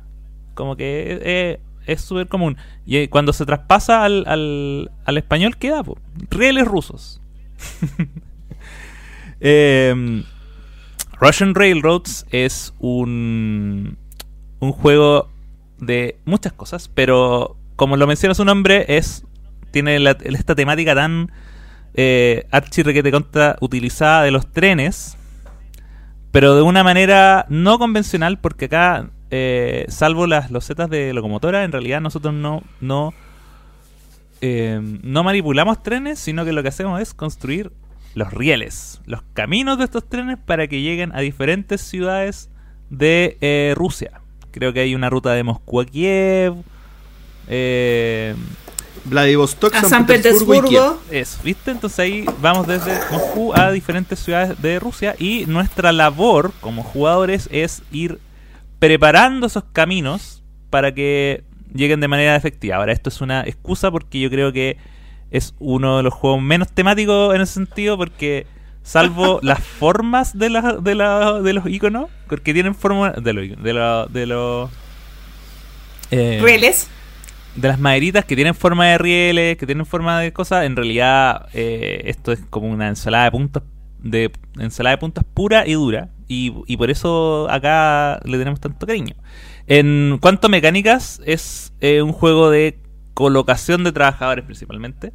Como 0.53 0.76
que. 0.76 1.20
Eh, 1.22 1.59
es 1.86 2.01
súper 2.01 2.28
común. 2.28 2.57
Y 2.86 2.97
eh, 2.97 3.09
cuando 3.09 3.34
se 3.34 3.45
traspasa 3.45 4.03
al, 4.03 4.89
al, 5.05 5.18
español 5.18 5.57
queda, 5.57 5.84
rieles 6.30 6.66
rusos. 6.66 7.22
Em, 9.45 10.24
Russian 11.20 11.55
Railroads 11.55 12.26
es 12.32 12.74
un, 12.80 13.97
un 14.59 14.72
juego 14.72 15.30
de 15.80 16.18
muchas 16.26 16.53
cosas, 16.53 16.89
pero 16.89 17.57
como 17.76 17.97
lo 17.97 18.07
menciona 18.07 18.34
su 18.34 18.45
nombre, 18.45 18.86
es 18.88 19.26
tiene 19.72 19.97
esta 20.26 20.53
temática 20.53 20.93
tan 20.93 21.32
eh, 21.95 22.45
archi 22.51 22.84
requete 22.84 23.11
contra 23.11 23.57
utilizada 23.59 24.24
de 24.24 24.32
los 24.32 24.51
trenes, 24.51 25.18
pero 26.32 26.55
de 26.55 26.61
una 26.61 26.84
manera 26.84 27.45
no 27.49 27.80
convencional, 27.80 28.39
porque 28.39 28.66
acá, 28.66 29.09
eh, 29.32 29.86
salvo 29.89 30.28
las 30.28 30.51
losetas 30.51 30.89
de 30.89 31.14
locomotora, 31.14 31.64
en 31.64 31.72
realidad 31.72 32.01
nosotros 32.01 32.34
no, 32.34 32.61
no, 32.82 33.14
eh, 34.41 34.80
no 35.03 35.24
manipulamos 35.24 35.82
trenes, 35.82 36.20
sino 36.20 36.45
que 36.45 36.53
lo 36.53 36.61
que 36.61 36.70
hacemos 36.70 37.01
es 37.01 37.14
construir 37.14 37.72
los 38.14 38.32
rieles, 38.34 39.01
los 39.05 39.22
caminos 39.34 39.78
de 39.78 39.86
estos 39.86 40.07
trenes 40.07 40.38
para 40.38 40.68
que 40.68 40.82
lleguen 40.82 41.11
a 41.16 41.20
diferentes 41.20 41.82
ciudades 41.82 42.49
de 42.89 43.38
eh, 43.41 43.74
Rusia. 43.76 44.22
Creo 44.51 44.72
que 44.74 44.82
hay 44.82 44.95
una 44.95 45.09
ruta 45.09 45.34
de 45.34 45.43
Moscú 45.43 45.82
a 45.82 45.86
Kiev. 45.86 46.55
Eh, 47.47 48.36
Vladivostok, 49.05 49.74
A 49.76 49.82
San, 49.82 49.89
San 49.89 50.05
Petersburgo, 50.05 50.68
y 50.68 50.70
Kiev. 50.70 50.82
Petersburgo. 50.82 51.11
eso, 51.11 51.39
¿viste? 51.43 51.72
Entonces 51.72 51.99
ahí 51.99 52.26
vamos 52.39 52.68
desde 52.68 52.93
Moscú 53.11 53.53
a 53.53 53.72
diferentes 53.72 54.20
ciudades 54.20 54.61
de 54.61 54.80
Rusia 54.80 55.16
y 55.18 55.45
nuestra 55.47 55.91
labor 55.91 56.53
como 56.61 56.84
jugadores 56.84 57.49
es 57.51 57.82
ir 57.91 58.20
preparando 58.80 59.47
esos 59.47 59.64
caminos 59.74 60.43
para 60.70 60.93
que 60.93 61.43
lleguen 61.74 61.99
de 61.99 62.07
manera 62.07 62.36
efectiva. 62.36 62.78
Ahora, 62.78 62.93
esto 62.93 63.09
es 63.09 63.22
una 63.22 63.41
excusa 63.41 63.91
porque 63.91 64.20
yo 64.20 64.30
creo 64.30 64.53
que 64.53 64.78
es 65.34 65.54
uno 65.60 65.98
de 65.98 66.04
los 66.04 66.14
juegos 66.14 66.42
menos 66.42 66.72
temáticos 66.72 67.36
en 67.36 67.42
ese 67.42 67.56
sentido 67.56 67.98
porque 67.98 68.48
salvo 68.84 69.40
las 69.44 69.60
formas 69.60 70.38
de, 70.38 70.50
la- 70.50 70.78
de, 70.82 70.96
la- 70.96 71.42
de 71.42 71.52
los 71.54 71.68
iconos, 71.68 72.10
porque 72.30 72.54
tienen 72.54 72.74
forma 72.76 73.12
de 73.12 73.34
los 73.34 73.62
de, 73.64 73.74
la- 73.74 74.08
de 74.10 74.26
los... 74.28 74.70
eh, 76.12 76.40
Reles. 76.42 76.88
de 77.56 77.68
las 77.68 77.80
maderitas 77.80 78.26
que 78.26 78.36
tienen 78.36 78.56
forma 78.56 78.88
de 78.88 78.98
rieles, 78.98 79.58
que 79.58 79.66
tienen 79.66 79.86
forma 79.86 80.20
de 80.20 80.32
cosas, 80.34 80.66
en 80.66 80.76
realidad 80.76 81.48
eh, 81.54 82.04
esto 82.06 82.32
es 82.32 82.40
como 82.50 82.68
una 82.68 82.88
ensalada 82.88 83.26
de 83.26 83.32
puntos 83.32 83.64
de 84.00 84.32
ensalada 84.60 84.98
de 84.98 85.00
puntos 85.00 85.24
pura 85.34 85.66
y 85.66 85.74
dura 85.74 86.10
y, 86.28 86.54
y 86.68 86.76
por 86.76 86.90
eso 86.92 87.48
acá 87.50 88.20
le 88.26 88.38
tenemos 88.38 88.60
tanto 88.60 88.86
cariño. 88.86 89.16
En 89.66 90.18
cuanto 90.20 90.48
a 90.48 90.50
mecánicas 90.50 91.22
es 91.26 91.72
eh, 91.80 92.02
un 92.02 92.12
juego 92.12 92.50
de 92.50 92.78
colocación 93.14 93.84
de 93.84 93.91
trabajadores 93.91 94.45
principalmente, 94.45 95.14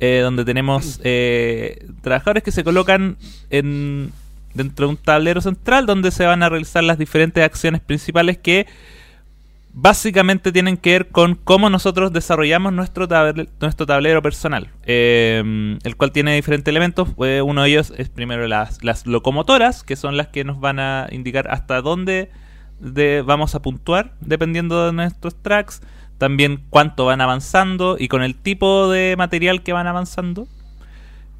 eh, 0.00 0.20
donde 0.22 0.44
tenemos 0.44 1.00
eh, 1.04 1.86
trabajadores 2.02 2.42
que 2.42 2.52
se 2.52 2.64
colocan 2.64 3.16
en 3.50 4.12
dentro 4.54 4.86
de 4.86 4.90
un 4.90 4.96
tablero 4.96 5.40
central 5.40 5.86
donde 5.86 6.10
se 6.10 6.24
van 6.26 6.42
a 6.42 6.48
realizar 6.48 6.82
las 6.82 6.98
diferentes 6.98 7.44
acciones 7.44 7.80
principales 7.80 8.38
que 8.38 8.66
básicamente 9.72 10.50
tienen 10.50 10.76
que 10.76 10.92
ver 10.92 11.08
con 11.08 11.34
cómo 11.36 11.70
nosotros 11.70 12.12
desarrollamos 12.12 12.72
nuestro, 12.72 13.06
tabler- 13.06 13.48
nuestro 13.60 13.86
tablero 13.86 14.22
personal, 14.22 14.70
eh, 14.86 15.78
el 15.84 15.96
cual 15.96 16.10
tiene 16.10 16.34
diferentes 16.34 16.70
elementos. 16.72 17.10
Eh, 17.24 17.42
uno 17.42 17.62
de 17.62 17.68
ellos 17.70 17.92
es 17.96 18.08
primero 18.08 18.48
las, 18.48 18.82
las 18.82 19.06
locomotoras, 19.06 19.84
que 19.84 19.94
son 19.94 20.16
las 20.16 20.28
que 20.28 20.42
nos 20.44 20.58
van 20.58 20.80
a 20.80 21.06
indicar 21.12 21.48
hasta 21.50 21.80
dónde 21.80 22.30
de- 22.80 23.22
vamos 23.24 23.54
a 23.54 23.62
puntuar, 23.62 24.14
dependiendo 24.20 24.86
de 24.86 24.92
nuestros 24.92 25.40
tracks. 25.40 25.82
También 26.18 26.64
cuánto 26.70 27.06
van 27.06 27.20
avanzando 27.20 27.96
y 27.98 28.08
con 28.08 28.22
el 28.22 28.34
tipo 28.34 28.90
de 28.90 29.14
material 29.16 29.62
que 29.62 29.72
van 29.72 29.86
avanzando. 29.86 30.48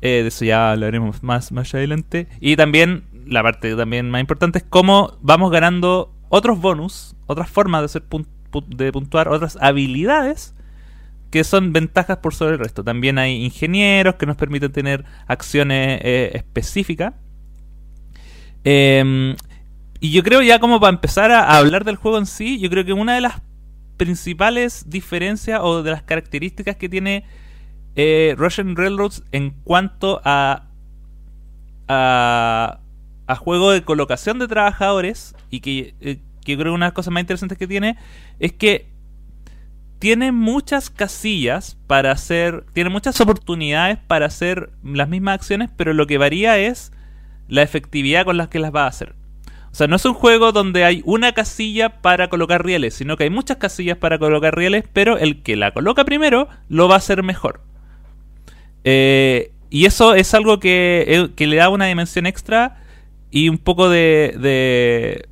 Eh, 0.01 0.23
de 0.23 0.29
eso 0.29 0.45
ya 0.45 0.71
hablaremos 0.71 1.23
más, 1.23 1.51
más 1.53 1.75
adelante. 1.75 2.29
Y 2.41 2.57
también, 2.57 3.05
la 3.27 3.43
parte 3.43 3.75
también 3.75 4.11
más 4.11 4.21
importante 4.21 4.59
es 4.59 4.65
cómo 4.69 5.19
vamos 5.21 5.51
ganando 5.51 6.15
otros 6.29 6.61
bonus, 6.61 7.17
otras 7.27 7.51
formas 7.51 7.81
de, 7.81 7.87
hacer 7.87 8.03
de 8.69 8.93
puntuar, 8.93 9.29
otras 9.29 9.59
habilidades 9.61 10.55
que 11.31 11.45
son 11.45 11.73
ventajas 11.73 12.19
por 12.19 12.35
sobre 12.35 12.55
el 12.55 12.59
resto. 12.61 12.85
También 12.85 13.19
hay 13.19 13.45
ingenieros 13.45 14.15
que 14.15 14.27
nos 14.27 14.37
permiten 14.37 14.73
tener 14.73 15.05
acciones 15.27 16.01
eh, 16.05 16.31
específicas. 16.35 17.15
Eh, 18.65 19.35
y 20.01 20.13
yo 20.13 20.23
creo 20.23 20.43
ya 20.43 20.61
como 20.61 20.79
para 20.79 20.93
empezar 20.93 21.33
a 21.33 21.57
hablar 21.57 21.85
del 21.85 21.97
juego 21.97 22.19
en 22.19 22.27
sí, 22.27 22.59
yo 22.61 22.71
creo 22.71 22.85
que 22.85 22.93
una 22.93 23.15
de 23.15 23.21
las 23.21 23.41
principales 23.99 24.89
diferencias 24.89 25.61
o 25.63 25.83
de 25.83 25.91
las 25.91 26.03
características 26.03 26.77
que 26.77 26.89
tiene 26.89 27.25
eh, 27.97 28.35
Russian 28.39 28.75
Railroads 28.75 29.23
en 29.33 29.51
cuanto 29.65 30.23
a, 30.25 30.65
a 33.29 33.37
juego 33.37 33.71
de 33.71 33.83
colocación 33.83 34.39
de 34.39 34.49
trabajadores 34.49 35.37
y 35.51 35.61
que, 35.61 35.95
eh, 36.01 36.19
que 36.45 36.57
creo 36.57 36.73
que 36.73 36.77
una 36.77 36.87
de 36.87 36.91
las 36.91 36.95
cosas 36.95 37.13
más 37.13 37.21
interesantes 37.21 37.59
que 37.59 37.67
tiene 37.67 37.97
es 38.41 38.53
que 38.53 38.89
tiene 39.99 40.33
muchas 40.33 40.89
casillas 40.91 41.77
para 41.87 42.11
hacer, 42.11 42.65
tiene 42.73 42.89
muchas 42.89 43.21
oportunidades 43.21 43.99
para 43.99 44.27
hacer 44.27 44.71
las 44.83 45.09
mismas 45.09 45.35
acciones, 45.35 45.71
pero 45.77 45.93
lo 45.93 46.07
que 46.07 46.17
varía 46.19 46.59
es 46.59 46.91
la 47.49 47.63
efectividad 47.63 48.25
con 48.25 48.39
la 48.39 48.49
que 48.49 48.61
las 48.61 48.75
va 48.75 48.85
a 48.85 48.89
hacer. 48.89 49.15
O 49.71 49.75
sea, 49.75 49.87
no 49.87 49.97
es 49.97 50.05
un 50.05 50.15
juego 50.15 50.53
donde 50.53 50.85
hay 50.85 51.03
una 51.05 51.33
casilla 51.33 52.01
para 52.01 52.29
colocar 52.29 52.65
rieles, 52.65 52.95
sino 52.95 53.17
que 53.17 53.25
hay 53.25 53.31
muchas 53.31 53.59
casillas 53.59 53.99
para 53.99 54.19
colocar 54.19 54.57
rieles, 54.57 54.85
pero 54.93 55.19
el 55.19 55.43
que 55.43 55.57
la 55.57 55.73
coloca 55.73 56.05
primero 56.05 56.49
lo 56.69 56.89
va 56.89 56.95
a 56.95 56.99
hacer 56.99 57.23
mejor. 57.23 57.61
Eh, 58.85 59.53
y 59.71 59.85
eso 59.85 60.15
es 60.15 60.33
algo 60.35 60.61
que, 60.61 61.05
eh, 61.07 61.29
que 61.37 61.47
le 61.47 61.57
da 61.57 61.69
una 61.69 61.87
dimensión 61.87 62.27
extra 62.27 62.79
y 63.31 63.49
un 63.49 63.59
poco 63.59 63.91
de, 63.91 64.35
de 64.39 65.29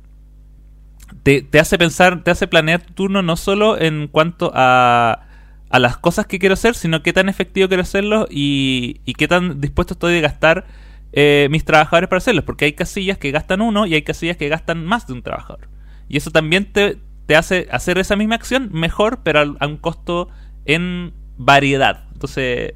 te, 1.23 1.41
te 1.41 1.59
hace 1.59 1.77
pensar, 1.77 2.23
te 2.23 2.31
hace 2.31 2.47
planear 2.47 2.81
tu 2.81 2.93
turno 2.93 3.21
no 3.21 3.35
solo 3.35 3.79
en 3.79 4.07
cuanto 4.07 4.51
a, 4.53 5.27
a 5.69 5.79
las 5.79 5.97
cosas 5.97 6.27
que 6.27 6.39
quiero 6.39 6.53
hacer, 6.53 6.75
sino 6.75 7.01
qué 7.01 7.13
tan 7.13 7.29
efectivo 7.29 7.67
quiero 7.67 7.83
hacerlo 7.83 8.27
y, 8.29 9.01
y 9.05 9.13
qué 9.15 9.27
tan 9.27 9.59
dispuesto 9.59 9.93
estoy 9.93 10.17
a 10.17 10.21
gastar 10.21 10.65
eh, 11.13 11.47
mis 11.51 11.65
trabajadores 11.65 12.09
para 12.09 12.17
hacerlos. 12.17 12.45
Porque 12.45 12.65
hay 12.65 12.73
casillas 12.73 13.17
que 13.17 13.31
gastan 13.31 13.61
uno 13.61 13.85
y 13.85 13.93
hay 13.93 14.01
casillas 14.01 14.37
que 14.37 14.49
gastan 14.49 14.85
más 14.85 15.07
de 15.07 15.13
un 15.13 15.23
trabajador. 15.23 15.69
Y 16.09 16.17
eso 16.17 16.31
también 16.31 16.71
te, 16.71 16.97
te 17.25 17.35
hace 17.35 17.67
hacer 17.71 17.97
esa 17.97 18.15
misma 18.15 18.35
acción 18.35 18.69
mejor, 18.71 19.19
pero 19.23 19.55
a 19.59 19.67
un 19.67 19.77
costo 19.77 20.29
en 20.65 21.13
variedad. 21.37 22.05
Entonces, 22.13 22.73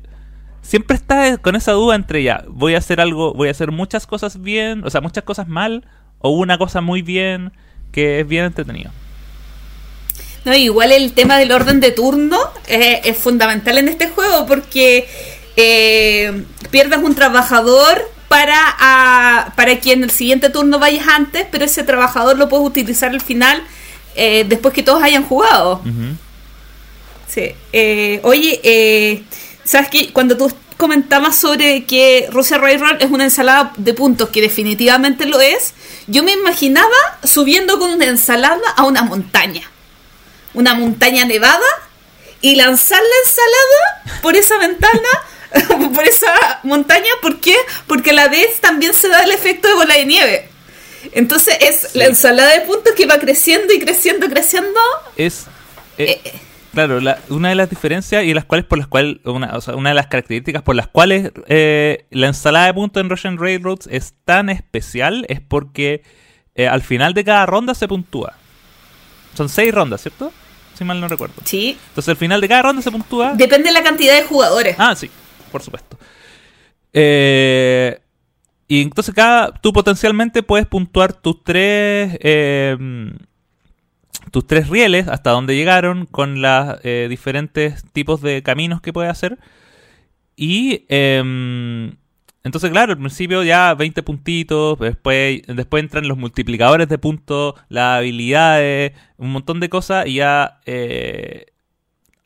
siempre 0.61 0.95
estás 0.95 1.39
con 1.39 1.55
esa 1.55 1.71
duda 1.73 1.95
entre 1.95 2.23
ya, 2.23 2.43
voy 2.47 2.75
a 2.75 2.77
hacer 2.77 3.01
algo, 3.01 3.33
voy 3.33 3.47
a 3.47 3.51
hacer 3.51 3.71
muchas 3.71 4.07
cosas 4.07 4.41
bien, 4.41 4.83
o 4.85 4.89
sea, 4.89 5.01
muchas 5.01 5.23
cosas 5.23 5.47
mal, 5.47 5.85
o 6.19 6.29
una 6.29 6.57
cosa 6.57 6.81
muy 6.81 7.01
bien, 7.01 7.51
que 7.91 8.19
es 8.21 8.27
bien 8.27 8.45
entretenido. 8.45 8.91
No, 10.45 10.55
igual 10.55 10.91
el 10.91 11.13
tema 11.13 11.37
del 11.37 11.51
orden 11.51 11.79
de 11.79 11.91
turno 11.91 12.37
eh, 12.67 13.01
es 13.05 13.17
fundamental 13.17 13.77
en 13.77 13.87
este 13.87 14.09
juego 14.09 14.47
porque 14.47 15.07
eh, 15.55 16.45
pierdes 16.71 16.99
un 16.99 17.13
trabajador 17.13 18.09
para, 18.31 18.55
a- 18.79 19.51
para 19.57 19.77
que 19.81 19.91
en 19.91 20.03
el 20.05 20.09
siguiente 20.09 20.49
turno 20.49 20.79
vayas 20.79 21.05
antes, 21.09 21.45
pero 21.51 21.65
ese 21.65 21.83
trabajador 21.83 22.37
lo 22.37 22.47
puedes 22.47 22.65
utilizar 22.65 23.11
al 23.11 23.19
final 23.19 23.61
eh, 24.15 24.45
después 24.47 24.73
que 24.73 24.83
todos 24.83 25.03
hayan 25.03 25.25
jugado. 25.25 25.81
Sí. 27.27 27.53
Eh, 27.73 28.21
oye, 28.23 28.61
eh, 28.63 29.23
¿sabes 29.65 29.89
qué? 29.89 30.13
Cuando 30.13 30.37
tú 30.37 30.49
comentabas 30.77 31.35
sobre 31.35 31.83
que 31.85 32.27
Russia 32.31 32.57
Railroad 32.57 33.01
es 33.01 33.11
una 33.11 33.25
ensalada 33.25 33.73
de 33.75 33.93
puntos, 33.93 34.29
que 34.29 34.39
definitivamente 34.41 35.25
lo 35.25 35.41
es, 35.41 35.73
yo 36.07 36.23
me 36.23 36.31
imaginaba 36.31 36.87
subiendo 37.25 37.79
con 37.79 37.91
una 37.91 38.05
ensalada 38.05 38.61
a 38.77 38.83
una 38.85 39.03
montaña. 39.03 39.69
Una 40.53 40.73
montaña 40.73 41.25
nevada 41.25 41.67
y 42.39 42.55
lanzar 42.55 42.99
la 43.01 43.29
ensalada 43.29 44.21
por 44.21 44.35
esa 44.37 44.57
ventana, 44.57 45.09
por 45.93 46.03
esa 46.05 46.33
montaña. 46.63 47.09
¿Por 47.21 47.39
qué? 47.39 47.55
Porque 47.87 48.11
a 48.11 48.13
la 48.13 48.27
vez 48.27 48.59
también 48.61 48.93
se 48.93 49.07
da 49.09 49.23
el 49.23 49.31
efecto 49.31 49.67
de 49.67 49.73
bola 49.75 49.95
de 49.95 50.05
nieve. 50.05 50.49
Entonces 51.13 51.57
es 51.61 51.95
la 51.95 52.05
ensalada 52.05 52.53
de 52.53 52.61
puntos 52.61 52.93
que 52.95 53.05
va 53.05 53.17
creciendo 53.19 53.73
y 53.73 53.79
creciendo, 53.79 54.27
creciendo. 54.29 54.79
Es... 55.15 55.47
eh, 55.97 56.19
Eh, 56.23 56.31
Claro, 56.73 57.01
la- 57.01 57.19
una 57.27 57.49
de 57.49 57.55
las 57.55 57.69
diferencias 57.69 58.23
y 58.23 58.33
las 58.33 58.45
cuales 58.45 58.65
por 58.65 58.77
las 58.77 58.87
cuales 58.87 59.17
una, 59.25 59.57
o 59.57 59.59
sea, 59.59 59.75
una 59.75 59.89
de 59.89 59.95
las 59.95 60.07
características 60.07 60.61
por 60.61 60.73
las 60.73 60.87
cuales 60.87 61.29
eh, 61.47 62.05
la 62.11 62.27
ensalada 62.27 62.67
de 62.67 62.73
puntos 62.73 63.01
en 63.01 63.09
Russian 63.09 63.37
Railroads 63.37 63.87
es 63.91 64.13
tan 64.23 64.47
especial 64.49 65.25
es 65.27 65.41
porque 65.41 66.01
eh, 66.55 66.69
al 66.69 66.81
final 66.81 67.13
de 67.13 67.25
cada 67.25 67.45
ronda 67.45 67.75
se 67.75 67.89
puntúa. 67.89 68.35
Son 69.35 69.49
seis 69.49 69.73
rondas, 69.73 70.01
¿cierto? 70.01 70.31
Si 70.77 70.85
mal 70.85 71.01
no 71.01 71.09
recuerdo. 71.09 71.35
sí. 71.43 71.77
Entonces 71.89 72.07
al 72.09 72.15
final 72.17 72.39
de 72.39 72.47
cada 72.47 72.61
ronda 72.61 72.81
se 72.81 72.89
puntúa. 72.89 73.33
Depende 73.35 73.67
de 73.67 73.73
la 73.73 73.83
cantidad 73.83 74.15
de 74.15 74.23
jugadores. 74.23 74.75
Ah, 74.79 74.95
sí, 74.95 75.11
por 75.51 75.61
supuesto. 75.61 75.97
Eh, 76.93 77.99
y 78.67 78.81
entonces 78.81 79.13
cada, 79.13 79.51
tú 79.53 79.73
potencialmente 79.73 80.43
puedes 80.43 80.67
puntuar 80.67 81.13
tus 81.13 81.43
tres 81.43 82.17
eh, 82.21 82.77
tus 84.31 84.47
tres 84.47 84.69
rieles 84.69 85.07
hasta 85.07 85.31
donde 85.31 85.55
llegaron 85.55 86.05
con 86.05 86.41
los 86.41 86.81
diferentes 87.09 87.83
tipos 87.91 88.21
de 88.21 88.43
caminos 88.43 88.81
que 88.81 88.93
puedes 88.93 89.11
hacer. 89.11 89.39
Y 90.35 90.85
em, 90.89 91.91
entonces, 92.43 92.71
claro, 92.71 92.93
al 92.93 92.97
principio 92.97 93.43
ya 93.43 93.75
20 93.75 94.01
puntitos, 94.03 94.79
después, 94.79 95.41
después 95.47 95.83
entran 95.83 96.07
los 96.07 96.17
multiplicadores 96.17 96.89
de 96.89 96.97
puntos, 96.97 97.55
las 97.69 97.99
habilidades, 97.99 98.93
un 99.17 99.31
montón 99.31 99.59
de 99.59 99.69
cosas 99.69 100.07
y 100.07 100.15
ya 100.15 100.59
eh, 100.65 101.45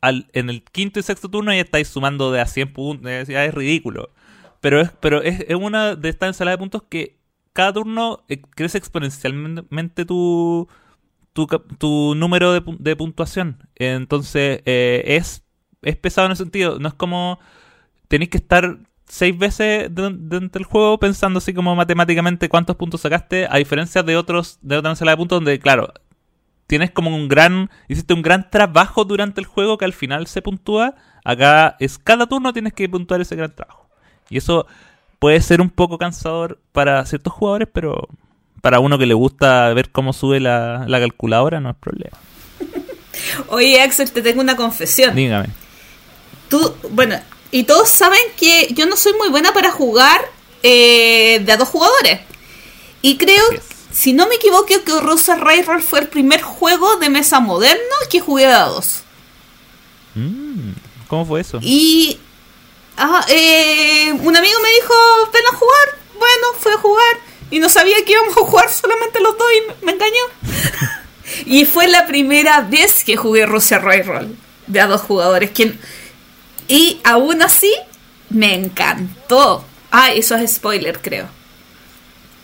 al- 0.06 0.28
en 0.32 0.50
el 0.50 0.62
quinto 0.64 0.98
y 1.00 1.02
sexto 1.02 1.28
turno 1.30 1.52
ya 1.52 1.60
estáis 1.60 1.88
sumando 1.88 2.32
de 2.32 2.40
a 2.40 2.46
100 2.46 2.72
puntos, 2.72 3.10
es 3.10 3.54
ridículo. 3.54 4.10
Pero 4.60 4.80
es, 4.80 4.90
pero 5.00 5.22
es, 5.22 5.44
es 5.48 5.56
una 5.56 5.94
de 5.96 6.08
estas 6.08 6.28
ensaladas 6.28 6.54
de 6.58 6.62
puntos 6.62 6.82
que 6.88 7.18
cada 7.52 7.72
turno 7.72 8.24
eh, 8.28 8.40
crece 8.42 8.78
exponencialmente 8.78 10.04
tu, 10.04 10.68
tu, 11.32 11.46
tu 11.78 12.14
número 12.16 12.52
de, 12.52 12.62
de 12.78 12.96
puntuación. 12.96 13.68
Entonces, 13.76 14.62
eh, 14.66 15.02
es, 15.06 15.44
es 15.82 15.96
pesado 15.96 16.26
en 16.26 16.32
ese 16.32 16.44
sentido. 16.44 16.78
No 16.78 16.88
es 16.88 16.94
como 16.94 17.38
tenéis 18.08 18.30
que 18.30 18.38
estar 18.38 18.78
seis 19.06 19.36
veces 19.38 19.94
de- 19.94 20.10
dentro 20.18 20.58
del 20.60 20.64
juego 20.64 20.98
pensando 20.98 21.38
así 21.38 21.54
como 21.54 21.76
matemáticamente 21.76 22.48
cuántos 22.48 22.76
puntos 22.76 23.00
sacaste, 23.02 23.46
a 23.50 23.56
diferencia 23.58 24.02
de 24.02 24.16
otros, 24.16 24.58
de 24.62 24.76
otra 24.78 24.90
ensalada 24.90 25.14
de 25.16 25.18
puntos 25.18 25.36
donde, 25.38 25.58
claro, 25.58 25.92
tienes 26.66 26.90
como 26.90 27.14
un 27.14 27.28
gran, 27.28 27.70
hiciste 27.88 28.14
un 28.14 28.22
gran 28.22 28.50
trabajo 28.50 29.04
durante 29.04 29.40
el 29.40 29.46
juego 29.46 29.78
que 29.78 29.84
al 29.84 29.92
final 29.92 30.26
se 30.26 30.42
puntúa. 30.42 30.94
Acá 31.24 31.76
es 31.80 31.98
cada 31.98 32.26
turno 32.26 32.52
tienes 32.52 32.72
que 32.72 32.88
puntuar 32.88 33.20
ese 33.20 33.36
gran 33.36 33.54
trabajo. 33.54 33.88
Y 34.28 34.38
eso 34.38 34.66
puede 35.18 35.40
ser 35.40 35.60
un 35.60 35.70
poco 35.70 35.98
cansador 35.98 36.60
para 36.72 37.04
ciertos 37.06 37.32
jugadores, 37.32 37.68
pero 37.72 38.08
para 38.60 38.80
uno 38.80 38.98
que 38.98 39.06
le 39.06 39.14
gusta 39.14 39.72
ver 39.74 39.90
cómo 39.90 40.12
sube 40.12 40.40
la, 40.40 40.84
la 40.88 40.98
calculadora 40.98 41.60
no 41.60 41.70
es 41.70 41.76
problema. 41.76 42.16
Oye, 43.48 43.80
Axel, 43.80 44.10
te 44.10 44.22
tengo 44.22 44.40
una 44.40 44.56
confesión. 44.56 45.14
Dígame. 45.14 45.48
Tú, 46.48 46.74
bueno, 46.90 47.16
y 47.50 47.64
todos 47.64 47.88
saben 47.88 48.20
que 48.36 48.68
yo 48.72 48.86
no 48.86 48.96
soy 48.96 49.14
muy 49.14 49.28
buena 49.28 49.52
para 49.52 49.70
jugar 49.70 50.20
eh, 50.62 51.40
de 51.44 51.52
a 51.52 51.56
dos 51.56 51.68
jugadores. 51.68 52.20
Y 53.02 53.16
creo. 53.16 53.42
Si 53.96 54.12
no 54.12 54.28
me 54.28 54.34
equivoco, 54.34 54.66
que 54.66 55.00
Rosa 55.00 55.36
Railroad 55.36 55.80
fue 55.80 56.00
el 56.00 56.08
primer 56.08 56.42
juego 56.42 56.96
de 56.96 57.08
mesa 57.08 57.40
moderno 57.40 57.94
que 58.10 58.20
jugué 58.20 58.44
a 58.44 58.64
dos. 58.66 59.04
Mm, 60.14 60.72
¿Cómo 61.08 61.24
fue 61.24 61.40
eso? 61.40 61.58
Y 61.62 62.18
ah, 62.98 63.24
eh, 63.30 64.12
un 64.12 64.36
amigo 64.36 64.60
me 64.60 64.68
dijo, 64.68 64.94
ven 65.32 65.42
a 65.50 65.56
jugar. 65.56 65.98
Bueno, 66.18 66.46
fui 66.60 66.72
a 66.72 66.76
jugar 66.76 67.16
y 67.50 67.58
no 67.58 67.70
sabía 67.70 68.04
que 68.04 68.12
íbamos 68.12 68.36
a 68.36 68.40
jugar 68.40 68.70
solamente 68.70 69.18
los 69.20 69.38
dos 69.38 69.48
y 69.56 69.66
me, 69.66 69.86
me 69.86 69.92
engañó. 69.92 70.22
y 71.46 71.64
fue 71.64 71.88
la 71.88 72.06
primera 72.06 72.60
vez 72.60 73.02
que 73.02 73.16
jugué 73.16 73.46
Russia 73.46 73.78
Railroad 73.78 74.26
de 74.66 74.80
a 74.80 74.88
dos 74.88 75.00
jugadores. 75.00 75.52
Quien, 75.52 75.80
y 76.68 77.00
aún 77.02 77.40
así, 77.40 77.72
me 78.28 78.52
encantó. 78.52 79.64
Ah, 79.90 80.12
eso 80.12 80.36
es 80.36 80.56
spoiler, 80.56 81.00
creo. 81.00 81.28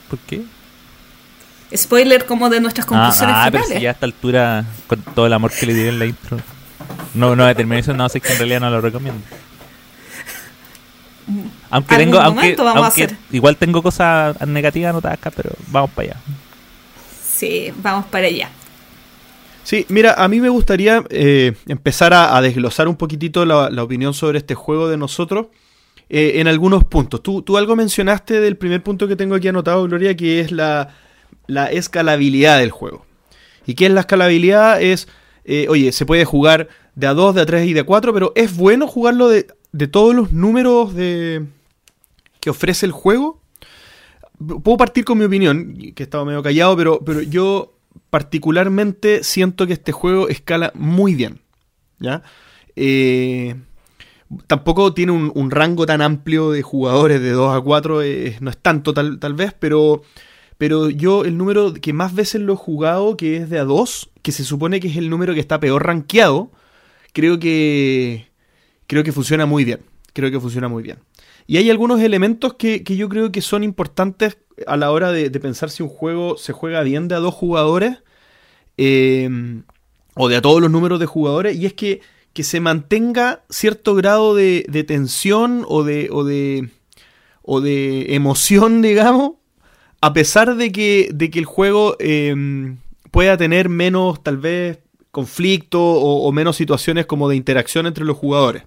¿Por 0.09 0.19
qué? 0.21 0.43
Spoiler 1.77 2.27
como 2.27 2.51
de 2.51 2.61
nuestras 2.61 2.87
conclusiones 2.87 3.35
ah, 3.37 3.45
ah, 3.45 3.51
pero 3.51 3.65
finales. 3.65 3.79
si 3.79 3.83
ya 3.85 3.91
a 3.91 3.93
esta 3.93 4.07
altura, 4.07 4.65
con 4.87 5.01
todo 5.01 5.27
el 5.27 5.33
amor 5.33 5.51
que 5.53 5.67
le 5.67 5.75
di 5.75 5.89
en 5.89 5.99
la 5.99 6.07
intro. 6.07 6.39
No, 7.15 7.37
no 7.37 7.47
determiné 7.47 7.81
eso, 7.81 7.95
no 7.95 8.09
sé 8.09 8.21
que 8.21 8.33
en 8.33 8.39
realidad 8.39 8.61
no 8.61 8.71
lo 8.71 8.81
recomiendo. 8.81 9.21
Aunque 11.71 11.95
Algún 11.95 12.13
tengo, 12.13 12.21
aunque, 12.21 12.57
aunque 12.59 13.17
igual 13.31 13.57
tengo 13.57 13.83
cosas 13.83 14.39
negativas 14.47 14.91
anotadas 14.91 15.19
acá, 15.19 15.31
pero 15.31 15.51
vamos 15.69 15.91
para 15.91 16.09
allá. 16.11 16.21
Sí, 17.35 17.73
vamos 17.83 18.07
para 18.07 18.27
allá. 18.27 18.51
Sí, 19.65 19.87
mira, 19.89 20.15
a 20.15 20.29
mí 20.29 20.41
me 20.41 20.49
gustaría 20.49 21.03
eh, 21.09 21.55
empezar 21.67 22.13
a, 22.13 22.37
a 22.37 22.43
desglosar 22.43 22.89
un 22.89 22.97
poquitito 22.97 23.47
la, 23.47 23.71
la 23.71 23.83
opinión 23.83 24.13
sobre 24.13 24.39
este 24.39 24.55
juego 24.55 24.89
de 24.89 24.97
nosotros 24.97 25.47
eh, 26.09 26.41
en 26.41 26.49
algunos 26.49 26.85
puntos. 26.85 27.23
Tú, 27.23 27.43
tú 27.43 27.57
algo 27.57 27.77
mencionaste 27.77 28.41
del 28.41 28.57
primer 28.57 28.83
punto 28.83 29.07
que 29.07 29.17
tengo 29.17 29.37
aquí 29.37 29.49
anotado, 29.49 29.85
Gloria, 29.85 30.17
que 30.17 30.41
es 30.41 30.51
la, 30.51 30.89
la 31.47 31.67
escalabilidad 31.67 32.59
del 32.59 32.71
juego. 32.71 33.05
¿Y 33.67 33.75
qué 33.75 33.87
es 33.87 33.93
la 33.93 34.01
escalabilidad? 34.01 34.83
Es, 34.83 35.09
eh, 35.45 35.67
oye, 35.69 35.93
se 35.93 36.07
puede 36.07 36.25
jugar 36.25 36.69
de 36.95 37.07
a 37.07 37.15
2, 37.15 37.35
de 37.35 37.41
a 37.43 37.47
3 37.47 37.69
y 37.69 37.73
de 37.73 37.81
a 37.81 37.85
4, 37.85 38.13
pero 38.13 38.33
es 38.35 38.57
bueno 38.57 38.87
jugarlo 38.87 39.29
de, 39.29 39.47
de 39.73 39.89
todos 39.89 40.15
los 40.15 40.33
números 40.33 40.95
de, 40.95 41.47
que 42.41 42.51
ofrece 42.51 42.87
el 42.87 42.93
juego. 42.93 43.41
Puedo 44.63 44.77
partir 44.77 45.05
con 45.05 45.19
mi 45.19 45.25
opinión, 45.25 45.75
que 45.95 46.03
he 46.03 46.05
estado 46.05 46.25
medio 46.25 46.43
callado, 46.43 46.77
pero, 46.77 47.01
pero 47.05 47.23
yo 47.23 47.75
particularmente 48.11 49.23
siento 49.23 49.67
que 49.67 49.75
este 49.75 49.93
juego 49.93 50.29
escala 50.29 50.73
muy 50.75 51.15
bien. 51.15 51.41
¿Ya? 52.01 52.23
Eh, 52.75 53.55
tampoco 54.49 54.93
tiene 54.93 55.13
un, 55.13 55.31
un 55.35 55.51
rango 55.51 55.87
tan 55.87 56.03
amplio 56.03 56.51
de 56.51 56.63
jugadores 56.63 57.21
de 57.21 57.31
2 57.31 57.57
a 57.57 57.61
4, 57.61 58.03
eh, 58.03 58.37
no 58.41 58.51
es 58.51 58.59
tanto 58.59 58.93
tal, 58.93 59.19
tal 59.21 59.35
vez, 59.35 59.55
pero, 59.59 60.03
pero 60.63 60.91
yo 60.91 61.25
el 61.25 61.37
número 61.37 61.75
que 61.75 61.93
más 61.93 62.15
veces 62.15 62.41
lo 62.41 62.53
he 62.53 62.57
jugado, 62.57 63.17
que 63.17 63.37
es 63.39 63.51
de 63.51 63.59
a 63.59 63.65
2, 63.65 64.11
que 64.23 64.31
se 64.31 64.45
supone 64.45 64.79
que 64.79 64.87
es 64.87 64.97
el 64.97 65.11
número 65.11 65.35
que 65.35 65.41
está 65.41 65.59
peor 65.59 65.85
rankeado, 65.85 66.53
creo 67.13 67.41
que, 67.41 68.29
creo 68.87 69.03
que 69.03 69.11
funciona 69.11 69.45
muy 69.45 69.65
bien. 69.65 69.81
Creo 70.13 70.31
que 70.31 70.39
funciona 70.39 70.69
muy 70.69 70.85
bien. 70.85 71.01
Y 71.49 71.57
hay 71.57 71.69
algunos 71.69 72.01
elementos 72.01 72.55
que, 72.55 72.85
que 72.85 72.95
yo 72.95 73.09
creo 73.09 73.33
que 73.33 73.41
son 73.43 73.65
importantes 73.65 74.39
a 74.69 74.77
la 74.77 74.93
hora 74.93 75.11
de, 75.11 75.31
de 75.31 75.41
pensar 75.41 75.69
si 75.69 75.83
un 75.83 75.89
juego 75.89 76.39
se 76.39 76.53
juega 76.53 76.83
bien 76.83 77.09
de 77.09 77.17
a 77.17 77.19
dos 77.19 77.35
jugadores 77.35 77.99
eh, 78.77 79.29
o 80.15 80.29
de 80.29 80.37
a 80.37 80.43
todos 80.43 80.61
los 80.61 80.71
números 80.71 81.01
de 81.01 81.07
jugadores. 81.07 81.57
Y 81.57 81.67
es 81.67 81.73
que, 81.73 82.03
que 82.35 82.45
se 82.45 82.61
mantenga 82.61 83.43
cierto 83.51 83.97
grado 83.97 84.37
de, 84.37 84.65
de 84.69 84.85
tensión 84.85 85.65
o 85.67 85.83
de, 85.83 86.09
o, 86.13 86.23
de, 86.23 86.71
o 87.43 87.61
de 87.61 88.15
emoción, 88.15 88.81
digamos, 88.83 89.42
a 90.03 90.13
pesar 90.13 90.57
de 90.57 90.73
que, 90.73 91.09
de 91.15 91.31
que 91.31 91.39
el 91.39 91.45
juego 91.45 91.97
eh, 92.01 92.35
pueda 93.13 93.37
tener 93.37 93.69
menos, 93.69 94.21
tal 94.23 94.37
vez, 94.37 94.81
conflicto 95.13 95.81
o, 95.81 96.33
menos 96.33 96.57
situaciones 96.57 97.07
como 97.07 97.29
de 97.29 97.37
interacción 97.37 97.87
entre 97.87 98.05
los 98.05 98.17
jugadores. 98.17 98.65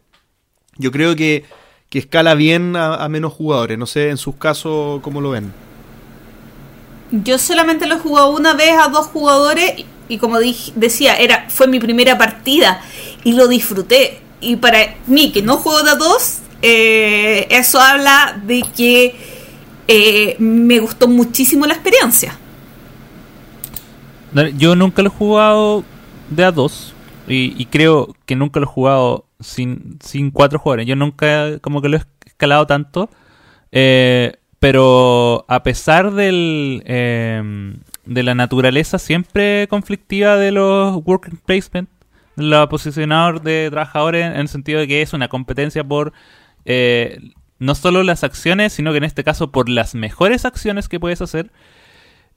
Yo 0.77 0.91
creo 0.91 1.13
que, 1.15 1.43
que 1.89 1.99
escala 1.99 2.36
bien 2.36 2.77
a, 2.77 3.05
menos 3.09 3.33
jugadores. 3.33 3.77
No 3.77 3.86
sé 3.86 4.11
en 4.11 4.17
sus 4.17 4.36
casos 4.36 5.01
cómo 5.01 5.19
lo 5.19 5.31
ven. 5.31 5.51
Yo 7.11 7.38
solamente 7.38 7.86
lo 7.86 7.95
he 7.95 7.99
jugado 7.99 8.29
una 8.29 8.53
vez 8.53 8.71
a 8.79 8.88
dos 8.88 9.07
jugadores 9.07 9.83
y, 10.07 10.17
como 10.19 10.39
decía, 10.39 11.15
era 11.15 11.49
fue 11.49 11.67
mi 11.67 11.81
primera 11.81 12.17
partida 12.17 12.81
y 13.25 13.33
lo 13.33 13.49
disfruté. 13.49 14.21
Y 14.39 14.55
para 14.55 14.95
mí, 15.07 15.33
que 15.33 15.41
no 15.41 15.57
juego 15.57 15.83
de 15.83 15.91
a 15.91 15.95
dos, 15.95 16.39
eh, 16.61 17.47
eso 17.49 17.81
habla 17.81 18.39
de 18.45 18.63
que 18.75 19.34
eh, 19.88 20.36
me 20.39 20.79
gustó 20.79 21.07
muchísimo 21.07 21.65
la 21.65 21.73
experiencia. 21.73 22.38
Yo 24.57 24.75
nunca 24.75 25.01
lo 25.01 25.07
he 25.09 25.11
jugado 25.11 25.83
de 26.29 26.43
a 26.43 26.51
dos 26.51 26.93
y, 27.27 27.53
y 27.61 27.65
creo 27.67 28.13
que 28.25 28.36
nunca 28.36 28.59
lo 28.59 28.65
he 28.65 28.69
jugado 28.69 29.25
sin, 29.39 29.97
sin 30.03 30.31
cuatro 30.31 30.59
jugadores. 30.59 30.88
Yo 30.88 30.95
nunca 30.95 31.59
como 31.59 31.81
que 31.81 31.89
lo 31.89 31.97
he 31.97 32.01
escalado 32.25 32.67
tanto. 32.67 33.09
eh, 33.71 34.33
pero 34.59 35.45
a 35.47 35.61
pesar 35.63 36.11
del, 36.13 36.81
eh, 36.86 37.75
de 38.05 38.23
la 38.23 38.33
naturaleza 38.33 38.97
siempre 38.97 39.67
conflictiva 39.69 40.38
de 40.38 40.51
los 40.51 41.01
working 41.05 41.38
placement, 41.45 41.89
los 42.36 42.67
posicionadores 42.67 43.43
de 43.43 43.67
trabajadores, 43.69 44.25
en 44.25 44.38
el 44.38 44.47
sentido 44.47 44.79
de 44.79 44.88
que 44.88 45.01
es 45.03 45.13
una 45.13 45.27
competencia 45.27 45.83
por 45.83 46.13
eh, 46.65 47.19
no 47.59 47.75
solo 47.75 48.03
las 48.03 48.23
acciones, 48.23 48.73
sino 48.73 48.91
que 48.91 48.97
en 48.97 49.03
este 49.05 49.23
caso 49.23 49.51
por 49.51 49.69
las 49.69 49.95
mejores 49.95 50.45
acciones 50.45 50.89
que 50.89 50.99
puedes 50.99 51.21
hacer. 51.21 51.51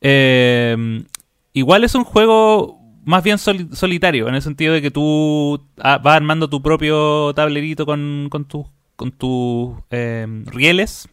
Eh, 0.01 1.05
igual 1.53 1.85
es 1.85 1.95
un 1.95 2.05
juego 2.05 2.81
más 3.05 3.25
bien 3.25 3.39
soli- 3.39 3.69
solitario, 3.73 4.29
en 4.29 4.35
el 4.35 4.43
sentido 4.43 4.75
de 4.75 4.83
que 4.83 4.91
tú 4.91 5.65
ah, 5.79 5.99
vas 5.99 6.17
armando 6.17 6.49
tu 6.49 6.61
propio 6.63 7.33
tablerito 7.35 7.87
con, 7.87 8.29
con 8.31 8.45
tus 8.45 8.67
con 8.97 9.13
tus 9.13 9.77
eh, 9.91 10.27
rieles. 10.47 11.09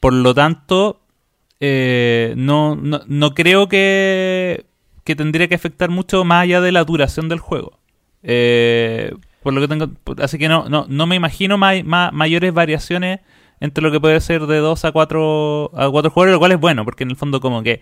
Por 0.00 0.12
lo 0.12 0.34
tanto, 0.34 1.00
eh, 1.58 2.34
no, 2.36 2.76
no, 2.76 3.00
no 3.06 3.34
creo 3.34 3.68
que, 3.68 4.66
que 5.04 5.16
tendría 5.16 5.48
que 5.48 5.54
afectar 5.54 5.88
mucho 5.90 6.24
más 6.24 6.42
allá 6.42 6.60
de 6.60 6.72
la 6.72 6.84
duración 6.84 7.28
del 7.28 7.38
juego. 7.38 7.78
Eh, 8.22 9.14
por 9.42 9.52
lo 9.54 9.60
que 9.60 9.68
tengo, 9.68 9.88
así 10.22 10.38
que 10.38 10.48
no, 10.48 10.68
no, 10.68 10.86
no 10.88 11.06
me 11.06 11.16
imagino 11.16 11.56
may- 11.58 11.82
ma- 11.82 12.10
mayores 12.12 12.52
variaciones 12.52 13.20
entre 13.60 13.82
lo 13.82 13.90
que 13.90 14.00
puede 14.00 14.20
ser 14.20 14.46
de 14.46 14.58
2 14.58 14.84
a 14.84 14.92
4 14.92 15.70
a 15.78 15.90
cuatro 15.90 16.10
jugadores, 16.10 16.32
lo 16.34 16.38
cual 16.38 16.52
es 16.52 16.60
bueno, 16.60 16.84
porque 16.84 17.04
en 17.04 17.10
el 17.10 17.16
fondo 17.16 17.40
como 17.40 17.62
que 17.62 17.80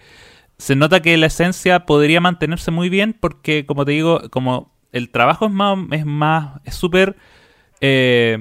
se 0.57 0.75
nota 0.75 1.01
que 1.01 1.17
la 1.17 1.27
esencia 1.27 1.87
podría 1.87 2.21
mantenerse 2.21 2.71
muy 2.71 2.89
bien, 2.89 3.17
porque 3.19 3.65
como 3.67 3.85
te 3.85 3.93
digo, 3.93 4.23
como 4.31 4.73
el 4.93 5.11
trabajo 5.11 5.47
es 5.47 5.53
más, 5.53 5.79
es 5.93 6.05
más, 6.05 6.61
es 6.65 6.75
súper 6.75 7.17
eh, 7.81 8.39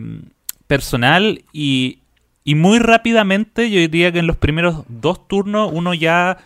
personal 0.66 1.44
y, 1.54 2.00
y 2.44 2.56
muy 2.56 2.80
rápidamente, 2.80 3.70
yo 3.70 3.80
diría 3.80 4.12
que 4.12 4.20
en 4.20 4.28
los 4.28 4.38
primeros 4.38 4.84
dos 4.88 5.28
turnos 5.28 5.70
uno 5.74 5.94
ya 5.94 6.38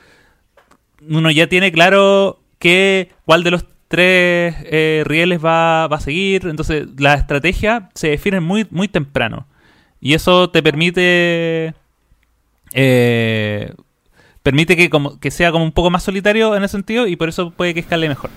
uno 1.09 1.31
ya 1.31 1.47
tiene 1.47 1.71
claro 1.71 2.39
qué, 2.59 3.09
cuál 3.25 3.43
de 3.43 3.51
los 3.51 3.65
tres 3.91 4.55
eh, 4.63 5.03
rieles 5.05 5.43
va, 5.43 5.87
va 5.87 5.97
a 5.97 6.01
seguir. 6.01 6.47
Entonces, 6.47 6.87
la 6.97 7.13
estrategia 7.13 7.89
se 7.93 8.09
define 8.09 8.39
muy, 8.39 8.65
muy 8.71 8.87
temprano. 8.87 9.45
Y 9.99 10.15
eso 10.15 10.49
te 10.49 10.63
permite. 10.63 11.75
eh, 12.73 13.73
permite 14.41 14.75
que, 14.75 14.89
como, 14.89 15.19
que 15.19 15.29
sea 15.29 15.51
como 15.51 15.63
un 15.63 15.71
poco 15.71 15.91
más 15.91 16.01
solitario 16.01 16.55
en 16.55 16.63
ese 16.63 16.71
sentido 16.71 17.05
y 17.05 17.15
por 17.15 17.29
eso 17.29 17.51
puede 17.51 17.75
que 17.75 17.81
escale 17.81 18.09
mejor. 18.09 18.31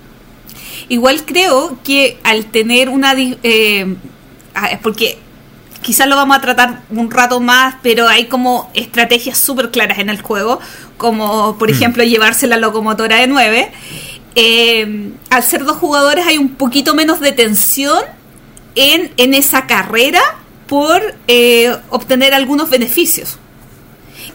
Igual 0.90 1.24
creo 1.24 1.78
que 1.82 2.18
al 2.24 2.46
tener 2.46 2.90
una... 2.90 3.14
eh, 3.16 3.96
ah, 4.55 4.78
porque 4.82 5.16
quizás 5.84 6.09
lo 6.09 6.16
vamos 6.16 6.36
a 6.36 6.40
tratar 6.40 6.80
un 6.90 7.11
rato 7.11 7.40
más, 7.40 7.76
pero 7.82 8.09
hay 8.09 8.26
como 8.26 8.70
estrategias 8.74 9.38
súper 9.38 9.70
claras 9.70 9.98
en 9.98 10.11
el 10.11 10.20
juego, 10.20 10.59
como 10.96 11.57
por 11.59 11.68
mm. 11.68 11.72
ejemplo 11.74 12.05
llevarse 12.05 12.46
la 12.46 12.57
locomotora 12.57 13.20
de 13.20 13.26
9. 13.28 13.70
Eh, 14.35 15.12
al 15.30 15.43
ser 15.43 15.64
dos 15.64 15.76
jugadores 15.76 16.26
hay 16.26 16.39
un 16.39 16.57
poquito 16.57 16.95
menos 16.95 17.20
de 17.20 17.32
tensión 17.32 18.03
en, 18.74 19.12
en 19.16 19.35
esa 19.35 19.66
carrera 19.66 20.20
por 20.66 21.01
eh, 21.28 21.76
obtener 21.91 22.35
algunos 22.35 22.70
beneficios. 22.70 23.39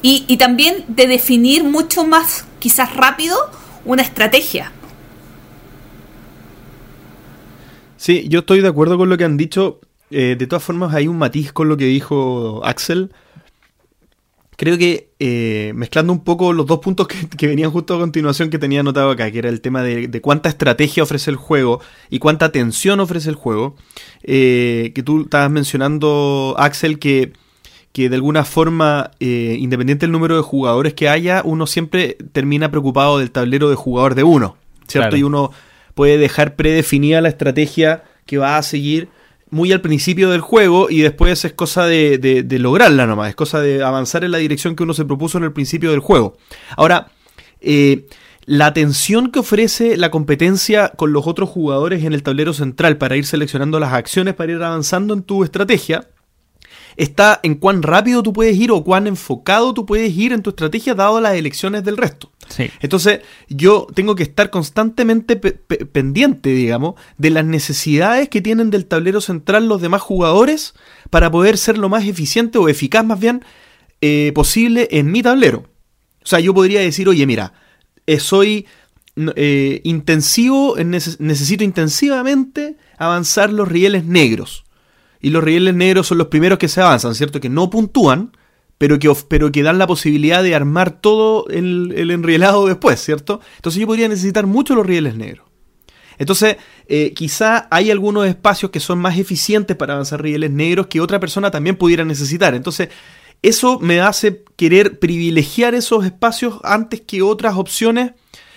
Y, 0.02 0.24
y 0.28 0.38
también 0.38 0.86
de 0.88 1.08
definir 1.08 1.64
mucho 1.64 2.06
más, 2.06 2.46
quizás 2.60 2.96
rápido, 2.96 3.36
una 3.84 4.02
estrategia. 4.02 4.72
Sí, 7.98 8.26
yo 8.30 8.40
estoy 8.40 8.62
de 8.62 8.70
acuerdo 8.70 8.98
con 8.98 9.10
lo 9.10 9.18
que 9.18 9.26
han 9.26 9.36
dicho. 9.36 9.82
Eh, 10.12 10.38
de 10.40 10.48
todas 10.48 10.64
formas, 10.64 10.94
hay 10.94 11.08
un 11.08 11.18
matiz 11.18 11.52
con 11.52 11.68
lo 11.68 11.76
que 11.76 11.86
dijo 11.86 12.62
Axel. 12.64 13.12
Creo 14.60 14.78
que 14.78 15.12
eh, 15.20 15.72
mezclando 15.74 16.12
un 16.12 16.22
poco 16.26 16.52
los 16.52 16.66
dos 16.66 16.80
puntos 16.80 17.08
que, 17.38 17.48
venían 17.48 17.72
justo 17.72 17.96
a 17.96 18.00
continuación 18.00 18.50
que 18.50 18.60
tenía 18.60 18.82
anotado 18.82 19.10
acá, 19.10 19.32
que 19.32 19.40
era 19.40 19.48
el 19.48 19.62
tema 19.62 19.82
de, 19.84 20.20
cuánta 20.20 20.50
estrategia 20.50 21.02
ofrece 21.02 21.32
el 21.32 21.38
juego 21.38 21.80
y 22.10 22.20
cuánta 22.20 22.52
tensión 22.52 23.00
ofrece 23.00 23.30
el 23.30 23.36
juego, 23.36 23.78
eh, 24.22 24.92
que 24.94 25.02
tú 25.02 25.22
estabas 25.22 25.50
mencionando, 25.50 26.56
Axel, 26.58 27.00
que, 27.00 27.32
que 27.94 28.10
de 28.10 28.16
alguna 28.18 28.44
forma, 28.44 29.12
independiente 29.22 30.06
del 30.06 30.12
número 30.12 30.36
de 30.36 30.42
jugadores 30.42 30.94
que 30.94 31.08
haya, 31.08 31.42
uno 31.46 31.66
siempre 31.66 32.18
termina 32.34 32.70
preocupado 32.70 33.18
del 33.18 33.32
tablero 33.32 33.70
de 33.70 33.76
jugador 33.78 34.14
de 34.14 34.24
uno, 34.24 34.58
¿cierto? 34.90 35.16
Y 35.16 35.24
uno 35.24 35.52
puede 35.94 36.18
dejar 36.18 36.58
predefinida 36.58 37.22
la 37.22 37.30
estrategia 37.30 38.04
que 38.26 38.38
va 38.38 38.58
a 38.58 38.64
seguir 38.64 39.08
muy 39.52 39.72
al 39.72 39.82
principio 39.82 40.30
del 40.30 40.42
juego 40.42 40.90
y 40.90 41.02
después 41.02 41.44
es 41.46 41.54
cosa 41.54 41.86
de, 41.86 42.46
lograrla 42.60 43.06
nomás, 43.08 43.30
es 43.30 43.36
cosa 43.36 43.62
de 43.62 43.84
avanzar 43.84 44.24
en 44.24 44.32
la 44.32 44.38
dirección 44.38 44.76
que 44.76 44.84
uno 44.84 44.94
se 44.94 45.06
propuso 45.06 45.38
en 45.38 45.44
el 45.46 45.54
principio 45.54 45.92
del 45.92 46.00
juego. 46.00 46.38
Ahora, 46.76 47.12
eh, 47.62 48.06
la 48.46 48.74
tensión 48.74 49.32
que 49.32 49.40
ofrece 49.40 49.98
la 49.98 50.12
competencia 50.12 50.90
con 50.96 51.14
los 51.14 51.28
otros 51.28 51.50
jugadores 51.50 52.04
en 52.04 52.14
el 52.14 52.24
tablero 52.24 52.54
central 52.54 52.98
para 52.98 53.16
ir 53.16 53.26
seleccionando 53.26 53.80
las 53.80 53.94
acciones, 53.94 54.34
para 54.34 54.52
ir 54.52 54.64
avanzando 54.64 55.14
en 55.14 55.24
tu 55.24 55.44
estrategia, 55.44 56.10
está 56.98 57.40
en 57.44 57.56
cuán 57.56 57.84
rápido 57.84 58.24
tú 58.24 58.34
puedes 58.34 58.58
ir 58.58 58.72
o 58.72 58.84
cuán 58.84 59.08
enfocado 59.08 59.74
tú 59.74 59.86
puedes 59.86 60.16
ir 60.16 60.34
en 60.34 60.42
tu 60.42 60.50
estrategia 60.50 60.96
dado 60.96 61.22
las 61.22 61.36
elecciones 61.36 61.84
del 61.84 61.98
resto. 61.98 62.32
Entonces, 62.82 63.22
yo 63.48 63.88
tengo 63.94 64.16
que 64.16 64.24
estar 64.24 64.50
constantemente 64.50 65.36
pendiente, 65.36 66.50
digamos, 66.50 66.96
de 67.18 67.30
las 67.30 67.46
necesidades 67.46 68.30
que 68.30 68.42
tienen 68.42 68.70
del 68.70 68.86
tablero 68.86 69.22
central 69.22 69.68
los 69.68 69.82
demás 69.82 70.02
jugadores 70.02 70.74
para 71.10 71.32
poder 71.32 71.58
ser 71.58 71.78
lo 71.78 71.90
más 71.90 72.06
eficiente 72.06 72.58
o 72.58 72.70
eficaz 72.70 73.06
más 73.06 73.20
bien 73.20 73.44
eh, 74.02 74.32
posible 74.34 74.88
en 74.92 75.12
mi 75.12 75.22
tablero. 75.22 75.66
O 76.24 76.28
sea, 76.28 76.40
yo 76.40 76.54
podría 76.54 76.82
decir, 76.82 77.08
oye, 77.08 77.26
mira, 77.26 77.54
eh, 78.06 78.20
soy 78.20 78.66
eh, 79.36 79.82
intensivo, 79.84 80.76
necesito 80.78 81.64
intensivamente 81.64 82.78
avanzar 82.98 83.52
los 83.52 83.68
rieles 83.68 84.06
negros. 84.06 84.66
Y 85.22 85.32
los 85.32 85.44
rieles 85.44 85.76
negros 85.76 86.08
son 86.08 86.18
los 86.18 86.28
primeros 86.28 86.60
que 86.60 86.70
se 86.70 86.82
avanzan, 86.82 87.16
¿cierto? 87.16 87.42
Que 87.42 87.50
no 87.50 87.70
puntúan, 87.70 88.32
pero 88.80 88.98
que, 88.98 89.14
pero 89.28 89.52
que 89.52 89.62
dan 89.62 89.78
la 89.78 89.86
posibilidad 89.86 90.42
de 90.42 90.56
armar 90.56 90.90
todo 90.90 91.48
el, 91.50 91.94
el 91.96 92.10
enrielado 92.10 92.66
después, 92.66 93.00
¿cierto? 93.00 93.42
Entonces 93.58 93.80
yo 93.80 93.86
podría 93.86 94.08
necesitar 94.08 94.48
mucho 94.48 94.74
los 94.74 94.86
rieles 94.86 95.14
negros. 95.16 95.46
Entonces, 96.18 96.58
eh, 96.88 97.14
quizá 97.14 97.68
hay 97.72 97.92
algunos 97.92 98.26
espacios 98.26 98.72
que 98.72 98.80
son 98.80 99.00
más 99.00 99.18
eficientes 99.18 99.78
para 99.78 99.94
avanzar 99.94 100.22
rieles 100.22 100.52
negros 100.52 100.88
que 100.88 101.02
otra 101.02 101.20
persona 101.20 101.52
también 101.52 101.76
pudiera 101.76 102.04
necesitar. 102.04 102.56
Entonces, 102.56 102.90
eso 103.42 103.80
me 103.80 104.02
hace 104.02 104.44
querer 104.56 105.00
privilegiar 105.00 105.76
esos 105.76 106.06
espacios 106.06 106.60
antes 106.64 107.02
que 107.02 107.22
otras 107.22 107.56
opciones. 107.56 108.12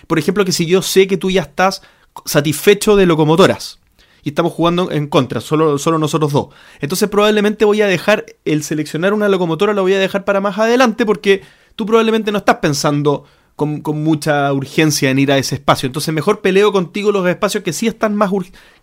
Por 0.07 0.19
ejemplo, 0.19 0.45
que 0.45 0.53
si 0.53 0.67
yo 0.67 0.83
sé 0.83 1.07
que 1.07 1.17
tú 1.17 1.31
ya 1.31 1.43
estás 1.43 1.83
satisfecho 2.27 2.97
de 2.97 3.07
locomotoras, 3.07 3.79
y 4.23 4.31
estamos 4.31 4.53
jugando 4.53 4.91
en 4.91 5.09
contra, 5.09 5.41
solo, 5.41 5.79
solo 5.79 5.99
nosotros 5.99 6.33
dos. 6.33 6.49
Entonces 6.81 7.09
probablemente 7.09 7.65
voy 7.65 7.83
a 7.83 7.87
dejar 7.87 8.27
el 8.45 8.63
seleccionar 8.63 9.15
una 9.15 9.29
locomotora, 9.29 9.73
lo 9.73 9.83
voy 9.83 9.95
a 9.95 9.99
dejar 9.99 10.25
para 10.25 10.41
más 10.41 10.59
adelante 10.59 11.05
porque 11.05 11.43
tú 11.77 11.87
probablemente 11.87 12.33
no 12.33 12.39
estás 12.39 12.57
pensando 12.57 13.25
con, 13.57 13.83
mucha 14.03 14.53
urgencia 14.53 15.11
en 15.11 15.19
ir 15.19 15.31
a 15.31 15.39
ese 15.39 15.57
espacio. 15.57 15.87
Entonces 15.87 16.13
mejor 16.13 16.41
peleo 16.41 16.73
contigo 16.73 17.13
los 17.13 17.27
espacios 17.29 17.63
que 17.63 17.73
sí 17.73 17.87
están 17.87 18.15
más 18.15 18.31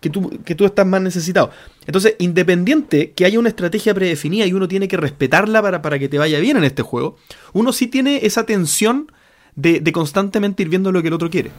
que 0.00 0.10
tú, 0.10 0.30
que 0.44 0.54
tú 0.54 0.64
estás 0.64 0.86
más 0.86 1.02
necesitado. 1.02 1.50
Entonces, 1.86 2.14
independiente 2.18 3.12
que 3.12 3.24
haya 3.24 3.38
una 3.38 3.48
estrategia 3.48 3.94
predefinida 3.94 4.46
y 4.46 4.52
uno 4.52 4.68
tiene 4.68 4.88
que 4.88 4.96
respetarla 4.96 5.60
para, 5.60 5.82
para 5.82 5.98
que 5.98 6.08
te 6.08 6.18
vaya 6.18 6.38
bien 6.38 6.56
en 6.56 6.64
este 6.64 6.82
juego, 6.82 7.16
uno 7.52 7.72
sí 7.72 7.88
tiene 7.88 8.20
esa 8.24 8.46
tensión 8.46 9.10
de, 9.56 9.80
de 9.80 9.92
constantemente 9.92 10.62
ir 10.62 10.68
viendo 10.68 10.92
lo 10.92 11.02
que 11.02 11.08
el 11.08 11.14
otro 11.14 11.28
quiere. 11.30 11.50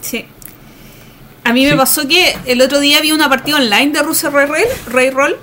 Sí. 0.00 0.26
A 1.44 1.52
mí 1.52 1.66
me 1.66 1.76
pasó 1.76 2.06
que 2.06 2.36
el 2.46 2.60
otro 2.60 2.78
día 2.80 3.00
vi 3.00 3.12
una 3.12 3.28
partida 3.28 3.56
online 3.56 3.90
de 3.90 4.02
Russell 4.02 4.30
Ray 4.32 5.10
Roll. 5.10 5.36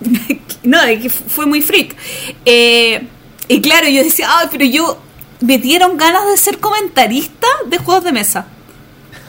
no, 0.62 0.78
que 0.82 1.08
fue 1.08 1.46
muy 1.46 1.62
freak. 1.62 1.96
Eh, 2.44 3.06
y 3.48 3.60
claro, 3.60 3.88
yo 3.88 4.04
decía, 4.04 4.28
ay, 4.30 4.48
pero 4.50 4.64
yo 4.66 5.00
me 5.40 5.58
dieron 5.58 5.96
ganas 5.96 6.26
de 6.26 6.36
ser 6.36 6.58
comentarista 6.58 7.46
de 7.66 7.78
juegos 7.78 8.04
de 8.04 8.12
mesa. 8.12 8.46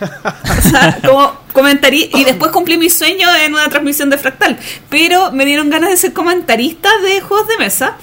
o 0.02 0.70
sea, 0.70 1.00
como 1.06 1.40
comentarista. 1.54 2.18
Y 2.18 2.26
después 2.26 2.52
cumplí 2.52 2.78
mi 2.78 2.90
sueño 2.90 3.28
en 3.36 3.54
una 3.54 3.70
transmisión 3.70 4.10
de 4.10 4.18
Fractal. 4.18 4.60
Pero 4.90 5.32
me 5.32 5.46
dieron 5.46 5.70
ganas 5.70 5.90
de 5.90 5.98
ser 5.98 6.14
comentarista 6.14 6.90
de 7.00 7.22
juegos 7.22 7.48
de 7.48 7.58
mesa. 7.58 7.96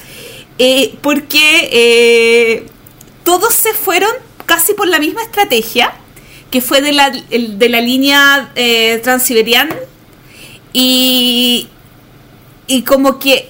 Eh, 0.58 0.96
porque 1.02 1.68
eh, 1.70 2.66
todos 3.24 3.52
se 3.52 3.74
fueron 3.74 4.10
casi 4.46 4.72
por 4.72 4.88
la 4.88 4.98
misma 4.98 5.22
estrategia 5.22 5.92
que 6.50 6.60
fue 6.60 6.80
de 6.80 6.92
la, 6.92 7.10
de 7.10 7.68
la 7.68 7.80
línea 7.80 8.52
eh, 8.54 9.00
transiberiana 9.02 9.74
y, 10.72 11.68
y 12.66 12.82
como 12.82 13.18
que 13.18 13.48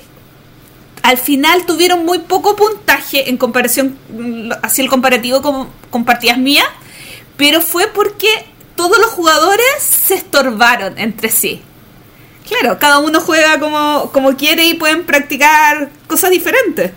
al 1.02 1.18
final 1.18 1.66
tuvieron 1.66 2.04
muy 2.04 2.18
poco 2.20 2.56
puntaje 2.56 3.28
en 3.30 3.36
comparación, 3.36 3.96
así 4.62 4.82
el 4.82 4.88
comparativo 4.88 5.40
con, 5.40 5.68
con 5.90 6.04
partidas 6.04 6.38
mías, 6.38 6.66
pero 7.36 7.60
fue 7.60 7.86
porque 7.88 8.28
todos 8.74 8.98
los 8.98 9.10
jugadores 9.10 9.66
se 9.80 10.14
estorbaron 10.14 10.98
entre 10.98 11.30
sí. 11.30 11.62
Claro, 12.48 12.78
cada 12.78 12.98
uno 12.98 13.20
juega 13.20 13.58
como, 13.58 14.10
como 14.12 14.36
quiere 14.36 14.66
y 14.66 14.74
pueden 14.74 15.04
practicar 15.04 15.90
cosas 16.06 16.30
diferentes. 16.30 16.92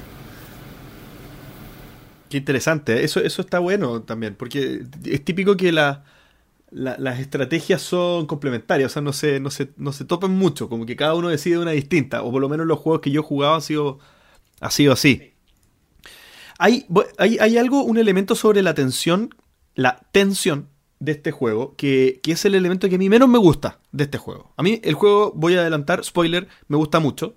Qué 2.30 2.38
interesante, 2.38 3.04
eso, 3.04 3.20
eso 3.22 3.42
está 3.42 3.58
bueno 3.58 4.04
también, 4.04 4.36
porque 4.36 4.84
es 5.04 5.26
típico 5.26 5.58
que 5.58 5.72
las 5.72 7.20
estrategias 7.20 7.82
son 7.82 8.28
complementarias, 8.28 8.92
o 8.92 8.94
sea, 8.94 9.02
no 9.02 9.14
se, 9.14 9.40
no, 9.40 9.50
se, 9.50 9.72
no 9.78 9.92
se 9.92 10.06
topan 10.06 10.32
mucho, 10.32 10.70
como 10.70 10.86
que 10.86 10.96
cada 10.96 11.16
uno 11.16 11.30
decide 11.30 11.58
una 11.58 11.72
distinta, 11.72 12.22
o 12.22 12.32
por 12.32 12.40
lo 12.40 12.48
menos 12.48 12.68
los 12.68 12.78
juegos 12.78 13.02
que 13.02 13.10
yo 13.10 13.22
he 13.22 13.24
jugado 13.24 13.56
han 13.56 13.64
sido, 13.64 13.98
ha 14.62 14.70
sido 14.70 14.94
así. 14.94 15.34
Hay, 16.60 16.86
hay, 17.18 17.40
hay 17.40 17.58
algo, 17.58 17.82
un 17.84 17.98
elemento 17.98 18.36
sobre 18.36 18.62
la 18.62 18.76
tensión, 18.76 19.34
la 19.74 20.08
tensión 20.12 20.70
de 21.00 21.14
este 21.14 21.32
juego, 21.32 21.76
que, 21.78 22.20
que, 22.22 22.34
es 22.34 22.46
el 22.46 22.54
elemento 22.54 22.90
que 22.90 22.96
a 22.96 23.00
mí 23.00 23.10
menos 23.10 23.30
me 23.30 23.40
gusta 23.40 23.80
de 23.92 24.04
este 24.04 24.20
juego. 24.20 24.54
A 24.56 24.62
mí 24.62 24.80
el 24.84 24.94
juego, 24.94 25.34
voy 25.36 25.56
a 25.56 25.62
adelantar, 25.62 26.04
spoiler, 26.06 26.48
me 26.68 26.78
gusta 26.78 27.00
mucho, 27.00 27.34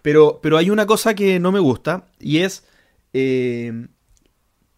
pero, 0.00 0.40
pero 0.42 0.56
hay 0.56 0.70
una 0.70 0.86
cosa 0.86 1.14
que 1.14 1.38
no 1.40 1.52
me 1.52 1.60
gusta, 1.60 2.06
y 2.18 2.38
es... 2.38 2.64
Eh, 3.12 3.88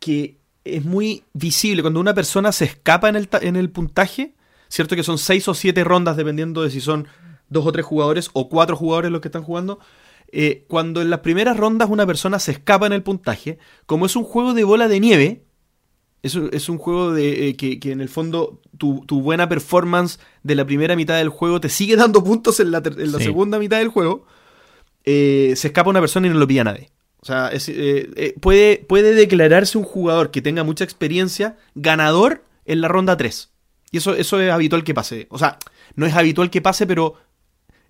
que 0.02 0.40
es 0.64 0.84
muy 0.84 1.22
visible 1.32 1.80
cuando 1.80 2.00
una 2.00 2.12
persona 2.12 2.50
se 2.50 2.64
escapa 2.64 3.08
en 3.08 3.14
el, 3.14 3.28
en 3.40 3.54
el 3.54 3.70
puntaje, 3.70 4.34
¿cierto? 4.68 4.96
Que 4.96 5.04
son 5.04 5.16
seis 5.16 5.46
o 5.46 5.54
siete 5.54 5.84
rondas 5.84 6.16
dependiendo 6.16 6.64
de 6.64 6.70
si 6.70 6.80
son 6.80 7.06
dos 7.48 7.64
o 7.64 7.70
tres 7.70 7.86
jugadores 7.86 8.28
o 8.32 8.48
cuatro 8.48 8.76
jugadores 8.76 9.12
los 9.12 9.20
que 9.20 9.28
están 9.28 9.44
jugando. 9.44 9.78
Eh, 10.32 10.64
cuando 10.66 11.02
en 11.02 11.10
las 11.10 11.20
primeras 11.20 11.56
rondas 11.56 11.88
una 11.88 12.04
persona 12.04 12.40
se 12.40 12.50
escapa 12.50 12.86
en 12.86 12.94
el 12.94 13.04
puntaje, 13.04 13.58
como 13.86 14.04
es 14.06 14.16
un 14.16 14.24
juego 14.24 14.54
de 14.54 14.64
bola 14.64 14.88
de 14.88 14.98
nieve, 14.98 15.44
es, 16.24 16.34
es 16.34 16.68
un 16.68 16.78
juego 16.78 17.12
de, 17.12 17.50
eh, 17.50 17.56
que, 17.56 17.78
en 17.92 18.00
el 18.00 18.08
fondo 18.08 18.60
tu, 18.76 19.04
buena 19.06 19.48
performance 19.48 20.18
de 20.42 20.56
la 20.56 20.64
primera 20.64 20.96
mitad 20.96 21.16
del 21.16 21.28
juego 21.28 21.60
te 21.60 21.68
sigue 21.68 21.94
dando 21.94 22.24
puntos 22.24 22.58
en 22.58 22.72
la, 22.72 22.82
en 22.84 23.12
la 23.12 23.20
segunda 23.20 23.60
mitad 23.60 23.78
del 23.78 23.88
juego, 23.88 24.26
eh, 25.04 25.52
se 25.54 25.68
escapa 25.68 25.90
una 25.90 26.00
persona 26.00 26.26
y 26.26 26.30
no 26.30 26.40
lo 26.40 26.48
pilla 26.48 26.64
nadie. 26.64 26.91
O 27.22 27.26
sea, 27.26 27.50
eh, 27.52 28.10
eh, 28.16 28.34
puede, 28.40 28.78
puede 28.78 29.14
declararse 29.14 29.78
un 29.78 29.84
jugador 29.84 30.32
que 30.32 30.42
tenga 30.42 30.64
mucha 30.64 30.82
experiencia 30.82 31.56
ganador 31.76 32.42
en 32.64 32.80
la 32.80 32.88
ronda 32.88 33.16
3. 33.16 33.48
Y 33.92 33.98
eso, 33.98 34.16
eso 34.16 34.40
es 34.40 34.50
habitual 34.50 34.82
que 34.82 34.92
pase. 34.92 35.28
O 35.30 35.38
sea, 35.38 35.56
no 35.94 36.04
es 36.04 36.14
habitual 36.14 36.50
que 36.50 36.60
pase, 36.60 36.84
pero 36.84 37.14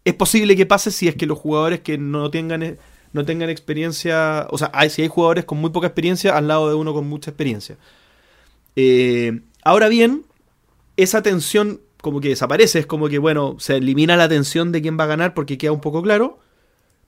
es 0.04 0.12
posible 0.12 0.54
que 0.54 0.66
pase 0.66 0.90
si 0.90 1.08
es 1.08 1.14
que 1.14 1.24
los 1.24 1.38
jugadores 1.38 1.80
que 1.80 1.96
no 1.96 2.30
tengan, 2.30 2.62
eh, 2.62 2.76
no 3.14 3.24
tengan 3.24 3.48
experiencia. 3.48 4.46
O 4.50 4.58
sea, 4.58 4.70
si 4.90 5.00
hay 5.00 5.08
jugadores 5.08 5.46
con 5.46 5.56
muy 5.56 5.70
poca 5.70 5.86
experiencia 5.86 6.36
al 6.36 6.48
lado 6.48 6.68
de 6.68 6.74
uno 6.74 6.92
con 6.92 7.08
mucha 7.08 7.30
experiencia. 7.30 7.78
ahora 9.64 9.88
bien, 9.88 10.26
esa 10.98 11.22
tensión 11.22 11.80
como 12.02 12.20
que 12.20 12.28
desaparece, 12.28 12.80
es 12.80 12.86
como 12.86 13.08
que, 13.08 13.18
bueno, 13.18 13.56
se 13.58 13.76
elimina 13.76 14.16
la 14.16 14.28
tensión 14.28 14.72
de 14.72 14.82
quién 14.82 14.98
va 14.98 15.04
a 15.04 15.06
ganar 15.06 15.32
porque 15.32 15.56
queda 15.56 15.72
un 15.72 15.80
poco 15.80 16.02
claro, 16.02 16.40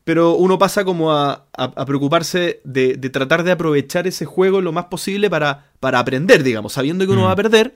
pero 0.04 0.34
uno 0.34 0.58
pasa 0.58 0.84
como 0.84 1.12
a, 1.12 1.46
a- 1.56 1.72
a 1.76 1.84
preocuparse 1.86 2.60
de, 2.64 2.94
de 2.96 3.10
tratar 3.10 3.42
de 3.42 3.52
aprovechar 3.52 4.06
ese 4.06 4.24
juego 4.26 4.60
lo 4.60 4.70
más 4.72 4.84
posible 4.86 5.30
para, 5.30 5.66
para 5.80 5.98
aprender, 5.98 6.42
digamos, 6.42 6.74
sabiendo 6.74 7.06
que 7.06 7.12
uno 7.12 7.22
Mm. 7.22 7.26
va 7.26 7.30
a 7.32 7.36
perder, 7.36 7.74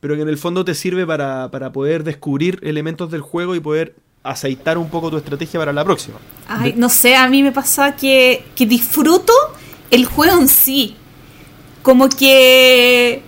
pero 0.00 0.14
que 0.16 0.22
en 0.22 0.28
el 0.28 0.38
fondo 0.38 0.64
te 0.64 0.74
sirve 0.74 1.06
para, 1.06 1.50
para 1.50 1.70
poder 1.72 2.04
descubrir 2.04 2.58
elementos 2.62 3.10
del 3.10 3.20
juego 3.20 3.54
y 3.54 3.60
poder 3.60 3.94
aceitar 4.22 4.78
un 4.78 4.88
poco 4.90 5.10
tu 5.10 5.16
estrategia 5.18 5.60
para 5.60 5.72
la 5.72 5.84
próxima. 5.84 6.18
Ay, 6.48 6.74
no 6.76 6.88
sé, 6.88 7.16
a 7.16 7.28
mí 7.28 7.42
me 7.42 7.52
pasa 7.52 7.94
que, 7.96 8.44
que 8.54 8.66
disfruto 8.66 9.32
el 9.90 10.04
juego 10.06 10.38
en 10.40 10.48
sí. 10.48 10.96
Como 11.82 12.08
que 12.08 13.22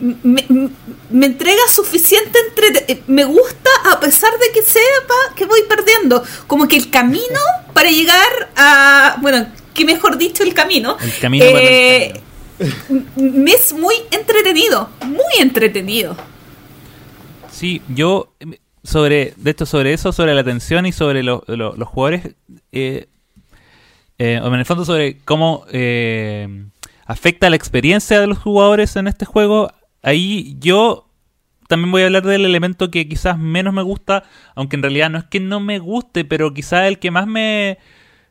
me- 0.00 0.70
me 1.10 1.26
entrega 1.26 1.60
suficiente 1.70 2.38
entre 2.48 3.02
me 3.08 3.24
gusta 3.24 3.70
a 3.92 3.98
pesar 4.00 4.30
de 4.38 4.52
que 4.52 4.62
sepa 4.62 5.14
que 5.36 5.44
voy 5.46 5.60
perdiendo. 5.68 6.22
Como 6.46 6.68
que 6.68 6.76
el 6.76 6.90
camino 6.90 7.40
para 7.72 7.90
llegar 7.90 8.50
a 8.56 9.16
bueno 9.20 9.46
que 9.74 9.84
mejor 9.84 10.18
dicho 10.18 10.42
el 10.42 10.54
camino 10.54 10.96
El 11.00 11.18
camino 11.20 11.44
eh, 11.46 12.20
m- 12.88 13.04
me 13.16 13.52
es 13.52 13.72
muy 13.72 13.94
entretenido 14.10 14.90
muy 15.04 15.40
entretenido. 15.40 16.16
Sí, 17.50 17.82
yo 17.88 18.32
eh, 18.40 18.58
sobre, 18.84 19.34
de 19.36 19.50
hecho 19.50 19.66
sobre 19.66 19.92
eso, 19.92 20.12
sobre 20.12 20.34
la 20.34 20.40
atención 20.42 20.86
y 20.86 20.92
sobre 20.92 21.22
lo- 21.22 21.44
lo- 21.46 21.74
los 21.76 21.88
jugadores, 21.88 22.34
eh, 22.72 23.06
eh, 24.18 24.40
en 24.42 24.54
el 24.54 24.64
fondo 24.64 24.84
sobre 24.84 25.18
cómo 25.24 25.64
eh, 25.72 26.48
afecta 27.06 27.50
la 27.50 27.56
experiencia 27.56 28.20
de 28.20 28.26
los 28.26 28.38
jugadores 28.38 28.96
en 28.96 29.08
este 29.08 29.24
juego, 29.24 29.72
ahí 30.02 30.56
yo 30.60 31.06
también 31.68 31.92
voy 31.92 32.02
a 32.02 32.06
hablar 32.06 32.24
del 32.24 32.46
elemento 32.46 32.90
que 32.90 33.06
quizás 33.08 33.38
menos 33.38 33.74
me 33.74 33.82
gusta, 33.82 34.24
aunque 34.54 34.76
en 34.76 34.82
realidad 34.82 35.10
no 35.10 35.18
es 35.18 35.24
que 35.24 35.40
no 35.40 35.60
me 35.60 35.78
guste, 35.78 36.24
pero 36.24 36.54
quizás 36.54 36.86
el 36.86 36.98
que 36.98 37.10
más 37.10 37.26
me... 37.26 37.78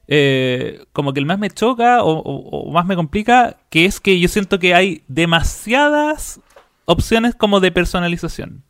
eh, 0.07 0.86
como 0.93 1.13
que 1.13 1.20
el 1.20 1.26
más 1.28 1.38
me 1.38 1.49
choca 1.51 1.99
o, 2.03 2.72
más 2.72 2.86
me 2.86 2.95
complica, 2.95 3.57
que 3.70 3.86
es 3.86 3.99
que 3.99 4.20
yo 4.20 4.28
siento 4.28 4.57
que 4.57 4.74
hay 4.74 5.03
demasiadas 5.07 6.39
opciones 6.86 7.36
como 7.36 7.59
de 7.59 7.72
personalización. 7.72 8.63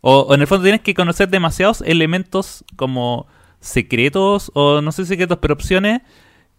O, 0.00 0.20
o 0.20 0.34
en 0.34 0.40
el 0.40 0.46
fondo 0.46 0.62
tienes 0.64 0.80
que 0.82 0.94
conocer 0.94 1.28
demasiados 1.28 1.82
elementos 1.82 2.64
como 2.76 3.26
secretos 3.60 4.50
o 4.54 4.80
no 4.80 4.92
sé 4.92 5.04
secretos, 5.04 5.38
pero 5.42 5.54
opciones. 5.54 6.00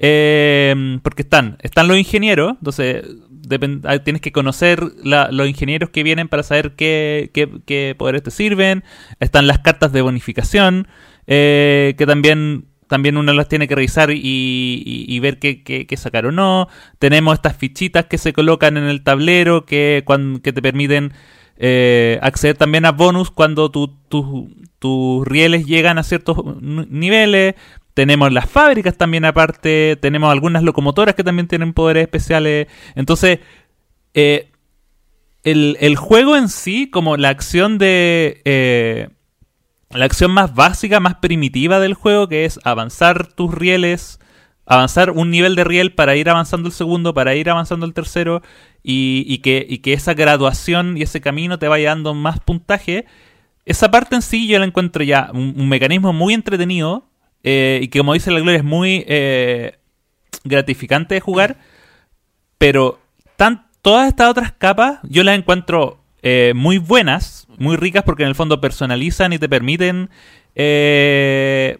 eh, 0.03 0.99
porque 1.03 1.22
están, 1.24 1.57
están 1.61 1.88
los 1.88 1.97
ingenieros, 1.97 2.53
entonces 2.59 3.05
tienes 4.04 4.22
que 4.22 4.32
conocer 4.32 4.82
la- 5.04 5.30
los 5.32 5.48
ingenieros 5.48 5.89
que 5.89 6.04
vienen 6.04 6.28
para 6.28 6.44
saber 6.44 6.76
qué, 6.76 7.30
qué- 7.34 7.50
qué 7.66 7.96
poderes 7.98 8.24
te 8.24 8.32
sirven. 8.32 8.84
Están 9.20 9.48
las 9.48 9.60
cartas 9.60 9.92
de 9.92 10.02
bonificación, 10.02 10.88
eh, 11.28 11.96
que 11.98 12.06
también, 12.06 12.66
también 12.88 13.18
uno 13.18 13.34
las 13.34 13.48
tiene 13.48 13.68
que 13.68 13.76
revisar 13.76 14.10
y, 14.12 15.20
ver 15.22 15.39
qué, 15.39 15.64
qué- 15.64 15.98
sacar 15.98 16.26
o 16.26 16.32
no. 16.32 16.68
Tenemos 17.00 17.36
estas 17.36 17.56
fichitas 17.56 18.06
que 18.06 18.18
se 18.18 18.34
colocan 18.34 18.78
en 18.78 18.84
el 18.86 19.04
tablero 19.04 19.66
que, 19.66 20.04
cuan- 20.06 20.39
que 20.39 20.54
te 20.54 20.62
permiten 20.62 21.14
eh, 21.64 22.18
acceder 22.24 22.58
también 22.58 22.86
a 22.86 22.92
bonus 22.92 23.30
cuando 23.30 23.70
tu- 23.70 23.96
tu- 24.10 24.50
tus 24.80 25.28
rieles 25.28 25.68
llegan 25.68 26.00
a 26.00 26.04
ciertos 26.04 26.38
niveles. 26.60 27.54
Tenemos 27.94 28.32
las 28.32 28.50
fábricas 28.50 28.98
también 28.98 29.26
aparte. 29.26 29.98
Tenemos 30.02 30.32
algunas 30.32 30.64
locomotoras 30.64 31.16
que 31.16 31.24
también 31.24 31.48
tienen 31.48 31.74
poderes 31.74 32.04
especiales. 32.04 32.68
Entonces, 32.96 33.39
eh, 34.14 34.52
el, 35.44 35.78
el 35.80 35.96
juego 35.96 36.36
en 36.38 36.50
sí, 36.50 36.89
como 36.89 37.18
la 37.18 37.30
acción 37.30 37.78
de... 37.78 38.42
eh, 38.46 39.10
la 39.94 40.06
acción 40.06 40.32
más 40.32 40.56
básica, 40.56 41.02
más 41.02 41.16
primitiva 41.16 41.82
del 41.82 41.96
juego, 41.96 42.30
que 42.30 42.46
es 42.46 42.62
avanzar 42.64 43.28
tus 43.28 43.54
rieles, 43.54 44.22
avanzar 44.66 45.12
un 45.12 45.30
nivel 45.30 45.56
de 45.56 45.66
riel 45.66 45.92
para 45.94 46.16
ir 46.16 46.30
avanzando 46.30 46.70
el 46.70 46.74
segundo, 46.74 47.14
para 47.14 47.36
ir 47.36 47.50
avanzando 47.50 47.86
el 47.86 47.94
tercero, 47.94 48.42
y, 48.84 49.38
que, 49.39 49.66
y 49.70 49.80
que 49.80 49.92
esa 49.92 50.14
graduación 50.14 50.98
y 50.98 51.02
ese 51.02 51.20
camino 51.20 51.60
te 51.60 51.68
vaya 51.68 51.89
dando 51.89 52.14
más 52.14 52.39
puntaje. 52.39 53.06
Esa 53.66 53.92
parte 53.92 54.16
en 54.16 54.22
sí 54.22 54.48
yo 54.48 54.58
la 54.60 54.66
encuentro 54.66 55.04
ya 55.04 55.30
un 55.34 55.68
mecanismo 55.68 56.14
muy 56.14 56.34
entretenido 56.34 57.11
eh, 57.44 57.80
y 57.82 57.88
que 57.88 58.00
como 58.00 58.14
dice 58.14 58.32
la 58.32 58.39
Gloria 58.39 58.60
es 58.60 58.64
muy 58.64 59.04
eh, 59.08 59.78
gratificante 60.44 61.16
de 61.16 61.22
jugar, 61.22 61.58
pero 62.58 63.00
tan, 63.36 63.66
todas 63.82 64.08
estas 64.08 64.30
otras 64.30 64.52
capas 64.52 65.00
yo 65.04 65.24
las 65.24 65.38
encuentro 65.38 66.00
eh, 66.22 66.54
muy 66.56 66.78
buenas, 66.78 67.48
muy 67.58 67.78
ricas 67.78 68.04
porque 68.04 68.24
en 68.24 68.30
el 68.30 68.36
fondo 68.36 68.62
personalizan 68.62 69.34
y 69.34 69.39
te 69.39 69.50
permiten 69.50 70.10
eh, 70.56 71.80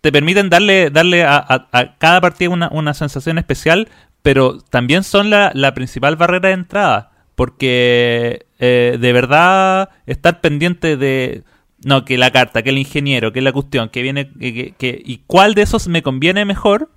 te 0.00 0.12
permiten 0.12 0.50
darle 0.50 0.90
darle 0.90 1.24
a, 1.24 1.68
cada 1.98 2.20
partida 2.20 2.50
una, 2.50 2.68
una 2.70 2.94
sensación 2.94 3.38
especial, 3.38 3.88
pero 4.22 4.58
también 4.58 5.04
son 5.04 5.30
la, 5.30 5.72
principal 5.74 6.16
barrera 6.16 6.48
de 6.48 6.54
entrada, 6.54 7.12
porque 7.34 8.46
de 8.58 9.12
verdad 9.12 9.90
estar 10.06 10.40
pendiente 10.40 10.96
de 10.96 11.44
no 11.82 12.04
que 12.04 12.18
la 12.18 12.30
carta, 12.30 12.62
que 12.62 12.70
el 12.70 12.78
ingeniero, 12.78 13.32
que 13.32 13.40
la 13.40 13.52
cuestión, 13.52 13.88
que 13.88 14.02
viene 14.02 14.30
que- 14.30 14.52
que- 14.54 14.74
que- 14.78 15.02
y 15.04 15.22
cuál 15.26 15.54
de 15.54 15.62
esos 15.62 15.88
me 15.88 16.02
conviene 16.02 16.44
mejor 16.44 16.90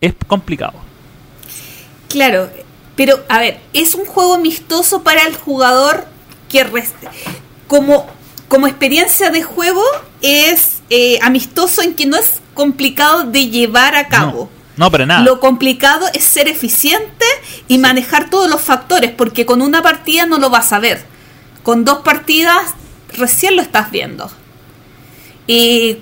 es 0.00 0.14
complicado. 0.26 0.74
Claro, 2.08 2.48
pero 2.96 3.24
a 3.28 3.38
ver, 3.40 3.60
es 3.72 3.94
un 3.94 4.04
juego 4.04 4.34
amistoso 4.34 5.02
para 5.02 5.22
el 5.26 5.34
jugador 5.34 6.06
que 6.48 6.64
res- 6.64 6.94
como, 7.66 8.06
como 8.48 8.66
experiencia 8.66 9.30
de 9.30 9.42
juego 9.42 9.82
es 10.22 10.82
eh, 10.90 11.18
amistoso 11.22 11.82
en 11.82 11.94
que 11.94 12.06
no 12.06 12.16
es 12.16 12.40
complicado 12.52 13.24
de 13.24 13.48
llevar 13.48 13.96
a 13.96 14.06
cabo. 14.08 14.50
No, 14.76 14.84
no 14.84 14.90
para 14.90 15.06
nada. 15.06 15.22
Lo 15.24 15.40
complicado 15.40 16.06
es 16.12 16.22
ser 16.24 16.46
eficiente 16.46 17.24
y 17.68 17.78
manejar 17.78 18.28
todos 18.30 18.48
los 18.50 18.60
factores, 18.60 19.10
porque 19.10 19.46
con 19.46 19.62
una 19.62 19.82
partida 19.82 20.26
no 20.26 20.38
lo 20.38 20.50
vas 20.50 20.72
a 20.72 20.78
ver. 20.78 21.04
Con 21.62 21.84
dos 21.84 22.00
partidas 22.02 22.74
recién 23.16 23.56
lo 23.56 23.62
estás 23.62 23.90
viendo. 23.90 24.30
Y, 25.46 25.98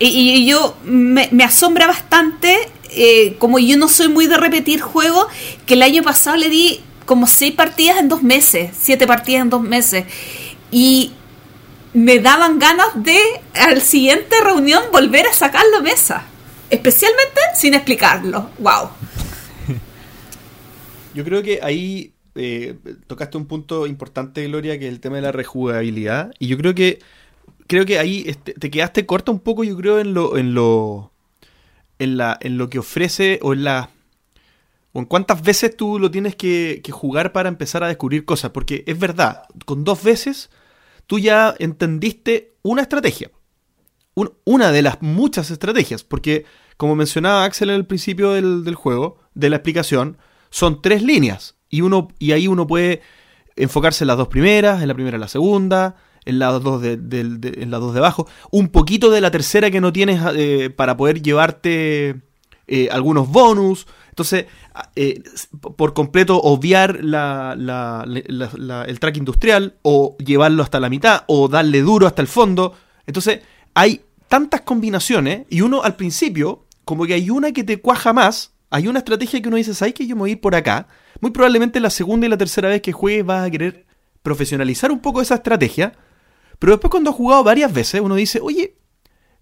y- 0.00 0.46
yo 0.46 0.76
me, 0.84 1.28
me 1.32 1.44
asombra 1.44 1.86
bastante, 1.86 2.56
eh, 2.90 3.36
como 3.38 3.58
yo 3.58 3.76
no 3.76 3.88
soy 3.88 4.08
muy 4.08 4.26
de 4.26 4.36
repetir 4.36 4.80
juegos, 4.80 5.26
que 5.66 5.74
el 5.74 5.82
año 5.82 6.02
pasado 6.02 6.36
le 6.36 6.48
di 6.48 6.80
como 7.06 7.26
seis 7.26 7.52
partidas 7.54 7.98
en 7.98 8.08
dos 8.08 8.22
meses, 8.22 8.70
siete 8.78 9.06
partidas 9.06 9.42
en 9.42 9.50
dos 9.50 9.62
meses. 9.62 10.04
Y 10.70 11.12
me 11.94 12.18
daban 12.20 12.58
ganas 12.58 12.88
de 12.94 13.18
al 13.54 13.82
siguiente 13.82 14.40
reunión 14.42 14.82
volver 14.92 15.26
a 15.26 15.32
sacarlo 15.32 15.78
a 15.78 15.82
mesa. 15.82 16.24
Especialmente 16.70 17.40
sin 17.54 17.74
explicarlo. 17.74 18.48
Wow. 18.58 18.88
Yo 21.14 21.24
creo 21.24 21.42
que 21.42 21.60
ahí 21.62 22.11
eh, 22.34 22.76
tocaste 23.06 23.36
un 23.36 23.46
punto 23.46 23.86
importante, 23.86 24.46
Gloria, 24.46 24.78
que 24.78 24.86
es 24.88 24.92
el 24.92 25.00
tema 25.00 25.16
de 25.16 25.22
la 25.22 25.32
rejugabilidad. 25.32 26.32
Y 26.38 26.46
yo 26.48 26.56
creo 26.58 26.74
que 26.74 26.98
creo 27.66 27.86
que 27.86 27.98
ahí 27.98 28.24
este, 28.26 28.54
te 28.54 28.70
quedaste 28.70 29.06
corta 29.06 29.32
un 29.32 29.40
poco, 29.40 29.64
yo 29.64 29.76
creo, 29.76 29.98
en 30.00 30.14
lo, 30.14 30.36
en 30.36 30.54
lo, 30.54 31.12
en 31.98 32.16
la, 32.16 32.36
en 32.40 32.58
lo 32.58 32.68
que 32.68 32.78
ofrece 32.78 33.38
o 33.42 33.52
en 33.52 33.64
la 33.64 33.90
o 34.94 34.98
en 34.98 35.06
cuántas 35.06 35.42
veces 35.42 35.74
tú 35.74 35.98
lo 35.98 36.10
tienes 36.10 36.36
que, 36.36 36.82
que 36.84 36.92
jugar 36.92 37.32
para 37.32 37.48
empezar 37.48 37.82
a 37.82 37.88
descubrir 37.88 38.26
cosas. 38.26 38.50
Porque 38.50 38.84
es 38.86 38.98
verdad, 38.98 39.44
con 39.64 39.84
dos 39.84 40.02
veces 40.02 40.50
tú 41.06 41.18
ya 41.18 41.54
entendiste 41.58 42.52
una 42.62 42.82
estrategia. 42.82 43.30
Un- 44.14 44.34
una 44.44 44.70
de 44.70 44.82
las 44.82 45.00
muchas 45.00 45.50
estrategias. 45.50 46.04
Porque, 46.04 46.44
como 46.76 46.94
mencionaba 46.94 47.44
Axel 47.44 47.70
en 47.70 47.76
el 47.76 47.86
principio 47.86 48.32
del, 48.32 48.64
del 48.64 48.74
juego, 48.74 49.18
de 49.34 49.48
la 49.48 49.56
explicación, 49.56 50.18
son 50.50 50.82
tres 50.82 51.02
líneas. 51.02 51.54
Y, 51.72 51.80
uno, 51.80 52.08
y 52.20 52.32
ahí 52.32 52.46
uno 52.46 52.66
puede 52.66 53.00
enfocarse 53.56 54.04
en 54.04 54.08
las 54.08 54.18
dos 54.18 54.28
primeras, 54.28 54.82
en 54.82 54.88
la 54.88 54.94
primera 54.94 55.16
y 55.16 55.20
la 55.20 55.26
segunda, 55.26 55.96
en 56.26 56.38
las 56.38 56.62
dos 56.62 56.82
de, 56.82 56.92
en 56.92 57.70
las 57.70 57.80
dos 57.80 57.94
de 57.94 57.98
abajo. 58.00 58.28
Un 58.50 58.68
poquito 58.68 59.10
de 59.10 59.22
la 59.22 59.30
tercera 59.30 59.70
que 59.70 59.80
no 59.80 59.90
tienes 59.92 60.20
eh, 60.36 60.68
para 60.70 60.96
poder 60.98 61.22
llevarte 61.22 62.20
eh, 62.68 62.88
algunos 62.92 63.26
bonus. 63.28 63.86
Entonces, 64.10 64.44
eh, 64.96 65.22
por 65.76 65.94
completo 65.94 66.38
obviar 66.42 67.02
la- 67.02 67.54
la- 67.58 68.04
la- 68.06 68.84
el 68.84 69.00
track 69.00 69.16
industrial 69.16 69.76
o 69.80 70.16
llevarlo 70.18 70.62
hasta 70.62 70.78
la 70.78 70.90
mitad 70.90 71.24
o 71.26 71.48
darle 71.48 71.80
duro 71.80 72.06
hasta 72.06 72.20
el 72.20 72.28
fondo. 72.28 72.74
Entonces, 73.06 73.40
hay 73.72 74.02
tantas 74.28 74.60
combinaciones 74.60 75.46
y 75.48 75.62
uno 75.62 75.82
al 75.82 75.96
principio, 75.96 76.66
como 76.84 77.06
que 77.06 77.14
hay 77.14 77.30
una 77.30 77.52
que 77.52 77.64
te 77.64 77.80
cuaja 77.80 78.12
más, 78.12 78.52
hay 78.70 78.88
una 78.88 78.98
estrategia 78.98 79.40
que 79.40 79.48
uno 79.48 79.56
dice, 79.56 79.72
¿sabes 79.74 79.94
que 79.94 80.06
yo 80.06 80.14
me 80.16 80.20
voy 80.20 80.30
a 80.30 80.32
ir 80.34 80.40
por 80.40 80.54
acá? 80.54 80.86
Muy 81.22 81.30
probablemente 81.30 81.80
la 81.80 81.88
segunda 81.88 82.26
y 82.26 82.28
la 82.28 82.36
tercera 82.36 82.68
vez 82.68 82.82
que 82.82 82.92
juegues 82.92 83.24
vas 83.24 83.46
a 83.46 83.50
querer 83.50 83.86
profesionalizar 84.22 84.92
un 84.92 85.00
poco 85.00 85.22
esa 85.22 85.36
estrategia, 85.36 85.92
pero 86.58 86.72
después 86.72 86.90
cuando 86.90 87.10
has 87.10 87.16
jugado 87.16 87.42
varias 87.44 87.72
veces 87.72 88.00
uno 88.00 88.14
dice, 88.16 88.40
oye, 88.42 88.74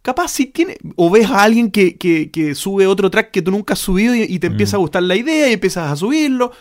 capaz 0.03 0.29
si 0.31 0.47
tiene, 0.47 0.77
o 0.97 1.11
ves 1.11 1.29
a 1.31 1.43
alguien 1.43 1.71
que, 1.71 1.97
que- 1.97 2.31
que 2.31 2.55
sube 2.55 2.87
otro 2.87 3.11
track 3.11 3.31
que 3.31 3.43
tú 3.43 3.51
nunca 3.51 3.73
has 3.75 3.81
subido 3.81 4.15
y, 4.15 4.23
y 4.23 4.39
te 4.39 4.47
empieza 4.49 4.77
a 4.77 4.79
gustar 4.81 5.03
la 5.03 5.17
idea 5.17 5.49
y 5.49 5.55
empiezas 5.55 5.91
a 5.91 5.97
subirlo, 5.97 6.53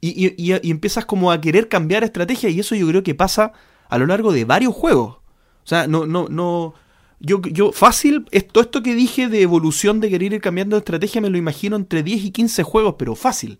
y, 0.00 0.10
y- 0.26 0.34
y- 0.36 0.60
y 0.62 0.70
empiezas 0.70 1.04
como 1.06 1.32
a 1.32 1.40
querer 1.40 1.68
cambiar 1.68 2.04
estrategia 2.04 2.48
y 2.50 2.60
eso 2.60 2.74
yo 2.74 2.86
creo 2.88 3.02
que 3.02 3.14
pasa 3.14 3.52
a 3.88 3.98
lo 3.98 4.06
largo 4.06 4.32
de 4.32 4.44
varios 4.44 4.74
juegos. 4.74 5.16
O 5.16 5.66
sea, 5.68 5.86
no, 5.86 6.06
no, 6.06 6.28
no. 6.28 6.74
Yo, 7.20 7.40
yo 7.42 7.72
fácil, 7.72 8.26
esto, 8.30 8.60
esto 8.60 8.82
que 8.82 8.94
dije 8.94 9.28
de 9.28 9.42
evolución 9.42 9.98
de 10.00 10.08
querer 10.08 10.32
ir 10.34 10.40
cambiando 10.40 10.76
de 10.76 10.80
estrategia 10.80 11.20
me 11.20 11.30
lo 11.30 11.36
imagino 11.36 11.74
entre 11.74 12.02
10 12.02 12.22
y 12.24 12.30
15 12.30 12.62
juegos, 12.62 12.94
pero 12.98 13.14
fácil. 13.16 13.58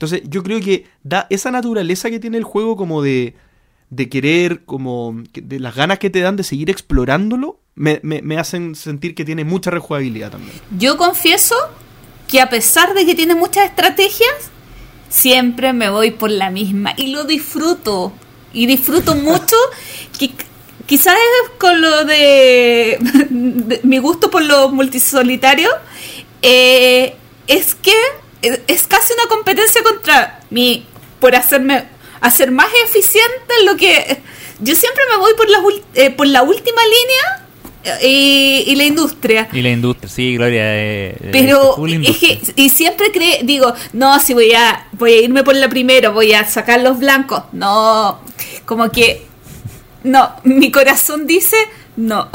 Entonces, 0.00 0.22
yo 0.30 0.42
creo 0.42 0.60
que 0.60 0.86
da 1.02 1.26
esa 1.28 1.50
naturaleza 1.50 2.08
que 2.08 2.18
tiene 2.18 2.38
el 2.38 2.44
juego 2.44 2.74
como 2.74 3.02
de, 3.02 3.34
de 3.90 4.08
querer, 4.08 4.64
como 4.64 5.14
de 5.34 5.60
las 5.60 5.74
ganas 5.76 5.98
que 5.98 6.08
te 6.08 6.20
dan 6.20 6.36
de 6.36 6.42
seguir 6.42 6.70
explorándolo, 6.70 7.60
me, 7.74 8.00
me- 8.02 8.22
me 8.22 8.38
hacen 8.38 8.74
sentir 8.74 9.14
que 9.14 9.26
tiene 9.26 9.44
mucha 9.44 9.70
rejugabilidad 9.70 10.30
también. 10.30 10.54
Yo 10.78 10.96
confieso 10.96 11.54
que 12.26 12.40
a 12.40 12.48
pesar 12.48 12.94
de 12.94 13.04
que 13.04 13.14
tiene 13.14 13.34
muchas 13.34 13.66
estrategias, 13.68 14.32
siempre 15.10 15.74
me 15.74 15.90
voy 15.90 16.12
por 16.12 16.30
la 16.30 16.50
misma 16.50 16.94
y 16.96 17.08
lo 17.08 17.24
disfruto. 17.24 18.10
Y 18.54 18.64
disfruto 18.64 19.14
mucho 19.16 19.56
que 20.18 20.30
quizás 20.86 21.14
es 21.14 21.50
con 21.58 21.78
lo 21.82 22.06
de, 22.06 22.96
de 23.28 23.80
mi 23.82 23.98
gusto 23.98 24.30
por 24.30 24.42
lo 24.42 24.70
multisolitario, 24.70 25.68
eh, 26.40 27.16
es 27.46 27.74
que 27.74 27.92
es 28.42 28.60
es 28.66 28.86
casi 28.86 29.12
una 29.12 29.26
competencia 29.28 29.82
contra 29.82 30.40
mí 30.50 30.86
por 31.20 31.34
hacerme 31.34 31.84
hacer 32.20 32.50
más 32.50 32.68
eficiente 32.84 33.54
en 33.60 33.66
lo 33.66 33.76
que 33.76 34.20
yo 34.60 34.74
siempre 34.74 35.02
me 35.10 35.16
voy 35.16 35.32
por 35.34 35.48
la, 35.48 35.58
eh, 35.94 36.10
por 36.10 36.26
la 36.26 36.42
última 36.42 36.82
línea 36.82 37.46
eh, 38.02 38.06
y, 38.66 38.70
y 38.72 38.76
la 38.76 38.84
industria. 38.84 39.48
Y 39.52 39.62
la 39.62 39.70
industria, 39.70 40.08
sí, 40.10 40.36
Gloria. 40.36 40.62
eh, 40.76 41.16
eh, 41.18 41.28
Pero 41.32 41.76
es 41.86 42.18
que, 42.18 42.40
y 42.56 42.68
siempre 42.68 43.10
cree, 43.10 43.40
digo, 43.42 43.72
no, 43.94 44.20
si 44.20 44.34
voy 44.34 44.52
a, 44.52 44.86
voy 44.92 45.12
a 45.12 45.20
irme 45.22 45.42
por 45.44 45.54
la 45.56 45.68
primera, 45.70 46.10
voy 46.10 46.34
a 46.34 46.44
sacar 46.44 46.82
los 46.82 46.98
blancos. 46.98 47.42
No, 47.52 48.20
como 48.66 48.90
que, 48.90 49.26
no, 50.04 50.30
mi 50.44 50.70
corazón 50.70 51.26
dice, 51.26 51.56
no. 51.96 52.28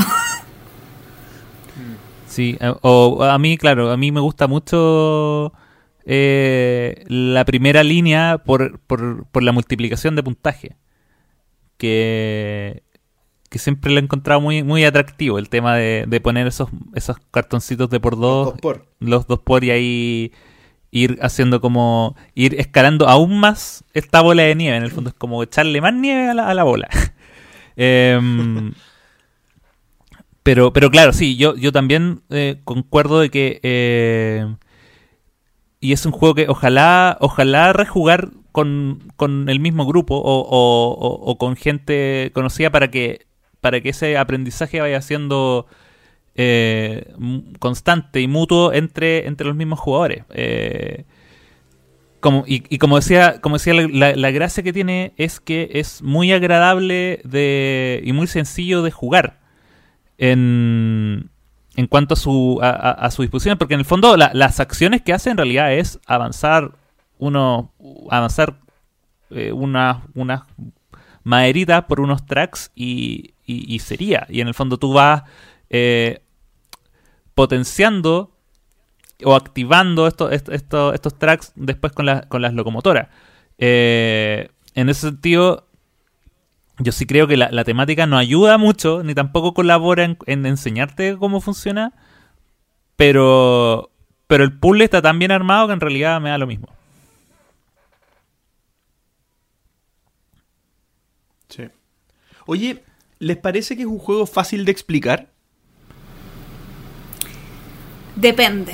Sí, 2.28 2.58
o 2.82 3.24
a 3.24 3.38
mí, 3.38 3.58
claro, 3.58 3.92
a 3.92 3.98
mí 3.98 4.12
me 4.12 4.20
gusta 4.20 4.48
mucho 4.48 5.54
eh, 6.06 7.04
la 7.08 7.46
primera 7.46 7.84
línea 7.84 8.40
por, 8.46 8.80
por, 8.80 9.26
por 9.28 9.44
la 9.44 9.52
multiplicación 9.52 10.16
de 10.16 10.24
puntaje. 10.24 10.76
Que, 11.78 12.84
que 13.50 13.60
siempre 13.60 13.92
lo 13.92 14.00
he 14.00 14.04
encontrado 14.04 14.40
muy, 14.40 14.64
muy 14.64 14.86
atractivo, 14.86 15.40
el 15.40 15.50
tema 15.50 15.76
de, 15.76 16.06
de 16.08 16.22
poner 16.22 16.48
esos, 16.48 16.70
esos 16.94 17.18
cartoncitos 17.32 17.90
de 17.90 18.00
por 18.00 18.18
dos, 18.18 18.52
dos 18.52 18.62
por. 18.62 18.88
los 19.00 19.28
dos 19.28 19.40
por 19.40 19.64
y 19.64 19.72
ahí 19.72 20.32
ir 20.92 21.20
haciendo 21.22 21.60
como, 21.60 22.16
ir 22.34 22.60
escalando 22.60 23.10
aún 23.10 23.38
más 23.40 23.84
esta 23.94 24.22
bola 24.22 24.44
de 24.44 24.56
nieve. 24.56 24.78
En 24.78 24.84
el 24.84 24.92
fondo 24.92 25.10
es 25.10 25.16
como 25.16 25.44
echarle 25.44 25.82
más 25.82 25.94
nieve 25.94 26.30
a 26.30 26.34
la, 26.34 26.50
a 26.50 26.54
la 26.54 26.64
bola. 26.64 26.88
Em, 27.78 28.72
pero, 30.44 30.72
pero 30.72 30.90
claro, 30.90 31.12
sí, 31.12 31.36
yo, 31.36 31.58
yo 31.58 31.74
también 31.74 32.22
eh, 32.30 32.62
concuerdo 32.64 33.20
de 33.20 33.30
que 33.30 33.60
eh, 33.64 34.56
y 35.80 35.94
es 35.94 36.06
un 36.06 36.12
juego 36.12 36.36
que 36.36 36.48
ojalá, 36.50 37.18
ojalá 37.22 37.74
rejugar 37.74 38.32
con, 38.52 39.04
con 39.18 39.50
el 39.50 39.60
mismo 39.60 39.86
grupo 39.86 40.16
o, 40.16 40.42
o- 40.50 41.38
con 41.38 41.56
gente 41.56 42.32
conocida 42.34 42.70
para 42.72 42.90
que, 42.92 43.28
para 43.62 43.82
que 43.82 43.90
ese 43.90 44.18
aprendizaje 44.18 44.82
vaya 44.82 45.02
siendo 45.02 45.68
eh, 46.36 47.14
constante 47.60 48.22
y 48.22 48.28
mutuo 48.28 48.74
entre, 48.74 49.28
entre 49.28 49.48
los 49.48 49.56
mismos 49.56 49.80
jugadores. 49.80 50.24
Eh, 50.34 51.06
como, 52.20 52.44
y, 52.48 52.64
y 52.70 52.80
como 52.80 52.96
decía, 52.96 53.40
como 53.42 53.58
decía 53.58 53.74
la- 53.74 54.16
la 54.16 54.32
gracia 54.32 54.64
que 54.64 54.74
tiene 54.74 55.14
es 55.18 55.40
que 55.40 55.70
es 55.74 56.02
muy 56.02 56.32
agradable 56.32 57.22
de, 57.24 58.02
y 58.04 58.14
muy 58.14 58.28
sencillo 58.28 58.82
de 58.82 58.92
jugar 58.92 59.40
en, 60.18 61.30
en 61.76 61.88
cuanto 61.88 62.14
a 62.14 62.18
su, 62.18 62.60
a, 62.62 63.10
su 63.12 63.22
disposición, 63.22 63.58
porque 63.58 63.74
en 63.74 63.82
el 63.82 63.86
fondo 63.86 64.16
la- 64.18 64.32
las 64.34 64.60
acciones 64.60 65.02
que 65.02 65.14
hace 65.14 65.30
en 65.30 65.38
realidad 65.38 65.74
es 65.74 66.00
avanzar 66.06 66.72
uno, 67.18 67.74
avanzar 68.10 68.58
eh, 69.32 69.52
unas 69.52 69.98
unas 70.14 70.42
maderitas 71.24 71.84
por 71.86 72.00
unos 72.02 72.26
tracks 72.26 72.72
y, 72.76 73.34
y- 73.46 73.80
sería. 73.80 74.26
Y 74.30 74.42
en 74.42 74.48
el 74.48 74.54
fondo 74.54 74.78
tú 74.78 74.94
vas 74.94 75.24
eh, 75.70 76.22
potenciando 77.34 78.32
o 79.24 79.36
activando 79.36 80.08
esto- 80.08 80.30
esto- 80.32 80.94
estos 80.94 81.18
tracks 81.18 81.52
después 81.56 81.94
con, 81.94 82.06
la- 82.06 82.22
con 82.28 82.42
las 82.42 82.54
locomotoras. 82.54 83.08
Eh, 83.58 84.50
en 84.76 84.90
ese 84.90 85.02
sentido, 85.10 85.68
yo 86.80 86.92
sí 86.92 87.06
creo 87.06 87.28
que 87.28 87.38
la, 87.38 87.50
la 87.52 87.64
temática 87.64 88.06
no 88.06 88.18
ayuda 88.18 88.58
mucho, 88.58 89.04
ni 89.04 89.14
tampoco 89.16 89.54
colabora 89.54 90.04
en, 90.04 90.18
en 90.26 90.46
enseñarte 90.46 91.18
cómo 91.18 91.42
funciona, 91.42 91.94
pero, 92.96 93.92
pero 94.28 94.44
el 94.44 94.58
puzzle 94.58 94.86
está 94.86 95.02
tan 95.02 95.20
bien 95.20 95.32
armado 95.32 95.68
que 95.68 95.74
en 95.74 95.80
realidad 95.80 96.22
me 96.22 96.30
da 96.30 96.38
lo 96.38 96.48
mismo. 96.48 96.68
Sí. 101.50 101.70
Oye, 102.46 102.84
¿les 103.20 103.38
parece 103.38 103.76
que 103.76 103.84
es 103.84 103.88
un 103.88 104.00
juego 104.00 104.26
fácil 104.26 104.66
de 104.66 104.72
explicar? 104.72 105.30
Depende. 108.16 108.74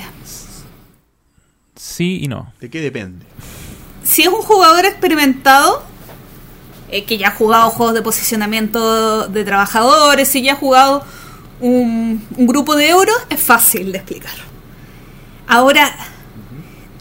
Sí 1.76 2.20
y 2.22 2.28
no. 2.28 2.54
¿De 2.60 2.70
qué 2.70 2.80
depende? 2.80 3.26
Si 4.04 4.22
es 4.22 4.28
un 4.28 4.42
jugador 4.42 4.86
experimentado, 4.86 5.84
eh, 6.92 7.06
que 7.06 7.18
ya 7.18 7.30
ha 7.30 7.32
jugado 7.32 7.70
juegos 7.72 7.96
de 7.96 8.02
posicionamiento 8.02 9.28
de 9.28 9.44
trabajadores, 9.44 10.28
si 10.28 10.42
ya 10.42 10.54
ha 10.54 10.56
jugado 10.56 11.04
un, 11.60 12.26
un 12.38 12.48
grupo 12.48 12.76
de 12.76 12.90
euros, 12.90 13.16
es 13.30 13.42
fácil 13.42 13.92
de 13.92 13.98
explicar. 13.98 14.34
Ahora, 15.48 15.94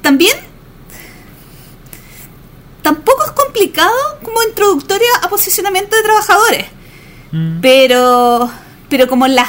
también 0.02 0.36
tampoco 2.82 3.24
es 3.24 3.32
complicado 3.32 3.94
como 4.22 4.42
introductoria 4.42 5.08
a 5.22 5.28
posicionamiento 5.28 5.96
de 5.96 6.02
trabajadores. 6.02 6.66
Mm. 7.32 7.60
Pero, 7.60 8.50
pero 8.88 9.08
como 9.08 9.26
las 9.28 9.48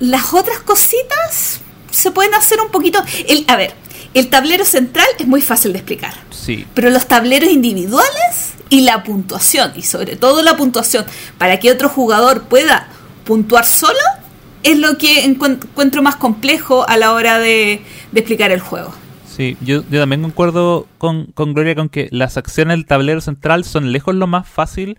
las 0.00 0.32
otras 0.32 0.60
cositas 0.60 1.60
se 1.90 2.10
pueden 2.10 2.34
hacer 2.34 2.60
un 2.60 2.70
poquito. 2.70 3.02
El, 3.26 3.44
a 3.48 3.56
ver, 3.56 3.74
el 4.14 4.28
tablero 4.28 4.64
central 4.64 5.06
es 5.18 5.26
muy 5.26 5.42
fácil 5.42 5.72
de 5.72 5.78
explicar, 5.78 6.14
Sí. 6.30 6.66
pero 6.74 6.90
los 6.90 7.06
tableros 7.06 7.50
individuales 7.50 8.54
y 8.70 8.82
la 8.82 9.02
puntuación, 9.02 9.72
y 9.76 9.82
sobre 9.82 10.16
todo 10.16 10.42
la 10.42 10.56
puntuación, 10.56 11.04
para 11.38 11.58
que 11.58 11.70
otro 11.70 11.88
jugador 11.88 12.44
pueda 12.44 12.88
puntuar 13.24 13.64
solo, 13.66 13.98
es 14.62 14.78
lo 14.78 14.98
que 14.98 15.24
encuent- 15.24 15.64
encuentro 15.64 16.02
más 16.02 16.16
complejo 16.16 16.86
a 16.88 16.96
la 16.96 17.12
hora 17.12 17.38
de, 17.38 17.82
de 18.12 18.20
explicar 18.20 18.50
el 18.50 18.60
juego. 18.60 18.92
Sí, 19.26 19.56
yo, 19.60 19.84
yo 19.88 20.00
también 20.00 20.22
concuerdo 20.22 20.88
con, 20.98 21.26
con 21.26 21.54
Gloria 21.54 21.76
con 21.76 21.88
que 21.88 22.08
las 22.10 22.36
acciones 22.36 22.76
del 22.76 22.86
tablero 22.86 23.20
central 23.20 23.64
son 23.64 23.92
lejos 23.92 24.16
lo 24.16 24.26
más 24.26 24.48
fácil 24.48 24.98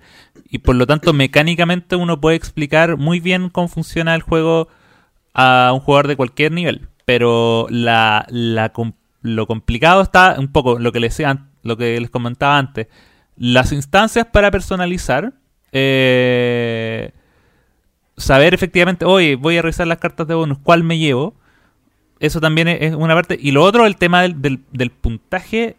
y 0.50 0.60
por 0.60 0.76
lo 0.76 0.88
tanto 0.88 1.12
mecánicamente 1.12 1.98
uno 1.98 2.22
puede 2.22 2.38
explicar 2.38 2.96
muy 2.96 3.20
bien 3.20 3.50
cómo 3.50 3.68
funciona 3.68 4.16
el 4.16 4.22
juego 4.22 4.70
a 5.34 5.72
un 5.74 5.82
jugador 5.82 6.08
de 6.08 6.16
cualquier 6.16 6.54
nivel. 6.54 6.88
Pero 7.04 7.68
la, 7.70 8.26
la 8.30 8.70
lo 9.22 9.48
complicado 9.48 10.02
está 10.02 10.36
un 10.40 10.48
poco 10.52 10.80
lo 10.80 10.92
que 10.92 11.00
les, 11.00 11.22
lo 11.64 11.78
que 11.78 12.00
les 12.00 12.10
comentaba 12.10 12.58
antes. 12.58 12.88
Las 13.38 13.72
instancias 13.72 14.26
para 14.26 14.52
personalizar. 14.52 15.34
eh, 15.72 17.12
saber 18.18 18.54
efectivamente, 18.54 19.06
oye, 19.06 19.36
voy 19.36 19.58
a 19.58 19.62
revisar 19.62 19.88
las 19.88 19.98
cartas 20.00 20.28
de 20.28 20.34
bonus, 20.36 20.58
¿cuál 20.62 20.84
me 20.84 20.98
llevo? 20.98 21.36
Eso 22.20 22.42
también 22.42 22.68
es 22.68 22.94
una 22.94 23.14
parte. 23.16 23.38
Y 23.42 23.52
lo 23.52 23.64
otro, 23.64 23.86
el 23.86 23.96
tema 23.96 24.22
del, 24.24 24.42
del- 24.42 24.60
del 24.74 24.90
puntaje, 24.92 25.78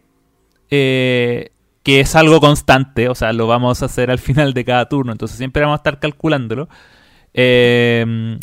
eh, 0.71 1.51
que 1.83 1.99
es 1.99 2.15
algo 2.15 2.39
constante, 2.39 3.09
o 3.09 3.15
sea, 3.15 3.31
lo 3.33 3.45
vamos 3.47 3.83
a 3.83 3.85
hacer 3.85 4.09
al 4.09 4.17
final 4.19 4.53
de 4.55 4.65
cada 4.65 4.89
turno, 4.89 5.11
entonces 5.11 5.37
siempre 5.37 5.61
vamos 5.61 5.75
a 5.75 5.81
estar 5.81 5.99
calculándolo. 5.99 6.67
Eh, 7.35 8.39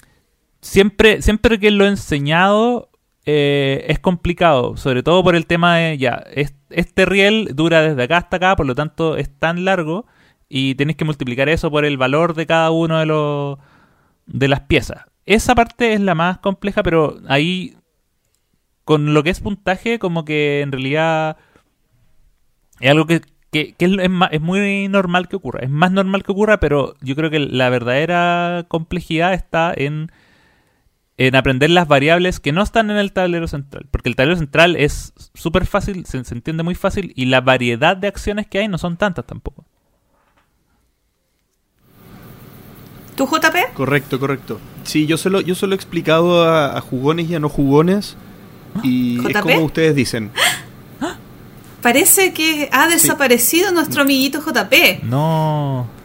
siempre, 0.60 1.20
siempre 1.22 1.58
que 1.58 1.70
lo 1.72 1.84
he 1.84 1.88
enseñado 1.88 2.90
eh, 3.30 3.84
es 3.88 3.98
complicado, 3.98 4.76
sobre 4.78 5.02
todo 5.02 5.22
por 5.22 5.36
el 5.36 5.44
tema 5.46 5.76
de, 5.76 5.98
ya, 5.98 6.24
es- 6.34 6.55
este 6.70 7.05
riel 7.05 7.50
dura 7.55 7.82
desde 7.82 8.02
acá 8.05 8.16
hasta 8.18 8.36
acá, 8.38 8.56
por 8.56 8.64
lo 8.66 8.74
tanto 8.74 9.16
es 9.18 9.28
tan 9.38 9.64
largo 9.66 10.06
y 10.48 10.74
tienes 10.76 10.96
que 10.96 11.05
multiplicar 11.05 11.48
eso 11.50 11.70
por 11.70 11.84
el 11.84 11.98
valor 11.98 12.34
de 12.34 12.46
cada 12.46 12.70
uno 12.70 12.98
de 12.98 13.06
los 13.06 13.59
de 14.26 14.48
las 14.48 14.60
piezas. 14.60 15.05
Esa 15.26 15.55
parte 15.55 15.92
es 15.92 16.00
la 16.00 16.14
más 16.14 16.38
compleja, 16.38 16.82
pero 16.82 17.18
ahí 17.28 17.76
con 18.84 19.12
lo 19.12 19.22
que 19.22 19.30
es 19.30 19.40
puntaje, 19.40 19.98
como 19.98 20.24
que 20.24 20.62
en 20.62 20.72
realidad 20.72 21.36
es 22.80 22.90
algo 22.90 23.06
que, 23.06 23.20
que- 23.52 23.74
es, 23.78 23.90
es 23.98 24.10
es 24.30 24.40
muy 24.40 24.88
normal 24.88 25.28
que 25.28 25.36
ocurra. 25.36 25.60
Es 25.62 25.70
más 25.70 25.92
normal 25.92 26.22
que 26.22 26.32
ocurra, 26.32 26.60
pero 26.60 26.94
yo 27.02 27.14
creo 27.16 27.30
que 27.30 27.40
la 27.40 27.68
verdadera 27.70 28.64
complejidad 28.68 29.34
está 29.34 29.72
en 29.76 30.10
en 31.19 31.35
aprender 31.35 31.69
las 31.70 31.89
variables 31.89 32.39
que 32.39 32.53
no 32.53 32.62
están 32.62 32.90
en 32.90 32.97
el 32.97 33.12
tablero 33.12 33.49
central. 33.49 33.86
Porque 33.90 34.09
el 34.09 34.16
tablero 34.16 34.39
central 34.39 34.77
es 34.77 35.12
súper 35.35 35.66
fácil, 35.66 36.07
se, 36.07 36.24
se 36.24 36.35
entiende 36.35 36.62
muy 36.62 36.77
fácil 36.77 37.12
y 37.16 37.27
la 37.27 37.40
variedad 37.40 37.97
de 37.97 38.07
acciones 38.07 38.47
que 38.47 38.61
hay 38.61 38.69
no 38.69 38.78
son 38.78 38.97
tantas 38.97 39.27
tampoco. 39.27 39.65
¿Tú, 43.16 43.27
JP? 43.27 43.74
Correcto, 43.74 44.20
correcto. 44.20 44.61
Sí, 44.85 45.07
yo 45.07 45.16
se 45.16 45.28
lo, 45.28 45.40
yo 45.40 45.57
se 45.57 45.66
lo 45.66 45.73
he 45.73 45.77
explicado 45.77 46.45
a, 46.45 46.78
a 46.78 46.81
jugones 46.81 47.28
y 47.28 47.35
a 47.35 47.40
no 47.40 47.49
jugones. 47.49 48.16
Y 48.85 49.19
es 49.28 49.40
como 49.40 49.65
ustedes 49.65 49.97
dicen. 49.97 50.31
Parece 51.82 52.32
que 52.32 52.69
ha 52.70 52.86
desaparecido 52.86 53.73
nuestro 53.73 54.03
amiguito 54.03 54.40
JP. 54.40 55.03
No. 55.03 55.97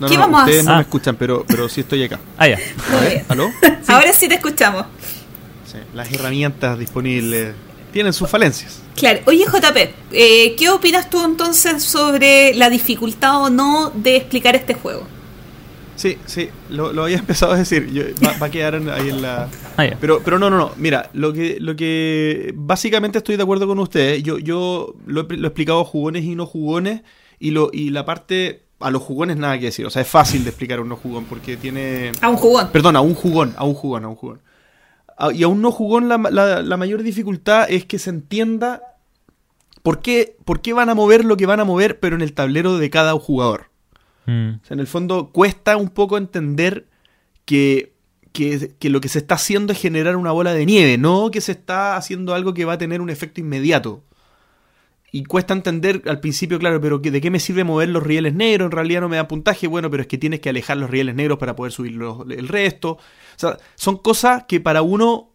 No, 0.00 0.08
¿Qué 0.08 0.14
no, 0.14 0.20
vamos 0.22 0.40
a 0.40 0.44
ustedes 0.44 0.58
hacer? 0.60 0.68
no 0.68 0.72
Ah. 0.72 0.76
me 0.76 0.82
escuchan, 0.82 1.16
pero, 1.16 1.44
pero 1.46 1.68
sí 1.68 1.80
estoy 1.80 2.02
acá. 2.04 2.18
Ah, 2.38 2.48
ya. 2.48 2.58
Ver, 3.00 3.24
¿Aló? 3.28 3.50
Ahora 3.88 4.12
sí 4.12 4.28
te 4.28 4.34
escuchamos. 4.34 4.86
Sí, 5.70 5.78
las 5.94 6.12
herramientas 6.12 6.78
disponibles 6.78 7.54
tienen 7.92 8.12
sus 8.12 8.28
falencias. 8.28 8.82
Claro. 8.94 9.20
Oye, 9.26 9.44
JP, 9.44 9.76
eh, 10.12 10.54
¿qué 10.56 10.68
opinas 10.70 11.08
tú 11.10 11.24
entonces 11.24 11.82
sobre 11.82 12.54
la 12.54 12.68
dificultad 12.70 13.42
o 13.42 13.50
no 13.50 13.90
de 13.94 14.16
explicar 14.16 14.54
este 14.54 14.74
juego? 14.74 15.06
Sí, 15.96 16.18
sí, 16.26 16.50
lo, 16.68 16.92
lo 16.92 17.04
había 17.04 17.16
empezado 17.18 17.52
a 17.52 17.56
decir. 17.56 17.90
Yo- 17.90 18.04
va, 18.24 18.36
va 18.38 18.46
a 18.46 18.50
quedar 18.50 18.74
ahí 18.74 19.08
en 19.08 19.22
la. 19.22 19.48
Ah. 19.78 19.86
Pero, 20.00 20.20
pero 20.22 20.38
no, 20.38 20.50
no, 20.50 20.58
no. 20.58 20.72
Mira, 20.76 21.08
lo 21.14 21.32
que, 21.32 21.56
lo 21.58 21.74
que 21.74 22.52
básicamente 22.54 23.16
estoy 23.18 23.36
de 23.36 23.42
acuerdo 23.42 23.66
con 23.66 23.78
ustedes. 23.78 24.22
Yo, 24.22 24.38
yo 24.38 24.94
lo, 25.06 25.22
he, 25.22 25.36
lo 25.36 25.44
he 25.46 25.48
explicado 25.48 25.80
a 25.80 25.84
jugones 25.84 26.24
y 26.24 26.34
no 26.34 26.44
jugones. 26.44 27.00
Y, 27.38 27.50
lo, 27.50 27.70
y 27.72 27.90
la 27.90 28.04
parte. 28.04 28.62
A 28.80 28.90
los 28.90 29.02
jugones 29.02 29.36
nada 29.38 29.58
que 29.58 29.66
decir. 29.66 29.86
O 29.86 29.90
sea, 29.90 30.02
es 30.02 30.08
fácil 30.08 30.44
de 30.44 30.50
explicar 30.50 30.78
a 30.78 30.82
un 30.82 30.88
no 30.88 30.96
jugón 30.96 31.24
porque 31.24 31.56
tiene. 31.56 32.12
A 32.20 32.28
un 32.28 32.36
jugón. 32.36 32.68
Perdón, 32.72 32.96
a 32.96 33.00
un 33.00 33.14
jugón, 33.14 33.54
a 33.56 33.64
un 33.64 33.74
jugón, 33.74 34.04
a 34.04 34.08
un 34.08 34.16
jugón. 34.16 34.42
A- 35.18 35.32
y 35.32 35.42
a 35.42 35.48
un 35.48 35.62
no 35.62 35.72
jugón 35.72 36.08
la, 36.08 36.18
la- 36.30 36.62
la 36.62 36.76
mayor 36.76 37.02
dificultad 37.02 37.66
es 37.70 37.86
que 37.86 37.98
se 37.98 38.10
entienda 38.10 38.82
por 39.82 40.00
qué, 40.02 40.36
por 40.44 40.60
qué 40.60 40.72
van 40.74 40.90
a 40.90 40.94
mover 40.94 41.24
lo 41.24 41.36
que 41.36 41.46
van 41.46 41.60
a 41.60 41.64
mover, 41.64 42.00
pero 42.00 42.16
en 42.16 42.22
el 42.22 42.34
tablero 42.34 42.76
de 42.76 42.90
cada 42.90 43.12
jugador. 43.14 43.70
Mm. 44.26 44.48
O 44.62 44.66
sea, 44.66 44.74
en 44.74 44.80
el 44.80 44.86
fondo 44.86 45.30
cuesta 45.32 45.76
un 45.78 45.88
poco 45.88 46.18
entender 46.18 46.86
que, 47.46 47.94
que, 48.32 48.74
que 48.78 48.90
lo 48.90 49.00
que 49.00 49.08
se 49.08 49.20
está 49.20 49.36
haciendo 49.36 49.72
es 49.72 49.80
generar 49.80 50.16
una 50.16 50.32
bola 50.32 50.52
de 50.52 50.66
nieve, 50.66 50.98
no 50.98 51.30
que 51.30 51.40
se 51.40 51.52
está 51.52 51.96
haciendo 51.96 52.34
algo 52.34 52.52
que 52.52 52.64
va 52.66 52.74
a 52.74 52.78
tener 52.78 53.00
un 53.00 53.08
efecto 53.08 53.40
inmediato. 53.40 54.02
Y 55.16 55.24
cuesta 55.24 55.54
entender 55.54 56.02
al 56.06 56.20
principio, 56.20 56.58
claro, 56.58 56.78
pero 56.80 56.98
¿de 56.98 57.20
qué 57.20 57.30
me 57.30 57.40
sirve 57.40 57.64
mover 57.64 57.88
los 57.88 58.02
rieles 58.02 58.34
negros? 58.34 58.66
En 58.66 58.72
realidad 58.72 59.00
no 59.00 59.08
me 59.08 59.16
da 59.16 59.26
puntaje. 59.26 59.66
Bueno, 59.66 59.90
pero 59.90 60.02
es 60.02 60.06
que 60.08 60.18
tienes 60.18 60.40
que 60.40 60.50
alejar 60.50 60.76
los 60.76 60.90
rieles 60.90 61.14
negros 61.14 61.38
para 61.38 61.56
poder 61.56 61.72
subir 61.72 61.92
los- 61.92 62.28
el 62.30 62.48
resto. 62.48 62.90
O 62.92 62.98
sea, 63.36 63.56
son 63.76 63.96
cosas 63.96 64.44
que 64.46 64.60
para 64.60 64.82
uno 64.82 65.30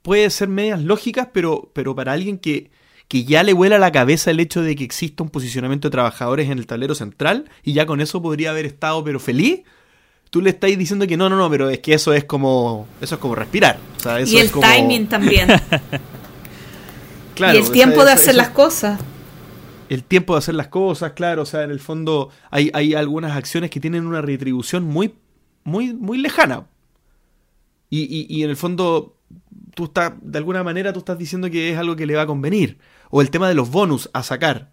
puede 0.00 0.30
ser 0.30 0.48
medias 0.48 0.82
lógicas, 0.82 1.28
pero, 1.32 1.70
pero 1.74 1.94
para 1.94 2.12
alguien 2.12 2.38
que, 2.38 2.70
que 3.06 3.24
ya 3.24 3.42
le 3.42 3.52
vuela 3.52 3.78
la 3.78 3.92
cabeza 3.92 4.30
el 4.30 4.40
hecho 4.40 4.62
de 4.62 4.74
que 4.76 4.84
exista 4.84 5.22
un 5.22 5.28
posicionamiento 5.28 5.88
de 5.88 5.92
trabajadores 5.92 6.48
en 6.48 6.58
el 6.58 6.66
tablero 6.66 6.94
central 6.94 7.50
y 7.62 7.74
ya 7.74 7.84
con 7.84 8.00
eso 8.00 8.22
podría 8.22 8.48
haber 8.50 8.64
estado 8.64 9.04
pero 9.04 9.20
feliz, 9.20 9.60
tú 10.30 10.40
le 10.40 10.50
estáis 10.50 10.78
diciendo 10.78 11.06
que 11.06 11.18
no, 11.18 11.28
no, 11.28 11.36
no, 11.36 11.50
pero 11.50 11.68
es 11.68 11.80
que 11.80 11.92
eso 11.92 12.14
es 12.14 12.24
como 12.24 12.86
eso 13.02 13.16
es 13.16 13.20
como 13.20 13.34
respirar. 13.34 13.78
O 13.98 14.00
sea, 14.00 14.20
eso 14.20 14.32
Y 14.34 14.38
el 14.38 14.46
es 14.46 14.52
como- 14.52 14.66
timing 14.66 15.06
también. 15.06 15.48
Claro, 17.34 17.54
y 17.54 17.58
el 17.58 17.62
o 17.62 17.66
sea, 17.66 17.72
tiempo 17.72 18.04
de 18.04 18.12
hacer 18.12 18.30
eso- 18.30 18.38
las 18.38 18.48
cosas. 18.48 19.00
El 19.88 20.04
tiempo 20.04 20.34
de 20.34 20.38
hacer 20.38 20.54
las 20.54 20.68
cosas, 20.68 21.12
claro, 21.12 21.42
o 21.42 21.46
sea, 21.46 21.62
en 21.64 21.70
el 21.70 21.80
fondo 21.80 22.30
hay, 22.50 22.70
hay 22.74 22.94
algunas 22.94 23.36
acciones 23.36 23.70
que 23.70 23.80
tienen 23.80 24.06
una 24.06 24.20
retribución 24.22 24.84
muy, 24.84 25.14
muy, 25.64 25.92
muy 25.94 26.18
lejana. 26.18 26.66
Y, 27.90 28.00
y- 28.02 28.26
y 28.28 28.42
en 28.44 28.50
el 28.50 28.56
fondo, 28.56 29.16
tú 29.74 29.84
estás, 29.84 30.12
de 30.20 30.38
alguna 30.38 30.62
manera, 30.62 30.92
tú 30.92 30.98
estás 30.98 31.18
diciendo 31.18 31.50
que 31.50 31.70
es 31.72 31.78
algo 31.78 31.96
que 31.96 32.06
le 32.06 32.14
va 32.16 32.22
a 32.22 32.26
convenir. 32.26 32.78
O 33.10 33.22
el 33.22 33.30
tema 33.30 33.48
de 33.48 33.54
los 33.54 33.70
bonus 33.70 34.10
a 34.12 34.22
sacar. 34.22 34.72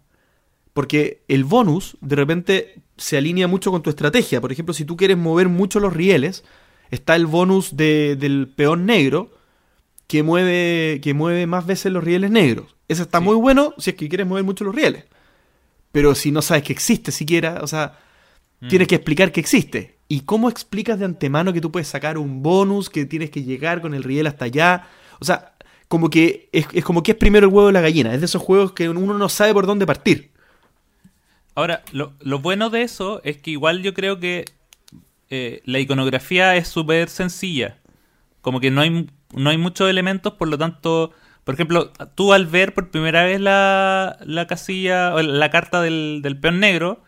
Porque 0.74 1.22
el 1.28 1.44
bonus, 1.44 1.96
de 2.02 2.16
repente, 2.16 2.82
se 2.98 3.16
alinea 3.16 3.48
mucho 3.48 3.70
con 3.70 3.82
tu 3.82 3.88
estrategia. 3.88 4.42
Por 4.42 4.52
ejemplo, 4.52 4.74
si 4.74 4.84
tú 4.84 4.96
quieres 4.96 5.16
mover 5.16 5.48
mucho 5.48 5.80
los 5.80 5.94
rieles, 5.94 6.44
está 6.90 7.16
el 7.16 7.24
bonus 7.26 7.76
de- 7.76 8.16
del 8.16 8.48
peón 8.54 8.84
negro, 8.84 9.30
que 10.06 10.22
mueve, 10.22 11.00
que 11.02 11.14
mueve 11.14 11.46
más 11.46 11.64
veces 11.66 11.90
los 11.92 12.04
rieles 12.04 12.30
negros. 12.30 12.75
Ese 12.88 13.02
está 13.02 13.18
Sí. 13.18 13.24
muy 13.24 13.36
bueno 13.36 13.74
si 13.78 13.90
es 13.90 13.96
que 13.96 14.08
quieres 14.08 14.26
mover 14.26 14.44
mucho 14.44 14.64
los 14.64 14.74
rieles. 14.74 15.04
Pero 15.92 16.14
si 16.14 16.30
no 16.30 16.42
sabes 16.42 16.62
que 16.62 16.72
existe 16.72 17.10
siquiera, 17.12 17.60
o 17.62 17.66
sea, 17.66 17.98
Mm. 18.60 18.68
tienes 18.68 18.88
que 18.88 18.94
explicar 18.96 19.32
que 19.32 19.40
existe. 19.40 19.96
¿Y 20.08 20.20
cómo 20.20 20.48
explicas 20.48 20.98
de 20.98 21.04
antemano 21.04 21.52
que 21.52 21.60
tú 21.60 21.70
puedes 21.72 21.88
sacar 21.88 22.16
un 22.16 22.42
bonus, 22.42 22.88
que 22.90 23.04
tienes 23.06 23.30
que 23.30 23.42
llegar 23.42 23.80
con 23.80 23.92
el 23.94 24.02
riel 24.04 24.26
hasta 24.26 24.44
allá? 24.46 24.86
O 25.20 25.24
sea, 25.24 25.52
como 25.88 26.08
que 26.10 26.48
es, 26.52 26.66
es 26.72 26.84
como 26.84 27.02
que 27.02 27.12
es 27.12 27.16
primero 27.16 27.46
el 27.48 27.52
huevo 27.52 27.66
de 27.68 27.72
la 27.72 27.80
gallina. 27.80 28.14
Es 28.14 28.20
de 28.20 28.26
esos 28.26 28.40
juegos 28.42 28.72
que 28.72 28.88
uno 28.88 29.18
no 29.18 29.28
sabe 29.28 29.52
por 29.52 29.66
dónde 29.66 29.84
partir. 29.86 30.30
Ahora, 31.54 31.82
lo, 31.92 32.12
lo 32.20 32.38
bueno 32.38 32.70
de 32.70 32.82
eso 32.82 33.20
es 33.24 33.38
que 33.38 33.50
igual 33.52 33.82
yo 33.82 33.94
creo 33.94 34.20
que 34.20 34.44
eh, 35.30 35.62
la 35.64 35.78
iconografía 35.78 36.54
es 36.56 36.68
súper 36.68 37.08
sencilla. 37.08 37.78
Como 38.42 38.60
que 38.60 38.70
no 38.70 38.82
hay, 38.82 39.08
no 39.34 39.50
hay 39.50 39.58
muchos 39.58 39.88
elementos, 39.88 40.34
por 40.34 40.48
lo 40.48 40.58
tanto, 40.58 41.12
por 41.46 41.54
ejemplo, 41.54 41.92
tú 42.16 42.32
al 42.32 42.46
ver 42.46 42.74
por 42.74 42.90
primera 42.90 43.22
vez 43.22 43.40
la, 43.40 44.18
la 44.26 44.48
casilla, 44.48 45.14
o 45.14 45.22
la 45.22 45.48
carta 45.48 45.80
del, 45.80 46.18
del 46.20 46.36
peón 46.40 46.58
negro, 46.58 47.04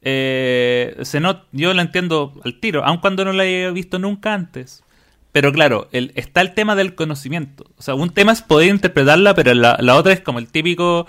eh, 0.00 0.96
se 1.02 1.20
yo 1.52 1.74
la 1.74 1.82
entiendo 1.82 2.32
al 2.42 2.58
tiro, 2.58 2.86
aun 2.86 3.00
cuando 3.00 3.26
no 3.26 3.34
la 3.34 3.42
haya 3.42 3.70
visto 3.72 3.98
nunca 3.98 4.32
antes. 4.32 4.82
Pero 5.30 5.52
claro, 5.52 5.88
está 5.92 6.40
el 6.40 6.54
tema 6.54 6.74
del 6.74 6.94
conocimiento. 6.94 7.66
O 7.76 7.82
sea, 7.82 7.92
un 7.94 8.08
tema 8.14 8.32
es 8.32 8.40
poder 8.40 8.70
interpretarla, 8.70 9.34
pero 9.34 9.52
la, 9.52 9.76
la 9.78 9.96
otra 9.96 10.14
es 10.14 10.22
como 10.22 10.38
el 10.38 10.48
típico 10.48 11.06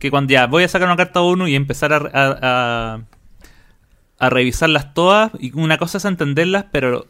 que 0.00 0.10
cuando 0.10 0.32
ya 0.32 0.48
voy 0.48 0.64
a 0.64 0.68
sacar 0.68 0.88
una 0.88 0.96
carta 0.96 1.20
uno 1.20 1.46
y 1.46 1.54
empezar 1.54 1.92
a, 1.92 2.00
a- 2.12 3.00
a 4.18 4.30
revisarlas 4.30 4.92
todas, 4.92 5.30
y 5.38 5.56
una 5.56 5.78
cosa 5.78 5.98
es 5.98 6.04
entenderlas, 6.04 6.64
pero 6.72 7.06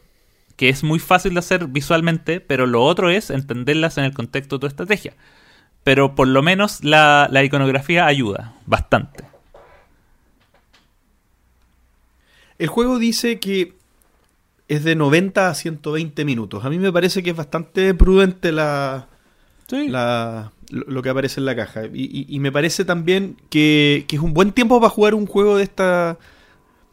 que 0.59 0.67
es 0.67 0.83
muy 0.83 0.99
fácil 0.99 1.35
de 1.35 1.39
hacer 1.39 1.67
visualmente, 1.67 2.41
pero 2.41 2.67
lo 2.67 2.83
otro 2.83 3.09
es 3.09 3.29
entenderlas 3.29 3.97
en 3.97 4.03
el 4.03 4.13
contexto 4.13 4.57
de 4.57 4.59
tu 4.59 4.67
estrategia. 4.67 5.13
Pero 5.85 6.15
por 6.15 6.27
lo 6.27 6.43
menos 6.43 6.83
la, 6.83 7.29
la 7.31 7.45
iconografía 7.45 8.05
ayuda 8.05 8.55
bastante. 8.65 9.23
El 12.57 12.67
juego 12.67 12.99
dice 12.99 13.39
que 13.39 13.73
es 14.67 14.83
de 14.83 14.95
90 14.97 15.49
a 15.49 15.53
120 15.55 16.25
minutos. 16.25 16.65
A 16.65 16.69
mí 16.69 16.77
me 16.77 16.91
parece 16.91 17.23
que 17.23 17.29
es 17.29 17.35
bastante 17.37 17.93
prudente 17.93 18.51
la, 18.51 19.07
la- 19.87 20.51
lo 20.71 20.83
lo 20.87 21.01
que 21.01 21.09
aparece 21.09 21.39
en 21.39 21.45
la 21.45 21.55
caja. 21.55 21.85
Y, 21.85 22.03
y- 22.03 22.25
y 22.27 22.39
me 22.39 22.51
parece 22.51 22.83
también 22.83 23.37
que, 23.49 24.03
que 24.09 24.17
es 24.17 24.21
un 24.21 24.33
buen 24.33 24.51
tiempo 24.51 24.79
para 24.81 24.89
jugar 24.89 25.15
un 25.15 25.25
juego 25.25 25.55
de 25.57 25.63
esta 25.63 26.17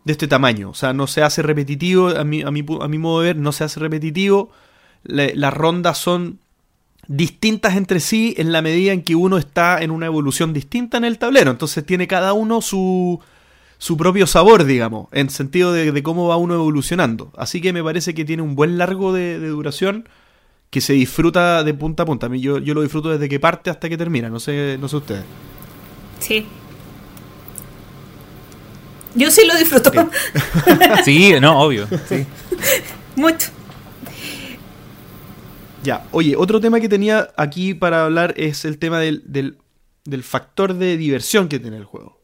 de 0.06 0.12
este 0.12 0.28
tamaño. 0.28 0.70
O 0.70 0.74
sea, 0.74 0.92
no 0.92 1.08
se 1.08 1.22
hace 1.22 1.42
repetitivo, 1.42 2.08
a 2.10 2.22
mi, 2.22 2.42
a 2.42 2.50
mi, 2.52 2.64
a 2.80 2.88
mi 2.88 2.96
modo 2.96 3.20
de 3.20 3.26
ver, 3.26 3.36
no 3.36 3.50
se 3.50 3.64
hace 3.64 3.80
repetitivo. 3.80 4.52
Las 5.02 5.52
rondas 5.52 5.98
son 5.98 6.38
distintas 7.08 7.76
entre 7.76 7.98
sí 7.98 8.34
en 8.38 8.52
la 8.52 8.62
medida 8.62 8.92
en 8.92 9.02
que 9.02 9.16
uno 9.16 9.36
está 9.36 9.82
en 9.82 9.90
una 9.90 10.06
evolución 10.06 10.52
distinta 10.52 10.96
en 10.96 11.04
el 11.04 11.18
tablero. 11.18 11.50
Entonces 11.50 11.84
tiene 11.84 12.06
cada 12.06 12.34
uno 12.34 12.62
su, 12.62 13.18
su 13.78 13.96
propio 13.96 14.28
sabor, 14.28 14.64
digamos, 14.64 15.08
en 15.10 15.28
sentido 15.28 15.72
de, 15.72 16.02
cómo 16.04 16.28
va 16.28 16.36
uno 16.36 16.54
evolucionando. 16.54 17.32
Así 17.36 17.60
que 17.60 17.72
me 17.72 17.82
parece 17.82 18.14
que 18.14 18.24
tiene 18.24 18.44
un 18.44 18.54
buen 18.54 18.78
largo 18.78 19.12
de, 19.12 19.40
de 19.40 19.48
duración 19.48 20.08
que 20.70 20.80
se 20.80 20.92
disfruta 20.92 21.64
de 21.64 21.74
punta 21.74 22.04
a 22.04 22.06
punta. 22.06 22.28
Yo, 22.36 22.58
yo 22.58 22.74
lo 22.74 22.82
disfruto 22.82 23.08
desde 23.08 23.28
que 23.28 23.40
parte 23.40 23.70
hasta 23.70 23.88
que 23.88 23.96
termina, 23.96 24.30
no 24.30 24.38
sé, 24.38 24.78
no 24.80 24.86
sé 24.86 24.96
ustedes. 24.96 25.24
Sí. 26.20 26.46
Yo 29.16 29.30
sí 29.30 29.42
lo 29.46 29.56
disfruto. 29.58 29.90
Sí, 31.04 31.32
no, 31.40 31.60
obvio. 31.60 31.88
Sí. 32.08 32.26
Mucho. 33.16 33.48
Ya, 35.82 36.06
oye, 36.10 36.34
otro 36.36 36.60
tema 36.60 36.80
que 36.80 36.88
tenía 36.88 37.28
aquí 37.36 37.72
para 37.74 38.04
hablar 38.04 38.34
es 38.36 38.64
el 38.64 38.78
tema 38.78 38.98
del, 38.98 39.22
del, 39.26 39.56
del 40.04 40.22
factor 40.22 40.74
de 40.74 40.96
diversión 40.96 41.48
que 41.48 41.58
tiene 41.60 41.76
el 41.76 41.84
juego. 41.84 42.20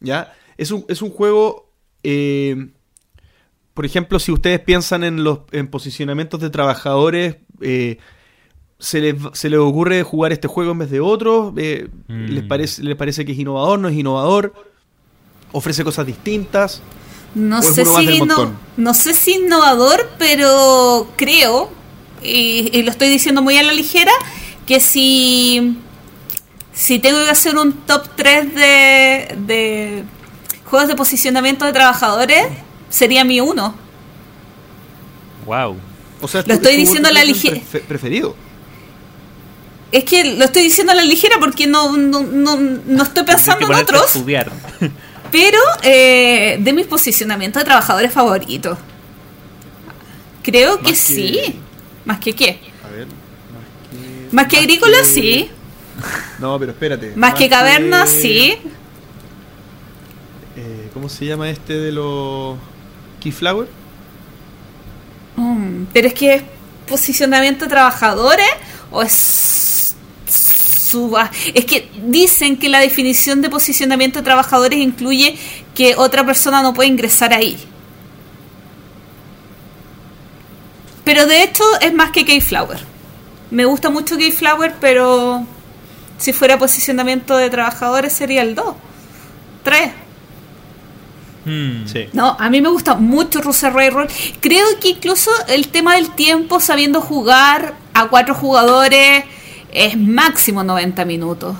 ¿Ya? 0.00 0.32
Es 0.58 0.70
un, 0.72 0.84
es 0.88 1.00
un 1.00 1.10
juego, 1.10 1.70
eh, 2.02 2.68
por 3.72 3.86
ejemplo, 3.86 4.18
si 4.18 4.32
ustedes 4.32 4.58
piensan 4.60 5.04
en 5.04 5.22
los 5.22 5.40
en 5.52 5.68
posicionamientos 5.68 6.40
de 6.40 6.50
trabajadores, 6.50 7.36
eh, 7.60 7.98
¿se, 8.80 9.00
les, 9.00 9.14
¿se 9.34 9.48
les 9.48 9.60
ocurre 9.60 10.02
jugar 10.02 10.32
este 10.32 10.48
juego 10.48 10.72
en 10.72 10.78
vez 10.78 10.90
de 10.90 11.00
otro? 11.00 11.54
Eh, 11.56 11.88
Mm. 12.08 12.26
¿les, 12.26 12.44
parece, 12.44 12.82
¿Les 12.82 12.96
parece 12.96 13.24
que 13.24 13.30
es 13.32 13.38
innovador? 13.38 13.78
¿No 13.78 13.88
es 13.88 13.94
innovador? 13.94 14.52
¿Ofrece 15.52 15.84
cosas 15.84 16.06
distintas? 16.06 16.82
No 17.34 17.58
¿O 17.58 17.62
es 17.62 17.74
sé 17.74 17.84
si 17.84 18.20
no, 18.20 18.54
no 18.76 18.94
sé 18.94 19.14
si 19.14 19.34
innovador, 19.36 20.10
pero 20.18 21.10
creo, 21.16 21.70
y, 22.22 22.70
y 22.76 22.82
lo 22.82 22.90
estoy 22.90 23.08
diciendo 23.08 23.40
muy 23.42 23.56
a 23.58 23.62
la 23.62 23.72
ligera, 23.72 24.12
que 24.66 24.80
si, 24.80 25.78
si 26.74 26.98
tengo 26.98 27.22
que 27.24 27.30
hacer 27.30 27.56
un 27.56 27.72
top 27.72 28.06
3 28.16 28.54
de, 28.54 29.34
de 29.46 30.04
juegos 30.66 30.88
de 30.88 30.94
posicionamiento 30.96 31.64
de 31.64 31.72
trabajadores, 31.72 32.46
sería 32.90 33.24
mi 33.24 33.40
uno. 33.40 33.74
Wow. 35.46 35.76
O 36.20 36.28
sea, 36.28 36.44
Lo 36.46 36.54
estoy 36.54 36.76
diciendo 36.76 37.08
a 37.08 37.12
la 37.12 37.24
ligera. 37.24 37.56
prefe- 37.56 37.82
preferido. 37.82 38.36
Es 39.90 40.04
que 40.04 40.24
lo 40.36 40.44
estoy 40.44 40.62
diciendo 40.62 40.92
a 40.92 40.94
la 40.94 41.02
ligera 41.02 41.36
porque 41.40 41.66
no, 41.66 41.96
no, 41.96 42.22
no, 42.22 42.56
no 42.56 43.02
estoy 43.02 43.24
pensando 43.24 43.66
en 43.66 43.74
otros, 43.74 44.06
estudiar. 44.16 44.50
pero 45.32 45.58
eh, 45.82 46.58
de 46.60 46.72
mis 46.72 46.86
posicionamientos 46.86 47.60
de 47.62 47.64
trabajadores 47.64 48.12
favoritos. 48.12 48.78
Creo 50.42 50.76
que, 50.78 50.90
Más 50.90 50.92
que- 50.92 51.14
sí. 51.14 51.60
¿Más 52.04 52.18
que 52.20 52.32
qué? 52.34 52.60
A 52.84 52.88
ver. 52.90 53.06
Más 54.30 54.46
que 54.46 54.58
agrícola, 54.58 54.98
sí. 55.04 55.50
No, 56.38 56.58
pero 56.58 56.72
espérate. 56.72 57.12
Más 57.16 57.34
que 57.34 57.48
caverna, 57.48 58.06
sí. 58.06 58.56
eh, 60.56 60.90
¿Cómo 60.94 61.08
se 61.08 61.24
llama 61.26 61.48
este 61.50 61.74
de 61.78 61.92
los 61.92 62.56
Keyflower? 63.20 63.68
Mm, 65.36 65.84
pero 65.92 66.08
es 66.08 66.14
que 66.14 66.34
es 66.34 66.42
posicionamiento 66.88 67.64
de 67.66 67.70
trabajadores 67.70 68.46
o 68.90 69.02
es 69.02 69.12
suba. 70.92 71.30
Es 71.54 71.64
que 71.64 71.90
dicen 72.04 72.56
que 72.58 72.68
la 72.68 72.80
definición 72.80 73.42
de 73.42 73.50
posicionamiento 73.50 74.18
de 74.20 74.24
trabajadores 74.24 74.78
incluye 74.78 75.36
que 75.74 75.94
otra 75.96 76.24
persona 76.24 76.62
no 76.62 76.74
puede 76.74 76.88
ingresar 76.88 77.32
ahí. 77.32 77.56
Pero 81.04 81.26
de 81.26 81.42
hecho 81.42 81.64
es 81.80 81.92
más 81.92 82.10
que 82.10 82.24
Keyflower. 82.24 82.78
Me 83.50 83.64
gusta 83.64 83.90
mucho 83.90 84.16
Keyflower, 84.16 84.74
pero 84.80 85.46
si 86.18 86.32
fuera 86.32 86.58
posicionamiento 86.58 87.36
de 87.36 87.50
trabajadores 87.50 88.12
sería 88.12 88.42
el 88.42 88.54
2. 88.54 88.74
3. 89.64 89.90
Hmm. 91.44 91.86
Sí. 91.86 92.08
No, 92.12 92.36
a 92.38 92.48
mí 92.50 92.60
me 92.60 92.68
gusta 92.68 92.94
mucho 92.94 93.40
Russell 93.40 93.72
Railroad. 93.72 94.08
Creo 94.40 94.64
que 94.80 94.90
incluso 94.90 95.30
el 95.48 95.68
tema 95.68 95.96
del 95.96 96.10
tiempo, 96.14 96.60
sabiendo 96.60 97.00
jugar 97.00 97.74
a 97.94 98.06
cuatro 98.08 98.34
jugadores, 98.34 99.24
es 99.72 99.96
máximo 99.96 100.62
90 100.62 101.04
minutos. 101.04 101.56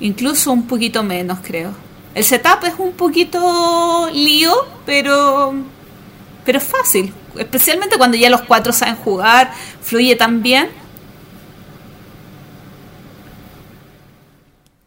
Incluso 0.00 0.52
un 0.52 0.66
poquito 0.66 1.02
menos, 1.02 1.38
creo. 1.42 1.72
El 2.14 2.24
setup 2.24 2.64
es 2.64 2.74
un 2.78 2.92
poquito 2.92 4.08
lío, 4.12 4.52
pero, 4.84 5.54
pero 6.44 6.58
es 6.58 6.64
fácil. 6.64 7.12
Especialmente 7.36 7.96
cuando 7.96 8.16
ya 8.16 8.28
los 8.30 8.42
cuatro 8.42 8.72
saben 8.72 8.96
jugar, 8.96 9.52
fluye 9.80 10.16
tan 10.16 10.42
bien. 10.42 10.68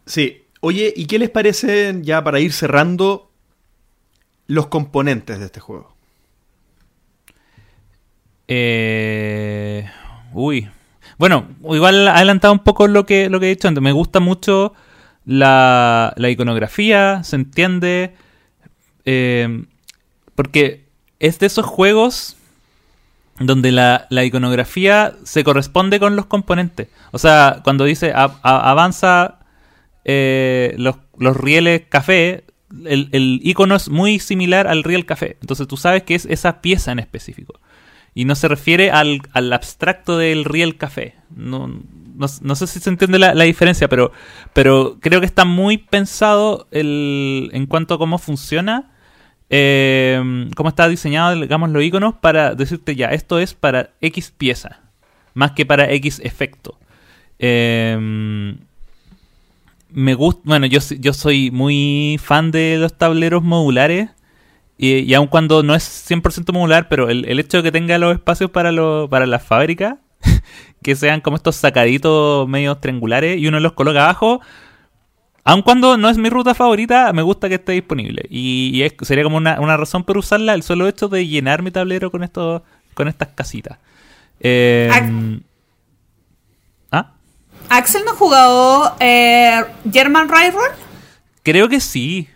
Sí. 0.06 0.42
Oye, 0.60 0.92
¿y 0.96 1.06
qué 1.06 1.18
les 1.18 1.28
parecen, 1.28 2.04
ya 2.04 2.24
para 2.24 2.40
ir 2.40 2.52
cerrando, 2.52 3.30
los 4.46 4.68
componentes 4.68 5.38
de 5.38 5.46
este 5.46 5.60
juego? 5.60 5.94
Eh, 8.48 9.90
uy. 10.32 10.70
Bueno, 11.18 11.46
igual 11.70 12.08
adelantado 12.08 12.52
un 12.52 12.60
poco 12.60 12.86
lo 12.88 13.06
que, 13.06 13.28
lo 13.30 13.40
que 13.40 13.46
he 13.46 13.50
dicho 13.50 13.68
antes. 13.68 13.82
Me 13.82 13.92
gusta 13.92 14.20
mucho 14.20 14.72
la, 15.24 16.12
la 16.16 16.30
iconografía, 16.30 17.22
se 17.24 17.36
entiende. 17.36 18.14
eh, 19.04 19.64
porque 20.34 20.84
es 21.20 21.38
de 21.38 21.46
esos 21.46 21.64
juegos 21.64 22.36
donde 23.38 23.72
la, 23.72 24.06
la 24.10 24.24
iconografía 24.24 25.14
se 25.24 25.44
corresponde 25.44 25.98
con 26.00 26.16
los 26.16 26.26
componentes. 26.26 26.88
O 27.12 27.18
sea, 27.18 27.60
cuando 27.64 27.84
dice 27.84 28.12
a- 28.12 28.36
a- 28.42 28.70
avanza 28.70 29.38
eh, 30.04 30.74
los, 30.78 30.96
los 31.18 31.36
rieles 31.36 31.82
café, 31.88 32.44
el, 32.84 33.08
el 33.12 33.40
icono 33.42 33.76
es 33.76 33.88
muy 33.88 34.18
similar 34.18 34.66
al 34.66 34.82
riel 34.84 35.06
café. 35.06 35.36
Entonces 35.40 35.66
tú 35.68 35.76
sabes 35.76 36.02
que 36.02 36.14
es 36.16 36.26
esa 36.26 36.60
pieza 36.60 36.92
en 36.92 36.98
específico. 36.98 37.60
Y 38.14 38.24
no 38.26 38.34
se 38.36 38.46
refiere 38.48 38.90
al, 38.90 39.22
al 39.32 39.52
abstracto 39.52 40.16
del 40.16 40.44
riel 40.44 40.76
café. 40.76 41.16
No, 41.34 41.66
no, 41.66 42.26
no 42.40 42.54
sé 42.54 42.66
si 42.66 42.78
se 42.78 42.90
entiende 42.90 43.18
la, 43.18 43.34
la 43.34 43.44
diferencia, 43.44 43.88
pero, 43.88 44.12
pero 44.52 44.98
creo 45.00 45.20
que 45.20 45.26
está 45.26 45.44
muy 45.44 45.78
pensado 45.78 46.68
el, 46.70 47.50
en 47.52 47.66
cuanto 47.66 47.94
a 47.94 47.98
cómo 47.98 48.18
funciona, 48.18 48.92
eh, 49.50 50.48
cómo 50.56 50.68
está 50.68 50.88
diseñado, 50.88 51.40
digamos, 51.40 51.70
los 51.70 51.82
iconos 51.82 52.14
para 52.14 52.54
decirte 52.54 52.94
ya, 52.94 53.08
esto 53.08 53.40
es 53.40 53.54
para 53.54 53.90
X 54.00 54.32
pieza, 54.36 54.80
más 55.34 55.52
que 55.52 55.66
para 55.66 55.90
X 55.90 56.20
efecto. 56.22 56.78
Eh, 57.40 58.56
me 59.90 60.14
gusta, 60.14 60.40
bueno, 60.44 60.66
yo, 60.66 60.78
yo 60.98 61.12
soy 61.12 61.50
muy 61.50 62.18
fan 62.22 62.52
de 62.52 62.78
los 62.78 62.96
tableros 62.96 63.42
modulares. 63.42 64.10
Y, 64.76 64.98
y 65.00 65.14
aun 65.14 65.28
cuando 65.28 65.62
no 65.62 65.74
es 65.74 65.84
100% 66.10 66.52
modular, 66.52 66.88
pero 66.88 67.08
el, 67.08 67.24
el 67.26 67.38
hecho 67.38 67.58
de 67.58 67.62
que 67.64 67.72
tenga 67.72 67.96
los 67.98 68.12
espacios 68.14 68.50
para, 68.50 68.72
lo, 68.72 69.08
para 69.08 69.26
las 69.26 69.42
fábricas, 69.44 69.96
que 70.82 70.96
sean 70.96 71.20
como 71.20 71.36
estos 71.36 71.56
sacaditos 71.56 72.48
medio 72.48 72.76
triangulares 72.76 73.38
y 73.38 73.46
uno 73.46 73.60
los 73.60 73.72
coloca 73.72 74.02
abajo, 74.04 74.40
aun 75.44 75.62
cuando 75.62 75.96
no 75.96 76.08
es 76.08 76.18
mi 76.18 76.28
ruta 76.28 76.54
favorita, 76.54 77.12
me 77.12 77.22
gusta 77.22 77.48
que 77.48 77.54
esté 77.56 77.72
disponible. 77.72 78.22
Y, 78.30 78.70
y 78.74 78.82
es- 78.82 78.94
sería 79.02 79.22
como 79.24 79.36
una, 79.36 79.60
una 79.60 79.76
razón 79.76 80.02
para 80.04 80.18
usarla 80.18 80.54
el 80.54 80.62
solo 80.64 80.88
hecho 80.88 81.08
de 81.08 81.26
llenar 81.26 81.62
mi 81.62 81.70
tablero 81.70 82.10
con, 82.10 82.24
estos 82.24 82.62
con 82.94 83.06
estas 83.08 83.28
casitas. 83.28 83.78
Eh, 84.40 84.90
Ac- 84.92 85.42
¿Ah? 86.90 87.12
Axel 87.68 88.02
no 88.04 88.10
ha 88.12 88.16
jugado 88.16 88.96
eh, 89.00 89.62
German 89.92 90.28
Railroad. 90.28 90.72
Creo 91.44 91.68
que 91.68 91.78
sí. 91.80 92.28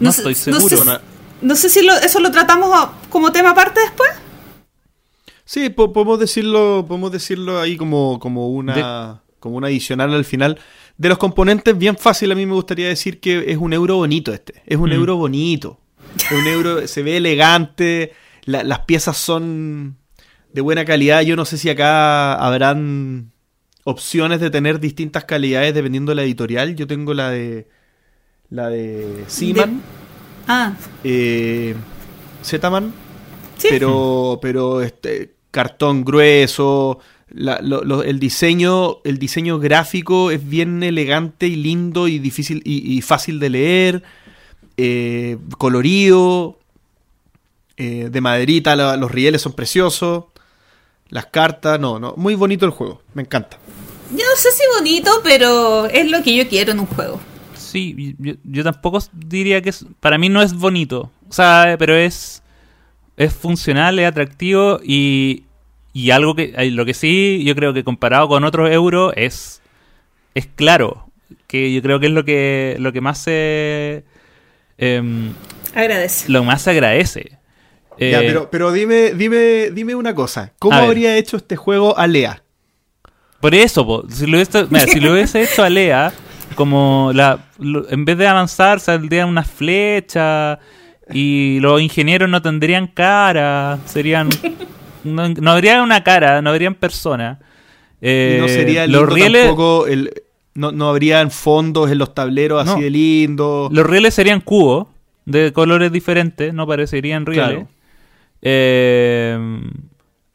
No, 0.00 0.10
estoy 0.10 0.34
no 0.34 0.58
seguro. 0.60 0.76
sé- 0.84 1.00
No 1.42 1.54
sé 1.56 1.68
si 1.68 1.82
lo- 1.82 1.96
eso 1.96 2.20
lo 2.20 2.30
tratamos 2.30 2.70
como 3.10 3.30
tema 3.32 3.50
aparte 3.50 3.80
después. 3.80 4.10
Sí, 5.44 5.68
po- 5.70 5.92
podemos 5.92 6.18
decirlo, 6.18 6.84
podemos 6.88 7.12
decirlo 7.12 7.60
ahí 7.60 7.76
como, 7.76 8.18
como 8.18 8.48
una 8.48 9.20
como 9.40 9.56
una 9.58 9.66
adicional 9.66 10.14
al 10.14 10.24
final. 10.24 10.58
De 10.96 11.10
los 11.10 11.18
componentes, 11.18 11.76
bien 11.76 11.98
fácil, 11.98 12.32
a 12.32 12.34
mí 12.34 12.46
me 12.46 12.54
gustaría 12.54 12.88
decir 12.88 13.20
que 13.20 13.44
es 13.52 13.58
un 13.58 13.74
euro 13.74 13.96
bonito 13.96 14.32
este. 14.32 14.62
Es 14.64 14.78
un 14.78 14.88
Mm. 14.88 14.92
euro 14.94 15.16
bonito. 15.16 15.78
Es 16.16 16.32
un 16.32 16.46
euro, 16.46 16.86
se 16.88 17.02
ve 17.02 17.18
elegante, 17.18 18.12
la- 18.46 18.62
las 18.62 18.80
piezas 18.80 19.18
son 19.18 19.98
de 20.54 20.60
buena 20.62 20.86
calidad. 20.86 21.20
Yo 21.22 21.36
no 21.36 21.44
sé 21.44 21.58
si 21.58 21.68
acá 21.68 22.32
habrán 22.34 23.32
opciones 23.84 24.40
de 24.40 24.48
tener 24.48 24.80
distintas 24.80 25.24
calidades 25.24 25.74
dependiendo 25.74 26.12
de 26.12 26.16
la 26.16 26.22
editorial. 26.22 26.74
Yo 26.74 26.86
tengo 26.86 27.12
la 27.12 27.28
de 27.30 27.68
la 28.54 28.68
de 28.68 29.24
Seaman, 29.26 29.80
Ah, 30.46 30.74
eh, 31.02 31.74
Zetaman, 32.44 32.92
sí. 33.58 33.68
pero 33.70 34.38
pero 34.40 34.80
este 34.82 35.32
cartón 35.50 36.04
grueso. 36.04 36.98
La- 37.30 37.60
lo- 37.60 37.82
lo- 37.82 38.04
el 38.04 38.20
diseño 38.20 38.98
el 39.02 39.18
diseño 39.18 39.58
gráfico 39.58 40.30
es 40.30 40.46
bien 40.48 40.82
elegante 40.84 41.46
y 41.48 41.56
lindo 41.56 42.06
y 42.06 42.18
difícil 42.20 42.62
y, 42.64 42.96
y 42.96 43.00
fácil 43.02 43.40
de 43.40 43.50
leer. 43.50 44.02
Eh, 44.76 45.36
colorido. 45.58 46.58
Eh, 47.76 48.08
de 48.10 48.20
maderita 48.20 48.76
la- 48.76 48.96
los 48.96 49.10
rieles 49.10 49.42
son 49.42 49.52
preciosos. 49.54 50.24
Las 51.08 51.26
cartas 51.26 51.80
no 51.80 51.98
no 51.98 52.14
muy 52.16 52.34
bonito 52.36 52.64
el 52.66 52.70
juego 52.70 53.02
me 53.14 53.22
encanta. 53.22 53.58
Yo 54.10 54.18
no 54.24 54.36
sé 54.36 54.50
si 54.52 54.62
bonito, 54.78 55.10
pero 55.24 55.86
es 55.86 56.08
lo 56.10 56.22
que 56.22 56.36
yo 56.36 56.46
quiero 56.48 56.70
en 56.72 56.80
un 56.80 56.86
juego. 56.86 57.18
Sí, 57.74 58.14
yo, 58.20 58.34
yo 58.44 58.62
tampoco 58.62 59.00
diría 59.12 59.60
que 59.60 59.70
es. 59.70 59.84
Para 59.98 60.16
mí 60.16 60.28
no 60.28 60.40
es 60.42 60.54
bonito. 60.54 61.10
O 61.28 61.32
sea, 61.32 61.74
pero 61.76 61.96
es. 61.96 62.40
Es 63.16 63.32
funcional, 63.32 63.98
es 63.98 64.06
atractivo 64.06 64.78
y. 64.84 65.42
Y 65.92 66.10
algo 66.12 66.36
que. 66.36 66.54
eh, 66.56 66.70
Lo 66.70 66.84
que 66.84 66.94
sí, 66.94 67.42
yo 67.44 67.56
creo 67.56 67.74
que 67.74 67.82
comparado 67.82 68.28
con 68.28 68.44
otros 68.44 68.70
euros 68.70 69.12
es. 69.16 69.60
Es 70.36 70.46
claro. 70.46 71.08
Que 71.48 71.72
yo 71.74 71.82
creo 71.82 71.98
que 71.98 72.06
es 72.06 72.12
lo 72.12 72.24
que. 72.24 72.76
Lo 72.78 72.92
que 72.92 73.00
más 73.00 73.18
se. 73.18 74.04
em, 74.78 75.32
Agradece. 75.74 76.30
lo 76.30 76.44
más 76.44 76.62
se 76.62 76.70
agradece. 76.70 77.38
ya 77.98 78.20
Eh, 78.20 78.24
pero 78.26 78.50
pero 78.50 78.70
dime 78.70 79.14
dime 79.14 79.70
dime 79.72 79.94
una 79.96 80.14
cosa 80.14 80.52
cómo 80.60 80.76
ver. 80.78 80.84
habría 80.86 81.16
hecho 81.16 81.36
este 81.36 81.56
juego 81.56 81.96
Alea 81.98 82.42
Por 83.40 83.54
eso, 83.54 83.84
po, 83.84 84.04
si, 84.08 84.26
lo 84.26 84.36
hubiese, 84.36 84.66
mira, 84.70 84.86
si 84.86 85.00
lo 85.00 85.12
hubiese 85.12 85.42
hecho 85.42 85.62
a 85.64 85.68
Lea, 85.70 86.12
como 86.54 87.10
la, 87.14 87.38
lo- 87.58 87.88
en 87.90 88.04
vez 88.04 88.16
de 88.18 88.26
avanzar, 88.26 88.80
saldrían 88.80 89.28
unas 89.28 89.50
flechas 89.50 90.58
y 91.12 91.58
los 91.60 91.80
ingenieros 91.80 92.28
no 92.28 92.40
tendrían 92.42 92.86
cara, 92.86 93.78
serían. 93.84 94.28
No, 95.04 95.28
no 95.28 95.50
habría 95.50 95.82
una 95.82 96.02
cara, 96.02 96.40
no 96.40 96.48
habrían 96.50 96.74
personas. 96.74 97.38
no 97.38 97.46
Eh, 98.00 98.44
sería 98.48 98.86
los 98.86 99.06
rieles, 99.12 99.42
tampoco 99.46 99.86
el 99.86 100.10
no, 100.54 100.72
no 100.72 100.88
habrían 100.88 101.30
fondos 101.30 101.90
en 101.90 101.98
los 101.98 102.14
tableros 102.14 102.64
No. 102.64 102.72
así 102.74 102.82
de 102.82 102.88
lindo 102.90 103.68
los 103.72 103.84
rieles 103.84 104.14
serían 104.14 104.40
cubos 104.40 104.86
de 105.26 105.52
colores 105.52 105.90
diferentes, 105.92 106.54
no 106.54 106.66
parecerían 106.66 107.26
rieles. 107.26 107.48
Claro. 107.48 107.68
Eh, 108.40 109.38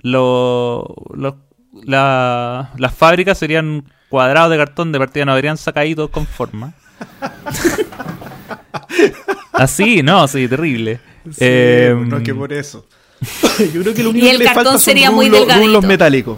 lo- 0.01 0.95
lo- 1.13 1.37
la- 1.83 2.71
las 2.77 2.93
fábricas 2.95 3.37
serían 3.37 3.83
cuadrados 4.09 4.51
de 4.51 4.57
cartón 4.57 4.91
de 4.91 4.99
partida, 4.99 5.25
no 5.25 5.31
habrían 5.33 5.57
sacaditos 5.57 6.09
con 6.09 6.25
forma. 6.27 6.73
Así, 9.53 10.01
no, 10.03 10.27
sí, 10.27 10.47
terrible. 10.47 10.99
Eh, 11.39 11.95
no 12.07 12.17
es 12.17 12.23
que 12.23 12.33
por 12.33 12.53
eso. 12.53 12.85
Yo 13.73 13.81
creo 13.81 13.93
que 13.93 14.03
lo 14.03 14.11
único 14.11 14.25
Y 14.25 14.29
el 14.29 14.37
que 14.37 14.39
le 14.39 14.45
cartón 14.45 14.63
falta 14.63 14.71
son 14.79 14.81
sería 14.81 15.11
muy 15.11 15.25
rulos, 15.27 15.41
delgadito. 15.41 15.65
rulos 15.67 15.85
metálicos. 15.85 16.37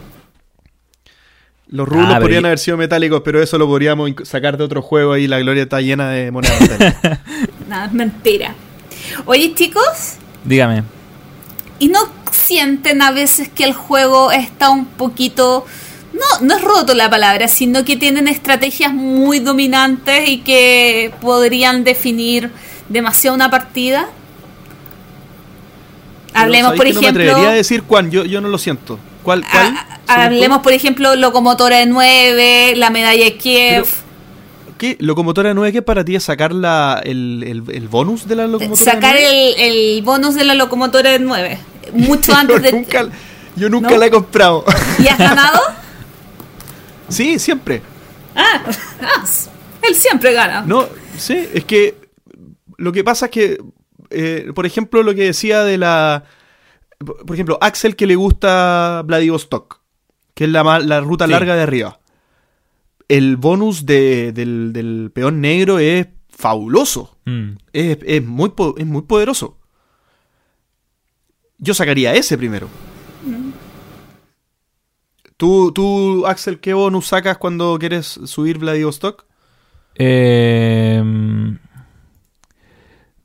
Los 1.67 1.87
rulos 1.87 2.07
Ah, 2.09 2.19
podrían 2.19 2.43
y- 2.43 2.45
haber 2.47 2.59
sido 2.59 2.75
metálicos, 2.77 3.21
pero 3.23 3.41
eso 3.41 3.57
lo 3.57 3.67
podríamos 3.67 4.11
sacar 4.23 4.57
de 4.57 4.63
otro 4.63 4.81
juego 4.81 5.15
y 5.15 5.27
la 5.27 5.39
gloria 5.39 5.63
está 5.63 5.79
llena 5.79 6.09
de 6.09 6.31
monedas 6.31 6.59
metálicas. 6.69 7.19
Nada, 7.69 7.85
es 7.85 7.93
mentira. 7.93 8.55
Oye, 9.25 9.53
chicos, 9.53 10.15
Dígame. 10.43 10.83
¿y 11.79 11.87
no 11.87 11.99
sienten 12.31 13.01
a 13.01 13.11
veces 13.11 13.47
que 13.49 13.63
el 13.63 13.73
juego 13.73 14.31
está 14.31 14.69
un 14.69 14.85
poquito... 14.85 15.65
No, 16.13 16.45
no 16.45 16.55
es 16.55 16.61
roto 16.61 16.93
la 16.93 17.09
palabra, 17.09 17.47
sino 17.47 17.85
que 17.85 17.95
tienen 17.95 18.27
estrategias 18.27 18.93
muy 18.93 19.39
dominantes 19.39 20.27
y 20.29 20.39
que 20.39 21.13
podrían 21.21 21.83
definir 21.83 22.51
demasiado 22.89 23.35
una 23.35 23.49
partida. 23.49 24.07
Hablemos, 26.33 26.71
Pero, 26.71 26.77
por 26.77 26.87
¿sabéis 26.87 26.95
que 26.95 26.95
No 26.95 27.01
me 27.01 27.07
ejemplo... 27.07 27.23
atrevería 27.31 27.49
a 27.51 27.55
decir 27.55 27.83
cuál, 27.83 28.09
yo, 28.09 28.23
yo 28.25 28.39
no 28.41 28.47
lo 28.49 28.57
siento. 28.57 28.97
¿Cuál? 29.23 29.45
cuál? 29.49 29.75
a- 29.75 29.99
a- 30.13 30.25
hablemos, 30.25 30.59
por 30.59 30.71
ejemplo, 30.73 31.15
locomotora 31.15 31.77
de 31.77 31.85
9, 31.85 32.73
la 32.77 32.89
medalla 32.89 33.23
de 33.25 33.37
Kiev. 33.37 33.85
¿Qué? 34.77 34.97
¿Locomotora 34.99 35.53
9 35.53 35.71
qué 35.73 35.81
para 35.81 36.03
ti 36.03 36.15
es 36.15 36.23
sacar 36.23 36.53
la, 36.53 37.01
el, 37.03 37.43
el, 37.45 37.63
el 37.75 37.87
bonus 37.87 38.27
de 38.27 38.35
la 38.35 38.47
locomotora 38.47 38.93
sacar 38.93 39.15
9? 39.19 39.53
el, 39.67 39.71
el 39.97 40.01
bonus 40.01 40.33
de 40.35 40.43
la 40.43 40.55
locomotora 40.55 41.11
de 41.11 41.19
9. 41.19 41.59
Mucho 41.93 42.33
antes 42.35 42.55
yo 42.57 42.61
de... 42.63 42.71
nunca, 42.71 43.07
yo 43.55 43.69
nunca 43.69 43.91
¿No? 43.91 43.97
la 43.97 44.05
he 44.07 44.09
comprado. 44.11 44.65
¿Y 44.99 45.07
has 45.07 45.17
ganado? 45.19 45.59
sí, 47.11 47.39
siempre. 47.39 47.81
Ah, 48.35 48.63
ah, 49.01 49.25
él 49.87 49.95
siempre 49.95 50.33
gana. 50.33 50.61
No, 50.61 50.87
sí, 51.17 51.47
es 51.53 51.65
que 51.65 51.95
lo 52.77 52.91
que 52.91 53.03
pasa 53.03 53.25
es 53.25 53.31
que, 53.31 53.57
eh, 54.09 54.51
por 54.55 54.65
ejemplo, 54.65 55.03
lo 55.03 55.13
que 55.13 55.23
decía 55.25 55.63
de 55.63 55.77
la... 55.77 56.23
Por 56.99 57.35
ejemplo, 57.35 57.57
Axel 57.61 57.95
que 57.95 58.05
le 58.07 58.15
gusta 58.15 59.01
Vladivostok, 59.05 59.81
que 60.35 60.43
es 60.45 60.49
la, 60.49 60.79
la 60.79 60.99
ruta 61.01 61.25
Sí. 61.25 61.31
larga 61.31 61.55
de 61.55 61.61
arriba. 61.63 61.99
El 63.07 63.37
bonus 63.37 63.85
de- 63.85 64.31
del, 64.33 64.71
del 64.71 65.11
peón 65.13 65.41
negro 65.41 65.79
es 65.79 66.07
fabuloso. 66.29 67.17
Mm. 67.25 67.53
Es, 67.73 67.97
es 68.05 68.23
muy, 68.23 68.49
po- 68.51 68.75
es 68.77 68.85
muy 68.85 69.01
poderoso. 69.01 69.57
Yo 71.57 71.73
sacaría 71.73 72.13
ese 72.13 72.37
primero. 72.37 72.67
¿Tú, 75.41 75.71
tú, 75.71 76.27
Axel, 76.27 76.59
qué 76.59 76.75
bonus 76.75 77.07
sacas 77.07 77.39
cuando 77.39 77.75
quieres 77.79 78.05
subir 78.25 78.59
Vladivostok? 78.59 79.25
Eh, 79.95 81.01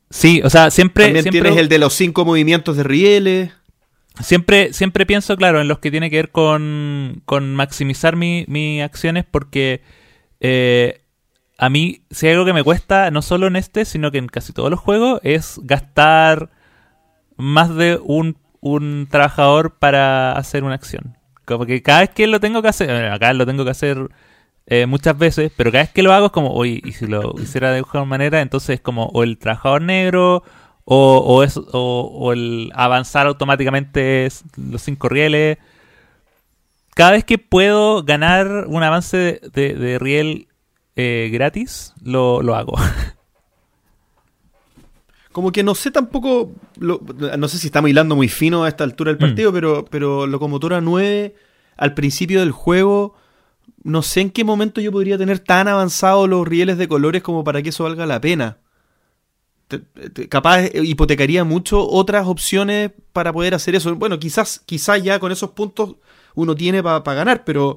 sí, 0.09 0.41
o 0.43 0.49
sea, 0.49 0.71
siempre, 0.71 1.05
También 1.05 1.25
siempre, 1.25 1.43
tienes 1.43 1.61
el 1.61 1.69
de 1.69 1.79
los 1.79 1.93
cinco 1.93 2.25
movimientos 2.25 2.79
de 2.79 2.85
rieles. 2.85 3.53
siempre, 4.19 4.73
siempre 4.73 5.05
pienso, 5.05 5.37
claro, 5.37 5.61
en 5.61 5.69
los 5.69 5.79
que 5.79 5.91
tiene 5.91 6.09
que 6.09 6.17
ver 6.17 6.31
con, 6.31 7.21
con 7.27 7.55
maximizar 7.55 8.17
mi- 8.17 8.47
mis 8.49 8.83
acciones 8.83 9.27
porque 9.31 9.83
eh, 10.41 11.03
a 11.59 11.69
mí, 11.69 12.01
si 12.11 12.29
hay 12.29 12.33
algo 12.33 12.47
que 12.47 12.55
me 12.55 12.65
cuesta, 12.65 13.11
no 13.11 13.21
solo 13.21 13.47
en 13.47 13.57
este, 13.57 13.85
sino 13.85 14.11
que 14.11 14.17
en 14.17 14.29
casi 14.29 14.55
todos 14.55 14.71
los 14.71 14.81
juegos, 14.81 15.21
es 15.23 15.61
gastar 15.65 16.49
más 17.37 17.75
de 17.75 18.01
un, 18.03 18.39
un 18.61 19.07
trabajador 19.11 19.75
para 19.79 20.33
hacer 20.33 20.65
una 20.65 20.77
acción. 20.77 21.16
Como 21.47 21.67
que 21.67 21.83
cada 21.83 22.01
vez 22.01 22.11
que 22.11 22.27
lo 22.29 22.41
tengo 22.41 22.63
que 22.63 22.69
hacer, 22.69 22.89
bueno, 22.89 23.15
acá 23.15 23.33
lo 23.35 23.47
tengo 23.47 23.65
que 23.65 23.71
hacer 23.73 24.09
eh, 24.67 24.87
muchas 24.87 25.17
veces, 25.19 25.53
pero 25.57 25.73
cada 25.73 25.85
vez 25.85 25.93
que 25.93 26.03
lo 26.03 26.13
hago 26.13 26.27
es 26.27 26.33
como, 26.33 26.53
oye, 26.55 26.81
y 26.85 26.93
si 26.93 27.07
lo 27.07 27.35
hiciera 27.41 27.71
de 27.73 27.79
alguna 27.79 28.05
manera, 28.07 28.41
entonces 28.43 28.71
es 28.77 28.81
como 28.81 29.07
o 29.07 29.23
el 29.25 29.39
trabajador 29.39 29.83
negro 29.83 30.43
o, 30.85 31.45
o, 31.45 31.79
o- 31.79 32.33
el 32.33 32.73
avanzar 32.75 33.27
automáticamente 33.29 34.29
los 34.57 34.83
cinco 34.83 35.09
rieles. 35.09 35.59
Cada 36.95 37.13
vez 37.13 37.25
que 37.25 37.39
puedo 37.39 38.03
ganar 38.05 38.65
un 38.69 38.83
avance 38.83 39.41
de, 39.53 39.99
riel 40.01 40.49
eh, 40.97 41.29
gratis, 41.33 41.93
lo 42.03 42.55
hago. 42.55 42.75
Como 45.37 45.53
que 45.53 45.63
no 45.63 45.75
sé 45.75 45.91
tampoco, 45.91 46.55
lo- 46.79 46.99
no 47.37 47.47
sé 47.49 47.59
si 47.59 47.67
estamos 47.67 47.91
hilando 47.91 48.17
muy 48.17 48.27
fino 48.27 48.65
a 48.65 48.69
esta 48.69 48.85
altura 48.85 49.11
del 49.13 49.19
Mm. 49.19 49.21
partido, 49.29 49.53
pero, 49.53 49.85
pero 49.85 50.27
Locomotora 50.27 50.81
9, 50.81 51.35
al 51.77 51.93
principio 51.93 52.41
del 52.41 52.53
juego, 52.53 53.15
no 53.85 54.01
sé 54.01 54.23
en 54.23 54.31
qué 54.31 54.45
momento 54.45 54.81
yo 54.81 54.91
podría 54.91 55.19
tener 55.19 55.39
tan 55.41 55.69
avanzados 55.69 56.27
los 56.27 56.49
rieles 56.49 56.79
de 56.79 56.89
colores 56.89 57.23
como 57.23 57.45
para 57.45 57.61
que 57.61 57.69
eso 57.69 57.85
valga 57.85 58.07
la 58.07 58.19
pena. 58.19 58.57
Te- 59.69 59.81
te- 59.81 60.27
capaz 60.27 60.71
hipotecaría 60.75 61.45
mucho 61.45 61.87
otras 61.87 62.27
opciones 62.27 62.93
para 63.13 63.31
poder 63.31 63.53
hacer 63.55 63.75
eso. 63.75 63.95
Bueno, 63.95 64.19
quizás, 64.19 64.63
quizás 64.65 65.03
ya 65.03 65.19
con 65.19 65.33
esos 65.33 65.51
puntos 65.51 65.97
uno 66.35 66.55
tiene 66.55 66.83
para 66.83 67.03
ganar, 67.15 67.45
pero 67.45 67.77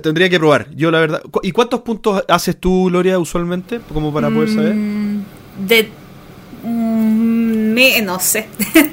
tendría 0.00 0.30
que 0.30 0.38
probar. 0.38 0.68
Yo 0.76 0.92
la 0.92 1.00
verdad. 1.00 1.22
¿Cu- 1.32 1.40
¿Y 1.42 1.50
cuántos 1.50 1.80
puntos 1.80 2.22
haces 2.28 2.60
tú, 2.60 2.84
Gloria, 2.90 3.18
usualmente? 3.18 3.80
Como 3.92 4.12
para 4.12 4.30
poder 4.30 4.50
saber. 4.50 4.74
Mm, 4.76 5.24
De. 5.66 5.88
Mm, 6.62 7.72
me- 7.74 8.02
no 8.02 8.18
sé. 8.20 8.48
Ver. 8.74 8.90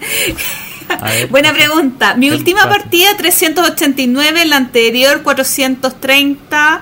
Buena 1.29 1.53
pregunta. 1.53 2.15
Mi 2.15 2.31
última 2.31 2.67
partida 2.67 3.15
389, 3.17 4.45
la 4.45 4.57
anterior 4.57 5.21
430, 5.23 6.81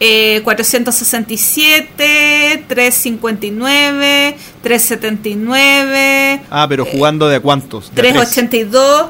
eh, 0.00 0.40
467, 0.44 2.64
359, 2.68 4.36
379, 4.62 6.42
Ah, 6.50 6.66
pero 6.68 6.84
jugando 6.84 7.28
de 7.28 7.36
a 7.36 7.40
cuántos? 7.40 7.94
De 7.94 8.00
a 8.00 8.02
tres. 8.02 8.12
382, 8.14 9.06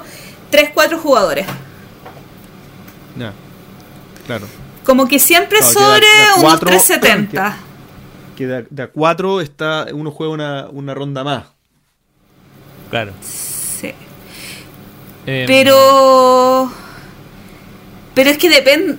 3, 0.50 0.70
4 0.74 0.98
jugadores. 0.98 1.46
Ya. 3.18 3.32
Claro. 4.26 4.46
Como 4.84 5.08
que 5.08 5.18
siempre 5.18 5.58
Claro, 5.60 5.72
sobre 5.72 6.06
de 6.06 6.12
de 6.18 6.24
unos 6.36 6.40
cuatro- 6.42 6.68
370. 6.68 7.56
Que 8.36 8.46
de 8.46 8.56
a, 8.56 8.64
de 8.68 8.82
a 8.82 8.88
cuatro 8.88 9.40
está, 9.40 9.86
uno 9.92 10.10
juega 10.10 10.32
una, 10.32 10.68
una 10.70 10.94
ronda 10.94 11.24
más. 11.24 11.44
Claro. 12.90 13.12
Sí. 13.22 13.92
Eh, 15.26 15.44
Pero. 15.46 16.70
Pero 18.14 18.30
es 18.30 18.38
que 18.38 18.48
depende. 18.48 18.96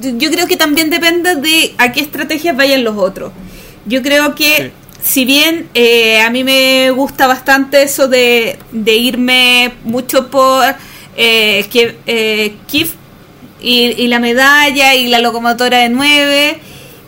Yo 0.00 0.30
creo 0.30 0.46
que 0.46 0.56
también 0.56 0.90
depende 0.90 1.36
de 1.36 1.74
a 1.78 1.90
qué 1.92 2.00
estrategias 2.00 2.56
vayan 2.56 2.84
los 2.84 2.96
otros. 2.96 3.32
Yo 3.86 4.02
creo 4.02 4.34
que, 4.34 4.70
si 5.02 5.24
bien 5.24 5.68
eh, 5.74 6.20
a 6.20 6.30
mí 6.30 6.44
me 6.44 6.90
gusta 6.90 7.26
bastante 7.26 7.82
eso 7.82 8.06
de, 8.06 8.58
de 8.70 8.94
irme 8.94 9.72
mucho 9.84 10.30
por 10.30 10.64
eh, 11.16 11.66
que, 11.72 11.96
eh, 12.06 12.56
Kif 12.66 12.92
y, 13.60 13.86
y 14.00 14.06
la 14.06 14.20
medalla 14.20 14.94
y 14.94 15.08
la 15.08 15.18
locomotora 15.18 15.78
de 15.78 15.88
9, 15.88 16.60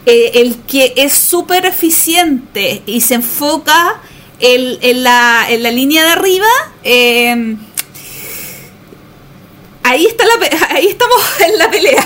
eh, 0.07 0.33
el 0.35 0.57
que 0.63 0.95
es 0.97 1.13
súper 1.13 1.67
eficiente 1.67 2.83
y 2.87 3.01
se 3.01 3.15
enfoca 3.15 4.01
en, 4.39 5.03
la, 5.03 5.47
en 5.49 5.63
la 5.63 5.71
línea 5.71 6.05
de 6.05 6.11
arriba. 6.11 6.49
eh, 6.83 7.57
ahí 9.83 10.07
está 10.07 10.25
la 10.25 10.35
ahí 10.71 10.87
estamos 10.87 11.21
en 11.47 11.59
la 11.59 11.71
pelea. 11.71 12.05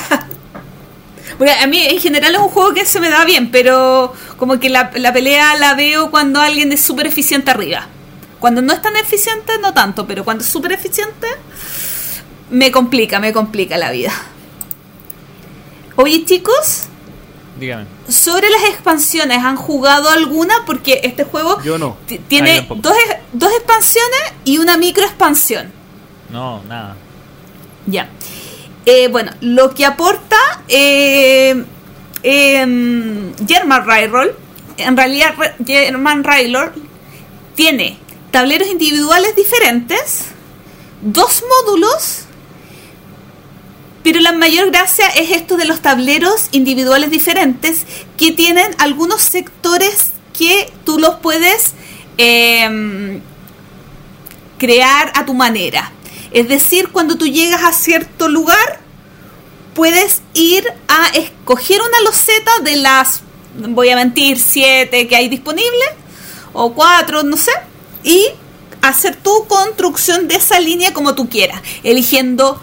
A 1.63 1.67
mí 1.67 1.79
en 1.81 2.01
general 2.01 2.35
es 2.35 2.41
un 2.41 2.49
juego 2.49 2.73
que 2.75 2.87
se 2.87 3.01
me 3.01 3.11
da 3.11 3.25
bien, 3.25 3.51
pero 3.51 4.13
como 4.37 4.61
que 4.61 4.71
la, 4.71 4.93
la 4.95 5.13
pelea 5.13 5.57
la 5.57 5.75
veo 5.75 6.11
cuando 6.11 6.41
alguien 6.41 6.71
es 6.73 6.81
súper 6.81 7.07
eficiente 7.07 7.51
arriba. 7.51 7.89
Cuando 8.39 8.63
no 8.63 8.73
es 8.73 8.81
tan 8.81 8.97
eficiente, 8.97 9.53
no 9.61 9.75
tanto, 9.75 10.07
pero 10.07 10.25
cuando 10.25 10.45
es 10.45 10.51
súper 10.51 10.73
eficiente, 10.73 11.27
me 12.51 12.71
complica, 12.71 13.19
me 13.19 13.33
complica 13.33 13.77
la 13.79 13.91
vida. 13.91 14.13
Oye 15.97 16.25
chicos, 16.25 16.85
Dígame. 17.59 17.87
sobre 18.09 18.49
las 18.51 18.65
expansiones, 18.65 19.39
¿han 19.39 19.57
jugado 19.57 20.09
alguna? 20.11 20.55
Porque 20.67 21.01
este 21.05 21.25
juego 21.25 21.63
Yo 21.63 21.79
no. 21.79 21.97
tiene 22.29 22.67
dos, 22.69 22.95
dos 23.33 23.53
expansiones 23.53 24.21
y 24.45 24.59
una 24.59 24.77
micro 24.77 25.05
expansión. 25.05 25.71
No, 26.31 26.63
nada. 26.65 26.97
Ya. 27.87 28.09
Eh, 28.87 29.09
bueno, 29.09 29.31
lo 29.41 29.73
que 29.75 29.87
aporta 29.87 30.37
eh, 30.69 31.65
em, 32.23 33.33
German 33.47 33.87
Railroad, 33.87 34.29
en 34.77 34.97
realidad 34.97 35.35
Re- 35.39 35.55
German 35.65 36.25
Railroad 36.25 36.71
tiene 37.55 37.99
tableros 38.31 38.69
individuales 38.69 39.37
diferentes, 39.37 40.25
dos 41.03 41.45
módulos, 41.49 42.25
pero 44.05 44.21
la 44.21 44.33
mayor 44.33 44.71
gracia 44.71 45.09
es 45.09 45.31
esto 45.31 45.57
de 45.57 45.65
los 45.65 45.81
tableros 45.81 46.49
individuales 46.53 47.11
diferentes 47.11 47.87
que 48.19 48.33
tienen 48.33 48.71
algunos 48.79 49.23
sectores 49.23 50.13
que 50.39 50.71
tú 50.85 50.99
los 50.99 51.15
puedes 51.17 51.73
em, 52.19 53.23
crear 54.59 55.11
a 55.17 55.25
tu 55.25 55.33
manera. 55.33 55.91
Es 56.33 56.49
decir, 56.49 56.91
cuando 56.91 57.17
tú 57.17 57.27
llegas 57.27 57.65
a 57.65 57.73
cierto 57.73 58.29
lugar, 58.29 58.81
puedes 59.73 60.21
ir 60.35 60.65
a 60.87 61.09
escoger 61.15 61.81
una 61.81 62.01
loseta 62.03 62.51
de 62.63 62.77
las, 62.77 63.23
voy 63.57 63.89
a 63.89 63.97
mentir, 63.97 64.39
siete 64.39 65.09
que 65.09 65.17
hay 65.17 65.29
disponibles, 65.29 65.91
o 66.53 66.75
cuatro, 66.75 67.23
no 67.23 67.39
sé, 67.39 67.53
y 68.03 68.27
hacer 68.83 69.17
tu 69.17 69.47
construcción 69.47 70.29
de 70.29 70.37
esa 70.37 70.61
línea 70.61 70.93
como 70.93 71.15
tú 71.15 71.31
quieras, 71.31 71.63
eligiendo 71.83 72.61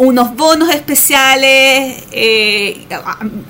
unos 0.00 0.34
bonos 0.34 0.70
especiales. 0.74 2.04
eh, 2.12 2.86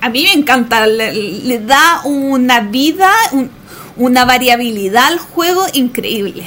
a, 0.01 0.09
mí 0.11 0.25
me 0.25 0.33
encanta, 0.33 0.87
le, 0.87 1.59
da 1.61 2.03
una 2.05 2.61
vida, 2.61 3.11
un- 3.33 3.51
una 3.97 4.25
variabilidad 4.25 5.07
al 5.07 5.19
juego 5.19 5.65
increíble. 5.75 6.45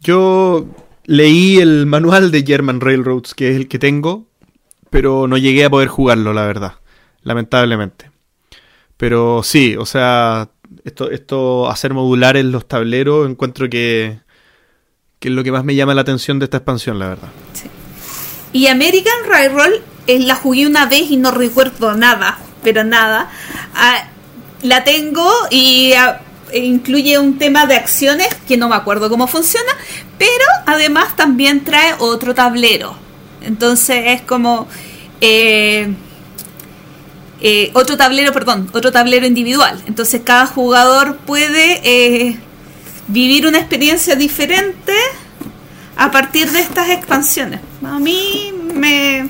Yo 0.00 0.66
leí 1.04 1.58
el 1.58 1.84
manual 1.86 2.30
de 2.30 2.44
German 2.46 2.80
Railroads, 2.80 3.34
que 3.34 3.50
es 3.50 3.56
el 3.56 3.68
que 3.68 3.78
tengo, 3.78 4.26
pero 4.90 5.26
no 5.28 5.36
llegué 5.36 5.64
a 5.64 5.70
poder 5.70 5.88
jugarlo, 5.88 6.32
la 6.32 6.46
verdad, 6.46 6.74
lamentablemente. 7.22 8.10
Pero 8.96 9.42
sí, 9.42 9.76
o 9.76 9.84
sea, 9.84 10.48
esto, 10.84 11.10
esto 11.10 11.68
hacer 11.68 11.92
modulares 11.92 12.44
los 12.46 12.66
tableros, 12.68 13.28
encuentro 13.28 13.68
que, 13.68 14.20
que 15.26 15.30
es 15.30 15.34
lo 15.34 15.42
que 15.42 15.50
más 15.50 15.64
me 15.64 15.74
llama 15.74 15.92
la 15.92 16.02
atención 16.02 16.38
de 16.38 16.44
esta 16.44 16.58
expansión, 16.58 17.00
la 17.00 17.08
verdad. 17.08 17.26
Y 18.52 18.68
American 18.68 19.24
Railroad 19.28 19.72
eh, 20.06 20.20
la 20.20 20.36
jugué 20.36 20.68
una 20.68 20.86
vez 20.86 21.10
y 21.10 21.16
no 21.16 21.32
recuerdo 21.32 21.94
nada, 21.94 22.38
pero 22.62 22.84
nada. 22.84 23.28
Ah, 23.74 24.04
la 24.62 24.84
tengo 24.84 25.28
y 25.50 25.94
ah, 25.94 26.20
e 26.52 26.60
incluye 26.60 27.18
un 27.18 27.38
tema 27.38 27.66
de 27.66 27.74
acciones 27.74 28.28
que 28.46 28.56
no 28.56 28.68
me 28.68 28.76
acuerdo 28.76 29.10
cómo 29.10 29.26
funciona, 29.26 29.72
pero 30.16 30.44
además 30.64 31.16
también 31.16 31.64
trae 31.64 31.96
otro 31.98 32.32
tablero. 32.32 32.96
Entonces 33.42 34.04
es 34.06 34.22
como 34.22 34.68
eh, 35.20 35.92
eh, 37.40 37.72
otro 37.74 37.96
tablero, 37.96 38.32
perdón, 38.32 38.70
otro 38.72 38.92
tablero 38.92 39.26
individual. 39.26 39.82
Entonces 39.88 40.20
cada 40.24 40.46
jugador 40.46 41.16
puede 41.16 41.80
eh, 41.82 42.38
vivir 43.08 43.46
una 43.46 43.58
experiencia 43.58 44.16
diferente 44.16 44.92
a 45.96 46.10
partir 46.10 46.50
de 46.50 46.60
estas 46.60 46.90
expansiones. 46.90 47.60
A 47.84 47.98
mí 47.98 48.52
me... 48.74 49.28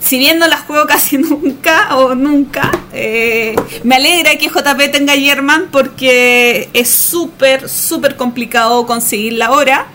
Si 0.00 0.18
bien 0.18 0.38
no 0.38 0.48
las 0.48 0.62
juego 0.62 0.86
casi 0.88 1.16
nunca 1.16 1.96
o 1.96 2.14
nunca, 2.14 2.70
eh, 2.92 3.54
me 3.84 3.96
alegra 3.96 4.36
que 4.36 4.48
JP 4.48 4.90
tenga 4.90 5.14
German 5.14 5.68
porque 5.70 6.68
es 6.72 6.90
súper, 6.90 7.68
súper 7.68 8.16
complicado 8.16 8.84
conseguirla 8.84 9.46
ahora. 9.46 9.86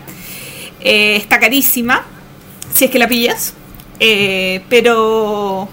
Eh, 0.79 1.17
está 1.17 1.39
carísima, 1.39 2.05
si 2.73 2.85
es 2.85 2.91
que 2.91 2.99
la 2.99 3.07
pillas. 3.07 3.53
Eh, 3.99 4.61
pero 4.69 5.67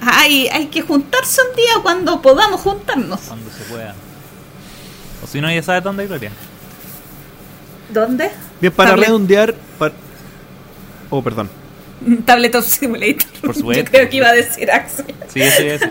hay, 0.00 0.48
hay 0.48 0.66
que 0.66 0.82
juntarse 0.82 1.40
un 1.48 1.56
día 1.56 1.72
cuando 1.82 2.20
podamos 2.20 2.60
juntarnos. 2.60 3.20
Cuando 3.20 3.50
se 3.50 3.64
pueda. 3.64 3.94
O 5.28 5.30
si 5.30 5.40
no, 5.40 5.52
ya 5.52 5.62
sabes 5.62 5.84
dónde 5.84 6.02
hay 6.02 6.08
gloria. 6.08 6.30
¿Dónde? 7.92 8.30
Bien, 8.60 8.72
para 8.72 8.90
Tablet. 8.90 9.06
redondear... 9.08 9.54
par- 9.78 9.92
Oh, 11.10 11.22
perdón. 11.22 11.48
Tabletop 12.24 12.62
Simulator. 12.62 13.28
Por 13.42 13.54
supuesto. 13.56 13.82
Yo 13.84 13.90
creo 13.90 14.08
que 14.08 14.16
iba 14.16 14.28
a 14.28 14.32
decir 14.34 14.70
Axel. 14.70 15.06
Sí, 15.28 15.40
ese 15.40 15.74
es. 15.76 15.80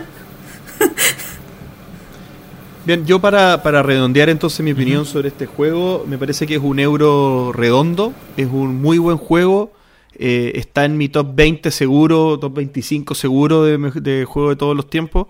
Bien, 2.86 3.04
yo 3.04 3.20
para, 3.20 3.62
para 3.62 3.82
redondear 3.82 4.30
entonces 4.30 4.60
mi 4.60 4.72
opinión 4.72 5.04
sobre 5.04 5.28
este 5.28 5.44
juego, 5.46 6.04
me 6.08 6.16
parece 6.16 6.46
que 6.46 6.54
es 6.54 6.60
un 6.62 6.78
euro 6.78 7.52
redondo, 7.52 8.14
es 8.38 8.46
un 8.46 8.80
muy 8.80 8.96
buen 8.96 9.18
juego, 9.18 9.72
eh, 10.14 10.52
está 10.54 10.86
en 10.86 10.96
mi 10.96 11.10
top 11.10 11.34
20 11.34 11.70
seguro, 11.70 12.38
top 12.38 12.54
25 12.54 13.14
seguro 13.14 13.64
de, 13.64 13.76
de 14.00 14.24
juego 14.24 14.48
de 14.50 14.56
todos 14.56 14.74
los 14.74 14.88
tiempos. 14.88 15.26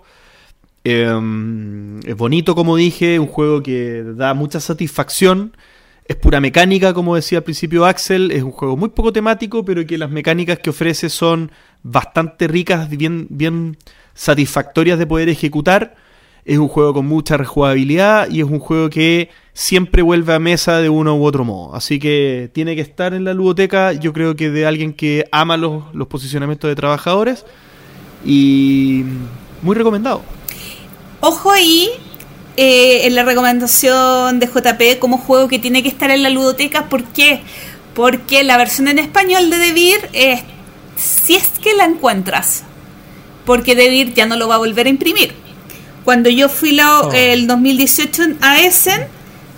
Eh, 0.91 2.01
es 2.05 2.15
bonito 2.15 2.55
como 2.55 2.75
dije, 2.75 3.19
un 3.19 3.27
juego 3.27 3.61
que 3.61 4.03
da 4.03 4.33
mucha 4.33 4.59
satisfacción, 4.59 5.55
es 6.05 6.15
pura 6.15 6.41
mecánica 6.41 6.95
como 6.95 7.15
decía 7.15 7.37
al 7.37 7.43
principio 7.43 7.85
Axel, 7.85 8.31
es 8.31 8.41
un 8.41 8.51
juego 8.51 8.75
muy 8.75 8.89
poco 8.89 9.13
temático, 9.13 9.63
pero 9.63 9.85
que 9.85 9.99
las 9.99 10.09
mecánicas 10.09 10.57
que 10.57 10.71
ofrece 10.71 11.09
son 11.09 11.51
bastante 11.83 12.47
ricas, 12.47 12.89
bien, 12.89 13.27
bien 13.29 13.77
satisfactorias 14.15 14.97
de 14.97 15.05
poder 15.05 15.29
ejecutar. 15.29 15.95
Es 16.43 16.57
un 16.57 16.67
juego 16.67 16.95
con 16.95 17.05
mucha 17.05 17.37
rejugabilidad 17.37 18.27
y 18.31 18.39
es 18.39 18.47
un 18.47 18.57
juego 18.57 18.89
que 18.89 19.29
siempre 19.53 20.01
vuelve 20.01 20.33
a 20.33 20.39
mesa 20.39 20.79
de 20.79 20.89
uno 20.89 21.15
u 21.15 21.23
otro 21.23 21.45
modo. 21.45 21.75
Así 21.75 21.99
que 21.99 22.49
tiene 22.51 22.75
que 22.75 22.81
estar 22.81 23.13
en 23.13 23.25
la 23.25 23.35
ludoteca, 23.35 23.93
yo 23.93 24.11
creo 24.11 24.35
que 24.35 24.49
de 24.49 24.65
alguien 24.65 24.93
que 24.93 25.25
ama 25.31 25.57
los, 25.57 25.93
los 25.93 26.07
posicionamientos 26.07 26.67
de 26.67 26.75
trabajadores. 26.75 27.45
Y 28.25 29.03
muy 29.61 29.75
recomendado. 29.75 30.23
Ojo 31.21 31.51
ahí 31.51 31.89
eh, 32.57 33.01
en 33.07 33.15
la 33.15 33.23
recomendación 33.23 34.39
de 34.39 34.47
JP 34.47 34.99
como 34.99 35.17
juego 35.17 35.47
que 35.47 35.59
tiene 35.59 35.83
que 35.83 35.89
estar 35.89 36.11
en 36.11 36.23
la 36.23 36.29
ludoteca. 36.29 36.85
¿Por 36.89 37.03
qué? 37.05 37.41
Porque 37.93 38.43
la 38.43 38.57
versión 38.57 38.87
en 38.87 38.99
español 38.99 39.49
de 39.49 39.57
Devir 39.57 40.09
es 40.13 40.41
si 40.95 41.35
es 41.35 41.47
que 41.61 41.73
la 41.75 41.85
encuentras. 41.85 42.63
Porque 43.45 43.75
Devir 43.75 44.13
ya 44.13 44.25
no 44.25 44.35
lo 44.35 44.47
va 44.47 44.55
a 44.55 44.59
volver 44.59 44.85
a 44.87 44.89
imprimir. 44.89 45.33
Cuando 46.05 46.29
yo 46.29 46.49
fui 46.49 46.71
la- 46.71 47.01
Oh. 47.01 47.11
el 47.13 47.47
2018 47.47 48.23
a 48.41 48.61
Essen, 48.61 49.01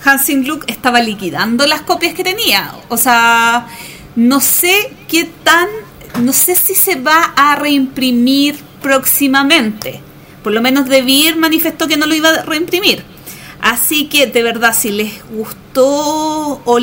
Hansing 0.04 0.44
Gluck 0.44 0.64
estaba 0.68 1.00
liquidando 1.02 1.66
las 1.68 1.82
copias 1.82 2.14
que 2.16 2.24
tenía. 2.24 2.74
O 2.90 2.98
sea, 2.98 3.68
no 4.16 4.40
sé 4.42 4.92
qué 5.08 5.30
tan. 5.44 5.68
No 6.22 6.34
sé 6.34 6.56
si 6.56 6.74
se 6.76 6.96
va 6.96 7.34
a 7.36 7.56
reimprimir 7.56 8.60
próximamente. 8.82 10.02
Por 10.44 10.54
lo 10.54 10.62
menos 10.62 10.88
Devir 10.88 11.38
manifestó 11.38 11.88
que 11.88 11.98
no 11.98 12.06
lo 12.06 12.16
iba 12.16 12.30
a 12.30 12.44
reimprimir. 12.44 13.04
Así 13.62 14.08
que 14.08 14.26
de 14.26 14.42
verdad, 14.42 14.76
si 14.76 14.92
les 14.92 15.24
gustó 15.30 16.62
o 16.66 16.80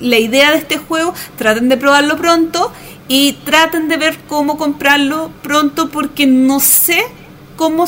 la 0.00 0.18
idea 0.18 0.50
de 0.50 0.58
este 0.58 0.78
juego, 0.78 1.12
traten 1.36 1.68
de 1.68 1.76
probarlo 1.76 2.16
pronto 2.16 2.72
y 3.08 3.32
traten 3.44 3.88
de 3.88 3.98
ver 3.98 4.18
cómo 4.26 4.56
comprarlo 4.56 5.30
pronto 5.42 5.90
porque 5.90 6.26
no 6.26 6.60
sé 6.60 7.02
cómo, 7.56 7.84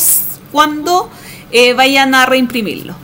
cuándo 0.53 1.09
eh, 1.53 1.73
vayan 1.73 2.15
a 2.15 2.27
reimprimirlo. 2.27 2.95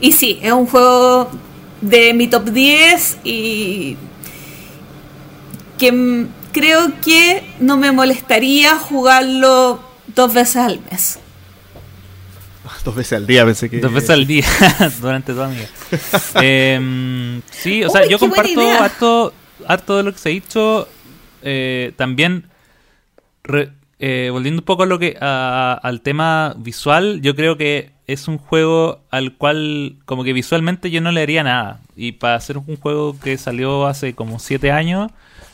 Y 0.00 0.12
sí, 0.12 0.38
es 0.42 0.52
un 0.52 0.66
juego 0.66 1.30
de 1.80 2.12
mi 2.12 2.26
top 2.26 2.50
10 2.50 3.18
y 3.24 3.96
que 5.78 6.26
creo 6.52 6.92
que 7.00 7.42
no 7.60 7.78
me 7.78 7.92
molestaría 7.92 8.76
jugarlo 8.76 9.80
dos 10.14 10.32
veces 10.34 10.56
al 10.56 10.80
mes. 10.90 11.18
Dos 12.84 12.94
veces 12.94 13.12
al 13.14 13.26
día 13.26 13.44
pensé 13.44 13.68
que... 13.70 13.78
Dos 13.78 13.92
veces 13.92 14.10
al 14.10 14.26
día 14.26 14.46
durante 15.00 15.32
toda 15.32 15.48
mi 15.48 15.56
vida. 15.56 15.68
Sí, 17.50 17.84
o 17.84 17.90
sea, 17.90 18.02
Uy, 18.02 18.08
yo 18.10 18.18
comparto 18.18 18.60
harto, 18.80 19.34
harto 19.66 19.96
de 19.98 20.02
lo 20.02 20.12
que 20.12 20.18
se 20.18 20.28
ha 20.30 20.32
dicho. 20.32 20.88
eh, 21.42 21.92
también, 21.96 22.48
re- 23.42 23.70
eh, 23.98 24.28
volviendo 24.32 24.60
un 24.60 24.64
poco 24.64 24.82
a 24.84 24.86
lo 24.86 24.98
que, 24.98 25.16
a- 25.20 25.78
al 25.82 26.00
tema 26.00 26.54
visual, 26.58 27.20
yo 27.22 27.34
creo 27.36 27.56
que 27.56 27.92
es 28.06 28.28
un 28.28 28.38
juego 28.38 29.00
al 29.10 29.34
cual, 29.34 29.96
como 30.04 30.24
que 30.24 30.32
visualmente 30.32 30.90
yo 30.90 31.00
no 31.00 31.12
le 31.12 31.22
haría 31.22 31.42
nada. 31.42 31.80
Y 31.96 32.12
para 32.12 32.34
hacer 32.34 32.58
un 32.58 32.76
juego 32.76 33.18
que 33.18 33.36
salió 33.38 33.86
hace 33.86 34.14
como 34.14 34.38
siete 34.38 34.72
años, 34.72 35.10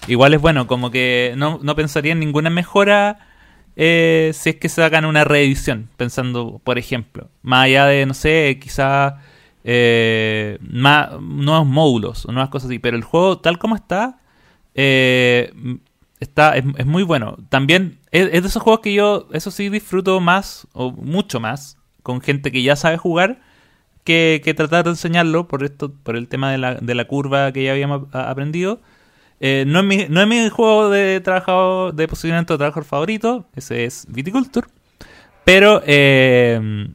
igual 0.08 0.34
es 0.34 0.40
bueno, 0.40 0.66
como 0.66 0.90
que 0.90 1.34
no, 1.36 1.58
no 1.62 1.74
pensaría 1.76 2.12
en 2.12 2.20
ninguna 2.20 2.50
mejora 2.50 3.29
eh, 3.82 4.32
si 4.34 4.50
es 4.50 4.56
que 4.56 4.68
sacan 4.68 5.06
una 5.06 5.24
reedición, 5.24 5.88
pensando, 5.96 6.60
por 6.62 6.76
ejemplo, 6.76 7.30
más 7.40 7.64
allá 7.64 7.86
de, 7.86 8.04
no 8.04 8.12
sé, 8.12 8.58
quizás 8.60 9.14
eh, 9.64 10.58
nuevos 10.60 11.66
módulos 11.66 12.26
o 12.26 12.32
nuevas 12.32 12.50
cosas 12.50 12.68
así, 12.68 12.78
pero 12.78 12.98
el 12.98 13.04
juego 13.04 13.38
tal 13.38 13.58
como 13.58 13.76
está, 13.76 14.18
eh, 14.74 15.54
está 16.20 16.58
es, 16.58 16.84
muy 16.84 17.04
bueno. 17.04 17.38
También 17.48 18.00
es, 18.10 18.30
de 18.30 18.36
esos 18.36 18.62
juegos 18.62 18.80
que 18.80 18.92
yo, 18.92 19.28
eso 19.32 19.50
sí, 19.50 19.70
disfruto 19.70 20.20
más 20.20 20.68
o 20.74 20.92
mucho 20.92 21.40
más 21.40 21.78
con 22.02 22.20
gente 22.20 22.52
que 22.52 22.62
ya 22.62 22.76
sabe 22.76 22.98
jugar 22.98 23.40
que, 24.04 24.42
que 24.44 24.52
tratar 24.52 24.84
de 24.84 24.90
enseñarlo 24.90 25.48
por 25.48 25.64
esto 25.64 25.90
por 26.02 26.16
el 26.16 26.28
tema 26.28 26.52
de 26.52 26.58
la, 26.58 26.74
de 26.74 26.94
la 26.94 27.06
curva 27.06 27.50
que 27.52 27.64
ya 27.64 27.72
habíamos 27.72 28.14
aprendido. 28.14 28.82
Eh, 29.40 29.64
no, 29.66 29.80
es 29.80 29.84
mi, 29.86 30.06
no 30.08 30.20
es 30.20 30.28
mi 30.28 30.48
juego 30.50 30.90
de 30.90 31.20
trabajador 31.20 31.94
de 31.94 32.06
posicionamiento 32.08 32.54
de 32.54 32.58
trabajador 32.58 32.84
favorito, 32.84 33.46
ese 33.56 33.84
es 33.86 34.06
Viticulture. 34.08 34.66
Pero, 35.44 35.82
eh, 35.86 36.88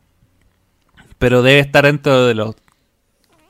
pero 1.17 1.41
debe 1.41 1.59
estar 1.59 1.85
dentro 1.85 2.25
de 2.27 2.35
los 2.35 2.55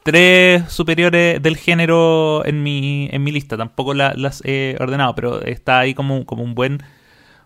tres 0.03 0.72
superiores 0.72 1.41
del 1.41 1.57
género 1.57 2.45
en 2.45 2.63
mi, 2.63 3.09
en 3.11 3.23
mi 3.23 3.31
lista. 3.31 3.57
Tampoco 3.57 3.93
la- 3.93 4.13
las 4.15 4.41
he 4.45 4.77
ordenado, 4.80 5.15
pero 5.15 5.41
está 5.41 5.80
ahí 5.80 5.93
como, 5.93 6.26
como 6.26 6.43
un 6.43 6.55
buen, 6.55 6.80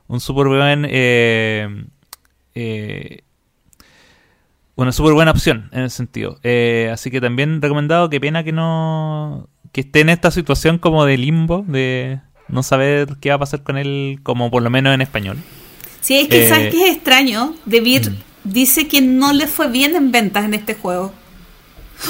un 0.07 0.19
súper 0.19 0.47
buen, 0.47 0.85
eh, 0.89 1.85
eh, 2.55 3.21
una 4.75 4.91
súper 4.91 5.13
buena 5.13 5.31
opción 5.31 5.69
en 5.73 5.81
ese 5.83 5.97
sentido. 5.97 6.39
Eh, 6.43 6.89
así 6.93 7.11
que 7.11 7.19
también 7.21 7.61
recomendado, 7.61 8.09
qué 8.09 8.19
pena 8.19 8.43
que 8.43 8.51
no, 8.53 9.49
que 9.71 9.81
esté 9.81 10.01
en 10.01 10.09
esta 10.09 10.31
situación 10.31 10.77
como 10.77 11.05
de 11.05 11.17
limbo, 11.17 11.63
de 11.67 12.19
no 12.47 12.63
saber 12.63 13.17
qué 13.21 13.29
va 13.29 13.35
a 13.35 13.39
pasar 13.39 13.63
con 13.63 13.77
él, 13.77 14.19
como 14.23 14.49
por 14.49 14.63
lo 14.63 14.69
menos 14.69 14.93
en 14.93 15.01
español. 15.01 15.37
Sí, 16.01 16.17
es 16.17 16.27
que 16.27 16.45
Eh, 16.45 16.49
sabes 16.49 16.73
que 16.73 16.87
es 16.87 16.95
extraño. 16.95 17.55
Devir 17.65 18.11
dice 18.43 18.87
que 18.87 19.01
no 19.01 19.33
le 19.33 19.47
fue 19.47 19.69
bien 19.69 19.95
en 19.95 20.11
ventas 20.11 20.45
en 20.45 20.53
este 20.53 20.73
juego. 20.73 21.13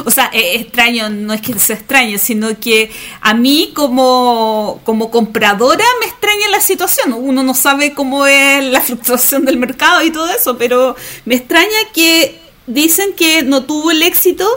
O 0.05 0.11
sea, 0.11 0.29
es 0.31 0.61
extraño, 0.61 1.09
no 1.09 1.33
es 1.33 1.41
que 1.41 1.57
sea 1.57 1.75
extraño, 1.75 2.19
sino 2.19 2.59
que 2.59 2.91
a 3.21 3.33
mí 3.33 3.71
como, 3.73 4.81
como 4.83 5.09
compradora 5.09 5.83
me 5.99 6.05
extraña 6.05 6.47
la 6.51 6.61
situación. 6.61 7.13
Uno 7.13 7.41
no 7.41 7.55
sabe 7.55 7.93
cómo 7.93 8.27
es 8.27 8.63
la 8.65 8.81
fluctuación 8.87 9.45
del 9.45 9.57
mercado 9.57 10.03
y 10.03 10.11
todo 10.11 10.29
eso, 10.29 10.57
pero 10.57 10.95
me 11.25 11.35
extraña 11.35 11.67
que 11.93 12.39
dicen 12.67 13.13
que 13.17 13.41
no 13.41 13.63
tuvo 13.63 13.89
el 13.89 14.03
éxito 14.03 14.47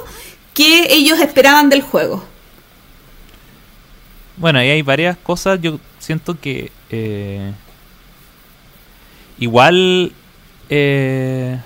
que 0.53 0.93
ellos 0.93 1.19
esperaban 1.19 1.71
del 1.71 1.81
juego. 1.81 2.23
Bueno, 4.37 4.59
ahí 4.59 4.71
hay 4.71 4.83
varias 4.83 5.17
cosas. 5.17 5.61
Yo 5.61 5.79
siento 5.99 6.39
que 6.39 6.71
eh, 6.91 7.53
igual 9.39 10.13
eh, 10.69 11.59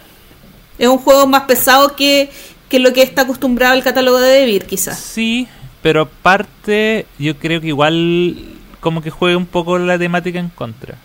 es 0.79 0.89
un 0.89 0.99
juego 0.99 1.27
más 1.27 1.43
pesado 1.43 1.95
que, 1.95 2.31
que 2.69 2.79
lo 2.79 2.93
que 2.93 3.03
está 3.03 3.23
acostumbrado 3.23 3.75
el 3.75 3.83
catálogo 3.83 4.19
de 4.19 4.41
Debir, 4.41 4.67
quizás. 4.67 4.99
Sí, 4.99 5.49
pero 5.83 6.03
aparte 6.03 7.07
yo 7.19 7.37
creo 7.37 7.61
que 7.61 7.69
igual 7.69 8.37
como 8.81 9.03
que 9.03 9.11
juega 9.11 9.37
un 9.37 9.47
poco 9.47 9.79
la 9.79 9.99
temática 9.99 10.39
en 10.39 10.49
contra. 10.49 10.97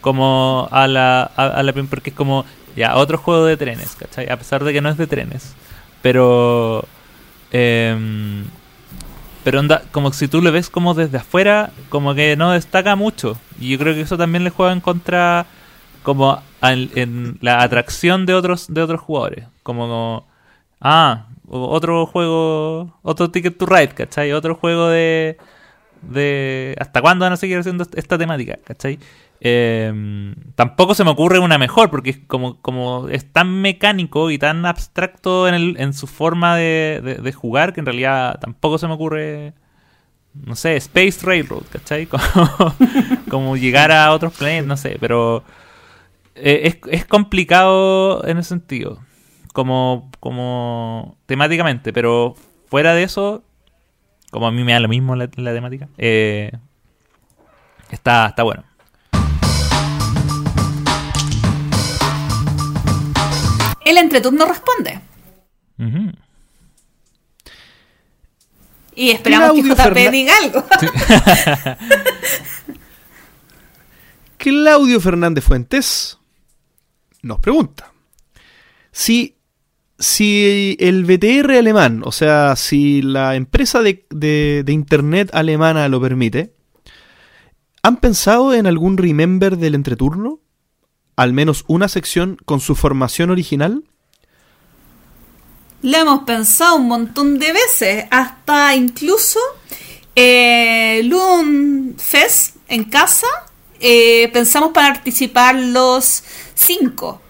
Como 0.00 0.68
a 0.70 0.86
la, 0.86 1.22
a, 1.22 1.62
la 1.62 1.72
porque 1.72 2.10
es 2.10 2.16
como 2.16 2.44
ya 2.76 2.96
otro 2.96 3.18
juego 3.18 3.44
de 3.44 3.56
trenes, 3.56 3.96
¿cachai? 3.96 4.30
A 4.30 4.36
pesar 4.36 4.62
de 4.62 4.72
que 4.72 4.80
no 4.80 4.88
es 4.88 4.96
de 4.96 5.06
trenes. 5.06 5.54
Pero 6.00 6.86
eh, 7.50 7.96
pero 9.48 9.60
onda, 9.60 9.80
como 9.92 10.12
si 10.12 10.28
tú 10.28 10.42
lo 10.42 10.52
ves 10.52 10.68
como 10.68 10.92
desde 10.92 11.16
afuera, 11.16 11.70
como 11.88 12.14
que 12.14 12.36
no 12.36 12.52
destaca 12.52 12.96
mucho. 12.96 13.38
Y 13.58 13.70
yo 13.70 13.78
creo 13.78 13.94
que 13.94 14.02
eso 14.02 14.18
también 14.18 14.44
le 14.44 14.50
juega 14.50 14.74
en 14.74 14.80
contra 14.82 15.46
como 16.02 16.42
en, 16.60 17.38
la 17.40 17.62
atracción 17.62 18.26
de 18.26 18.34
otros 18.34 18.66
de 18.68 18.82
otros 18.82 19.00
jugadores. 19.00 19.46
Como, 19.62 20.26
ah, 20.82 21.28
otro 21.48 22.04
juego, 22.04 22.98
otro 23.00 23.30
Ticket 23.30 23.56
to 23.56 23.64
Ride, 23.64 23.94
¿cachai? 23.94 24.32
Otro 24.32 24.54
juego 24.54 24.88
de... 24.88 25.38
de 26.02 26.76
¿Hasta 26.78 27.00
cuándo 27.00 27.24
van 27.24 27.32
a 27.32 27.38
seguir 27.38 27.56
haciendo 27.56 27.86
esta 27.94 28.18
temática? 28.18 28.58
¿cachai? 28.66 28.98
Eh, 29.40 30.34
tampoco 30.56 30.94
se 30.94 31.04
me 31.04 31.10
ocurre 31.10 31.38
una 31.38 31.58
mejor, 31.58 31.90
porque 31.90 32.26
como, 32.26 32.60
como 32.60 33.08
es 33.08 33.32
tan 33.32 33.60
mecánico 33.60 34.30
y 34.30 34.38
tan 34.38 34.66
abstracto 34.66 35.46
en, 35.46 35.54
el, 35.54 35.76
en 35.78 35.92
su 35.92 36.06
forma 36.06 36.56
de, 36.56 37.18
de, 37.22 37.32
jugar 37.32 37.72
que 37.72 37.80
en 37.80 37.86
realidad 37.86 38.40
tampoco 38.40 38.78
se 38.78 38.88
me 38.88 38.94
ocurre, 38.94 39.54
no 40.34 40.56
sé, 40.56 40.76
Space 40.76 41.24
Railroad, 41.24 41.62
¿cachai? 41.70 42.06
Como, 42.06 42.74
como 43.30 43.56
llegar 43.56 43.92
a 43.92 44.12
otros 44.12 44.36
planetas, 44.36 44.66
no 44.66 44.76
sé, 44.76 44.96
pero 45.00 45.44
eh, 46.34 46.60
es, 46.64 46.78
es, 46.90 47.04
complicado 47.04 48.26
en 48.26 48.38
ese 48.38 48.48
sentido, 48.50 49.00
como, 49.52 50.10
como 50.20 51.16
temáticamente, 51.26 51.92
pero 51.92 52.34
fuera 52.66 52.94
de 52.94 53.04
eso, 53.04 53.44
como 54.30 54.46
a 54.48 54.52
mí 54.52 54.64
me 54.64 54.72
da 54.72 54.80
lo 54.80 54.88
mismo 54.88 55.14
la, 55.16 55.28
la 55.36 55.52
temática, 55.52 55.88
eh, 55.98 56.52
está, 57.90 58.26
está 58.26 58.42
bueno. 58.42 58.67
El 63.88 63.98
entreturno 63.98 64.44
responde. 64.44 65.00
Y 68.94 69.10
esperamos 69.10 69.54
que 69.54 69.62
JP 69.62 70.10
diga 70.10 70.32
algo. 70.42 70.64
Claudio 74.36 75.00
Fernández 75.00 75.44
Fuentes 75.44 76.18
nos 77.22 77.40
pregunta 77.40 77.92
si, 78.92 79.36
si 79.98 80.76
el 80.80 81.04
BTR 81.04 81.52
alemán, 81.52 82.02
o 82.04 82.12
sea, 82.12 82.56
si 82.56 83.02
la 83.02 83.36
empresa 83.36 83.82
de, 83.82 84.04
de 84.10 84.72
internet 84.72 85.30
alemana 85.32 85.88
lo 85.88 86.00
permite, 86.00 86.54
¿han 87.82 87.96
pensado 87.98 88.54
en 88.54 88.66
algún 88.66 88.96
remember 88.96 89.56
del 89.56 89.74
entreturno? 89.74 90.40
Al 91.18 91.32
menos 91.32 91.64
una 91.66 91.88
sección 91.88 92.38
con 92.44 92.60
su 92.60 92.76
formación 92.76 93.30
original? 93.30 93.82
Lo 95.82 95.98
hemos 95.98 96.22
pensado 96.22 96.76
un 96.76 96.86
montón 96.86 97.40
de 97.40 97.52
veces, 97.52 98.04
hasta 98.12 98.76
incluso 98.76 99.40
eh, 100.14 101.00
Loon 101.04 101.96
Fest 101.98 102.58
en 102.68 102.84
casa, 102.84 103.26
eh, 103.80 104.30
pensamos 104.32 104.70
participar 104.70 105.56
los 105.56 106.22
cinco, 106.54 107.20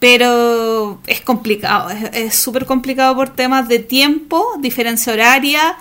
pero 0.00 1.00
es 1.06 1.20
complicado, 1.20 1.90
es 2.12 2.34
súper 2.34 2.66
complicado 2.66 3.14
por 3.14 3.28
temas 3.28 3.68
de 3.68 3.78
tiempo, 3.78 4.44
diferencia 4.58 5.12
horaria, 5.12 5.76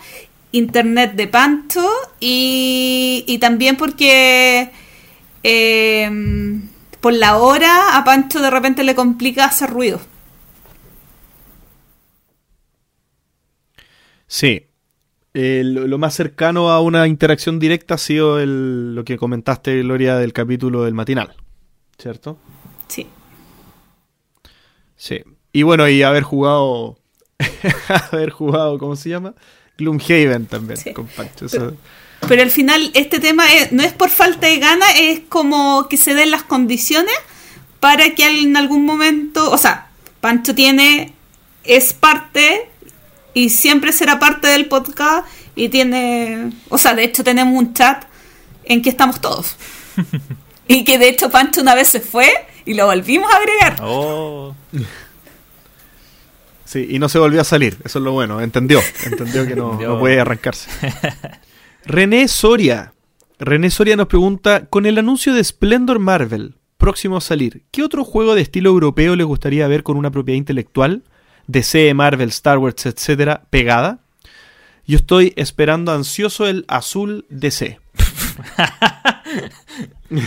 internet 0.52 1.14
de 1.14 1.28
panto 1.28 1.84
y, 2.20 3.24
y 3.26 3.40
también 3.40 3.76
porque... 3.76 4.70
Eh, 5.42 6.62
por 7.04 7.14
la 7.14 7.36
hora 7.36 7.98
a 7.98 8.06
Pancho 8.06 8.42
de 8.42 8.50
repente 8.50 8.82
le 8.86 8.96
complica 8.96 9.44
hacer 9.44 9.70
ruido. 9.70 10.00
Sí. 14.26 14.68
lo 15.34 15.98
más 15.98 16.14
cercano 16.16 16.72
a 16.72 16.80
una 16.80 17.06
interacción 17.08 17.60
directa 17.60 17.96
ha 17.96 17.98
sido 17.98 18.40
el, 18.40 18.96
lo 18.96 19.04
que 19.04 19.18
comentaste, 19.18 19.82
Gloria, 19.82 20.16
del 20.16 20.32
capítulo 20.32 20.86
del 20.86 20.94
matinal. 20.94 21.36
¿Cierto? 21.98 22.38
Sí. 22.88 23.06
Sí. 24.96 25.24
Y 25.52 25.64
bueno, 25.64 25.90
y 25.90 26.04
haber 26.04 26.24
jugado. 26.24 26.98
haber 28.14 28.30
jugado, 28.30 28.80
¿cómo 28.80 28.96
se 28.96 29.10
llama? 29.10 29.36
Gloomhaven 29.78 30.46
también 30.46 30.80
con 30.94 31.08
Pancho. 31.08 31.48
Pero 32.28 32.42
al 32.42 32.52
final 32.52 32.92
este 32.94 33.20
tema 33.20 33.46
no 33.72 33.84
es 33.84 33.94
por 33.94 34.10
falta 34.10 34.48
de 34.48 34.60
gana, 34.60 34.86
es 34.98 35.22
como 35.28 35.88
que 35.90 35.98
se 35.98 36.14
den 36.14 36.32
las 36.32 36.44
condiciones 36.44 37.14
para 37.80 38.16
que 38.16 38.26
en 38.26 38.56
algún 38.56 38.86
momento, 38.86 39.52
o 39.52 39.58
sea, 39.58 39.90
Pancho 40.22 40.56
tiene, 40.56 41.14
es 41.66 41.94
parte 41.94 42.70
y 43.34 43.50
siempre 43.50 43.92
será 43.92 44.20
parte 44.20 44.48
del 44.48 44.68
podcast 44.68 45.28
y 45.56 45.70
tiene, 45.70 46.54
o 46.70 46.78
sea, 46.78 46.94
de 46.94 47.04
hecho 47.04 47.24
tenemos 47.24 47.58
un 47.58 47.74
chat 47.74 48.06
en 48.64 48.82
que 48.82 48.90
estamos 48.90 49.20
todos. 49.20 49.58
y 50.68 50.86
que 50.86 50.98
de 50.98 51.10
hecho 51.10 51.30
Pancho 51.30 51.62
una 51.62 51.76
vez 51.76 51.90
se 51.90 52.00
fue 52.00 52.32
y 52.66 52.74
lo 52.74 52.86
volvimos 52.86 53.32
a 53.32 53.36
agregar. 53.36 53.76
Oh. 53.82 54.56
Sí, 56.64 56.88
y 56.90 57.00
no 57.00 57.10
se 57.10 57.20
volvió 57.20 57.42
a 57.42 57.44
salir, 57.44 57.78
eso 57.84 58.00
es 58.00 58.06
lo 58.06 58.14
bueno, 58.14 58.40
entendió, 58.40 58.82
entendió 59.04 59.46
que 59.46 59.56
no, 59.56 59.80
no 59.80 60.00
puede 60.00 60.22
arrancarse. 60.22 60.70
René 61.86 62.28
Soria. 62.28 62.94
René 63.40 63.70
Soria 63.70 63.96
nos 63.96 64.08
pregunta, 64.08 64.68
con 64.68 64.86
el 64.86 64.98
anuncio 64.98 65.34
de 65.34 65.44
Splendor 65.44 66.00
Marvel 66.00 66.56
próximo 66.78 67.18
a 67.18 67.22
salir, 67.22 67.64
¿qué 67.72 67.84
otro 67.84 68.04
juego 68.04 68.36
de 68.36 68.42
estilo 68.42 68.70
europeo 68.70 69.16
le 69.16 69.24
gustaría 69.24 69.68
ver 69.68 69.84
con 69.84 69.98
una 69.98 70.12
propiedad 70.12 70.38
intelectual? 70.38 71.04
DC, 71.48 71.94
Marvel, 71.94 72.30
Star 72.30 72.58
Wars, 72.58 72.86
etcétera, 72.86 73.46
pegada. 73.50 74.00
Yo 74.86 74.98
estoy 74.98 75.34
esperando 75.36 75.92
ansioso 75.92 76.48
el 76.48 76.66
azul 76.68 77.26
DC. 77.30 77.80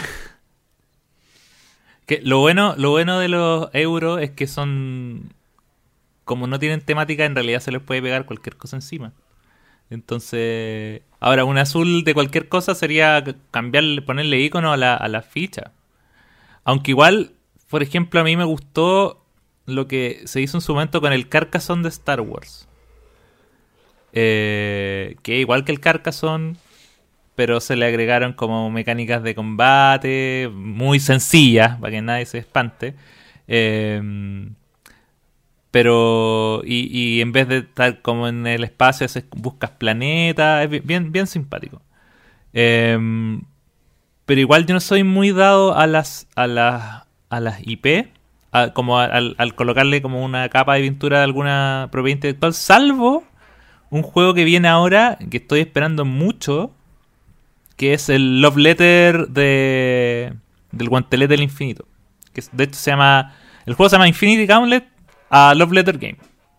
que 2.06 2.20
lo 2.22 2.40
bueno, 2.40 2.74
lo 2.76 2.90
bueno 2.90 3.18
de 3.18 3.28
los 3.28 3.68
euros 3.72 4.20
es 4.20 4.30
que 4.30 4.46
son 4.46 5.34
como 6.24 6.46
no 6.46 6.58
tienen 6.58 6.80
temática, 6.80 7.24
en 7.24 7.34
realidad 7.34 7.60
se 7.60 7.70
les 7.70 7.80
puede 7.80 8.02
pegar 8.02 8.26
cualquier 8.26 8.56
cosa 8.56 8.76
encima. 8.76 9.12
Entonces, 9.90 11.02
ahora 11.20 11.44
un 11.44 11.58
azul 11.58 12.04
de 12.04 12.14
cualquier 12.14 12.48
cosa 12.48 12.74
sería 12.74 13.22
cambiarle, 13.50 14.02
ponerle 14.02 14.40
icono 14.40 14.72
a 14.72 14.76
la, 14.76 14.94
a 14.94 15.08
la 15.08 15.22
ficha. 15.22 15.72
Aunque 16.64 16.90
igual, 16.90 17.32
por 17.70 17.82
ejemplo, 17.82 18.20
a 18.20 18.24
mí 18.24 18.36
me 18.36 18.44
gustó 18.44 19.24
lo 19.66 19.86
que 19.86 20.22
se 20.24 20.40
hizo 20.40 20.56
en 20.56 20.60
su 20.60 20.72
momento 20.74 21.00
con 21.00 21.12
el 21.12 21.28
Carcassonne 21.28 21.82
de 21.82 21.88
Star 21.90 22.20
Wars. 22.20 22.68
Eh, 24.12 25.16
que 25.22 25.38
igual 25.38 25.64
que 25.64 25.72
el 25.72 25.80
Carcassonne, 25.80 26.56
pero 27.34 27.60
se 27.60 27.76
le 27.76 27.86
agregaron 27.86 28.32
como 28.32 28.70
mecánicas 28.70 29.22
de 29.22 29.34
combate 29.34 30.50
muy 30.52 31.00
sencillas, 31.00 31.78
para 31.78 31.90
que 31.90 32.02
nadie 32.02 32.26
se 32.26 32.38
espante. 32.38 32.94
Eh, 33.46 34.00
pero 35.76 36.62
y, 36.64 37.20
en 37.20 37.32
vez 37.32 37.48
de 37.48 37.58
estar 37.58 38.00
como 38.00 38.28
en 38.28 38.46
el 38.46 38.64
espacio 38.64 39.06
buscas 39.36 39.72
planetas 39.72 40.64
es 40.64 40.86
bien 40.86 41.12
bien 41.12 41.26
simpático. 41.26 41.82
Em, 42.54 43.42
pero 44.24 44.40
igual 44.40 44.64
yo 44.64 44.72
no 44.72 44.80
soy 44.80 45.04
muy 45.04 45.32
dado 45.32 45.76
a 45.76 45.86
las 45.86 46.28
a 46.34 46.46
las 46.46 47.02
a 47.28 47.40
las 47.40 47.58
IP 47.60 48.08
como 48.72 48.98
al, 48.98 49.36
colocarle 49.54 50.00
como 50.00 50.24
una 50.24 50.48
capa 50.48 50.76
de 50.76 50.80
pintura 50.80 51.18
de 51.18 51.24
alguna 51.24 51.90
propiedad 51.92 52.16
intelectual 52.16 52.54
salvo 52.54 53.24
un 53.90 54.00
juego 54.00 54.32
que 54.32 54.44
viene 54.44 54.68
ahora 54.68 55.18
que 55.30 55.36
estoy 55.36 55.60
esperando 55.60 56.06
mucho 56.06 56.72
que 57.76 57.92
es 57.92 58.08
el 58.08 58.40
Love 58.40 58.56
Letter 58.56 59.28
de 59.28 60.32
del 60.72 60.88
guantelete 60.88 61.34
del 61.34 61.42
infinito. 61.42 61.86
Que 62.32 62.42
de 62.50 62.64
hecho 62.64 62.76
se 62.76 62.92
llama 62.92 63.34
El 63.66 63.74
juego 63.74 63.90
se 63.90 63.96
llama 63.96 64.08
Infinity 64.08 64.46
Gauntlet 64.46 64.95
a 65.36 65.54
Love 65.54 65.72
Letter 65.72 65.98
Game. 65.98 66.16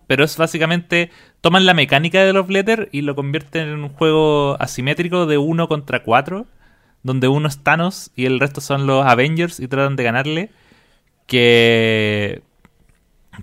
Pero 0.07 0.23
es 0.23 0.37
básicamente. 0.37 1.11
Toman 1.41 1.65
la 1.65 1.73
mecánica 1.73 2.23
de 2.23 2.33
Love 2.33 2.49
Letter 2.49 2.89
y 2.91 3.01
lo 3.01 3.15
convierten 3.15 3.67
en 3.67 3.83
un 3.83 3.89
juego 3.89 4.57
asimétrico 4.59 5.25
de 5.25 5.37
uno 5.37 5.67
contra 5.67 6.03
cuatro. 6.03 6.45
Donde 7.03 7.27
uno 7.27 7.47
es 7.47 7.63
Thanos 7.63 8.11
y 8.15 8.25
el 8.25 8.39
resto 8.39 8.59
son 8.59 8.87
los 8.87 9.05
Avengers 9.05 9.59
y 9.59 9.67
tratan 9.67 9.95
de 9.95 10.03
ganarle. 10.03 10.49
Que. 11.25 12.41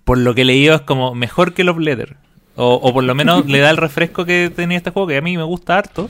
Por 0.04 0.18
lo 0.18 0.34
que 0.34 0.42
he 0.42 0.44
leído 0.44 0.74
es 0.74 0.80
como 0.82 1.14
mejor 1.14 1.54
que 1.54 1.64
Love 1.64 1.78
Letter. 1.78 2.16
O, 2.56 2.74
o 2.74 2.92
por 2.92 3.04
lo 3.04 3.14
menos 3.14 3.46
le 3.46 3.58
da 3.58 3.70
el 3.70 3.76
refresco 3.76 4.24
que 4.24 4.50
tenía 4.54 4.76
este 4.76 4.90
juego, 4.90 5.08
que 5.08 5.16
a 5.16 5.22
mí 5.22 5.36
me 5.36 5.42
gusta 5.42 5.76
harto 5.76 6.08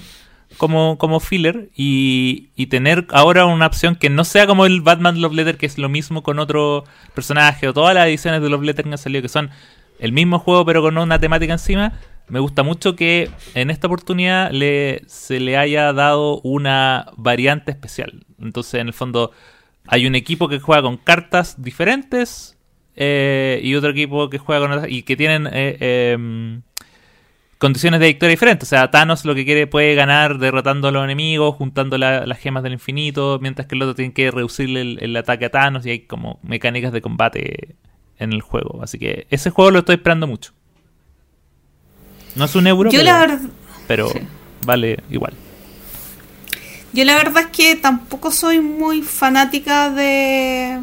como, 0.56 0.98
como 0.98 1.20
filler 1.20 1.68
y, 1.74 2.48
y, 2.56 2.66
tener 2.66 3.06
ahora 3.10 3.46
una 3.46 3.66
opción 3.66 3.96
que 3.96 4.10
no 4.10 4.24
sea 4.24 4.46
como 4.46 4.66
el 4.66 4.80
Batman 4.80 5.20
Love 5.20 5.34
Letter, 5.34 5.56
que 5.56 5.66
es 5.66 5.78
lo 5.78 5.88
mismo 5.88 6.22
con 6.22 6.38
otro 6.38 6.84
personaje, 7.14 7.68
o 7.68 7.72
todas 7.72 7.94
las 7.94 8.06
ediciones 8.06 8.42
de 8.42 8.50
Love 8.50 8.62
Letter 8.62 8.84
que 8.84 8.90
han 8.90 8.98
salido, 8.98 9.22
que 9.22 9.28
son 9.28 9.50
el 9.98 10.12
mismo 10.12 10.38
juego 10.38 10.64
pero 10.64 10.82
con 10.82 10.98
una 10.98 11.18
temática 11.18 11.52
encima. 11.52 11.92
Me 12.28 12.40
gusta 12.40 12.62
mucho 12.62 12.96
que 12.96 13.30
en 13.54 13.70
esta 13.70 13.86
oportunidad 13.86 14.50
le, 14.50 15.02
se 15.06 15.40
le 15.40 15.58
haya 15.58 15.92
dado 15.92 16.40
una 16.40 17.12
variante 17.16 17.70
especial. 17.70 18.24
Entonces, 18.40 18.80
en 18.80 18.86
el 18.86 18.94
fondo, 18.94 19.30
hay 19.86 20.06
un 20.06 20.14
equipo 20.14 20.48
que 20.48 20.58
juega 20.58 20.82
con 20.82 20.96
cartas 20.96 21.62
diferentes 21.62 22.56
eh, 22.96 23.60
y 23.62 23.74
otro 23.74 23.90
equipo 23.90 24.30
que 24.30 24.38
juega 24.38 24.66
con 24.66 24.90
y 24.90 25.02
que 25.02 25.16
tienen 25.16 25.46
eh, 25.48 25.76
eh, 25.80 26.60
condiciones 27.64 27.98
de 27.98 28.08
victoria 28.08 28.32
diferentes. 28.32 28.68
O 28.68 28.70
sea, 28.70 28.90
Thanos 28.90 29.24
lo 29.24 29.34
que 29.34 29.46
quiere 29.46 29.66
puede 29.66 29.94
ganar 29.94 30.36
derrotando 30.36 30.88
a 30.88 30.90
los 30.90 31.02
enemigos, 31.02 31.54
juntando 31.54 31.96
la, 31.96 32.26
las 32.26 32.38
gemas 32.38 32.62
del 32.62 32.74
infinito, 32.74 33.38
mientras 33.40 33.66
que 33.66 33.74
el 33.74 33.80
otro 33.80 33.94
tiene 33.94 34.12
que 34.12 34.30
reducirle 34.30 34.82
el, 34.82 34.98
el, 35.00 35.16
ataque 35.16 35.46
a 35.46 35.50
Thanos 35.50 35.86
y 35.86 35.90
hay 35.90 36.00
como 36.00 36.38
mecánicas 36.42 36.92
de 36.92 37.00
combate 37.00 37.74
en 38.18 38.34
el 38.34 38.42
juego. 38.42 38.82
Así 38.82 38.98
que 38.98 39.26
ese 39.30 39.48
juego 39.48 39.70
lo 39.70 39.78
estoy 39.78 39.94
esperando 39.94 40.26
mucho. 40.26 40.52
No 42.34 42.44
es 42.44 42.54
un 42.54 42.66
euro, 42.66 42.90
Yo 42.90 42.98
pero, 42.98 43.10
la 43.10 43.18
verdad, 43.18 43.40
pero 43.88 44.08
sí. 44.10 44.18
vale 44.66 44.98
igual. 45.08 45.32
Yo 46.92 47.02
la 47.06 47.16
verdad 47.16 47.44
es 47.44 47.48
que 47.48 47.76
tampoco 47.76 48.30
soy 48.30 48.60
muy 48.60 49.00
fanática 49.00 49.88
de 49.88 50.80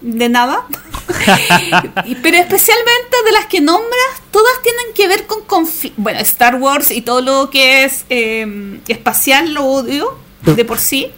de 0.00 0.28
nada. 0.28 0.66
Pero 2.22 2.36
especialmente 2.36 3.16
de 3.24 3.32
las 3.32 3.46
que 3.46 3.60
nombras, 3.60 4.22
todas 4.30 4.62
tienen 4.62 4.94
que 4.94 5.08
ver 5.08 5.26
con 5.26 5.42
conflicto. 5.42 6.00
Bueno, 6.00 6.20
Star 6.20 6.56
Wars 6.56 6.90
y 6.90 7.02
todo 7.02 7.20
lo 7.20 7.50
que 7.50 7.84
es 7.84 8.04
eh, 8.10 8.80
espacial 8.88 9.52
lo 9.52 9.64
odio 9.64 10.18
de 10.42 10.64
por 10.64 10.78
sí. 10.78 11.10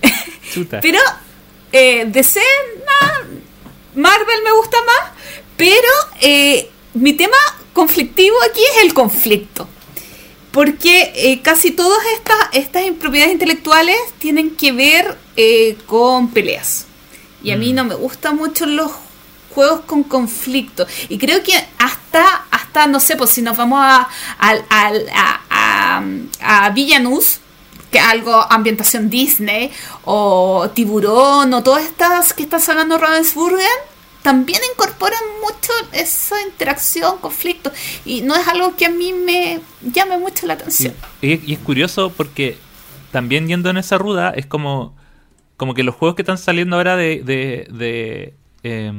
Chuta. 0.52 0.80
Pero 0.80 0.98
eh, 1.72 2.06
DC, 2.08 2.40
nah, 2.40 3.24
Marvel 3.94 4.42
me 4.44 4.52
gusta 4.52 4.76
más. 4.84 5.12
Pero 5.56 5.88
eh, 6.20 6.68
mi 6.94 7.12
tema 7.12 7.36
conflictivo 7.72 8.36
aquí 8.48 8.60
es 8.76 8.84
el 8.84 8.94
conflicto. 8.94 9.68
Porque 10.52 11.12
eh, 11.16 11.40
casi 11.42 11.72
todas 11.72 11.98
estas, 12.14 12.36
estas 12.52 12.86
impropiedades 12.86 13.32
intelectuales 13.32 13.96
tienen 14.18 14.50
que 14.50 14.72
ver 14.72 15.18
eh, 15.36 15.76
con 15.86 16.30
peleas. 16.30 16.86
Y 17.44 17.52
a 17.52 17.56
mí 17.56 17.72
no 17.72 17.84
me 17.84 17.94
gustan 17.94 18.36
mucho 18.36 18.66
los 18.66 18.90
juegos 19.54 19.82
con 19.86 20.02
conflicto. 20.02 20.86
Y 21.08 21.18
creo 21.18 21.42
que 21.42 21.54
hasta, 21.78 22.46
hasta 22.50 22.86
no 22.86 22.98
sé, 22.98 23.16
pues 23.16 23.30
si 23.30 23.42
nos 23.42 23.56
vamos 23.56 23.78
a, 23.80 24.08
a, 24.38 24.54
a, 24.70 25.40
a, 25.50 26.02
a 26.40 26.70
Villanus, 26.70 27.38
que 27.90 28.00
algo, 28.00 28.34
ambientación 28.50 29.10
Disney, 29.10 29.70
o 30.04 30.68
Tiburón, 30.74 31.52
o 31.54 31.62
todas 31.62 31.84
estas 31.84 32.32
que 32.32 32.42
está 32.42 32.58
sacando 32.58 32.98
Ravensburger, 32.98 33.68
también 34.22 34.60
incorporan 34.72 35.20
mucho 35.42 35.70
esa 35.92 36.40
interacción, 36.42 37.18
conflicto. 37.18 37.70
Y 38.06 38.22
no 38.22 38.34
es 38.34 38.48
algo 38.48 38.74
que 38.74 38.86
a 38.86 38.90
mí 38.90 39.12
me 39.12 39.60
llame 39.82 40.16
mucho 40.16 40.46
la 40.46 40.54
atención. 40.54 40.94
Y, 41.20 41.50
y 41.50 41.52
es 41.52 41.58
curioso 41.60 42.10
porque 42.16 42.56
también 43.12 43.46
yendo 43.46 43.68
en 43.68 43.76
esa 43.76 43.98
ruta, 43.98 44.30
es 44.30 44.46
como 44.46 44.94
como 45.56 45.74
que 45.74 45.82
los 45.82 45.94
juegos 45.94 46.16
que 46.16 46.22
están 46.22 46.38
saliendo 46.38 46.76
ahora 46.76 46.96
de, 46.96 47.22
de, 47.22 47.66
de 47.70 48.34
eh, 48.62 48.92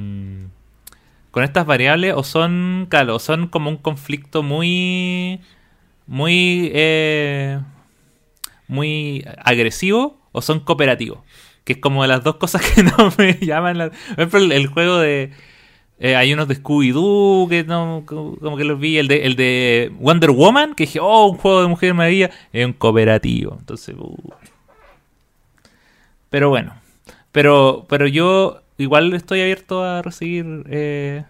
con 1.31 1.43
estas 1.43 1.65
variables 1.65 2.13
o 2.15 2.23
son 2.23 2.87
claro, 2.89 3.19
son 3.19 3.47
como 3.47 3.69
un 3.69 3.77
conflicto 3.77 4.43
muy 4.43 5.41
muy 6.07 6.71
eh, 6.73 7.59
muy 8.67 9.25
agresivo 9.43 10.17
o 10.31 10.41
son 10.41 10.59
cooperativos 10.59 11.19
que 11.63 11.73
es 11.73 11.79
como 11.79 12.03
de 12.03 12.07
las 12.07 12.23
dos 12.23 12.35
cosas 12.35 12.61
que 12.75 12.83
no 12.83 13.13
me 13.17 13.33
llaman 13.33 13.77
la... 13.77 13.89
por 13.89 13.99
ejemplo 14.19 14.39
el, 14.39 14.67
juego 14.67 14.97
de 14.99 15.31
eh, 15.99 16.15
hay 16.15 16.33
unos 16.33 16.47
de 16.47 16.55
Scooby-Doo 16.61 17.49
que 17.49 17.63
no, 17.63 18.03
como, 18.05 18.57
que 18.57 18.65
los 18.65 18.79
vi. 18.79 18.97
El 18.97 19.07
de, 19.07 19.25
el 19.25 19.35
de 19.37 19.91
Wonder 19.97 20.31
Woman, 20.31 20.75
que 20.75 20.85
dije, 20.85 20.99
oh, 21.01 21.27
un 21.27 21.37
juego 21.37 21.61
de 21.61 21.67
Mujer 21.69 21.93
Maravilla, 21.93 22.31
es 22.51 22.65
un 22.65 22.73
cooperativo. 22.73 23.55
Entonces, 23.57 23.95
uh, 23.97 24.17
pero 26.29 26.49
bueno, 26.49 26.75
pero, 27.31 27.85
pero 27.89 28.07
yo 28.07 28.61
igual 28.77 29.13
estoy 29.13 29.41
abierto 29.41 29.83
a 29.83 30.01
recibir 30.01 30.65
eh, 30.69 31.23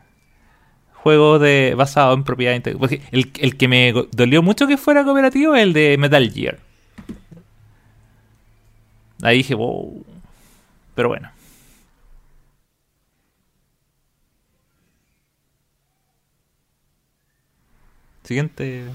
juegos 0.94 1.42
de 1.42 1.76
basado 1.76 2.14
en 2.14 2.24
propiedad 2.24 2.60
Porque 2.80 3.02
el, 3.12 3.32
el, 3.40 3.58
que 3.58 3.68
me 3.68 3.94
dolió 4.12 4.42
mucho 4.42 4.68
que 4.68 4.78
fuera 4.78 5.04
cooperativo 5.04 5.56
es 5.56 5.64
el 5.64 5.74
de 5.74 5.98
Metal 5.98 6.32
Gear. 6.32 6.60
Ahí 9.22 9.38
dije, 9.38 9.56
wow. 9.56 10.06
Pero 10.96 11.10
bueno. 11.10 11.32
Siguiente. 18.24 18.86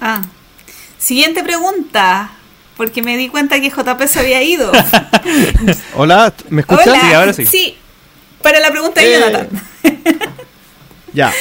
Ah. 0.00 0.22
Siguiente 0.98 1.44
pregunta 1.44 2.37
porque 2.78 3.02
me 3.02 3.18
di 3.18 3.28
cuenta 3.28 3.60
que 3.60 3.68
JP 3.68 4.00
se 4.06 4.20
había 4.20 4.42
ido. 4.42 4.72
Hola, 5.94 6.32
¿me 6.48 6.62
escuchas? 6.62 6.86
Hola. 6.88 7.00
Sí, 7.00 7.12
ahora 7.12 7.32
sí. 7.34 7.44
Sí, 7.44 7.76
para 8.40 8.58
la 8.60 8.70
pregunta 8.70 9.02
de 9.02 9.14
Eh. 9.14 9.20
Jonathan. 9.20 9.48
Ya. 11.12 11.32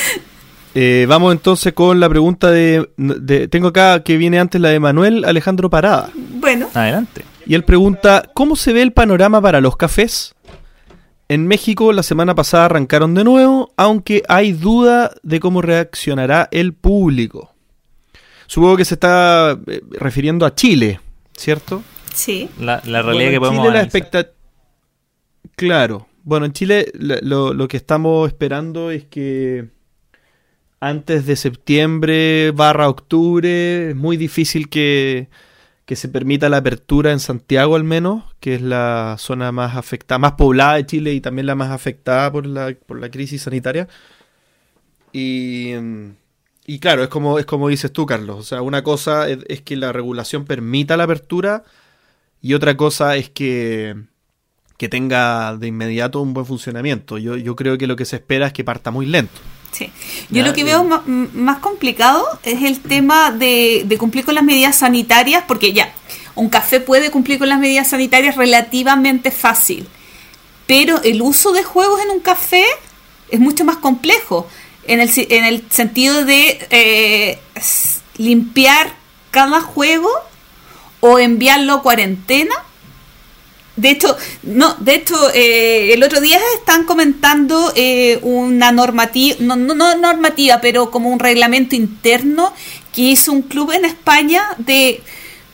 Eh, 0.76 1.06
vamos 1.10 1.34
entonces 1.34 1.74
con 1.74 2.00
la 2.00 2.08
pregunta 2.10 2.50
de, 2.52 2.90
de- 2.98 3.48
Tengo 3.48 3.68
acá 3.70 4.02
que 4.04 4.18
viene 4.18 4.40
antes 4.40 4.60
la 4.62 4.70
de 4.70 4.80
Manuel 4.80 5.26
Alejandro 5.26 5.70
Parada. 5.70 6.10
Bueno, 6.16 6.70
Adelante. 6.74 7.24
Y 7.46 7.54
él 7.56 7.64
pregunta: 7.64 8.24
¿Cómo 8.34 8.56
se 8.56 8.74
ve 8.74 8.82
el 8.82 8.94
panorama 8.94 9.42
para 9.42 9.60
los 9.62 9.76
cafés? 9.78 10.34
En 11.30 11.46
México 11.48 11.92
la 11.92 12.04
semana 12.04 12.34
pasada 12.36 12.66
arrancaron 12.66 13.14
de 13.14 13.24
nuevo, 13.26 13.74
aunque 13.76 14.24
hay 14.30 14.54
duda 14.54 15.12
de 15.24 15.40
cómo 15.42 15.62
reaccionará 15.62 16.48
el 16.52 16.74
público. 16.74 17.54
Supongo 18.48 18.78
que 18.78 18.86
se 18.86 18.94
está 18.94 19.58
eh, 19.68 19.82
refiriendo 19.92 20.46
a 20.46 20.56
Chile, 20.56 21.02
¿cierto? 21.38 21.84
sí. 22.14 22.50
La, 22.60 22.82
la 22.86 23.02
realidad 23.02 23.04
Bueno, 23.04 23.30
que 23.30 23.36
en 23.36 23.40
podemos 23.40 23.66
Chile 23.66 23.74
la 23.74 23.80
analizar. 23.82 24.34
Claro. 25.56 26.08
Bueno, 26.24 26.46
en 26.46 26.54
Chile 26.54 26.92
lo, 26.94 27.54
lo 27.54 27.68
que 27.68 27.78
estamos 27.78 28.28
esperando 28.28 28.92
es 28.92 29.06
que 29.06 29.70
antes 30.80 31.26
de 31.26 31.36
septiembre 31.36 32.52
barra 32.52 32.90
octubre 32.90 33.90
es 33.90 33.96
muy 33.96 34.18
difícil 34.18 34.70
que, 34.70 35.30
que 35.86 35.96
se 35.96 36.10
permita 36.10 36.50
la 36.50 36.58
apertura 36.58 37.12
en 37.14 37.20
Santiago 37.20 37.76
al 37.76 37.84
menos, 37.84 38.24
que 38.40 38.56
es 38.56 38.62
la 38.62 39.16
zona 39.18 39.52
más 39.52 39.76
afectada, 39.76 40.20
más 40.20 40.34
poblada 40.34 40.76
de 40.76 40.86
Chile 40.86 41.14
y 41.14 41.22
también 41.22 41.48
la 41.48 41.56
más 41.56 41.72
afectada 41.72 42.32
por 42.32 42.46
la, 42.46 42.76
por 42.86 43.00
la 43.00 43.10
crisis 43.10 43.44
sanitaria. 43.44 43.88
Y, 45.14 45.74
mm, 45.80 46.12
y 46.70 46.80
claro, 46.80 47.02
es 47.02 47.08
como, 47.08 47.40
es 47.40 47.46
como 47.46 47.70
dices 47.70 47.94
tú, 47.94 48.06
Carlos. 48.06 48.38
O 48.38 48.44
sea, 48.44 48.62
una 48.62 48.84
cosa 48.84 49.30
es, 49.30 49.40
es 49.48 49.62
que 49.62 49.78
la 49.78 49.94
regulación 49.94 50.44
permita 50.44 50.98
la 50.98 51.06
apertura 51.06 51.64
y 52.42 52.54
otra 52.54 52.76
cosa 52.76 53.16
es 53.16 53.30
que, 53.30 53.96
que 54.78 54.90
tenga 54.90 55.56
de 55.56 55.68
inmediato 55.68 56.22
un 56.22 56.34
buen 56.34 56.46
funcionamiento. 56.46 57.18
Yo, 57.18 57.38
yo 57.38 57.56
creo 57.56 57.78
que 57.78 57.88
lo 57.88 57.96
que 57.96 58.04
se 58.04 58.18
espera 58.18 58.48
es 58.48 58.54
que 58.54 58.66
parta 58.66 58.92
muy 58.92 59.06
lento. 59.06 59.40
Sí. 59.72 59.92
Yo 60.30 60.42
Ya, 60.42 60.48
lo 60.48 60.54
que 60.54 60.66
veo 60.66 60.84
más 60.84 61.60
complicado 61.60 62.26
es 62.44 62.62
el 62.62 62.82
tema 62.82 63.32
de, 63.32 63.84
de 63.86 63.98
cumplir 63.98 64.26
con 64.26 64.36
las 64.36 64.44
medidas 64.44 64.76
sanitarias, 64.76 65.46
porque 65.48 65.72
ya, 65.72 65.94
un 66.36 66.50
café 66.50 66.82
puede 66.82 67.12
cumplir 67.12 67.40
con 67.40 67.48
las 67.48 67.60
medidas 67.60 67.88
sanitarias 67.88 68.36
relativamente 68.36 69.32
fácil, 69.32 69.88
pero 70.66 71.02
el 71.04 71.22
uso 71.22 71.54
de 71.54 71.64
juegos 71.64 72.02
en 72.02 72.12
un 72.12 72.20
café 72.20 72.66
es 73.30 73.40
mucho 73.40 73.64
más 73.64 73.78
complejo, 73.78 74.48
en 74.88 75.00
el, 75.00 75.10
en 75.16 75.44
el 75.46 75.64
sentido 75.70 76.26
de 76.26 76.68
eh, 76.70 77.40
limpiar 78.18 78.94
cada 79.32 79.62
juego 79.62 80.10
o 81.00 81.20
enviarlo 81.20 81.74
a 81.74 81.82
cuarentena. 81.84 82.56
De 83.76 83.92
hecho, 83.92 84.18
no, 84.42 84.74
de 84.80 84.96
hecho, 84.96 85.16
eh, 85.36 85.94
el 85.94 86.02
otro 86.02 86.20
día 86.20 86.40
están 86.56 86.86
comentando 86.86 87.72
eh, 87.76 88.20
una 88.24 88.72
normativa, 88.72 89.36
no, 89.40 89.56
no, 89.56 89.76
no 89.76 89.96
normativa, 89.96 90.60
pero 90.62 90.90
como 90.90 91.10
un 91.10 91.20
reglamento 91.20 91.76
interno 91.76 92.54
que 92.92 93.04
hizo 93.04 93.32
un 93.32 93.44
club 93.44 93.72
en 93.72 93.86
España 93.86 94.42
de 94.58 95.04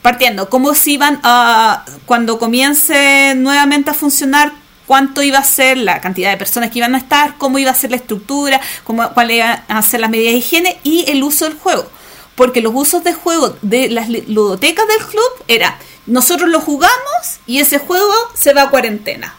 partiendo, 0.01 0.49
cómo 0.49 0.73
se 0.75 0.91
iban 0.91 1.19
a, 1.23 1.85
cuando 2.05 2.37
comience 2.37 3.33
nuevamente 3.35 3.89
a 3.89 3.93
funcionar 3.93 4.53
cuánto 4.87 5.21
iba 5.21 5.39
a 5.39 5.43
ser 5.43 5.77
la 5.77 6.01
cantidad 6.01 6.31
de 6.31 6.37
personas 6.37 6.71
que 6.71 6.79
iban 6.79 6.95
a 6.95 6.97
estar, 6.97 7.37
cómo 7.37 7.59
iba 7.59 7.71
a 7.71 7.75
ser 7.75 7.91
la 7.91 7.97
estructura, 7.97 8.59
cómo, 8.83 9.13
cuáles 9.13 9.37
iban 9.37 9.63
a 9.67 9.81
ser 9.81 9.99
las 9.99 10.09
medidas 10.09 10.33
de 10.33 10.39
higiene 10.39 10.79
y 10.83 11.09
el 11.09 11.23
uso 11.23 11.45
del 11.45 11.57
juego. 11.57 11.89
Porque 12.35 12.61
los 12.61 12.73
usos 12.75 13.03
de 13.03 13.13
juego 13.13 13.55
de 13.61 13.89
las 13.89 14.09
ludotecas 14.09 14.87
del 14.87 15.05
club 15.07 15.45
era, 15.47 15.77
nosotros 16.05 16.49
lo 16.49 16.59
jugamos 16.59 17.39
y 17.45 17.59
ese 17.59 17.79
juego 17.79 18.13
se 18.33 18.53
va 18.53 18.63
a 18.63 18.69
cuarentena. 18.69 19.35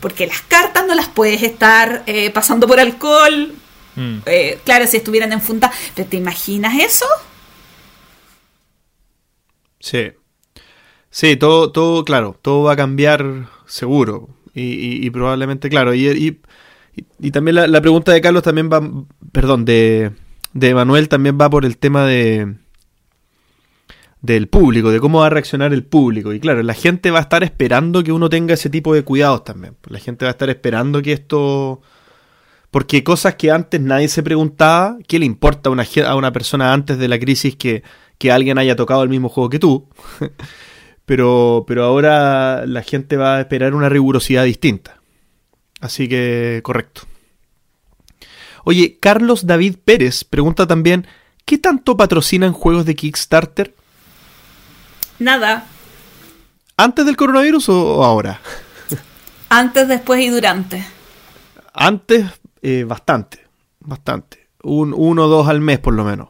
Porque 0.00 0.26
las 0.26 0.42
cartas 0.42 0.84
no 0.86 0.94
las 0.94 1.08
puedes 1.08 1.42
estar 1.42 2.02
eh, 2.06 2.30
pasando 2.30 2.66
por 2.66 2.78
alcohol. 2.78 3.54
Mm. 3.94 4.18
Eh, 4.26 4.60
claro, 4.64 4.86
si 4.86 4.98
estuvieran 4.98 5.32
en 5.32 5.40
funda. 5.40 5.72
¿Pero 5.94 6.08
te 6.08 6.16
imaginas 6.16 6.78
eso? 6.78 7.06
Sí. 9.80 10.12
Sí, 11.10 11.36
todo, 11.36 11.70
todo, 11.70 12.04
claro, 12.04 12.36
todo 12.42 12.64
va 12.64 12.72
a 12.72 12.76
cambiar 12.76 13.48
seguro. 13.66 14.28
Y, 14.54 14.62
y- 14.62 15.06
y 15.06 15.10
probablemente, 15.10 15.68
claro. 15.68 15.94
Y, 15.94 16.06
y- 17.20 17.30
también 17.32 17.56
la, 17.56 17.66
la 17.66 17.80
pregunta 17.80 18.12
de 18.12 18.20
Carlos 18.20 18.42
también 18.44 18.70
va, 18.72 18.80
perdón, 19.32 19.64
de, 19.64 20.12
de 20.52 20.74
Manuel 20.74 21.08
también 21.08 21.36
va 21.40 21.50
por 21.50 21.64
el 21.64 21.76
tema 21.78 22.06
de 22.06 22.54
del 24.22 24.48
público, 24.48 24.90
de 24.90 25.00
cómo 25.00 25.20
va 25.20 25.26
a 25.26 25.30
reaccionar 25.30 25.74
el 25.74 25.84
público. 25.84 26.32
Y 26.32 26.40
claro, 26.40 26.62
la 26.62 26.72
gente 26.74 27.10
va 27.10 27.18
a 27.18 27.22
estar 27.22 27.44
esperando 27.44 28.02
que 28.02 28.12
uno 28.12 28.30
tenga 28.30 28.54
ese 28.54 28.70
tipo 28.70 28.94
de 28.94 29.02
cuidados 29.04 29.44
también. 29.44 29.76
La 29.88 29.98
gente 29.98 30.24
va 30.24 30.30
a 30.30 30.32
estar 30.32 30.48
esperando 30.50 31.02
que 31.02 31.12
esto... 31.12 31.82
Porque 32.70 33.04
cosas 33.04 33.36
que 33.36 33.50
antes 33.50 33.80
nadie 33.80 34.08
se 34.08 34.22
preguntaba, 34.22 34.96
¿qué 35.06 35.18
le 35.18 35.26
importa 35.26 35.68
a 35.68 35.72
una, 35.72 35.84
a 36.06 36.16
una 36.16 36.32
persona 36.32 36.72
antes 36.72 36.98
de 36.98 37.06
la 37.06 37.18
crisis 37.20 37.54
que, 37.54 37.84
que 38.18 38.32
alguien 38.32 38.58
haya 38.58 38.74
tocado 38.76 39.02
el 39.02 39.10
mismo 39.10 39.28
juego 39.28 39.50
que 39.50 39.58
tú? 39.58 39.88
pero, 41.06 41.64
pero 41.66 41.84
ahora 41.84 42.66
la 42.66 42.82
gente 42.82 43.16
va 43.16 43.36
a 43.36 43.40
esperar 43.40 43.74
una 43.74 43.88
rigurosidad 43.88 44.44
distinta. 44.44 45.00
Así 45.80 46.08
que, 46.08 46.60
correcto. 46.62 47.02
Oye, 48.64 48.98
Carlos 48.98 49.46
David 49.46 49.76
Pérez 49.84 50.24
pregunta 50.24 50.66
también, 50.66 51.06
¿qué 51.44 51.58
tanto 51.58 51.96
patrocinan 51.96 52.52
juegos 52.52 52.86
de 52.86 52.94
Kickstarter? 52.94 53.74
Nada. 55.18 55.66
¿Antes 56.76 57.04
del 57.06 57.16
coronavirus 57.16 57.68
o, 57.68 58.04
ahora? 58.04 58.40
Antes, 59.50 59.86
después 59.86 60.20
y 60.22 60.30
durante. 60.30 60.84
Antes, 61.74 62.26
eh, 62.62 62.84
bastante, 62.84 63.46
bastante. 63.80 64.48
Un, 64.62 64.94
uno 64.96 65.24
o 65.24 65.28
dos 65.28 65.48
al 65.48 65.60
mes 65.60 65.78
por 65.78 65.92
lo 65.92 66.04
menos. 66.04 66.28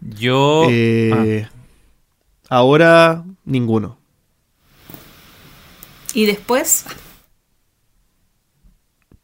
Yo. 0.00 0.66
Eh, 0.70 1.48
Ahora, 2.54 3.24
ninguno. 3.44 3.98
Y 6.14 6.24
después, 6.26 6.86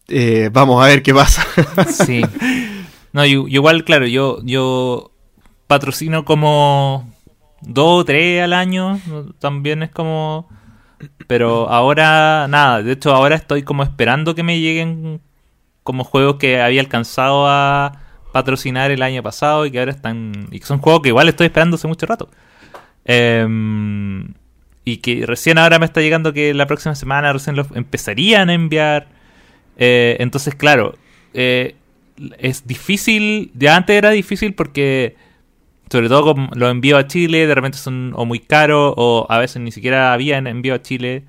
Eh, 0.09 0.51
vamos 0.53 0.83
a 0.83 0.89
ver 0.89 1.05
qué 1.05 1.15
pasa. 1.15 1.47
sí. 1.89 2.23
No, 3.13 3.25
yo, 3.25 3.47
yo 3.47 3.47
igual, 3.47 3.85
claro, 3.85 4.09
yo, 4.09 4.41
yo 4.43 5.13
patrocino 5.69 6.25
como 6.25 7.09
dos 7.61 8.01
o 8.01 8.05
tres 8.05 8.43
al 8.43 8.53
año. 8.53 9.01
También 9.39 9.85
es 9.85 9.91
como. 9.93 10.49
Pero 11.29 11.71
ahora, 11.71 12.49
nada. 12.49 12.83
De 12.83 12.91
hecho, 12.91 13.15
ahora 13.15 13.37
estoy 13.37 13.63
como 13.63 13.85
esperando 13.85 14.35
que 14.35 14.43
me 14.43 14.59
lleguen 14.59 15.21
como 15.85 16.03
juegos 16.03 16.35
que 16.41 16.61
había 16.61 16.81
alcanzado 16.81 17.47
a 17.47 17.93
patrocinar 18.33 18.91
el 18.91 19.03
año 19.03 19.23
pasado 19.23 19.67
y 19.67 19.71
que 19.71 19.79
ahora 19.79 19.93
están. 19.93 20.49
Y 20.51 20.59
que 20.59 20.67
son 20.67 20.81
juegos 20.81 21.03
que 21.03 21.11
igual 21.11 21.29
estoy 21.29 21.47
esperando 21.47 21.77
hace 21.77 21.87
mucho 21.87 22.07
rato. 22.07 22.29
Em, 23.05 24.35
y 24.85 24.99
que 24.99 25.25
recién 25.27 25.59
ahora 25.59 25.79
me 25.79 25.87
está 25.87 26.01
llegando 26.01 26.33
que 26.33 26.55
la 26.55 26.67
próxima 26.67 26.95
semana 26.95 27.33
recién 27.33 27.57
los 27.57 27.69
empezarían 27.75 28.51
a 28.51 28.55
enviar. 28.55 29.09
Eh, 29.77 30.17
entonces, 30.21 30.55
claro, 30.55 30.97
eh, 31.35 31.77
es 32.39 32.67
difícil. 32.67 33.53
Ya 33.55 33.77
antes 33.77 33.97
era 33.97 34.11
difícil 34.11 34.55
porque, 34.55 35.17
sobre 35.91 36.09
todo 36.09 36.35
con 36.35 36.51
los 36.55 36.71
envíos 36.71 36.99
a 36.99 37.07
Chile, 37.07 37.47
de 37.47 37.55
repente 37.55 37.79
son 37.79 38.13
o 38.15 38.25
muy 38.25 38.41
caros 38.41 38.95
o 38.97 39.27
a 39.29 39.39
veces 39.39 39.63
ni 39.63 39.73
siquiera 39.73 40.13
había 40.13 40.39
en 40.39 40.47
envío 40.47 40.75
a 40.75 40.83
Chile. 40.83 41.25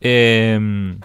Eh, 0.00 0.96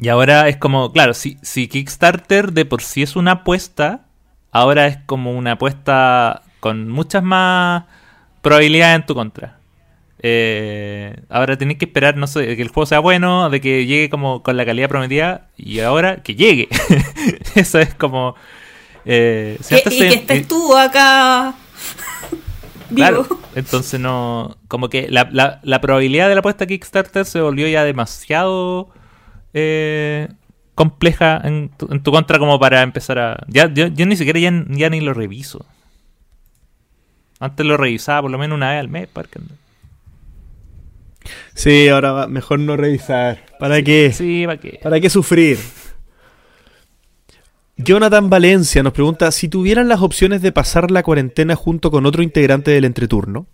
y 0.00 0.08
ahora 0.08 0.48
es 0.48 0.56
como, 0.56 0.92
claro, 0.92 1.14
si, 1.14 1.38
si 1.42 1.68
Kickstarter 1.68 2.52
de 2.52 2.64
por 2.64 2.82
sí 2.82 3.02
es 3.02 3.16
una 3.16 3.32
apuesta, 3.32 4.06
ahora 4.50 4.86
es 4.86 4.98
como 5.06 5.32
una 5.32 5.52
apuesta 5.52 6.42
con 6.60 6.88
muchas 6.88 7.22
más 7.22 7.84
probabilidades 8.44 8.94
en 9.00 9.06
tu 9.06 9.14
contra. 9.16 9.58
Eh, 10.26 11.16
ahora 11.28 11.58
tenés 11.58 11.76
que 11.78 11.84
esperar, 11.86 12.16
no 12.16 12.26
sé, 12.28 12.40
de 12.46 12.56
que 12.56 12.62
el 12.62 12.68
juego 12.68 12.86
sea 12.86 13.00
bueno, 13.00 13.50
de 13.50 13.60
que 13.60 13.84
llegue 13.86 14.08
como 14.08 14.42
con 14.44 14.56
la 14.56 14.64
calidad 14.64 14.88
prometida 14.88 15.48
y 15.56 15.80
ahora 15.80 16.22
que 16.22 16.34
llegue. 16.36 16.68
Eso 17.56 17.78
es 17.80 17.92
como... 17.94 18.34
eh, 19.04 19.58
si 19.60 19.74
y 19.74 19.78
se- 19.80 19.90
que 20.08 20.14
estés 20.14 20.46
tú 20.48 20.76
acá. 20.76 21.54
Claro, 22.94 23.22
vivo. 23.24 23.40
entonces 23.56 23.98
no. 23.98 24.56
Como 24.68 24.88
que 24.88 25.08
la, 25.10 25.28
la, 25.32 25.58
la 25.62 25.80
probabilidad 25.80 26.28
de 26.28 26.34
la 26.34 26.40
apuesta 26.40 26.66
Kickstarter 26.66 27.24
se 27.24 27.40
volvió 27.40 27.66
ya 27.66 27.82
demasiado 27.82 28.90
eh, 29.54 30.28
compleja 30.74 31.40
en 31.42 31.70
tu, 31.76 31.88
en 31.90 32.02
tu 32.02 32.12
contra 32.12 32.38
como 32.38 32.60
para 32.60 32.82
empezar 32.82 33.18
a. 33.18 33.44
Ya, 33.48 33.72
yo, 33.72 33.88
yo 33.88 34.06
ni 34.06 34.16
siquiera 34.16 34.38
ya, 34.38 34.52
ya 34.68 34.90
ni 34.90 35.00
lo 35.00 35.12
reviso. 35.14 35.64
Antes 37.44 37.66
lo 37.66 37.76
revisaba 37.76 38.22
por 38.22 38.30
lo 38.30 38.38
menos 38.38 38.56
una 38.56 38.70
vez 38.70 38.80
al 38.80 38.88
mes. 38.88 39.06
para 39.06 39.28
que- 39.28 39.40
Sí, 41.54 41.88
ahora 41.88 42.12
va, 42.12 42.26
mejor 42.26 42.58
no 42.58 42.76
revisar. 42.76 43.44
¿Para 43.58 43.82
qué? 43.82 44.12
Sí, 44.12 44.44
¿para 44.46 44.58
qué? 44.60 44.80
¿Para 44.82 45.00
qué 45.00 45.08
sufrir? 45.10 45.58
Jonathan 47.76 48.30
Valencia 48.30 48.82
nos 48.82 48.92
pregunta 48.92 49.30
si 49.32 49.48
tuvieran 49.48 49.88
las 49.88 50.00
opciones 50.00 50.42
de 50.42 50.52
pasar 50.52 50.90
la 50.90 51.02
cuarentena 51.02 51.56
junto 51.56 51.90
con 51.90 52.06
otro 52.06 52.22
integrante 52.22 52.70
del 52.70 52.84
entreturno 52.84 53.46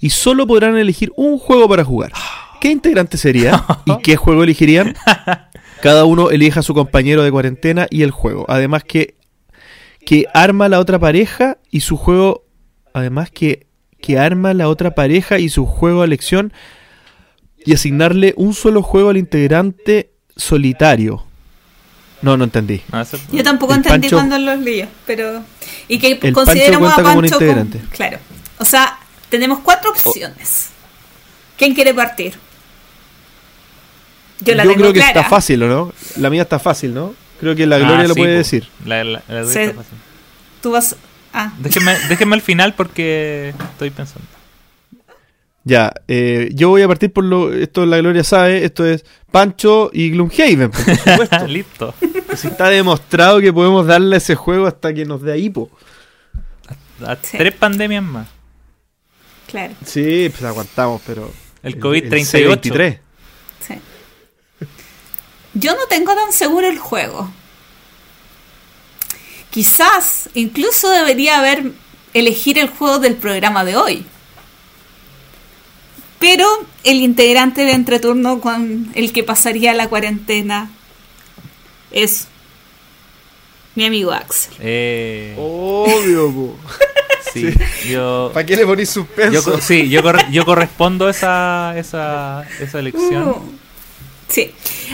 y 0.00 0.10
solo 0.10 0.46
podrán 0.46 0.76
elegir 0.78 1.12
un 1.16 1.38
juego 1.38 1.68
para 1.68 1.84
jugar. 1.84 2.12
¿Qué 2.60 2.70
integrante 2.70 3.18
sería 3.18 3.64
y 3.84 3.98
qué 3.98 4.16
juego 4.16 4.42
elegirían? 4.44 4.94
Cada 5.82 6.04
uno 6.04 6.30
elija 6.30 6.60
a 6.60 6.62
su 6.62 6.74
compañero 6.74 7.22
de 7.22 7.30
cuarentena 7.30 7.86
y 7.90 8.02
el 8.02 8.10
juego. 8.10 8.46
Además 8.48 8.84
que 8.84 9.14
que 10.04 10.26
arma 10.34 10.68
la 10.68 10.80
otra 10.80 10.98
pareja 10.98 11.58
y 11.70 11.80
su 11.80 11.96
juego 11.96 12.44
además 12.94 13.30
que 13.30 13.66
que 14.00 14.18
arma 14.18 14.52
la 14.52 14.68
otra 14.68 14.96
pareja 14.96 15.38
y 15.38 15.48
su 15.48 15.64
juego 15.64 16.02
a 16.02 16.04
elección 16.04 16.52
y 17.64 17.72
asignarle 17.72 18.34
un 18.36 18.52
solo 18.52 18.82
juego 18.82 19.10
al 19.10 19.16
integrante 19.16 20.10
solitario. 20.36 21.24
No, 22.20 22.36
no 22.36 22.42
entendí. 22.44 22.82
Eso- 23.00 23.18
Yo 23.30 23.44
tampoco 23.44 23.74
El 23.74 23.78
entendí 23.78 24.08
Pancho- 24.08 24.16
cuando 24.16 24.38
los 24.38 24.58
líos, 24.58 24.88
pero... 25.06 25.44
Y 25.86 25.98
que 26.00 26.18
El 26.20 26.32
consideremos 26.32 26.92
Pancho 26.94 27.00
a 27.00 27.04
como 27.04 27.14
un 27.18 27.20
Pancho 27.22 27.34
integrante. 27.44 27.80
Claro. 27.92 28.18
O 28.58 28.64
sea, 28.64 28.98
tenemos 29.28 29.60
cuatro 29.60 29.90
opciones. 29.92 30.70
¿Quién 31.56 31.72
quiere 31.74 31.94
partir? 31.94 32.34
Yo 34.40 34.54
la 34.54 34.64
Yo 34.64 34.70
tengo 34.70 34.80
creo 34.82 34.92
que 34.92 34.98
clara. 35.00 35.20
está 35.20 35.30
fácil, 35.30 35.62
¿o 35.62 35.68
no? 35.68 35.92
La 36.16 36.28
mía 36.30 36.42
está 36.42 36.58
fácil, 36.58 36.92
¿no? 36.94 37.14
Creo 37.40 37.54
que 37.54 37.66
la 37.66 37.78
Gloria 37.78 38.00
Ah, 38.00 38.08
lo 38.08 38.14
sí, 38.14 38.20
puede 38.20 38.32
po. 38.34 38.38
decir. 38.38 38.68
La, 38.84 39.04
la- 39.04 39.22
la 39.28 39.40
está 39.42 39.74
fácil. 39.74 39.98
Tú 40.60 40.72
vas... 40.72 40.96
Ah, 41.32 41.52
Déjenme, 41.58 41.96
déjenme 42.08 42.34
al 42.36 42.42
final 42.42 42.74
porque 42.74 43.54
estoy 43.72 43.90
pensando. 43.90 44.26
Ya, 45.64 45.92
eh, 46.08 46.50
yo 46.54 46.70
voy 46.70 46.82
a 46.82 46.88
partir 46.88 47.12
por 47.12 47.24
lo. 47.24 47.52
Esto 47.52 47.86
la 47.86 47.98
Gloria 47.98 48.24
sabe, 48.24 48.64
esto 48.64 48.84
es 48.84 49.04
Pancho 49.30 49.90
y 49.92 50.10
Gloomhaven, 50.10 50.70
por 50.70 50.80
supuesto. 50.98 51.46
Listo. 51.46 51.94
Si 52.36 52.48
está 52.48 52.68
demostrado 52.68 53.40
que 53.40 53.52
podemos 53.52 53.86
darle 53.86 54.16
a 54.16 54.18
ese 54.18 54.34
juego 54.34 54.66
hasta 54.66 54.92
que 54.92 55.04
nos 55.04 55.22
dé 55.22 55.38
hipo. 55.38 55.70
A 57.06 57.16
Sí. 57.22 57.38
Tres 57.38 57.54
pandemias 57.54 58.02
más. 58.02 58.28
claro. 59.46 59.74
Sí, 59.84 60.28
pues 60.30 60.42
aguantamos, 60.44 61.00
pero. 61.06 61.30
El 61.62 61.78
COVID-38. 61.78 62.60
C23. 62.60 62.98
Sí. 63.60 63.74
Yo 65.54 65.72
no 65.76 65.86
tengo 65.88 66.12
tan 66.14 66.32
seguro 66.32 66.68
el 66.68 66.78
juego. 66.78 67.30
Quizás 69.52 70.28
incluso 70.34 70.90
debería 70.90 71.38
haber 71.38 71.72
elegir 72.14 72.58
el 72.58 72.68
juego 72.68 72.98
del 72.98 73.14
programa 73.14 73.64
de 73.64 73.76
hoy. 73.76 74.04
Pero 76.18 76.46
el 76.84 76.96
integrante 76.98 77.64
de 77.64 77.72
entreturno 77.72 78.40
con 78.40 78.90
el 78.94 79.12
que 79.12 79.24
pasaría 79.24 79.74
la 79.74 79.88
cuarentena 79.88 80.70
es 81.90 82.28
mi 83.74 83.84
amigo 83.86 84.12
Axel. 84.12 84.54
Eh, 84.60 85.34
Obvio, 85.38 86.30
po. 86.32 86.56
sí, 87.32 87.52
yo... 87.90 88.30
¿Para 88.34 88.46
qué 88.46 88.56
le 88.56 88.64
ponís 88.66 88.88
Yo, 88.94 89.02
suspenso? 89.02 89.52
co- 89.52 89.60
sí, 89.60 89.88
yo, 89.88 90.02
cor- 90.02 90.30
yo 90.30 90.44
correspondo 90.44 91.08
a 91.08 91.10
esa, 91.10 91.74
esa, 91.76 92.46
esa 92.60 92.78
elección. 92.78 93.28
Uh, 93.61 93.61
Sí. 94.32 94.50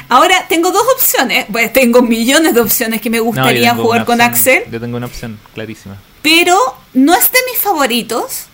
Ahora 0.08 0.46
tengo 0.48 0.70
dos 0.72 0.82
opciones. 0.96 1.46
Pues 1.52 1.72
tengo 1.72 2.02
millones 2.02 2.54
de 2.54 2.60
opciones 2.60 3.00
que 3.00 3.08
me 3.10 3.20
gustaría 3.20 3.74
jugar 3.74 4.04
con 4.04 4.16
opción- 4.20 4.30
Axel. 4.32 4.62
Yo 4.70 4.80
tengo 4.80 4.96
una 4.96 5.06
opción 5.06 5.38
clarísima. 5.54 5.96
pero 6.22 6.56
no 6.94 7.14
es 7.14 7.30
de 7.30 7.38
mis 7.50 7.60
favoritos. 7.60 8.46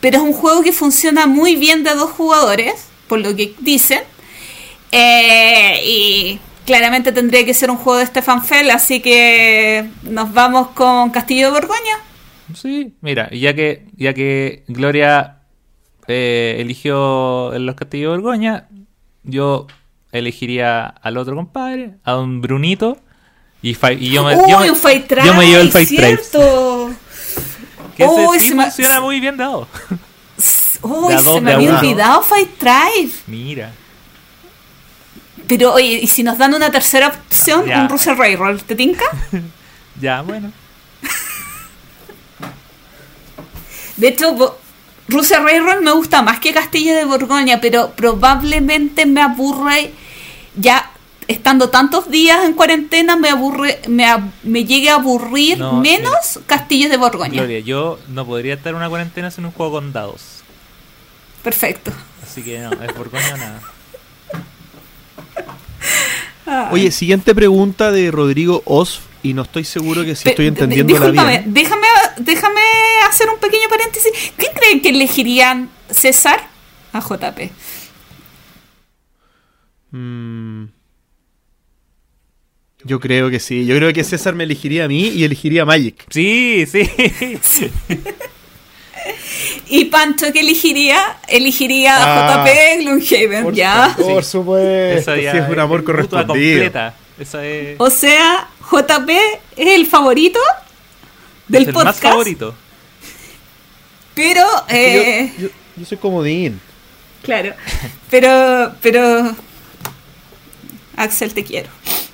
Pero 0.00 0.18
es 0.18 0.22
un 0.22 0.32
juego 0.32 0.62
que 0.62 0.72
funciona 0.72 1.26
muy 1.26 1.56
bien 1.56 1.84
de 1.84 1.94
dos 1.94 2.10
jugadores, 2.10 2.72
por 3.08 3.18
lo 3.20 3.34
que 3.36 3.54
dicen. 3.60 4.00
Eh, 4.92 5.80
y 5.84 6.40
claramente 6.66 7.12
tendría 7.12 7.44
que 7.44 7.54
ser 7.54 7.70
un 7.70 7.76
juego 7.76 7.98
de 7.98 8.06
Stefan 8.06 8.44
Fell, 8.44 8.70
así 8.70 9.00
que 9.00 9.88
nos 10.02 10.32
vamos 10.32 10.68
con 10.68 11.10
Castillo 11.10 11.46
de 11.46 11.52
Borgoña. 11.52 11.98
Sí, 12.54 12.94
mira, 13.00 13.28
ya 13.30 13.54
que, 13.54 13.84
ya 13.96 14.12
que 14.14 14.64
Gloria 14.68 15.36
eh, 16.08 16.56
eligió 16.58 17.52
los 17.58 17.74
Castillos 17.76 18.12
de 18.12 18.16
Borgoña, 18.18 18.68
yo 19.22 19.66
elegiría 20.12 20.86
al 20.86 21.16
otro 21.16 21.36
compadre, 21.36 21.94
a 22.04 22.12
don 22.12 22.40
Brunito. 22.40 22.98
Y, 23.62 23.74
yo 24.10 24.24
me, 24.24 24.36
Uy, 24.36 24.50
yo 24.50 24.60
me- 24.60 24.70
un 24.70 24.76
Fight 24.76 25.06
Drive, 25.08 25.26
yo 25.26 25.34
me 25.34 25.46
llevo 25.46 25.60
el 25.60 25.70
Fight 25.70 25.88
Drive. 25.88 26.16
cierto. 26.16 26.90
Que 27.96 28.04
ese 28.04 28.26
Uy, 28.26 28.38
sí 28.40 28.48
se 28.48 28.54
me- 28.54 28.64
funciona 28.64 29.00
muy 29.00 29.20
bien 29.20 29.36
dado. 29.36 29.68
Uy, 30.82 31.12
dos, 31.14 31.34
se 31.34 31.40
me 31.42 31.52
había 31.52 31.68
uno. 31.70 31.78
olvidado 31.80 32.22
Fight 32.22 32.58
Drive. 32.58 33.12
Mira. 33.26 33.70
Pero 35.46 35.74
oye, 35.74 35.98
y 36.02 36.06
si 36.06 36.22
nos 36.22 36.38
dan 36.38 36.54
una 36.54 36.70
tercera 36.70 37.08
opción, 37.08 37.66
Ya. 37.66 37.80
un 37.82 37.88
Russell 37.88 38.16
Railroll, 38.16 38.62
¿te 38.62 38.74
tinca? 38.74 39.04
Ya, 40.00 40.22
bueno. 40.22 40.50
De 43.98 44.08
hecho, 44.08 44.56
Russell 45.10 45.42
Railroll 45.42 45.82
me 45.82 45.92
gusta 45.92 46.22
más 46.22 46.40
que 46.40 46.52
Castillo 46.54 46.94
de 46.94 47.04
Borgoña, 47.04 47.60
pero 47.60 47.90
probablemente 47.92 49.06
me 49.06 49.20
aburre 49.20 49.92
ya 50.56 50.90
estando 51.28 51.68
tantos 51.70 52.10
días 52.10 52.44
en 52.44 52.54
cuarentena, 52.54 53.16
me 53.16 53.28
aburre, 53.28 53.80
me, 53.88 54.04
ab- 54.04 54.30
me 54.42 54.64
llegue 54.64 54.90
a 54.90 54.94
aburrir 54.94 55.58
No, 55.58 55.74
menos 55.80 56.40
Castillo 56.46 56.88
de 56.88 56.96
Borgoña. 56.96 57.34
Gloria, 57.34 57.60
yo 57.60 57.98
no 58.08 58.26
podría 58.26 58.54
estar 58.54 58.70
en 58.70 58.76
una 58.76 58.88
cuarentena 58.88 59.30
sin 59.30 59.44
un 59.44 59.52
juego 59.52 59.72
con 59.72 59.92
dados. 59.92 60.42
Perfecto. 61.42 61.92
Así 62.22 62.42
que 62.42 62.58
no, 62.58 62.70
es 62.72 62.94
Borgoña 62.96 63.36
nada. 63.36 63.60
Oye, 66.72 66.90
siguiente 66.90 67.34
pregunta 67.34 67.90
de 67.92 68.10
Rodrigo 68.10 68.62
Osf, 68.64 69.00
y 69.22 69.34
no 69.34 69.42
estoy 69.42 69.64
seguro 69.64 70.04
que 70.04 70.14
si 70.16 70.24
Pe- 70.24 70.30
estoy 70.30 70.44
de- 70.46 70.48
entendiéndola 70.48 70.98
discúlpame, 71.06 71.38
bien. 71.38 71.54
déjame, 71.54 71.86
déjame 72.18 72.60
hacer 73.08 73.28
un 73.28 73.38
pequeño 73.38 73.68
paréntesis. 73.68 74.10
¿Quién 74.36 74.52
creen 74.54 74.80
que 74.82 74.88
elegirían 74.90 75.68
César 75.90 76.48
a 76.92 77.00
JP? 77.00 77.50
Mm. 79.92 80.64
Yo 82.84 82.98
creo 83.00 83.28
que 83.28 83.40
sí. 83.40 83.66
Yo 83.66 83.76
creo 83.76 83.92
que 83.92 84.04
César 84.04 84.34
me 84.34 84.44
elegiría 84.44 84.84
a 84.86 84.88
mí 84.88 85.08
y 85.08 85.24
elegiría 85.24 85.62
a 85.62 85.64
Magic. 85.66 86.06
Sí, 86.10 86.64
sí. 86.66 86.88
¿Y 89.68 89.84
Pancho 89.86 90.26
qué 90.32 90.40
elegiría? 90.40 91.18
Elegiría 91.28 91.94
Ah, 91.96 92.42
a 92.42 92.46
JP 92.46 92.80
Gloomhaven, 92.82 93.54
¿ya? 93.54 93.94
Por 93.98 94.24
supuesto. 94.24 95.14
Sí 95.14 95.22
ya 95.22 95.32
es 95.32 95.48
un 95.48 95.58
amor 95.58 95.84
correspondido. 95.84 96.28
completa. 96.62 96.94
Eso 97.18 97.40
es, 97.40 97.76
O 97.78 97.90
sea, 97.90 98.48
JP 98.70 99.10
es 99.56 99.66
el 99.74 99.86
favorito 99.86 100.38
del 101.48 101.62
es 101.62 101.68
el 101.68 101.74
podcast. 101.74 102.02
más 102.02 102.12
favorito. 102.12 102.54
Pero, 104.14 104.44
eh, 104.68 105.32
Yo, 105.38 105.46
yo- 105.48 105.52
yo 105.76 105.84
soy 105.86 105.98
comodín. 105.98 106.60
claro, 107.22 107.54
pero, 108.10 108.74
pero, 108.82 109.34
Axel, 110.96 111.32
te 111.32 111.44
quiero. 111.44 111.68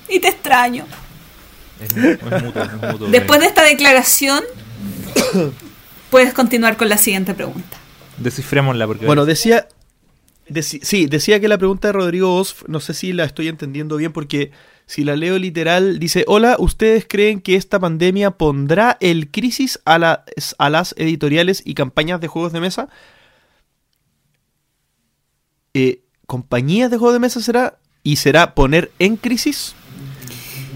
Y 0.07 0.19
te 0.19 0.29
extraño. 0.29 0.85
Es, 1.81 1.95
mu- 1.95 2.07
es 2.07 2.43
mutuo, 2.43 2.63
es 2.63 2.71
mutuo. 2.91 3.07
Después 3.09 3.39
de 3.41 3.45
esta 3.47 3.63
declaración, 3.63 4.43
puedes 6.09 6.33
continuar 6.33 6.77
con 6.77 6.87
la 6.89 6.97
siguiente 6.97 7.33
pregunta. 7.33 7.77
Descifrémosla 8.17 8.87
porque... 8.87 9.05
Bueno, 9.05 9.25
decía. 9.25 9.67
deci- 10.49 10.79
sí, 10.81 11.05
decía 11.07 11.39
que 11.39 11.47
la 11.47 11.57
pregunta 11.57 11.89
de 11.89 11.91
Rodrigo 11.93 12.35
Osf, 12.35 12.63
no 12.67 12.79
sé 12.79 12.93
si 12.93 13.11
la 13.13 13.25
estoy 13.25 13.47
entendiendo 13.49 13.97
bien, 13.97 14.13
porque 14.13 14.51
si 14.87 15.03
la 15.03 15.15
leo 15.15 15.37
literal, 15.37 15.99
dice: 15.99 16.23
Hola, 16.27 16.55
¿ustedes 16.57 17.05
creen 17.07 17.41
que 17.41 17.55
esta 17.55 17.77
pandemia 17.79 18.31
pondrá 18.31 18.97
el 19.01 19.29
crisis 19.29 19.79
a, 19.85 19.99
las 19.99 20.19
a 20.57 20.69
las 20.69 20.95
editoriales 20.97 21.61
y 21.65 21.73
campañas 21.75 22.19
de 22.21 22.27
juegos 22.27 22.53
de 22.53 22.61
mesa? 22.61 22.87
Eh, 25.73 26.01
¿Compañías 26.25 26.89
de 26.91 26.97
juegos 26.97 27.13
de 27.13 27.19
mesa 27.19 27.41
será? 27.41 27.77
¿Y 28.03 28.15
será 28.17 28.55
poner 28.55 28.91
en 28.99 29.17
crisis? 29.17 29.75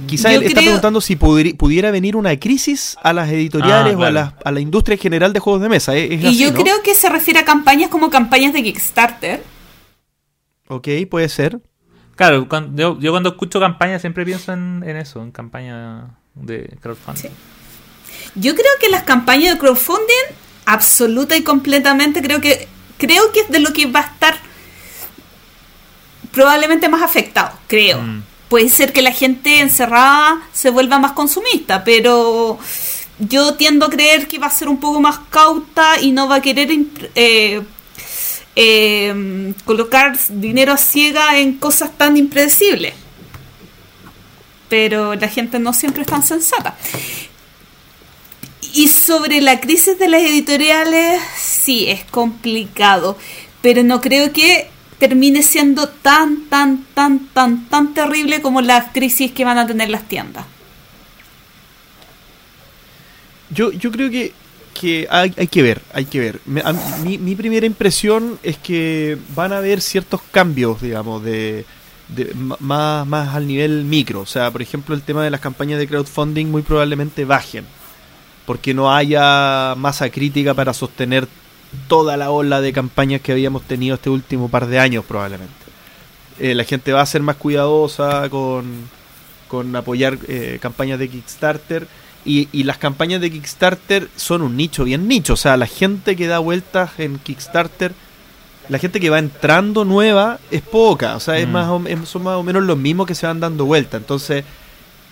Quizá 0.07 0.31
Yo 0.31 0.39
él 0.39 0.43
está 0.43 0.55
creo- 0.59 0.65
preguntando 0.71 0.99
si 0.99 1.15
pudri- 1.15 1.55
pudiera 1.55 1.91
venir 1.91 2.15
una 2.17 2.37
crisis 2.37 2.97
a 3.01 3.13
las 3.13 3.29
editoriales 3.29 3.95
Ah, 3.95 3.99
o 3.99 4.03
a 4.03 4.11
la, 4.11 4.37
a 4.43 4.51
la 4.51 4.59
industria 4.59 4.95
en 4.95 4.99
general 5.01 5.31
de 5.31 5.39
juegos 5.39 5.61
de 5.61 5.69
mesa. 5.69 5.95
¿eh? 5.95 6.13
Es 6.15 6.21
Y 6.23 6.27
así, 6.27 6.37
yo 6.39 6.51
¿no? 6.51 6.61
creo 6.61 6.83
que 6.83 6.93
se 6.95 7.07
refiere 7.09 7.39
a 7.39 7.45
campañas 7.45 7.89
como 7.89 8.09
campañas 8.09 8.51
de 8.51 8.61
Kickstarter. 8.63 9.43
Ok, 10.67 10.87
puede 11.09 11.29
ser. 11.29 11.59
Claro, 12.21 12.47
cuando- 12.47 12.81
yo, 12.81 12.99
yo 12.99 13.11
cuando 13.11 13.29
escucho 13.29 13.59
campaña 13.59 13.97
siempre 13.99 14.23
pienso 14.25 14.53
en, 14.53 14.83
en 14.85 14.97
eso, 14.97 15.21
en 15.23 15.31
campaña 15.31 16.05
de 16.35 16.77
crowdfunding. 16.81 17.21
Sí. 17.23 17.29
Yo 18.35 18.53
creo 18.53 18.71
que 18.79 18.89
las 18.89 19.03
campañas 19.03 19.53
de 19.53 19.59
crowdfunding, 19.59 20.35
absoluta 20.65 21.35
y 21.35 21.41
completamente, 21.43 22.21
creo 22.21 22.39
que 22.39 22.67
creo 22.97 23.31
que 23.31 23.39
es 23.41 23.49
de 23.49 23.59
lo 23.59 23.73
que 23.73 23.87
va 23.87 24.01
a 24.01 24.03
estar 24.03 24.35
probablemente 26.31 26.87
más 26.89 27.01
afectado, 27.01 27.51
creo. 27.67 27.99
Mm. 28.01 28.23
Puede 28.49 28.69
ser 28.69 28.93
que 28.93 29.01
la 29.01 29.11
gente 29.11 29.59
encerrada 29.59 30.41
se 30.53 30.69
vuelva 30.69 30.99
más 30.99 31.13
consumista, 31.13 31.83
pero 31.83 32.59
yo 33.19 33.55
tiendo 33.55 33.85
a 33.85 33.89
creer 33.89 34.27
que 34.27 34.39
va 34.39 34.47
a 34.47 34.51
ser 34.51 34.67
un 34.67 34.79
poco 34.79 34.99
más 35.01 35.19
cauta 35.29 35.99
y 35.99 36.11
no 36.11 36.27
va 36.27 36.35
a 36.35 36.41
querer 36.41 36.69
eh, 37.15 37.61
eh, 38.55 39.53
colocar 39.65 40.17
dinero 40.29 40.73
a 40.73 40.77
ciega 40.77 41.39
en 41.39 41.53
cosas 41.53 41.97
tan 41.97 42.17
impredecibles. 42.17 42.93
Pero 44.69 45.15
la 45.15 45.27
gente 45.27 45.59
no 45.59 45.73
siempre 45.73 46.01
es 46.01 46.07
tan 46.07 46.25
sensata. 46.25 46.77
Y 48.73 48.87
sobre 48.87 49.41
la 49.41 49.59
crisis 49.59 49.99
de 49.99 50.07
las 50.07 50.21
editoriales, 50.21 51.21
sí, 51.37 51.89
es 51.89 52.05
complicado, 52.05 53.17
pero 53.61 53.83
no 53.83 53.99
creo 53.99 54.31
que 54.31 54.69
termine 54.97 55.43
siendo 55.43 55.89
tan, 55.89 56.45
tan, 56.47 56.85
tan, 56.93 57.27
tan, 57.33 57.67
tan 57.67 57.93
terrible 57.93 58.41
como 58.41 58.61
la 58.61 58.91
crisis 58.91 59.31
que 59.31 59.43
van 59.43 59.57
a 59.57 59.67
tener 59.67 59.89
las 59.89 60.07
tiendas. 60.07 60.45
Yo, 63.49 63.71
yo 63.71 63.91
creo 63.91 64.09
que, 64.09 64.31
que 64.71 65.07
hay, 65.09 65.33
hay 65.37 65.47
que 65.47 65.61
ver, 65.61 65.81
hay 65.93 66.05
que 66.05 66.19
ver. 66.19 66.41
Mi, 67.03 67.17
mi 67.17 67.35
primera 67.35 67.65
impresión 67.65 68.39
es 68.43 68.57
que 68.57 69.17
van 69.35 69.53
a 69.53 69.57
haber 69.57 69.81
ciertos 69.81 70.21
cambios, 70.31 70.81
digamos, 70.81 71.23
de, 71.23 71.65
de 72.07 72.33
más, 72.59 73.07
más 73.07 73.35
al 73.35 73.47
nivel 73.47 73.83
micro. 73.85 74.21
O 74.21 74.25
sea, 74.25 74.51
por 74.51 74.61
ejemplo, 74.61 74.95
el 74.95 75.01
tema 75.01 75.23
de 75.23 75.29
las 75.29 75.39
campañas 75.39 75.79
de 75.79 75.87
crowdfunding 75.87 76.47
muy 76.47 76.61
probablemente 76.61 77.25
bajen, 77.25 77.65
porque 78.45 78.73
no 78.73 78.93
haya 78.93 79.75
masa 79.77 80.09
crítica 80.09 80.53
para 80.53 80.73
sostener 80.73 81.27
toda 81.87 82.17
la 82.17 82.31
ola 82.31 82.59
de 82.61 82.73
campañas 82.73 83.21
que 83.21 83.31
habíamos 83.31 83.63
tenido 83.63 83.95
este 83.95 84.09
último 84.09 84.49
par 84.49 84.67
de 84.67 84.79
años 84.79 85.05
probablemente. 85.05 85.53
Eh, 86.39 86.55
la 86.55 86.63
gente 86.63 86.91
va 86.91 87.01
a 87.01 87.05
ser 87.05 87.21
más 87.21 87.35
cuidadosa 87.35 88.29
con, 88.29 88.65
con 89.47 89.75
apoyar 89.75 90.17
eh, 90.27 90.57
campañas 90.61 90.99
de 90.99 91.07
Kickstarter 91.07 91.87
y, 92.25 92.47
y 92.51 92.63
las 92.63 92.77
campañas 92.77 93.21
de 93.21 93.31
Kickstarter 93.31 94.07
son 94.15 94.41
un 94.41 94.55
nicho 94.57 94.83
bien 94.83 95.07
nicho. 95.07 95.33
O 95.33 95.37
sea, 95.37 95.57
la 95.57 95.67
gente 95.67 96.15
que 96.15 96.27
da 96.27 96.39
vueltas 96.39 96.91
en 96.99 97.17
Kickstarter, 97.19 97.93
la 98.69 98.77
gente 98.77 98.99
que 98.99 99.09
va 99.09 99.19
entrando 99.19 99.85
nueva 99.85 100.39
es 100.51 100.61
poca. 100.61 101.15
O 101.15 101.19
sea, 101.19 101.37
es 101.37 101.47
Mm. 101.47 101.51
más 101.51 101.67
o- 101.69 101.81
es- 101.87 102.07
son 102.09 102.23
más 102.23 102.35
o 102.37 102.43
menos 102.43 102.63
los 102.63 102.77
mismos 102.77 103.07
que 103.07 103.15
se 103.15 103.25
van 103.27 103.39
dando 103.39 103.65
vueltas. 103.65 103.99
Entonces, 104.01 104.43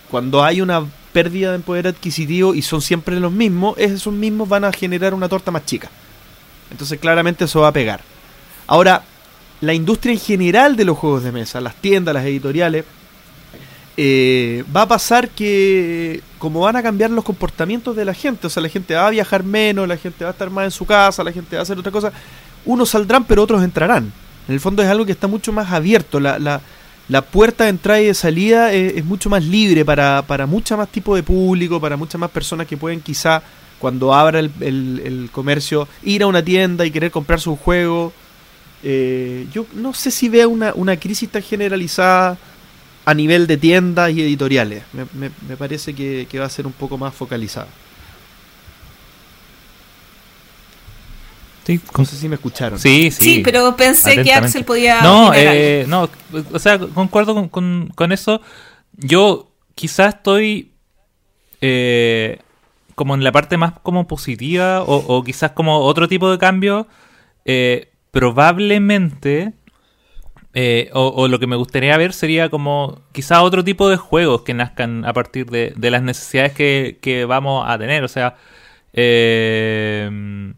cuando 0.10 0.44
hay 0.44 0.62
una 0.62 0.84
pérdida 1.14 1.52
de 1.52 1.60
poder 1.60 1.88
adquisitivo 1.88 2.54
y 2.54 2.62
son 2.62 2.82
siempre 2.82 3.20
los 3.20 3.32
mismos, 3.32 3.76
esos 3.78 4.14
mismos 4.14 4.48
van 4.48 4.64
a 4.66 4.72
generar 4.72 5.14
una 5.14 5.28
torta 5.28 5.50
más 5.52 5.66
chica. 5.66 5.90
Entonces, 6.72 7.00
claramente 7.00 7.46
eso 7.46 7.62
va 7.62 7.70
a 7.70 7.74
pegar. 7.74 8.02
Ahora, 8.68 9.04
la 9.62 9.74
industria 9.74 10.14
en 10.14 10.20
general 10.20 10.76
de 10.76 10.86
los 10.86 10.98
juegos 10.98 11.24
de 11.24 11.32
mesa, 11.32 11.60
las 11.60 11.74
tiendas, 11.76 12.14
las 12.14 12.24
editoriales, 12.26 12.86
eh, 14.02 14.64
va 14.74 14.84
a 14.84 14.88
pasar 14.88 15.28
que 15.28 16.22
como 16.38 16.62
van 16.62 16.78
a 16.78 16.82
cambiar 16.82 17.12
los 17.12 17.26
comportamientos 17.26 17.98
de 17.98 18.06
la 18.06 18.14
gente, 18.14 18.48
o 18.48 18.50
sea, 18.50 18.64
la 18.64 18.70
gente 18.70 18.94
va 18.94 19.08
a 19.08 19.10
viajar 19.10 19.44
menos, 19.44 19.90
la 19.90 19.98
gente 19.98 20.24
va 20.24 20.30
a 20.30 20.32
estar 20.32 20.50
más 20.50 20.64
en 20.64 20.72
su 20.72 20.86
casa, 20.86 21.22
la 21.22 21.34
gente 21.34 21.58
va 21.58 21.60
a 21.60 21.64
hacer 21.64 21.78
otra 21.78 21.92
cosa, 21.92 22.14
unos 22.66 22.90
saldrán 22.92 23.26
pero 23.26 23.44
otros 23.44 23.62
entrarán. 23.62 24.14
En 24.48 24.54
el 24.54 24.62
fondo 24.62 24.82
es 24.82 24.88
algo 24.88 25.06
que 25.06 25.12
está 25.12 25.28
mucho 25.28 25.52
más 25.52 25.70
abierto, 25.74 26.22
la, 26.22 26.40
la, 26.40 26.62
la 27.10 27.22
puerta 27.24 27.66
de 27.66 27.72
entrada 27.72 28.00
y 28.00 28.06
de 28.06 28.14
salida 28.14 28.72
es, 28.72 29.04
mucho 29.04 29.30
más 29.30 29.44
libre 29.44 29.84
para, 29.84 30.22
para 30.26 30.46
mucha 30.46 30.78
más 30.78 30.88
tipo 30.88 31.14
de 31.14 31.24
público, 31.24 31.82
para 31.82 31.98
muchas 31.98 32.22
más 32.22 32.32
personas 32.32 32.68
que 32.68 32.78
pueden 32.78 33.02
quizá 33.02 33.44
cuando 33.80 34.14
abra 34.14 34.40
el, 34.40 34.50
el- 34.62 35.30
comercio 35.34 35.90
ir 36.04 36.24
a 36.24 36.28
una 36.28 36.42
tienda 36.42 36.86
y 36.86 36.92
querer 36.92 37.12
comprar 37.12 37.42
su 37.42 37.58
juego. 37.58 38.14
Eh, 38.82 39.46
yo 39.54 39.66
no 39.74 39.94
sé 39.94 40.10
si 40.10 40.30
vea 40.30 40.48
una, 40.48 40.72
una 40.74 40.96
crisis 40.98 41.28
tan 41.30 41.44
generalizada 41.44 42.38
a 43.10 43.14
nivel 43.14 43.48
de 43.48 43.58
tiendas 43.58 44.12
y 44.12 44.22
editoriales. 44.22 44.84
Me, 44.94 45.06
me- 45.14 45.32
me 45.48 45.58
parece 45.58 45.94
que, 45.96 46.28
que 46.30 46.40
va 46.40 46.46
a 46.46 46.50
ser 46.50 46.66
un 46.68 46.74
poco 46.74 46.98
más 46.98 47.14
focalizada. 47.14 47.68
Sí, 51.66 51.80
No 51.98 52.06
sé 52.06 52.16
si 52.16 52.28
me 52.28 52.36
escucharon. 52.36 52.80
sí, 52.80 53.12
sí. 53.12 53.24
Sí, 53.24 53.42
pero 53.44 53.76
pensé 53.76 54.24
que. 54.24 54.34
Axel 54.34 54.66
podía. 54.66 55.02
No, 55.02 55.32
eh, 55.36 55.86
no, 55.88 56.10
o 56.52 56.60
sea, 56.60 56.80
concuerdo 56.80 57.36
con, 57.36 57.48
con- 57.50 57.92
con 57.96 58.12
eso. 58.12 58.42
Yo 58.98 59.52
quizás 59.76 60.16
estoy 60.16 60.72
eh, 61.62 62.40
como 62.96 63.14
en 63.14 63.24
la 63.24 63.32
parte 63.32 63.56
más 63.58 63.74
como 63.84 64.08
positiva 64.08 64.82
o, 64.82 64.96
o 64.96 65.24
quizás 65.24 65.52
como 65.52 65.80
otro 65.82 66.08
tipo 66.08 66.32
de 66.32 66.38
cambio. 66.40 66.88
eh, 67.46 67.86
probablemente 68.12 69.54
eh, 70.62 70.90
o, 70.92 71.30
lo 71.30 71.40
que 71.40 71.48
me 71.48 71.56
gustaría 71.56 71.96
ver 71.96 72.12
sería 72.12 72.50
como 72.50 73.02
quizás 73.14 73.40
otro 73.40 73.64
tipo 73.64 73.88
de 73.88 73.96
juegos 73.96 74.42
que 74.42 74.54
nazcan 74.54 75.06
a 75.06 75.14
partir 75.14 75.46
de, 75.46 75.72
de 75.78 75.90
las 75.90 76.04
necesidades 76.04 76.52
que, 76.52 77.00
que 77.02 77.24
vamos 77.24 77.64
a 77.66 77.78
tener. 77.78 78.04
O 78.04 78.10
sea, 78.10 78.36
eh, 78.92 80.54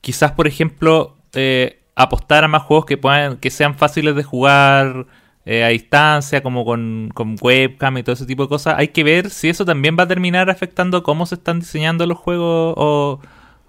quizás 0.00 0.30
por 0.30 0.46
ejemplo 0.46 1.16
eh, 1.32 1.80
apostar 1.96 2.44
a 2.44 2.48
más 2.48 2.62
juegos 2.62 2.86
que 2.86 2.98
puedan 2.98 3.38
que 3.38 3.50
sean 3.50 3.74
fáciles 3.74 4.14
de 4.14 4.22
jugar 4.22 5.06
eh, 5.44 5.64
a 5.64 5.68
distancia 5.68 6.40
como 6.40 6.64
con, 6.64 7.10
con 7.12 7.34
webcam 7.40 7.98
y 7.98 8.04
todo 8.04 8.12
ese 8.12 8.26
tipo 8.26 8.44
de 8.44 8.48
cosas 8.48 8.76
hay 8.78 8.88
que 8.88 9.02
ver 9.02 9.30
si 9.30 9.48
eso 9.48 9.64
también 9.64 9.96
va 9.98 10.04
a 10.04 10.08
terminar 10.08 10.50
afectando 10.50 11.02
cómo 11.02 11.26
se 11.26 11.34
están 11.34 11.58
diseñando 11.58 12.06
los 12.06 12.18
juegos 12.18 12.74
o, 12.76 13.20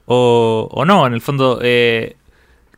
o, 0.05 0.69
o 0.71 0.85
no 0.85 1.07
en 1.07 1.13
el 1.13 1.21
fondo 1.21 1.59
eh, 1.63 2.15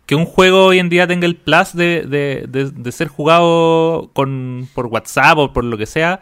que 0.09 0.15
un 0.15 0.25
juego 0.25 0.65
hoy 0.65 0.79
en 0.79 0.89
día 0.89 1.05
tenga 1.05 1.27
el 1.27 1.35
plus 1.35 1.75
de, 1.75 2.01
de, 2.01 2.47
de- 2.73 2.91
ser 2.91 3.09
jugado 3.09 4.09
con, 4.15 4.67
por 4.73 4.87
WhatsApp 4.87 5.37
o 5.37 5.53
por 5.53 5.63
lo 5.63 5.77
que 5.77 5.85
sea 5.85 6.21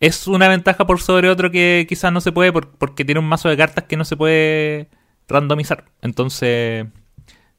es 0.00 0.26
una 0.26 0.48
ventaja 0.48 0.86
por 0.86 1.00
sobre 1.00 1.30
otro 1.30 1.50
que 1.50 1.86
quizás 1.88 2.12
no 2.12 2.20
se 2.20 2.30
puede 2.30 2.52
por- 2.52 2.72
porque 2.76 3.06
tiene 3.06 3.20
un 3.20 3.26
mazo 3.26 3.48
de 3.48 3.56
cartas 3.56 3.84
que 3.84 3.96
no 3.96 4.04
se 4.04 4.18
puede 4.18 4.90
randomizar. 5.28 5.86
Entonces, 6.02 6.84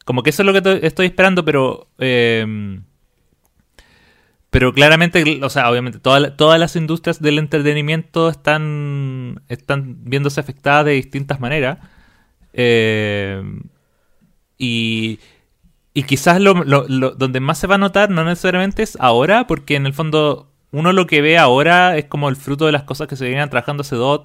como 0.05 0.21
que 0.21 0.29
eso 0.29 0.43
es 0.43 0.45
lo 0.45 0.53
que 0.53 0.61
to- 0.61 0.73
estoy 0.73 1.07
esperando, 1.07 1.43
pero... 1.43 1.87
eh, 1.97 2.79
pero 4.51 4.73
claramente, 4.73 5.39
o 5.43 5.49
sea, 5.49 5.71
obviamente 5.71 5.99
toda 5.99 6.37
todas 6.37 6.59
las 6.59 6.75
industrias 6.75 7.19
del 7.19 7.39
entretenimiento 7.39 8.29
están, 8.29 9.41
están 9.49 10.05
viéndose 10.05 10.39
afectadas 10.39 10.85
de 10.85 10.91
distintas 10.91 11.39
maneras. 11.39 11.79
Eh, 12.53 13.41
y, 14.57 15.19
y 15.93 16.03
quizás 16.03 16.39
lo, 16.41 16.53
donde 17.15 17.39
más 17.39 17.57
se 17.57 17.67
va 17.67 17.75
a 17.75 17.79
notar 17.79 18.09
no 18.09 18.23
necesariamente 18.23 18.83
es 18.83 18.97
ahora, 18.99 19.47
porque 19.47 19.75
en 19.75 19.85
el 19.85 19.93
fondo 19.93 20.49
uno 20.71 20.91
lo 20.93 21.07
que 21.07 21.21
ve 21.21 21.37
ahora 21.37 21.97
es 21.97 22.05
como 22.05 22.29
el 22.29 22.35
fruto 22.35 22.65
de 22.65 22.71
las 22.73 22.83
cosas 22.83 23.07
que 23.07 23.15
se 23.15 23.25
venían 23.25 23.49
trabajando 23.49 23.81
hace 23.81 23.95
dos, 23.95 24.21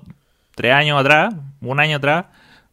tres 0.55 0.73
años 0.75 0.99
atrás, 0.99 1.35
un 1.61 1.79
año 1.81 1.97
atrás, 1.99 2.27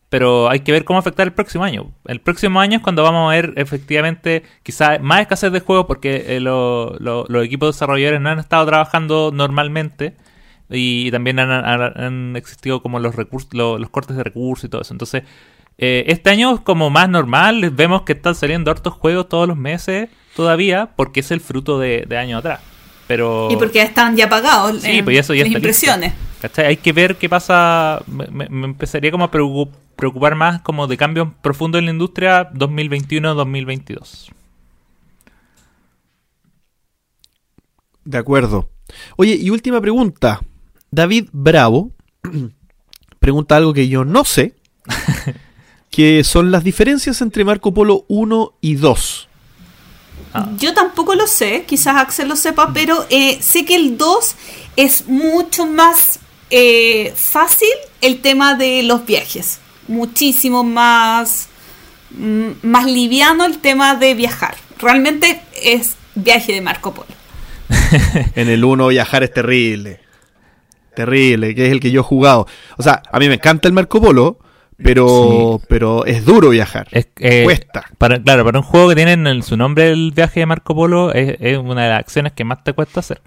pero 0.09 0.49
hay 0.49 0.61
que 0.61 0.71
ver 0.71 0.85
cómo 0.85 0.99
afectar 0.99 1.27
el 1.27 1.33
próximo 1.33 1.63
año. 1.65 1.91
El 2.05 2.21
próximo 2.21 2.59
año 2.61 2.77
es 2.77 2.81
cuando 2.83 3.03
vamos 3.03 3.29
a 3.29 3.35
ver 3.35 3.53
efectivamente 3.57 4.43
quizás 4.63 5.01
más 5.01 5.21
escasez 5.21 5.51
de 5.51 5.59
juegos 5.59 5.85
porque 5.85 6.37
eh, 6.37 6.39
lo- 6.39 6.95
lo- 6.99 7.25
los 7.27 7.45
equipos 7.45 7.75
desarrolladores 7.75 8.21
no 8.21 8.29
han 8.29 8.39
estado 8.39 8.65
trabajando 8.65 9.31
normalmente 9.33 10.15
y 10.69 11.11
también 11.11 11.39
han, 11.39 11.51
han- 11.51 12.35
existido 12.35 12.81
como 12.81 12.99
los 12.99 13.15
recursos, 13.15 13.53
lo- 13.53 13.77
los 13.77 13.89
cortes 13.89 14.15
de 14.17 14.23
recursos 14.23 14.63
y 14.65 14.69
todo 14.69 14.81
eso. 14.81 14.93
Entonces, 14.93 15.23
eh, 15.77 16.05
este 16.07 16.29
año 16.29 16.55
es 16.55 16.61
como 16.61 16.89
más 16.89 17.07
normal, 17.09 17.69
vemos 17.71 18.01
que 18.03 18.13
están 18.13 18.35
saliendo 18.35 18.71
hartos 18.71 18.93
juegos 18.93 19.29
todos 19.29 19.47
los 19.47 19.57
meses 19.57 20.09
todavía 20.35 20.91
porque 20.95 21.19
es 21.21 21.31
el 21.31 21.39
fruto 21.41 21.79
de, 21.79 22.05
de 22.07 22.17
años 22.17 22.39
atrás. 22.39 22.61
Pero... 23.07 23.47
Y 23.51 23.55
porque 23.55 23.81
están 23.81 24.15
ya 24.17 24.27
pagados 24.27 24.81
Sí, 24.81 24.97
eh, 24.97 25.03
pues 25.03 25.17
eso 25.19 25.33
ya 25.33 25.39
las 25.43 25.47
está 25.47 25.57
impresiones. 25.59 26.11
listo. 26.13 26.27
¿Cachai? 26.41 26.65
Hay 26.67 26.77
que 26.77 26.91
ver 26.93 27.15
qué 27.15 27.29
pasa. 27.29 28.01
Me, 28.05 28.27
me- 28.27 28.49
me 28.49 28.65
empezaría 28.65 29.09
como 29.11 29.23
a 29.23 29.31
preocu- 29.31 29.71
preocupar 29.95 30.35
más 30.35 30.61
como 30.61 30.85
de 30.87 30.97
cambios 30.97 31.29
profundos 31.41 31.79
en 31.79 31.85
la 31.85 31.91
industria 31.91 32.51
2021-2022. 32.51 34.29
De 38.03 38.17
acuerdo. 38.17 38.69
Oye, 39.17 39.35
y 39.35 39.49
última 39.49 39.81
pregunta. 39.81 40.41
David 40.91 41.29
Bravo 41.33 41.91
pregunta 43.19 43.55
algo 43.57 43.73
que 43.73 43.87
yo 43.89 44.05
no 44.05 44.23
sé, 44.23 44.55
que 45.89 46.23
son 46.23 46.51
las 46.51 46.63
diferencias 46.63 47.21
entre 47.21 47.43
Marco 47.43 47.73
Polo 47.73 48.05
1 48.07 48.53
y 48.61 48.75
2. 48.75 49.29
Ah. 50.33 50.49
Yo 50.57 50.73
tampoco 50.73 51.15
lo 51.15 51.27
sé, 51.27 51.63
quizás 51.65 51.95
Axel 51.95 52.27
lo 52.27 52.35
sepa, 52.35 52.71
pero 52.73 53.05
eh, 53.09 53.37
sé 53.41 53.65
que 53.65 53.75
el 53.75 53.97
2 53.97 54.35
es 54.75 55.07
mucho 55.07 55.65
más 55.65 56.19
eh, 56.49 57.13
fácil 57.15 57.69
el 58.01 58.21
tema 58.21 58.55
de 58.55 58.83
los 58.83 59.05
viajes. 59.05 59.59
Muchísimo 59.87 60.63
más, 60.63 61.47
mm, 62.11 62.49
más 62.61 62.85
liviano 62.85 63.45
el 63.45 63.59
tema 63.59 63.95
de 63.95 64.13
viajar. 64.13 64.55
Realmente 64.79 65.41
es 65.61 65.95
viaje 66.15 66.53
de 66.53 66.61
Marco 66.61 66.93
Polo. 66.93 67.07
En 68.35 68.49
el 68.49 68.63
1 68.63 68.87
viajar 68.87 69.23
es 69.23 69.33
terrible. 69.33 70.01
Terrible, 70.95 71.53
que 71.53 71.67
es 71.67 71.71
el 71.71 71.79
que 71.79 71.91
yo 71.91 72.01
he 72.01 72.03
jugado. 72.03 72.47
O 72.77 72.83
sea, 72.83 73.03
a 73.11 73.19
mí 73.19 73.27
me 73.27 73.35
encanta 73.35 73.67
el 73.67 73.73
Marco 73.73 74.01
Polo, 74.01 74.39
pero, 74.83 75.61
pero 75.67 76.05
es 76.05 76.23
duro 76.25 76.49
viajar. 76.49 76.87
Es, 76.91 77.07
eh, 77.19 77.43
Cuesta. 77.43 77.85
Para, 77.97 78.21
claro, 78.21 78.45
para 78.45 78.59
un 78.59 78.63
juego 78.65 78.89
que 78.89 78.95
tiene 78.95 79.13
en 79.13 79.27
el- 79.27 79.43
su 79.43 79.57
nombre 79.57 79.89
el 79.89 80.11
viaje 80.15 80.39
de 80.41 80.45
Marco 80.45 80.75
Polo, 80.75 81.13
es, 81.13 81.37
es 81.39 81.57
una 81.57 81.83
de 81.83 81.89
las 81.89 81.99
acciones 81.99 82.33
que 82.33 82.43
más 82.43 82.63
te 82.63 82.73
cuesta 82.73 82.99
hacer. 82.99 83.21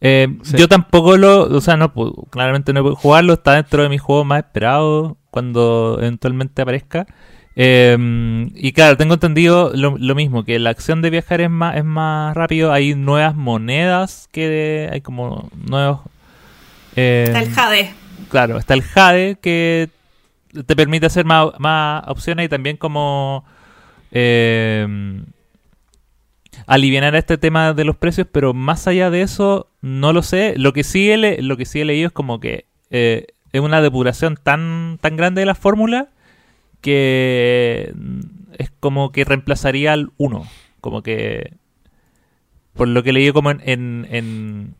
Eh, 0.00 0.28
Sí. 0.42 0.56
Yo 0.56 0.68
tampoco 0.68 1.16
lo, 1.16 1.42
o 1.42 1.60
sea, 1.60 1.76
no 1.76 1.92
puedo- 1.92 2.14
claramente 2.30 2.72
no 2.72 2.82
puedo 2.82 2.96
jugarlo, 2.96 3.34
está 3.34 3.54
dentro 3.54 3.82
de 3.82 3.88
mis 3.88 4.00
juegos 4.00 4.24
más 4.26 4.38
esperados 4.44 5.14
cuando 5.30 5.96
eventualmente 6.00 6.62
aparezca. 6.62 7.06
Eh, 7.60 8.46
y 8.54 8.72
claro, 8.72 8.96
tengo 8.96 9.14
entendido 9.14 9.72
lo, 9.74 9.96
lo 9.98 10.14
mismo, 10.14 10.44
que 10.44 10.60
la 10.60 10.70
acción 10.70 11.02
de 11.02 11.10
viajar 11.10 11.40
es 11.40 11.50
más, 11.50 11.76
es 11.76 11.84
más 11.84 12.34
rápido, 12.36 12.72
hay 12.72 12.94
nuevas 12.94 13.34
monedas 13.34 14.28
que 14.30 14.88
hay 14.92 15.00
como 15.00 15.50
nuevos... 15.68 16.00
eh, 16.94 17.24
Está 17.26 17.40
el 17.42 17.50
Jade. 17.50 17.90
Claro, 18.30 18.58
está 18.58 18.74
el 18.74 18.82
Jade 18.82 19.38
que 19.42 19.88
te 20.66 20.76
permite 20.76 21.06
hacer 21.06 21.24
más, 21.24 21.48
más 21.58 22.04
opciones 22.08 22.46
y 22.46 22.48
también 22.48 22.76
como 22.76 23.44
eh, 24.12 24.86
aliviar 26.66 27.14
este 27.14 27.38
tema 27.38 27.72
de 27.72 27.84
los 27.84 27.96
precios, 27.96 28.26
pero 28.30 28.54
más 28.54 28.86
allá 28.86 29.10
de 29.10 29.22
eso, 29.22 29.70
no 29.80 30.12
lo 30.12 30.22
sé. 30.22 30.54
Lo 30.56 30.72
que 30.72 30.84
sí 30.84 31.10
he, 31.10 31.16
le- 31.16 31.42
lo 31.42 31.56
que 31.56 31.64
sí 31.66 31.80
he 31.80 31.84
leído 31.84 32.08
es 32.08 32.12
como 32.12 32.40
que 32.40 32.66
eh, 32.90 33.26
es 33.52 33.60
una 33.60 33.80
depuración 33.80 34.36
tan, 34.42 34.98
tan 35.00 35.16
grande 35.16 35.40
de 35.42 35.46
la 35.46 35.54
fórmula 35.54 36.08
que 36.80 37.92
es 38.58 38.70
como 38.80 39.12
que 39.12 39.24
reemplazaría 39.24 39.92
al 39.92 40.10
1. 40.16 40.46
Como 40.80 41.02
que 41.02 41.52
por 42.74 42.86
lo 42.88 43.02
que 43.02 43.10
he 43.10 43.12
leído 43.12 43.32
como 43.34 43.50
en, 43.50 43.60
en, 43.64 44.06
en, 44.10 44.74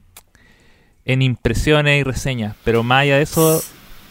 en 1.04 1.22
impresiones 1.22 2.00
y 2.00 2.04
reseñas, 2.04 2.54
pero 2.64 2.82
más 2.84 3.02
allá 3.02 3.16
de 3.16 3.22
eso 3.22 3.60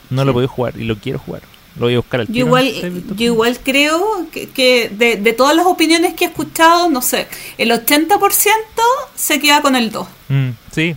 no 0.10 0.26
lo 0.26 0.32
he 0.32 0.34
podido 0.34 0.50
jugar 0.50 0.74
y 0.78 0.84
lo 0.84 0.98
quiero 0.98 1.20
jugar. 1.20 1.42
Lo 1.80 1.86
voy 1.86 1.94
a 1.94 1.98
buscar 1.98 2.22
al 2.22 2.28
Yo 2.28 2.34
tiro 2.34 2.48
igual, 2.48 3.14
yo 3.16 3.26
igual 3.26 3.60
creo 3.64 4.28
que, 4.32 4.50
que 4.50 4.90
de, 4.90 5.18
de 5.18 5.34
todas 5.34 5.56
las 5.56 5.66
opiniones 5.66 6.14
que 6.14 6.26
he 6.26 6.28
escuchado, 6.28 6.90
no 6.90 7.02
sé, 7.02 7.28
el 7.58 7.72
80% 7.72 8.20
se 9.16 9.40
queda 9.40 9.62
con 9.62 9.76
el 9.76 9.92
2. 9.92 10.08
Mm, 10.30 10.50
sí. 10.72 10.96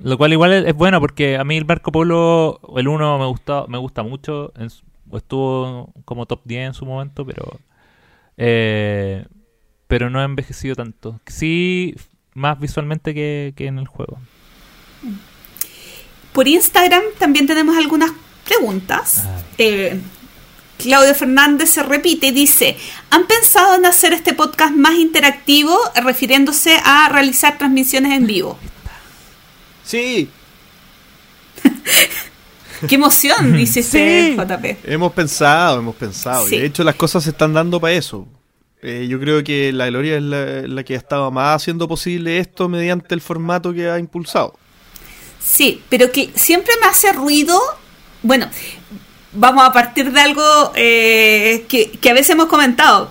Lo 0.00 0.16
cual 0.16 0.32
igual 0.32 0.52
es, 0.52 0.66
es 0.66 0.74
bueno 0.74 1.00
porque 1.00 1.36
a 1.36 1.44
mí 1.44 1.56
el 1.56 1.64
Marco 1.64 1.92
Polo, 1.92 2.60
el 2.76 2.88
1 2.88 3.18
me 3.18 3.26
gusta, 3.26 3.64
me 3.68 3.78
gusta 3.78 4.02
mucho. 4.02 4.52
estuvo 5.12 5.92
como 6.04 6.26
top 6.26 6.40
10 6.44 6.66
en 6.68 6.74
su 6.74 6.84
momento, 6.86 7.24
pero 7.24 7.60
eh, 8.36 9.26
pero 9.88 10.08
no 10.10 10.20
ha 10.20 10.24
envejecido 10.24 10.76
tanto. 10.76 11.20
Sí, 11.26 11.96
más 12.34 12.58
visualmente 12.58 13.12
que, 13.12 13.52
que 13.56 13.66
en 13.66 13.78
el 13.78 13.88
juego. 13.88 14.18
Por 16.32 16.46
Instagram 16.46 17.02
también 17.18 17.46
tenemos 17.46 17.76
algunas 17.76 18.12
preguntas. 18.48 19.22
Ah. 19.24 19.40
Eh, 19.58 20.00
Claudio 20.78 21.14
Fernández 21.14 21.70
se 21.70 21.82
repite 21.82 22.28
y 22.28 22.30
dice, 22.30 22.76
¿han 23.10 23.26
pensado 23.26 23.74
en 23.74 23.84
hacer 23.84 24.12
este 24.12 24.32
podcast 24.34 24.72
más 24.74 24.94
interactivo 24.94 25.76
refiriéndose 25.96 26.80
a 26.84 27.08
realizar 27.08 27.58
transmisiones 27.58 28.12
en 28.12 28.26
vivo? 28.26 28.58
Sí, 29.84 30.30
¡Qué 32.88 32.94
emoción! 32.94 33.56
Dice 33.56 33.82
Sí. 33.82 33.98
este 33.98 34.36
JP. 34.36 34.76
hemos 34.84 35.12
pensado, 35.12 35.80
hemos 35.80 35.96
pensado. 35.96 36.46
Y 36.46 36.58
de 36.58 36.66
hecho 36.66 36.84
las 36.84 36.94
cosas 36.94 37.24
se 37.24 37.30
están 37.30 37.52
dando 37.52 37.80
para 37.80 37.94
eso. 37.94 38.28
Eh, 38.82 39.08
yo 39.10 39.18
creo 39.18 39.42
que 39.42 39.72
la 39.72 39.86
Gloria 39.88 40.16
es 40.18 40.22
la, 40.22 40.44
la 40.62 40.84
que 40.84 40.94
ha 40.94 40.98
estado 40.98 41.28
más 41.32 41.56
haciendo 41.56 41.88
posible 41.88 42.38
esto 42.38 42.68
mediante 42.68 43.12
el 43.16 43.20
formato 43.20 43.72
que 43.74 43.90
ha 43.90 43.98
impulsado. 43.98 44.56
Sí, 45.42 45.82
pero 45.88 46.12
que 46.12 46.30
siempre 46.36 46.72
me 46.80 46.86
hace 46.86 47.12
ruido. 47.12 47.60
Bueno, 48.22 48.48
vamos 49.32 49.64
a 49.64 49.72
partir 49.72 50.12
de 50.12 50.20
algo 50.20 50.72
eh, 50.74 51.66
que, 51.68 52.10
a 52.10 52.12
veces 52.12 52.30
hemos 52.30 52.46
comentado. 52.46 53.10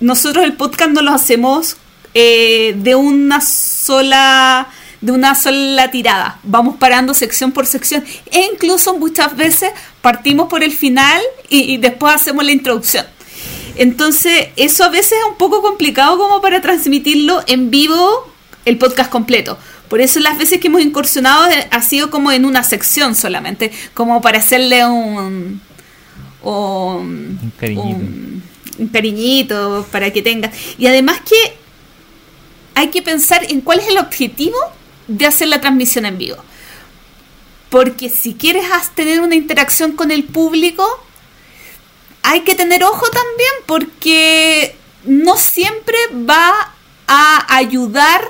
Nosotros 0.00 0.44
el 0.44 0.54
podcast 0.54 0.92
no 0.92 1.02
lo 1.02 1.12
hacemos 1.12 1.76
eh, 2.14 2.74
de 2.76 2.94
una 2.94 3.40
sola 3.40 4.68
de 5.02 5.12
una 5.12 5.34
sola 5.34 5.90
tirada. 5.90 6.38
Vamos 6.42 6.76
parando 6.76 7.14
sección 7.14 7.52
por 7.52 7.66
sección. 7.66 8.04
E 8.30 8.50
incluso 8.52 8.96
muchas 8.98 9.34
veces 9.34 9.72
partimos 10.02 10.48
por 10.48 10.62
el 10.62 10.72
final 10.72 11.20
y, 11.48 11.72
y 11.72 11.76
después 11.78 12.14
hacemos 12.14 12.44
la 12.44 12.52
introducción. 12.52 13.06
Entonces, 13.76 14.48
eso 14.56 14.84
a 14.84 14.90
veces 14.90 15.12
es 15.12 15.24
un 15.26 15.36
poco 15.36 15.62
complicado 15.62 16.18
como 16.18 16.42
para 16.42 16.60
transmitirlo 16.60 17.42
en 17.46 17.70
vivo 17.70 18.30
el 18.66 18.76
podcast 18.76 19.10
completo. 19.10 19.58
Por 19.90 20.00
eso 20.00 20.20
las 20.20 20.38
veces 20.38 20.58
que 20.60 20.68
hemos 20.68 20.80
incursionado 20.80 21.46
eh, 21.48 21.68
ha 21.70 21.82
sido 21.82 22.10
como 22.10 22.32
en 22.32 22.44
una 22.46 22.62
sección 22.64 23.14
solamente, 23.14 23.70
como 23.92 24.22
para 24.22 24.38
hacerle 24.38 24.86
un... 24.86 25.60
un, 26.42 27.38
Un 27.42 27.52
cariñito. 27.58 27.88
un- 27.88 28.42
un 28.78 28.88
cariñito 28.88 29.86
para 29.92 30.10
que 30.10 30.22
tenga. 30.22 30.50
Y 30.78 30.86
además 30.86 31.20
que 31.28 31.36
hay 32.74 32.88
que 32.88 33.02
pensar 33.02 33.44
en 33.50 33.60
cuál 33.60 33.80
es 33.80 33.88
el 33.88 33.98
objetivo 33.98 34.56
de 35.06 35.26
hacer 35.26 35.48
la 35.48 35.60
transmisión 35.60 36.06
en 36.06 36.16
vivo. 36.16 36.36
Porque 37.68 38.08
si 38.08 38.34
quieres 38.34 38.64
tener 38.94 39.20
una 39.20 39.34
interacción 39.34 39.92
con 39.92 40.10
el 40.10 40.24
público, 40.24 40.86
hay 42.22 42.40
que 42.40 42.54
tener 42.54 42.82
ojo 42.84 43.06
también 43.10 43.52
porque 43.66 44.74
no 45.04 45.36
siempre 45.36 45.96
va 46.28 46.72
a 47.06 47.56
ayudar 47.56 48.22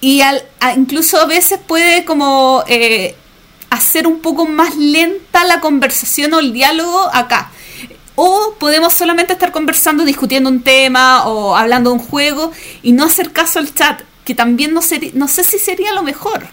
y 0.00 0.20
al- 0.22 0.42
a- 0.60 0.74
incluso 0.74 1.18
a 1.20 1.26
veces 1.26 1.58
puede 1.66 2.04
como 2.04 2.64
eh, 2.68 3.14
hacer 3.70 4.06
un 4.06 4.20
poco 4.20 4.46
más 4.46 4.76
lenta 4.76 5.44
la 5.44 5.60
conversación 5.60 6.32
o 6.34 6.38
el 6.40 6.52
diálogo 6.52 7.08
acá. 7.12 7.50
O 8.16 8.54
podemos 8.58 8.92
solamente 8.92 9.32
estar 9.32 9.50
conversando, 9.52 10.04
discutiendo 10.04 10.50
un 10.50 10.62
tema 10.62 11.26
o 11.26 11.56
hablando 11.56 11.90
de 11.90 11.96
un 11.96 12.02
juego 12.02 12.52
y 12.82 12.92
no 12.92 13.04
hacer 13.04 13.32
caso 13.32 13.58
al 13.58 13.72
chat, 13.72 14.02
que 14.24 14.34
también 14.34 14.74
no, 14.74 14.80
seri- 14.82 15.12
no 15.14 15.26
sé 15.28 15.42
si 15.44 15.58
sería 15.58 15.92
lo 15.94 16.02
mejor. 16.02 16.46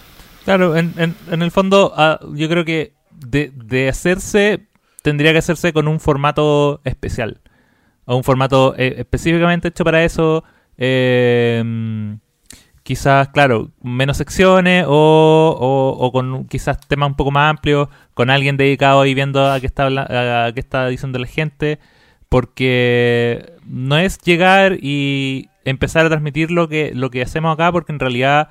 Claro, 0.44 0.76
en, 0.76 0.94
en, 0.96 1.42
el 1.42 1.50
fondo, 1.50 1.92
ah, 1.96 2.20
yo 2.34 2.48
creo 2.48 2.64
que 2.64 2.94
de, 3.10 3.52
de 3.54 3.88
hacerse, 3.90 4.66
tendría 5.02 5.32
que 5.32 5.38
hacerse 5.38 5.74
con 5.74 5.88
un 5.88 6.00
formato 6.00 6.80
especial. 6.84 7.40
O 8.06 8.16
un 8.16 8.24
formato 8.24 8.74
eh, 8.78 8.94
específicamente 8.98 9.68
hecho 9.68 9.84
para 9.84 10.02
eso. 10.04 10.44
eh, 10.78 11.62
quizás, 12.88 13.28
claro, 13.28 13.70
menos 13.82 14.16
secciones 14.16 14.86
o, 14.88 15.94
o, 16.00 16.10
con 16.10 16.46
quizás 16.48 16.80
temas 16.88 17.10
un 17.10 17.16
poco 17.16 17.30
más 17.30 17.50
amplios, 17.50 17.88
con 18.14 18.30
alguien 18.30 18.56
dedicado 18.56 19.04
y 19.04 19.12
viendo 19.12 19.44
a 19.46 19.60
qué 19.60 19.66
está, 19.66 19.88
a 20.46 20.52
qué 20.54 20.60
está 20.60 20.88
diciendo 20.88 21.18
la 21.18 21.26
gente. 21.26 21.78
Porque 22.30 23.52
no 23.66 23.98
es 23.98 24.18
llegar 24.18 24.78
y 24.80 25.48
empezar 25.66 26.06
a 26.06 26.08
transmitir 26.08 26.50
lo 26.50 26.66
que, 26.68 26.92
lo 26.94 27.10
que 27.10 27.20
hacemos 27.20 27.52
acá, 27.52 27.70
porque 27.72 27.92
en 27.92 27.98
realidad 28.00 28.48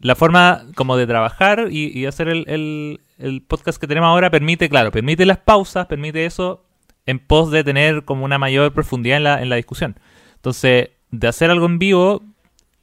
la 0.00 0.16
forma 0.16 0.62
como 0.74 0.96
de 0.96 1.06
trabajar 1.06 1.68
y, 1.70 1.96
y 1.96 2.06
hacer 2.06 2.28
el, 2.28 2.44
el- 2.48 3.00
el 3.18 3.42
podcast 3.42 3.80
que 3.80 3.86
tenemos 3.88 4.08
ahora 4.08 4.30
permite, 4.30 4.68
claro, 4.68 4.90
permite 4.92 5.24
las 5.26 5.38
pausas, 5.38 5.86
permite 5.86 6.24
eso 6.24 6.64
en 7.06 7.18
pos 7.20 7.50
de 7.52 7.62
tener 7.64 8.04
como 8.04 8.24
una 8.24 8.38
mayor 8.38 8.72
profundidad 8.72 9.16
en 9.18 9.24
la, 9.24 9.42
en 9.42 9.48
la 9.48 9.56
discusión. 9.56 9.98
Entonces, 10.36 10.90
de 11.10 11.26
hacer 11.28 11.50
algo 11.50 11.66
en 11.66 11.78
vivo 11.78 12.22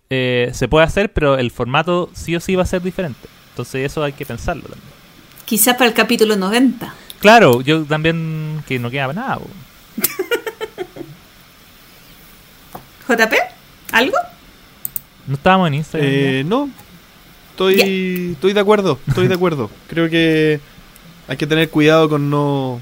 eh, 0.09 0.51
se 0.53 0.67
puede 0.67 0.85
hacer, 0.85 1.13
pero 1.13 1.37
el 1.37 1.51
formato 1.51 2.09
sí 2.13 2.35
o 2.35 2.39
sí 2.39 2.55
va 2.55 2.63
a 2.63 2.67
ser 2.67 2.81
diferente. 2.81 3.27
Entonces, 3.51 3.85
eso 3.85 4.03
hay 4.03 4.13
que 4.13 4.25
pensarlo 4.25 4.63
también. 4.63 4.95
Quizás 5.45 5.75
para 5.75 5.87
el 5.87 5.93
capítulo 5.93 6.35
90. 6.35 6.93
Claro, 7.19 7.61
yo 7.61 7.85
también 7.85 8.63
que 8.67 8.79
no 8.79 8.89
queda 8.89 9.13
nada. 9.13 9.39
JP, 13.07 13.33
¿algo? 13.91 14.17
No 15.27 15.35
estábamos 15.35 15.67
en 15.67 15.75
Instagram. 15.75 16.09
Eh, 16.11 16.43
no, 16.45 16.69
estoy, 17.51 18.31
estoy 18.33 18.53
de 18.53 18.59
acuerdo, 18.59 18.99
estoy 19.07 19.27
de 19.27 19.35
acuerdo. 19.35 19.69
Creo 19.87 20.09
que 20.09 20.59
hay 21.27 21.37
que 21.37 21.47
tener 21.47 21.69
cuidado 21.69 22.09
con 22.09 22.29
no, 22.29 22.81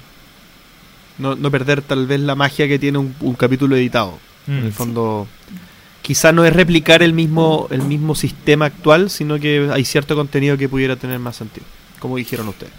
no, 1.17 1.35
no 1.35 1.51
perder 1.51 1.81
tal 1.81 2.07
vez 2.07 2.19
la 2.19 2.35
magia 2.35 2.67
que 2.67 2.79
tiene 2.79 2.97
un, 2.97 3.15
un 3.19 3.35
capítulo 3.35 3.75
editado. 3.75 4.17
Mm. 4.47 4.57
En 4.57 4.65
el 4.65 4.73
fondo, 4.73 5.27
quizá 6.03 6.31
no 6.31 6.45
es 6.45 6.53
replicar 6.53 7.01
el 7.01 7.13
mismo, 7.13 7.67
el 7.71 7.81
mismo 7.81 8.13
sistema 8.13 8.65
actual, 8.65 9.09
sino 9.09 9.39
que 9.39 9.69
hay 9.73 9.84
cierto 9.85 10.15
contenido 10.15 10.55
que 10.57 10.69
pudiera 10.69 10.95
tener 10.95 11.17
más 11.17 11.35
sentido, 11.38 11.65
como 11.99 12.17
dijeron 12.17 12.47
ustedes. 12.49 12.73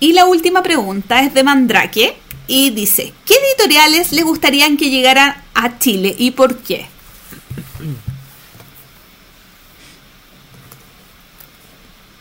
Y 0.00 0.12
la 0.14 0.24
última 0.24 0.62
pregunta 0.62 1.22
es 1.22 1.34
de 1.34 1.44
Mandrake 1.44 2.16
y 2.46 2.70
dice, 2.70 3.12
¿qué 3.26 3.34
editoriales 3.34 4.12
le 4.12 4.22
gustarían 4.22 4.76
que 4.78 4.88
llegaran 4.90 5.34
a 5.54 5.78
Chile 5.78 6.14
y 6.18 6.30
por 6.30 6.56
qué? 6.58 6.86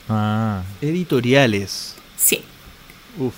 Ah, 0.10 0.64
Editoriales. 0.82 1.96
Sí, 2.18 2.44
Uf. 3.18 3.34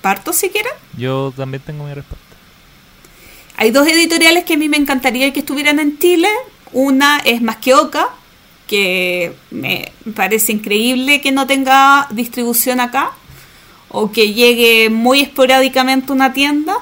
parto 0.00 0.32
si 0.32 0.48
quieren. 0.50 0.72
yo 0.96 1.32
también 1.36 1.62
tengo 1.64 1.84
mi 1.84 1.94
respuesta. 1.94 2.29
Hay 3.60 3.72
dos 3.72 3.86
editoriales 3.86 4.44
que 4.44 4.54
a 4.54 4.56
mí 4.56 4.70
me 4.70 4.78
encantaría 4.78 5.34
que 5.34 5.40
estuvieran 5.40 5.80
en 5.80 5.98
Chile. 5.98 6.28
Una 6.72 7.18
es 7.18 7.42
Más 7.42 7.56
que 7.56 7.74
Oca, 7.74 8.08
que 8.66 9.34
me 9.50 9.92
parece 10.16 10.52
increíble 10.52 11.20
que 11.20 11.30
no 11.30 11.46
tenga 11.46 12.08
distribución 12.10 12.80
acá 12.80 13.12
o 13.90 14.12
que 14.12 14.32
llegue 14.32 14.88
muy 14.88 15.20
esporádicamente 15.20 16.10
a 16.10 16.14
una 16.14 16.32
tienda. 16.32 16.74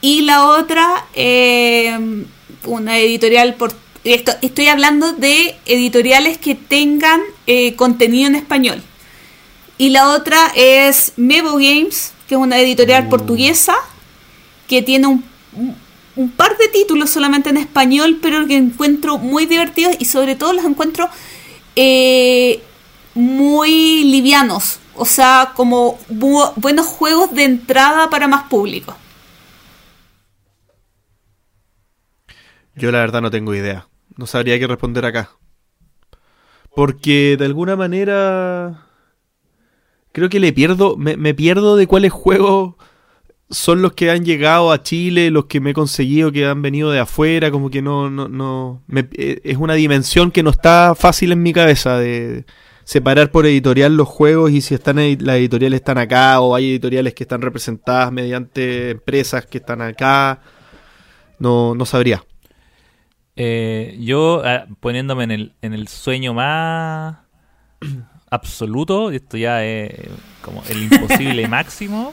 Y 0.00 0.20
la 0.20 0.46
otra, 0.46 1.06
eh, 1.14 2.24
una 2.62 2.96
editorial 3.00 3.54
por... 3.54 3.72
Esto, 4.04 4.30
estoy 4.42 4.68
hablando 4.68 5.10
de 5.10 5.56
editoriales 5.66 6.38
que 6.38 6.54
tengan 6.54 7.20
eh, 7.48 7.74
contenido 7.74 8.28
en 8.28 8.36
español. 8.36 8.80
Y 9.76 9.90
la 9.90 10.10
otra 10.10 10.52
es 10.54 11.14
Mevo 11.16 11.54
Games, 11.54 12.12
que 12.28 12.36
es 12.36 12.40
una 12.40 12.60
editorial 12.60 13.06
Uh. 13.06 13.10
portuguesa 13.10 13.74
que 14.68 14.82
tiene 14.82 15.08
un, 15.08 15.24
un- 16.16 16.30
par 16.30 16.56
de 16.58 16.68
títulos 16.68 17.10
solamente 17.10 17.50
en 17.50 17.56
español, 17.58 18.18
pero 18.22 18.46
que 18.46 18.56
encuentro 18.56 19.18
muy 19.18 19.46
divertidos 19.46 19.96
y 19.98 20.04
sobre 20.04 20.34
todo 20.36 20.52
los 20.52 20.64
encuentro 20.64 21.08
eh, 21.76 22.60
muy 23.14 24.04
livianos. 24.04 24.80
O 24.96 25.04
sea, 25.04 25.52
como 25.54 25.98
bu- 26.10 26.52
buenos 26.56 26.86
juegos 26.86 27.32
de 27.34 27.44
entrada 27.44 28.10
para 28.10 28.26
más 28.28 28.44
público. 28.44 28.96
Yo 32.74 32.90
la 32.92 33.00
verdad 33.00 33.20
no 33.22 33.30
tengo 33.30 33.54
idea. 33.54 33.88
No 34.16 34.26
sabría 34.26 34.58
qué 34.58 34.66
responder 34.66 35.04
acá. 35.04 35.30
Porque 36.74 37.36
de 37.38 37.44
alguna 37.44 37.76
manera 37.76 38.86
creo 40.12 40.28
que 40.28 40.40
le 40.40 40.52
pierdo, 40.52 40.96
me, 40.96 41.16
me 41.16 41.34
pierdo 41.34 41.76
de 41.76 41.86
cuáles 41.86 42.12
juegos 42.12 42.74
son 43.50 43.80
los 43.82 43.92
que 43.94 44.10
han 44.10 44.24
llegado 44.24 44.72
a 44.72 44.82
Chile, 44.82 45.30
los 45.30 45.46
que 45.46 45.60
me 45.60 45.70
he 45.70 45.74
conseguido 45.74 46.30
que 46.32 46.46
han 46.46 46.60
venido 46.62 46.90
de 46.90 47.00
afuera, 47.00 47.50
como 47.50 47.70
que 47.70 47.80
no, 47.82 48.10
no, 48.10 48.28
no, 48.28 48.82
me- 48.86 49.08
eh, 49.16 49.40
es 49.44 49.56
una 49.56 49.74
dimensión 49.74 50.30
que 50.30 50.42
no 50.42 50.50
está 50.50 50.94
fácil 50.94 51.32
en 51.32 51.42
mi 51.42 51.52
cabeza 51.52 51.98
de 51.98 52.44
separar 52.84 53.30
por 53.30 53.46
editorial 53.46 53.96
los 53.96 54.08
juegos 54.08 54.50
y 54.50 54.60
si 54.60 54.74
están 54.74 54.96
las 54.96 55.36
editoriales 55.36 55.80
están 55.80 55.98
acá 55.98 56.40
o 56.40 56.54
hay 56.54 56.70
editoriales 56.70 57.14
que 57.14 57.24
están 57.24 57.40
representadas 57.42 58.10
mediante 58.12 58.90
empresas 58.90 59.44
que 59.46 59.58
están 59.58 59.80
acá, 59.82 60.40
no, 61.38 61.74
no 61.74 61.84
sabría. 61.86 62.24
Eh, 63.36 63.96
yo, 64.00 64.42
ah, 64.44 64.66
poniéndome 64.80 65.24
en 65.24 65.30
el, 65.30 65.52
en 65.62 65.72
el 65.74 65.86
sueño 65.88 66.34
más 66.34 67.18
absoluto, 68.30 69.10
esto 69.10 69.36
ya 69.36 69.64
es 69.64 69.92
como 70.42 70.62
el 70.68 70.82
imposible 70.84 71.46
máximo, 71.48 72.12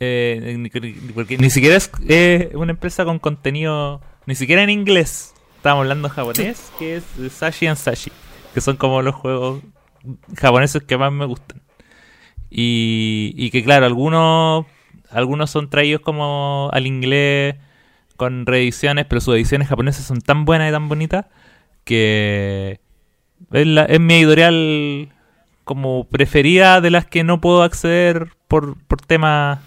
eh, 0.00 0.68
porque 1.14 1.38
ni 1.38 1.50
siquiera 1.50 1.76
es 1.76 1.90
eh, 2.08 2.50
una 2.54 2.72
empresa 2.72 3.04
con 3.04 3.18
contenido, 3.18 4.00
ni 4.26 4.34
siquiera 4.34 4.62
en 4.62 4.70
inglés, 4.70 5.34
estamos 5.56 5.82
hablando 5.82 6.08
japonés, 6.08 6.70
que 6.78 6.96
es 6.96 7.04
Sashi 7.32 7.66
and 7.66 7.76
Sashi, 7.78 8.12
que 8.54 8.60
son 8.60 8.76
como 8.76 9.02
los 9.02 9.14
juegos 9.14 9.62
japoneses 10.36 10.82
que 10.82 10.96
más 10.98 11.12
me 11.12 11.24
gustan. 11.26 11.60
Y, 12.50 13.34
y 13.36 13.50
que 13.50 13.62
claro, 13.62 13.84
algunos, 13.86 14.64
algunos 15.10 15.50
son 15.50 15.68
traídos 15.68 16.00
como 16.00 16.70
al 16.72 16.86
inglés 16.86 17.56
con 18.16 18.46
reediciones, 18.46 19.06
pero 19.06 19.20
sus 19.20 19.34
ediciones 19.34 19.68
japonesas 19.68 20.04
son 20.04 20.20
tan 20.20 20.44
buenas 20.44 20.68
y 20.70 20.72
tan 20.72 20.88
bonitas 20.88 21.26
que 21.84 22.80
es, 23.52 23.66
la- 23.66 23.84
es 23.84 24.00
mi 24.00 24.14
editorial 24.14 25.12
como 25.64 26.04
preferida 26.04 26.80
de 26.80 26.90
las 26.90 27.04
que 27.06 27.22
no 27.22 27.40
puedo 27.40 27.62
acceder 27.62 28.28
por, 28.48 28.78
por 28.86 29.00
temas 29.02 29.58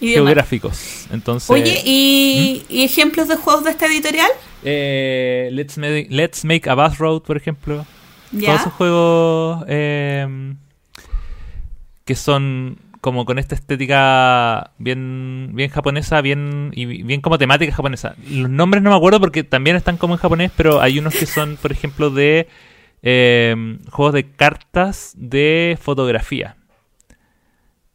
Y 0.00 0.12
geográficos. 0.12 1.06
Entonces, 1.10 1.50
Oye, 1.50 1.82
¿y, 1.84 2.64
¿y 2.68 2.84
ejemplos 2.84 3.28
de 3.28 3.36
juegos 3.36 3.64
de 3.64 3.70
esta 3.70 3.86
editorial? 3.86 4.30
eh, 4.64 5.48
Let's, 5.52 5.78
Make, 5.78 6.06
Let's 6.10 6.44
Make 6.44 6.68
a 6.70 6.74
Bus 6.74 6.98
Road, 6.98 7.22
por 7.22 7.36
ejemplo. 7.36 7.84
Todos 8.30 8.60
esos 8.60 8.72
juegos 8.74 9.64
eh, 9.68 10.54
que 12.04 12.14
son 12.14 12.78
como 13.00 13.24
con 13.24 13.38
esta 13.38 13.54
estética 13.54 14.72
bien 14.78 15.50
bien 15.54 15.70
japonesa, 15.70 16.20
bien 16.20 16.70
y 16.74 16.84
bien 17.04 17.20
como 17.22 17.38
temática 17.38 17.72
japonesa. 17.72 18.16
Los 18.28 18.50
nombres 18.50 18.82
no 18.82 18.90
me 18.90 18.96
acuerdo 18.96 19.18
porque 19.20 19.44
también 19.44 19.76
están 19.76 19.96
como 19.96 20.14
en 20.14 20.20
japonés, 20.20 20.50
pero 20.56 20.80
hay 20.82 20.98
unos 20.98 21.14
que 21.14 21.24
son, 21.26 21.56
por 21.56 21.72
ejemplo, 21.72 22.10
de 22.10 22.48
eh, 23.02 23.78
juegos 23.90 24.12
de 24.14 24.30
cartas 24.30 25.14
de 25.16 25.78
fotografía. 25.80 26.56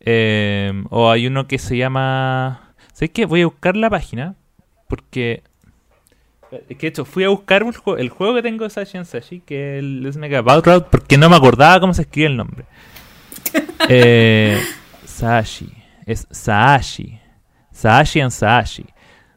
Eh, 0.03 0.71
o 0.89 1.09
hay 1.09 1.27
uno 1.27 1.47
que 1.47 1.57
se 1.59 1.77
llama... 1.77 2.73
¿Sabes 2.93 3.11
qué? 3.11 3.25
Voy 3.25 3.41
a 3.41 3.45
buscar 3.45 3.75
la 3.75 3.89
página 3.89 4.35
porque... 4.87 5.43
Es 6.51 6.77
que 6.77 6.81
de 6.81 6.87
hecho, 6.87 7.05
fui 7.05 7.23
a 7.23 7.29
buscar 7.29 7.63
un 7.63 7.73
juego- 7.73 7.97
el 7.97 8.09
juego 8.09 8.35
que 8.35 8.43
tengo 8.43 8.63
de 8.63 8.69
Sashi 8.69 8.97
and 8.97 9.07
Sashi, 9.07 9.39
que 9.39 9.77
es 9.77 9.79
el 9.79 10.03
Let's 10.03 10.17
Make 10.17 10.35
a 10.35 10.39
About 10.39 10.65
Route, 10.67 10.87
porque 10.91 11.17
no 11.17 11.27
me 11.29 11.35
acordaba 11.35 11.79
cómo 11.79 11.93
se 11.95 12.03
escribe 12.03 12.27
el 12.27 12.37
nombre. 12.37 12.65
Eh, 13.89 14.61
Sashi. 15.05 15.69
Es. 16.05 16.27
Saashi 16.31 17.19
and 18.21 18.31
Saashi. 18.31 18.85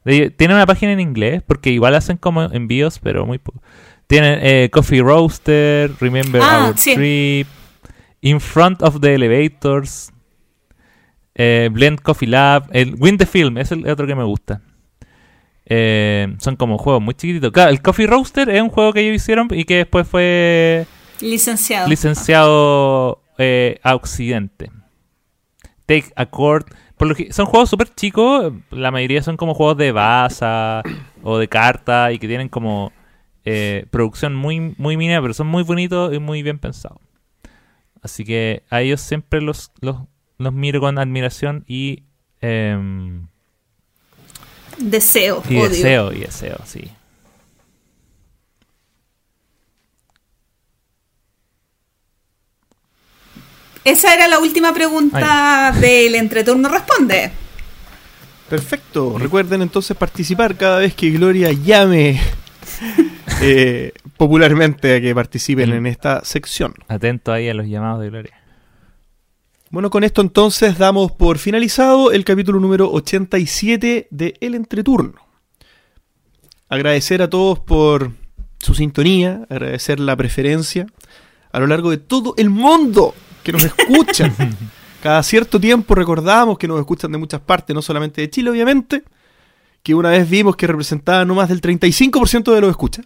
De- 0.05 0.31
Tiene 0.31 0.55
una 0.55 0.67
página 0.67 0.93
en 0.93 1.01
inglés, 1.01 1.43
porque 1.47 1.71
igual 1.71 1.95
hacen 1.95 2.17
como 2.17 2.43
envíos, 2.45 2.99
pero 2.99 3.25
muy 3.27 3.39
poco. 3.39 3.63
Tienen 4.07 4.39
eh, 4.43 4.71
Coffee 4.71 5.01
Roaster, 5.03 5.91
Remember 6.01 6.41
Ah, 6.45 6.67
Our 6.69 6.79
sí. 6.79 6.95
Trip, 6.95 7.47
In 8.21 8.41
Front 8.41 8.83
of 8.83 9.01
the 9.01 9.15
Elevators, 9.15 10.13
eh, 11.39 11.69
Blend 11.71 12.01
Coffee 12.01 12.29
Lab, 12.29 12.69
el 12.73 12.95
Win 12.99 13.19
the 13.19 13.27
Film, 13.27 13.59
es 13.59 13.71
el 13.71 13.87
otro 13.87 14.07
que 14.07 14.15
me 14.15 14.25
gusta. 14.25 14.63
Eh, 15.67 16.35
son 16.39 16.57
como 16.57 16.79
juegos 16.79 17.03
muy 17.03 17.15
chiquititos. 17.15 17.53
Claro, 17.53 17.71
el 17.71 17.83
Coffee 17.83 18.07
Roaster 18.07 18.49
es 18.49 18.63
un 18.63 18.71
juego 18.71 18.95
que 18.95 19.01
ellos 19.01 19.17
hicieron 19.17 19.49
y 19.51 19.65
que 19.65 19.77
después 19.77 20.09
fue 20.09 20.87
Licenciado. 21.21 21.89
licenciado 21.89 23.23
eh, 23.37 23.79
a 23.83 23.95
Occidente. 23.95 24.71
Take 25.85 26.11
a 26.17 26.25
Chord. 26.25 26.65
Por 26.97 27.09
lo 27.09 27.15
que 27.15 27.31
son 27.35 27.45
juegos 27.45 27.69
súper 27.69 27.95
chicos. 27.95 28.55
La 28.71 28.91
mayoría 28.91 29.23
son 29.23 29.37
como 29.37 29.53
juegos 29.53 29.77
de 29.77 29.93
baza 29.93 30.83
o 31.23 31.37
de 31.37 31.49
carta 31.49 32.13
y 32.13 32.19
que 32.19 32.29
tienen 32.29 32.49
como 32.49 32.93
producción 33.91 34.35
muy, 34.35 34.75
muy 34.77 34.97
mínima, 34.97 35.21
pero 35.23 35.33
son 35.33 35.47
muy 35.47 35.63
bonitos 35.63 36.13
y 36.13 36.19
muy 36.19 36.43
bien 36.43 36.59
pensados. 36.59 36.99
Así 38.03 38.25
que 38.25 38.65
a 38.71 38.81
ellos 38.81 39.01
siempre 39.01 39.41
los, 39.41 39.71
los, 39.81 39.99
los 40.39 40.53
miro 40.53 40.81
con 40.81 40.99
admiración 40.99 41.65
y, 41.67 42.03
em, 42.41 43.27
Deseo, 44.79 45.43
y 45.49 45.57
odio. 45.57 45.69
deseo, 45.69 46.13
y 46.13 46.19
deseo, 46.21 46.59
sí. 46.67 46.91
Esa 53.85 54.13
era 54.15 54.27
la 54.27 54.41
última 54.41 54.75
pregunta 54.75 55.73
del 55.81 56.17
Entreturno 56.17 56.69
Responde. 56.69 57.31
Perfecto. 58.51 59.17
Recuerden 59.17 59.63
entonces 59.63 59.97
participar 59.97 60.57
cada 60.57 60.79
vez 60.79 60.95
que 60.95 61.11
Gloria 61.11 61.53
llame 61.53 62.21
eh, 63.41 63.93
popularmente 64.17 64.97
a 64.97 65.01
que 65.01 65.15
participen 65.15 65.73
en 65.73 65.87
esta 65.87 66.25
sección. 66.25 66.75
Atento 66.89 67.33
ahí 67.33 67.49
a 67.49 67.55
los 67.55 67.67
llamados 67.67 68.01
de 68.01 68.11
Gloria. 68.11 68.35
Bueno, 69.77 69.91
con 69.91 70.05
esto 70.05 70.23
entonces 70.23 70.79
damos 70.79 71.13
por 71.13 71.37
finalizado 71.37 72.11
el 72.11 72.25
capítulo 72.25 72.59
número 72.61 72.91
87 72.93 74.09
de 74.11 74.35
El 74.41 74.55
Entreturno. 74.55 75.21
Agradecer 76.71 77.21
a 77.21 77.29
todos 77.29 77.59
por 77.59 78.13
su 78.59 78.75
sintonía, 78.75 79.45
agradecer 79.51 80.01
la 80.01 80.17
preferencia 80.17 80.87
a 81.53 81.61
lo 81.61 81.67
largo 81.67 81.91
de 81.91 81.99
todo 81.99 82.33
el 82.39 82.49
mundo 82.49 83.15
que 83.43 83.53
nos 83.53 83.65
escuchan. 83.65 84.35
Cada 85.03 85.23
cierto 85.23 85.61
tiempo 85.61 85.95
recordamos 85.95 86.57
que 86.57 86.69
nos 86.69 86.81
escuchan 86.81 87.13
de 87.13 87.19
muchas 87.19 87.43
partes, 87.43 87.77
no 87.77 87.83
solamente 87.83 88.23
de 88.23 88.31
Chile, 88.31 88.49
obviamente, 88.49 89.05
que 89.83 89.95
una 89.95 90.09
vez 90.09 90.27
vimos 90.27 90.57
que 90.57 90.67
representaba 90.67 91.27
no 91.27 91.35
más 91.35 91.51
del 91.51 91.61
35% 91.61 92.55
de 92.55 92.61
los 92.63 92.71
escuchas 92.71 93.05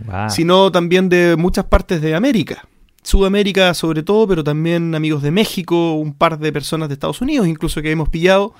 Wow. 0.00 0.28
sino 0.28 0.70
también 0.70 1.08
de 1.08 1.36
muchas 1.36 1.64
partes 1.64 2.02
de 2.02 2.14
América. 2.14 2.68
Sudamérica 3.06 3.72
sobre 3.74 4.02
todo, 4.02 4.26
pero 4.26 4.42
también 4.42 4.94
amigos 4.94 5.22
de 5.22 5.30
México, 5.30 5.94
un 5.94 6.12
par 6.12 6.38
de 6.38 6.52
personas 6.52 6.88
de 6.88 6.94
Estados 6.94 7.20
Unidos 7.20 7.46
incluso 7.46 7.80
que 7.80 7.90
hemos 7.90 8.08
pillado, 8.08 8.52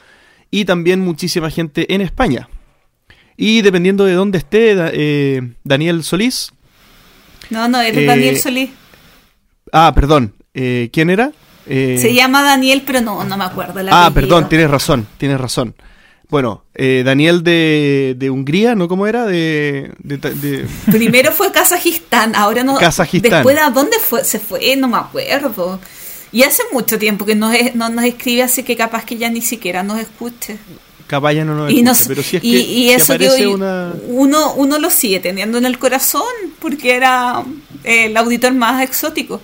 y 0.50 0.64
también 0.64 1.00
muchísima 1.00 1.50
gente 1.50 1.92
en 1.94 2.00
España. 2.00 2.48
Y 3.36 3.62
dependiendo 3.62 4.04
de 4.04 4.14
dónde 4.14 4.38
esté 4.38 4.74
eh, 4.92 5.42
Daniel 5.64 6.02
Solís, 6.04 6.52
No, 7.50 7.68
no, 7.68 7.80
Eh, 7.82 8.06
Daniel 8.06 8.38
Solís. 8.38 8.70
ah, 9.72 9.92
perdón, 9.94 10.32
eh, 10.54 10.88
¿quién 10.92 11.10
era? 11.10 11.32
Eh, 11.66 11.98
Se 12.00 12.14
llama 12.14 12.42
Daniel, 12.42 12.82
pero 12.86 13.00
no, 13.00 13.24
no 13.24 13.36
me 13.36 13.44
acuerdo. 13.44 13.80
el 13.80 13.88
ah, 13.88 14.06
apellido. 14.06 14.14
perdón, 14.14 14.48
tienes 14.48 14.70
razón, 14.70 15.06
tienes 15.18 15.40
razón. 15.40 15.74
Bueno, 16.28 16.64
eh, 16.74 17.02
Daniel 17.04 17.42
de, 17.44 18.16
de 18.18 18.30
Hungría, 18.30 18.74
¿no? 18.74 18.88
¿Cómo 18.88 19.06
era? 19.06 19.26
De, 19.26 19.92
de- 19.98 20.16
de- 20.16 20.66
Primero 20.90 21.30
fue 21.30 21.52
Kazajistán, 21.52 22.34
ahora 22.34 22.64
no. 22.64 22.76
Kazajistán. 22.78 23.30
Después, 23.30 23.56
¿a 23.58 23.70
dónde 23.70 23.96
fue? 24.00 24.24
Se 24.24 24.40
fue, 24.40 24.74
no 24.76 24.88
me 24.88 24.96
acuerdo. 24.96 25.78
Y 26.32 26.42
hace 26.42 26.62
mucho 26.72 26.98
tiempo 26.98 27.24
que 27.24 27.36
no, 27.36 27.52
es- 27.52 27.74
no 27.76 27.88
nos 27.88 28.04
escribe, 28.04 28.42
así 28.42 28.64
que 28.64 28.76
capaz 28.76 29.04
que 29.04 29.16
ya 29.16 29.30
ni 29.30 29.40
siquiera 29.40 29.84
nos 29.84 30.00
escuche. 30.00 30.58
capaz 31.06 31.32
ya 31.34 31.44
no 31.44 31.54
nos 31.54 31.70
y, 31.70 31.82
no 31.82 31.92
escucha, 31.92 32.02
sé- 32.04 32.08
pero 32.08 32.22
si 32.24 32.36
es 32.38 32.42
que 32.42 32.48
y 32.48 32.90
eso 32.90 33.06
que 33.06 33.12
aparece 33.26 33.46
hoy 33.46 33.54
una... 33.54 33.92
uno, 34.08 34.54
uno 34.54 34.78
lo 34.80 34.90
sigue 34.90 35.20
teniendo 35.20 35.56
en 35.58 35.64
el 35.66 35.78
corazón 35.78 36.24
porque 36.58 36.96
era 36.96 37.44
eh, 37.84 38.06
el 38.06 38.16
auditor 38.16 38.52
más 38.52 38.82
exótico. 38.82 39.40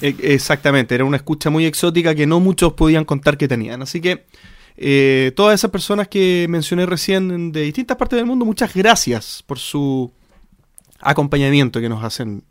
E- 0.00 0.16
Exactamente, 0.22 0.94
era 0.94 1.04
una 1.04 1.18
escucha 1.18 1.50
muy 1.50 1.66
exótica 1.66 2.14
que 2.14 2.26
no 2.26 2.40
muchos 2.40 2.72
podían 2.72 3.04
contar 3.04 3.36
que 3.36 3.46
tenían. 3.46 3.82
Así 3.82 4.00
que 4.00 4.24
eh, 4.76 5.32
todas 5.36 5.54
esas 5.54 5.70
personas 5.70 6.08
que 6.08 6.46
mencioné 6.48 6.86
recién 6.86 7.52
de 7.52 7.62
distintas 7.62 7.96
partes 7.96 8.16
del 8.16 8.26
mundo, 8.26 8.44
muchas 8.44 8.72
gracias 8.74 9.42
por 9.46 9.58
su 9.58 10.10
acompañamiento 11.00 11.80
que 11.80 11.88
nos 11.88 12.02
hacen 12.04 12.44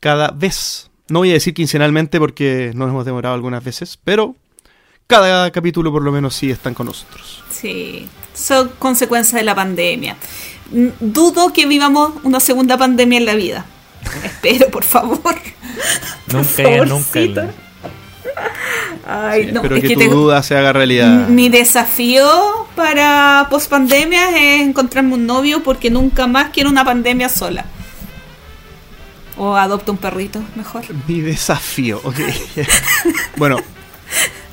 cada 0.00 0.30
vez. 0.30 0.90
No 1.08 1.20
voy 1.20 1.30
a 1.30 1.34
decir 1.34 1.54
quincenalmente 1.54 2.18
porque 2.18 2.72
nos 2.74 2.90
hemos 2.90 3.04
demorado 3.04 3.34
algunas 3.34 3.64
veces, 3.64 3.98
pero 4.02 4.36
cada 5.06 5.50
capítulo 5.50 5.90
por 5.90 6.02
lo 6.02 6.12
menos 6.12 6.34
sí 6.34 6.50
están 6.50 6.74
con 6.74 6.86
nosotros. 6.86 7.42
Sí, 7.50 8.06
son 8.34 8.70
consecuencias 8.78 9.40
de 9.40 9.44
la 9.44 9.54
pandemia. 9.54 10.16
Dudo 11.00 11.52
que 11.52 11.66
vivamos 11.66 12.12
una 12.24 12.40
segunda 12.40 12.76
pandemia 12.76 13.18
en 13.18 13.24
la 13.24 13.34
vida. 13.34 13.66
Espero, 14.22 14.68
por 14.70 14.84
favor. 14.84 15.18
Por 16.28 16.86
Nunca, 16.86 17.22
nunca. 17.24 17.54
Ay, 19.06 19.46
no, 19.52 19.56
Espero 19.62 19.76
es 19.76 19.82
que, 19.82 19.88
que 19.88 19.94
tu 19.94 20.00
tengo- 20.00 20.14
duda 20.14 20.42
se 20.42 20.56
haga 20.56 20.72
realidad. 20.72 21.28
Mi 21.28 21.48
desafío 21.48 22.66
para 22.76 23.46
post 23.50 23.70
pandemia 23.70 24.36
es 24.36 24.62
encontrarme 24.62 25.14
un 25.14 25.26
novio 25.26 25.62
porque 25.62 25.90
nunca 25.90 26.26
más 26.26 26.50
quiero 26.50 26.68
una 26.70 26.84
pandemia 26.84 27.28
sola. 27.28 27.64
O 29.36 29.54
adopto 29.54 29.92
un 29.92 29.98
perrito, 29.98 30.40
mejor. 30.56 30.82
Mi 31.06 31.20
desafío, 31.20 32.00
ok. 32.02 32.18
bueno, 33.36 33.56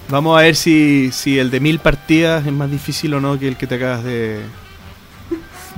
vamos 0.10 0.38
a 0.38 0.42
ver 0.44 0.56
si, 0.56 1.10
si 1.12 1.40
el 1.40 1.50
de 1.50 1.60
mil 1.60 1.80
partidas 1.80 2.46
es 2.46 2.54
más 2.54 2.70
difícil 2.70 3.14
o 3.16 3.20
no 3.22 3.40
que 3.40 3.48
el 3.48 3.58
que 3.58 3.66
te 3.68 3.76
acabas 3.76 4.04
de. 4.04 4.42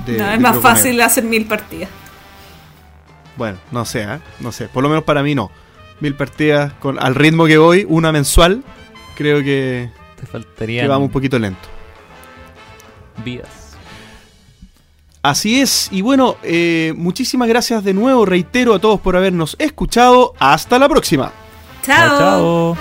de- 0.06 0.18
no, 0.18 0.26
de 0.26 0.34
es 0.34 0.40
más 0.40 0.52
proponer. 0.52 0.76
fácil 0.76 1.00
hacer 1.00 1.24
mil 1.24 1.46
partidas. 1.46 1.88
Bueno, 3.36 3.56
no 3.70 3.84
sé, 3.84 4.02
¿eh? 4.02 4.18
no 4.40 4.52
sé. 4.52 4.68
Por 4.68 4.82
lo 4.82 4.88
menos 4.88 5.04
para 5.04 5.22
mí 5.22 5.34
no. 5.34 5.50
Mil 6.00 6.14
partidas 6.14 6.72
con, 6.74 7.02
al 7.02 7.14
ritmo 7.14 7.46
que 7.46 7.58
voy, 7.58 7.84
una 7.88 8.12
mensual, 8.12 8.62
creo 9.16 9.38
que, 9.38 9.90
Te 10.16 10.20
que 10.20 10.26
faltarían 10.26 10.88
vamos 10.88 11.06
un 11.06 11.12
poquito 11.12 11.38
lento. 11.38 11.68
vidas. 13.24 13.76
Así 15.22 15.60
es, 15.60 15.88
y 15.90 16.00
bueno, 16.00 16.36
eh, 16.44 16.94
muchísimas 16.96 17.48
gracias 17.48 17.82
de 17.82 17.92
nuevo, 17.92 18.24
reitero 18.24 18.74
a 18.74 18.78
todos 18.78 19.00
por 19.00 19.16
habernos 19.16 19.56
escuchado. 19.58 20.34
Hasta 20.38 20.78
la 20.78 20.88
próxima. 20.88 21.32
Chao. 21.82 22.18
chao. 22.18 22.76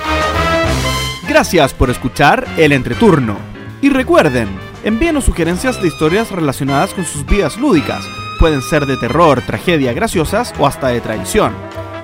Gracias 1.27 1.73
por 1.73 1.89
escuchar 1.89 2.48
El 2.56 2.72
Entreturno. 2.72 3.38
Y 3.81 3.89
recuerden, 3.89 4.48
envíenos 4.84 5.26
sugerencias 5.26 5.81
de 5.81 5.88
historias 5.88 6.31
relacionadas 6.31 6.94
con 6.94 7.06
sus 7.06 7.26
vidas 7.26 7.57
lúdicas. 7.57 8.06
Pueden 8.39 8.61
ser 8.61 8.85
de 8.85 8.98
terror, 8.98 9.41
tragedia, 9.41 9.94
graciosas 9.94 10.53
o 10.60 10.68
hasta 10.68 10.89
de 10.89 11.02
traición. 11.02 11.53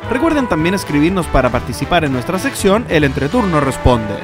Recuerden 0.09 0.47
también 0.47 0.75
escribirnos 0.75 1.27
para 1.27 1.49
participar 1.49 2.05
en 2.05 2.13
nuestra 2.13 2.39
sección 2.39 2.85
El 2.89 3.03
Entreturno 3.03 3.59
Responde. 3.59 4.17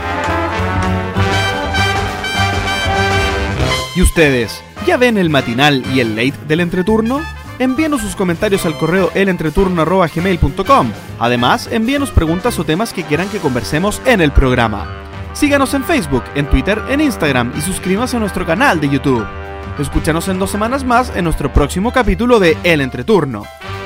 ¿Y 3.96 4.02
ustedes? 4.02 4.64
¿Ya 4.86 4.98
ven 4.98 5.18
el 5.18 5.30
matinal 5.30 5.84
y 5.94 6.00
el 6.00 6.16
late 6.16 6.38
del 6.48 6.62
entreturno? 6.62 7.22
Envíenos 7.60 8.02
sus 8.02 8.16
comentarios 8.16 8.66
al 8.66 8.78
correo 8.78 9.12
elentreturno.gmail.com. 9.14 10.92
Además, 11.20 11.68
envíenos 11.72 12.12
preguntas 12.12 12.58
o 12.60 12.64
temas 12.64 12.94
que 12.94 13.04
quieran 13.04 13.28
que 13.28 13.40
conversemos 13.40 14.02
en 14.06 14.22
el 14.22 14.32
programa. 14.32 14.88
Síganos 15.34 15.74
en 15.74 15.84
Facebook, 15.84 16.24
en 16.36 16.50
Twitter, 16.50 16.82
en 16.90 17.02
Instagram 17.02 17.52
y 17.58 17.62
suscríbanse 17.62 18.18
a 18.18 18.20
nuestro 18.20 18.46
canal 18.46 18.80
de 18.80 18.90
YouTube. 18.90 19.26
Escúchanos 19.78 20.28
en 20.30 20.40
dos 20.40 20.50
semanas 20.50 20.84
más 20.84 21.14
en 21.16 21.26
nuestro 21.26 21.52
próximo 21.52 21.92
capítulo 21.92 22.40
de 22.40 22.58
El 22.64 22.82
Entreturno. 22.82 23.44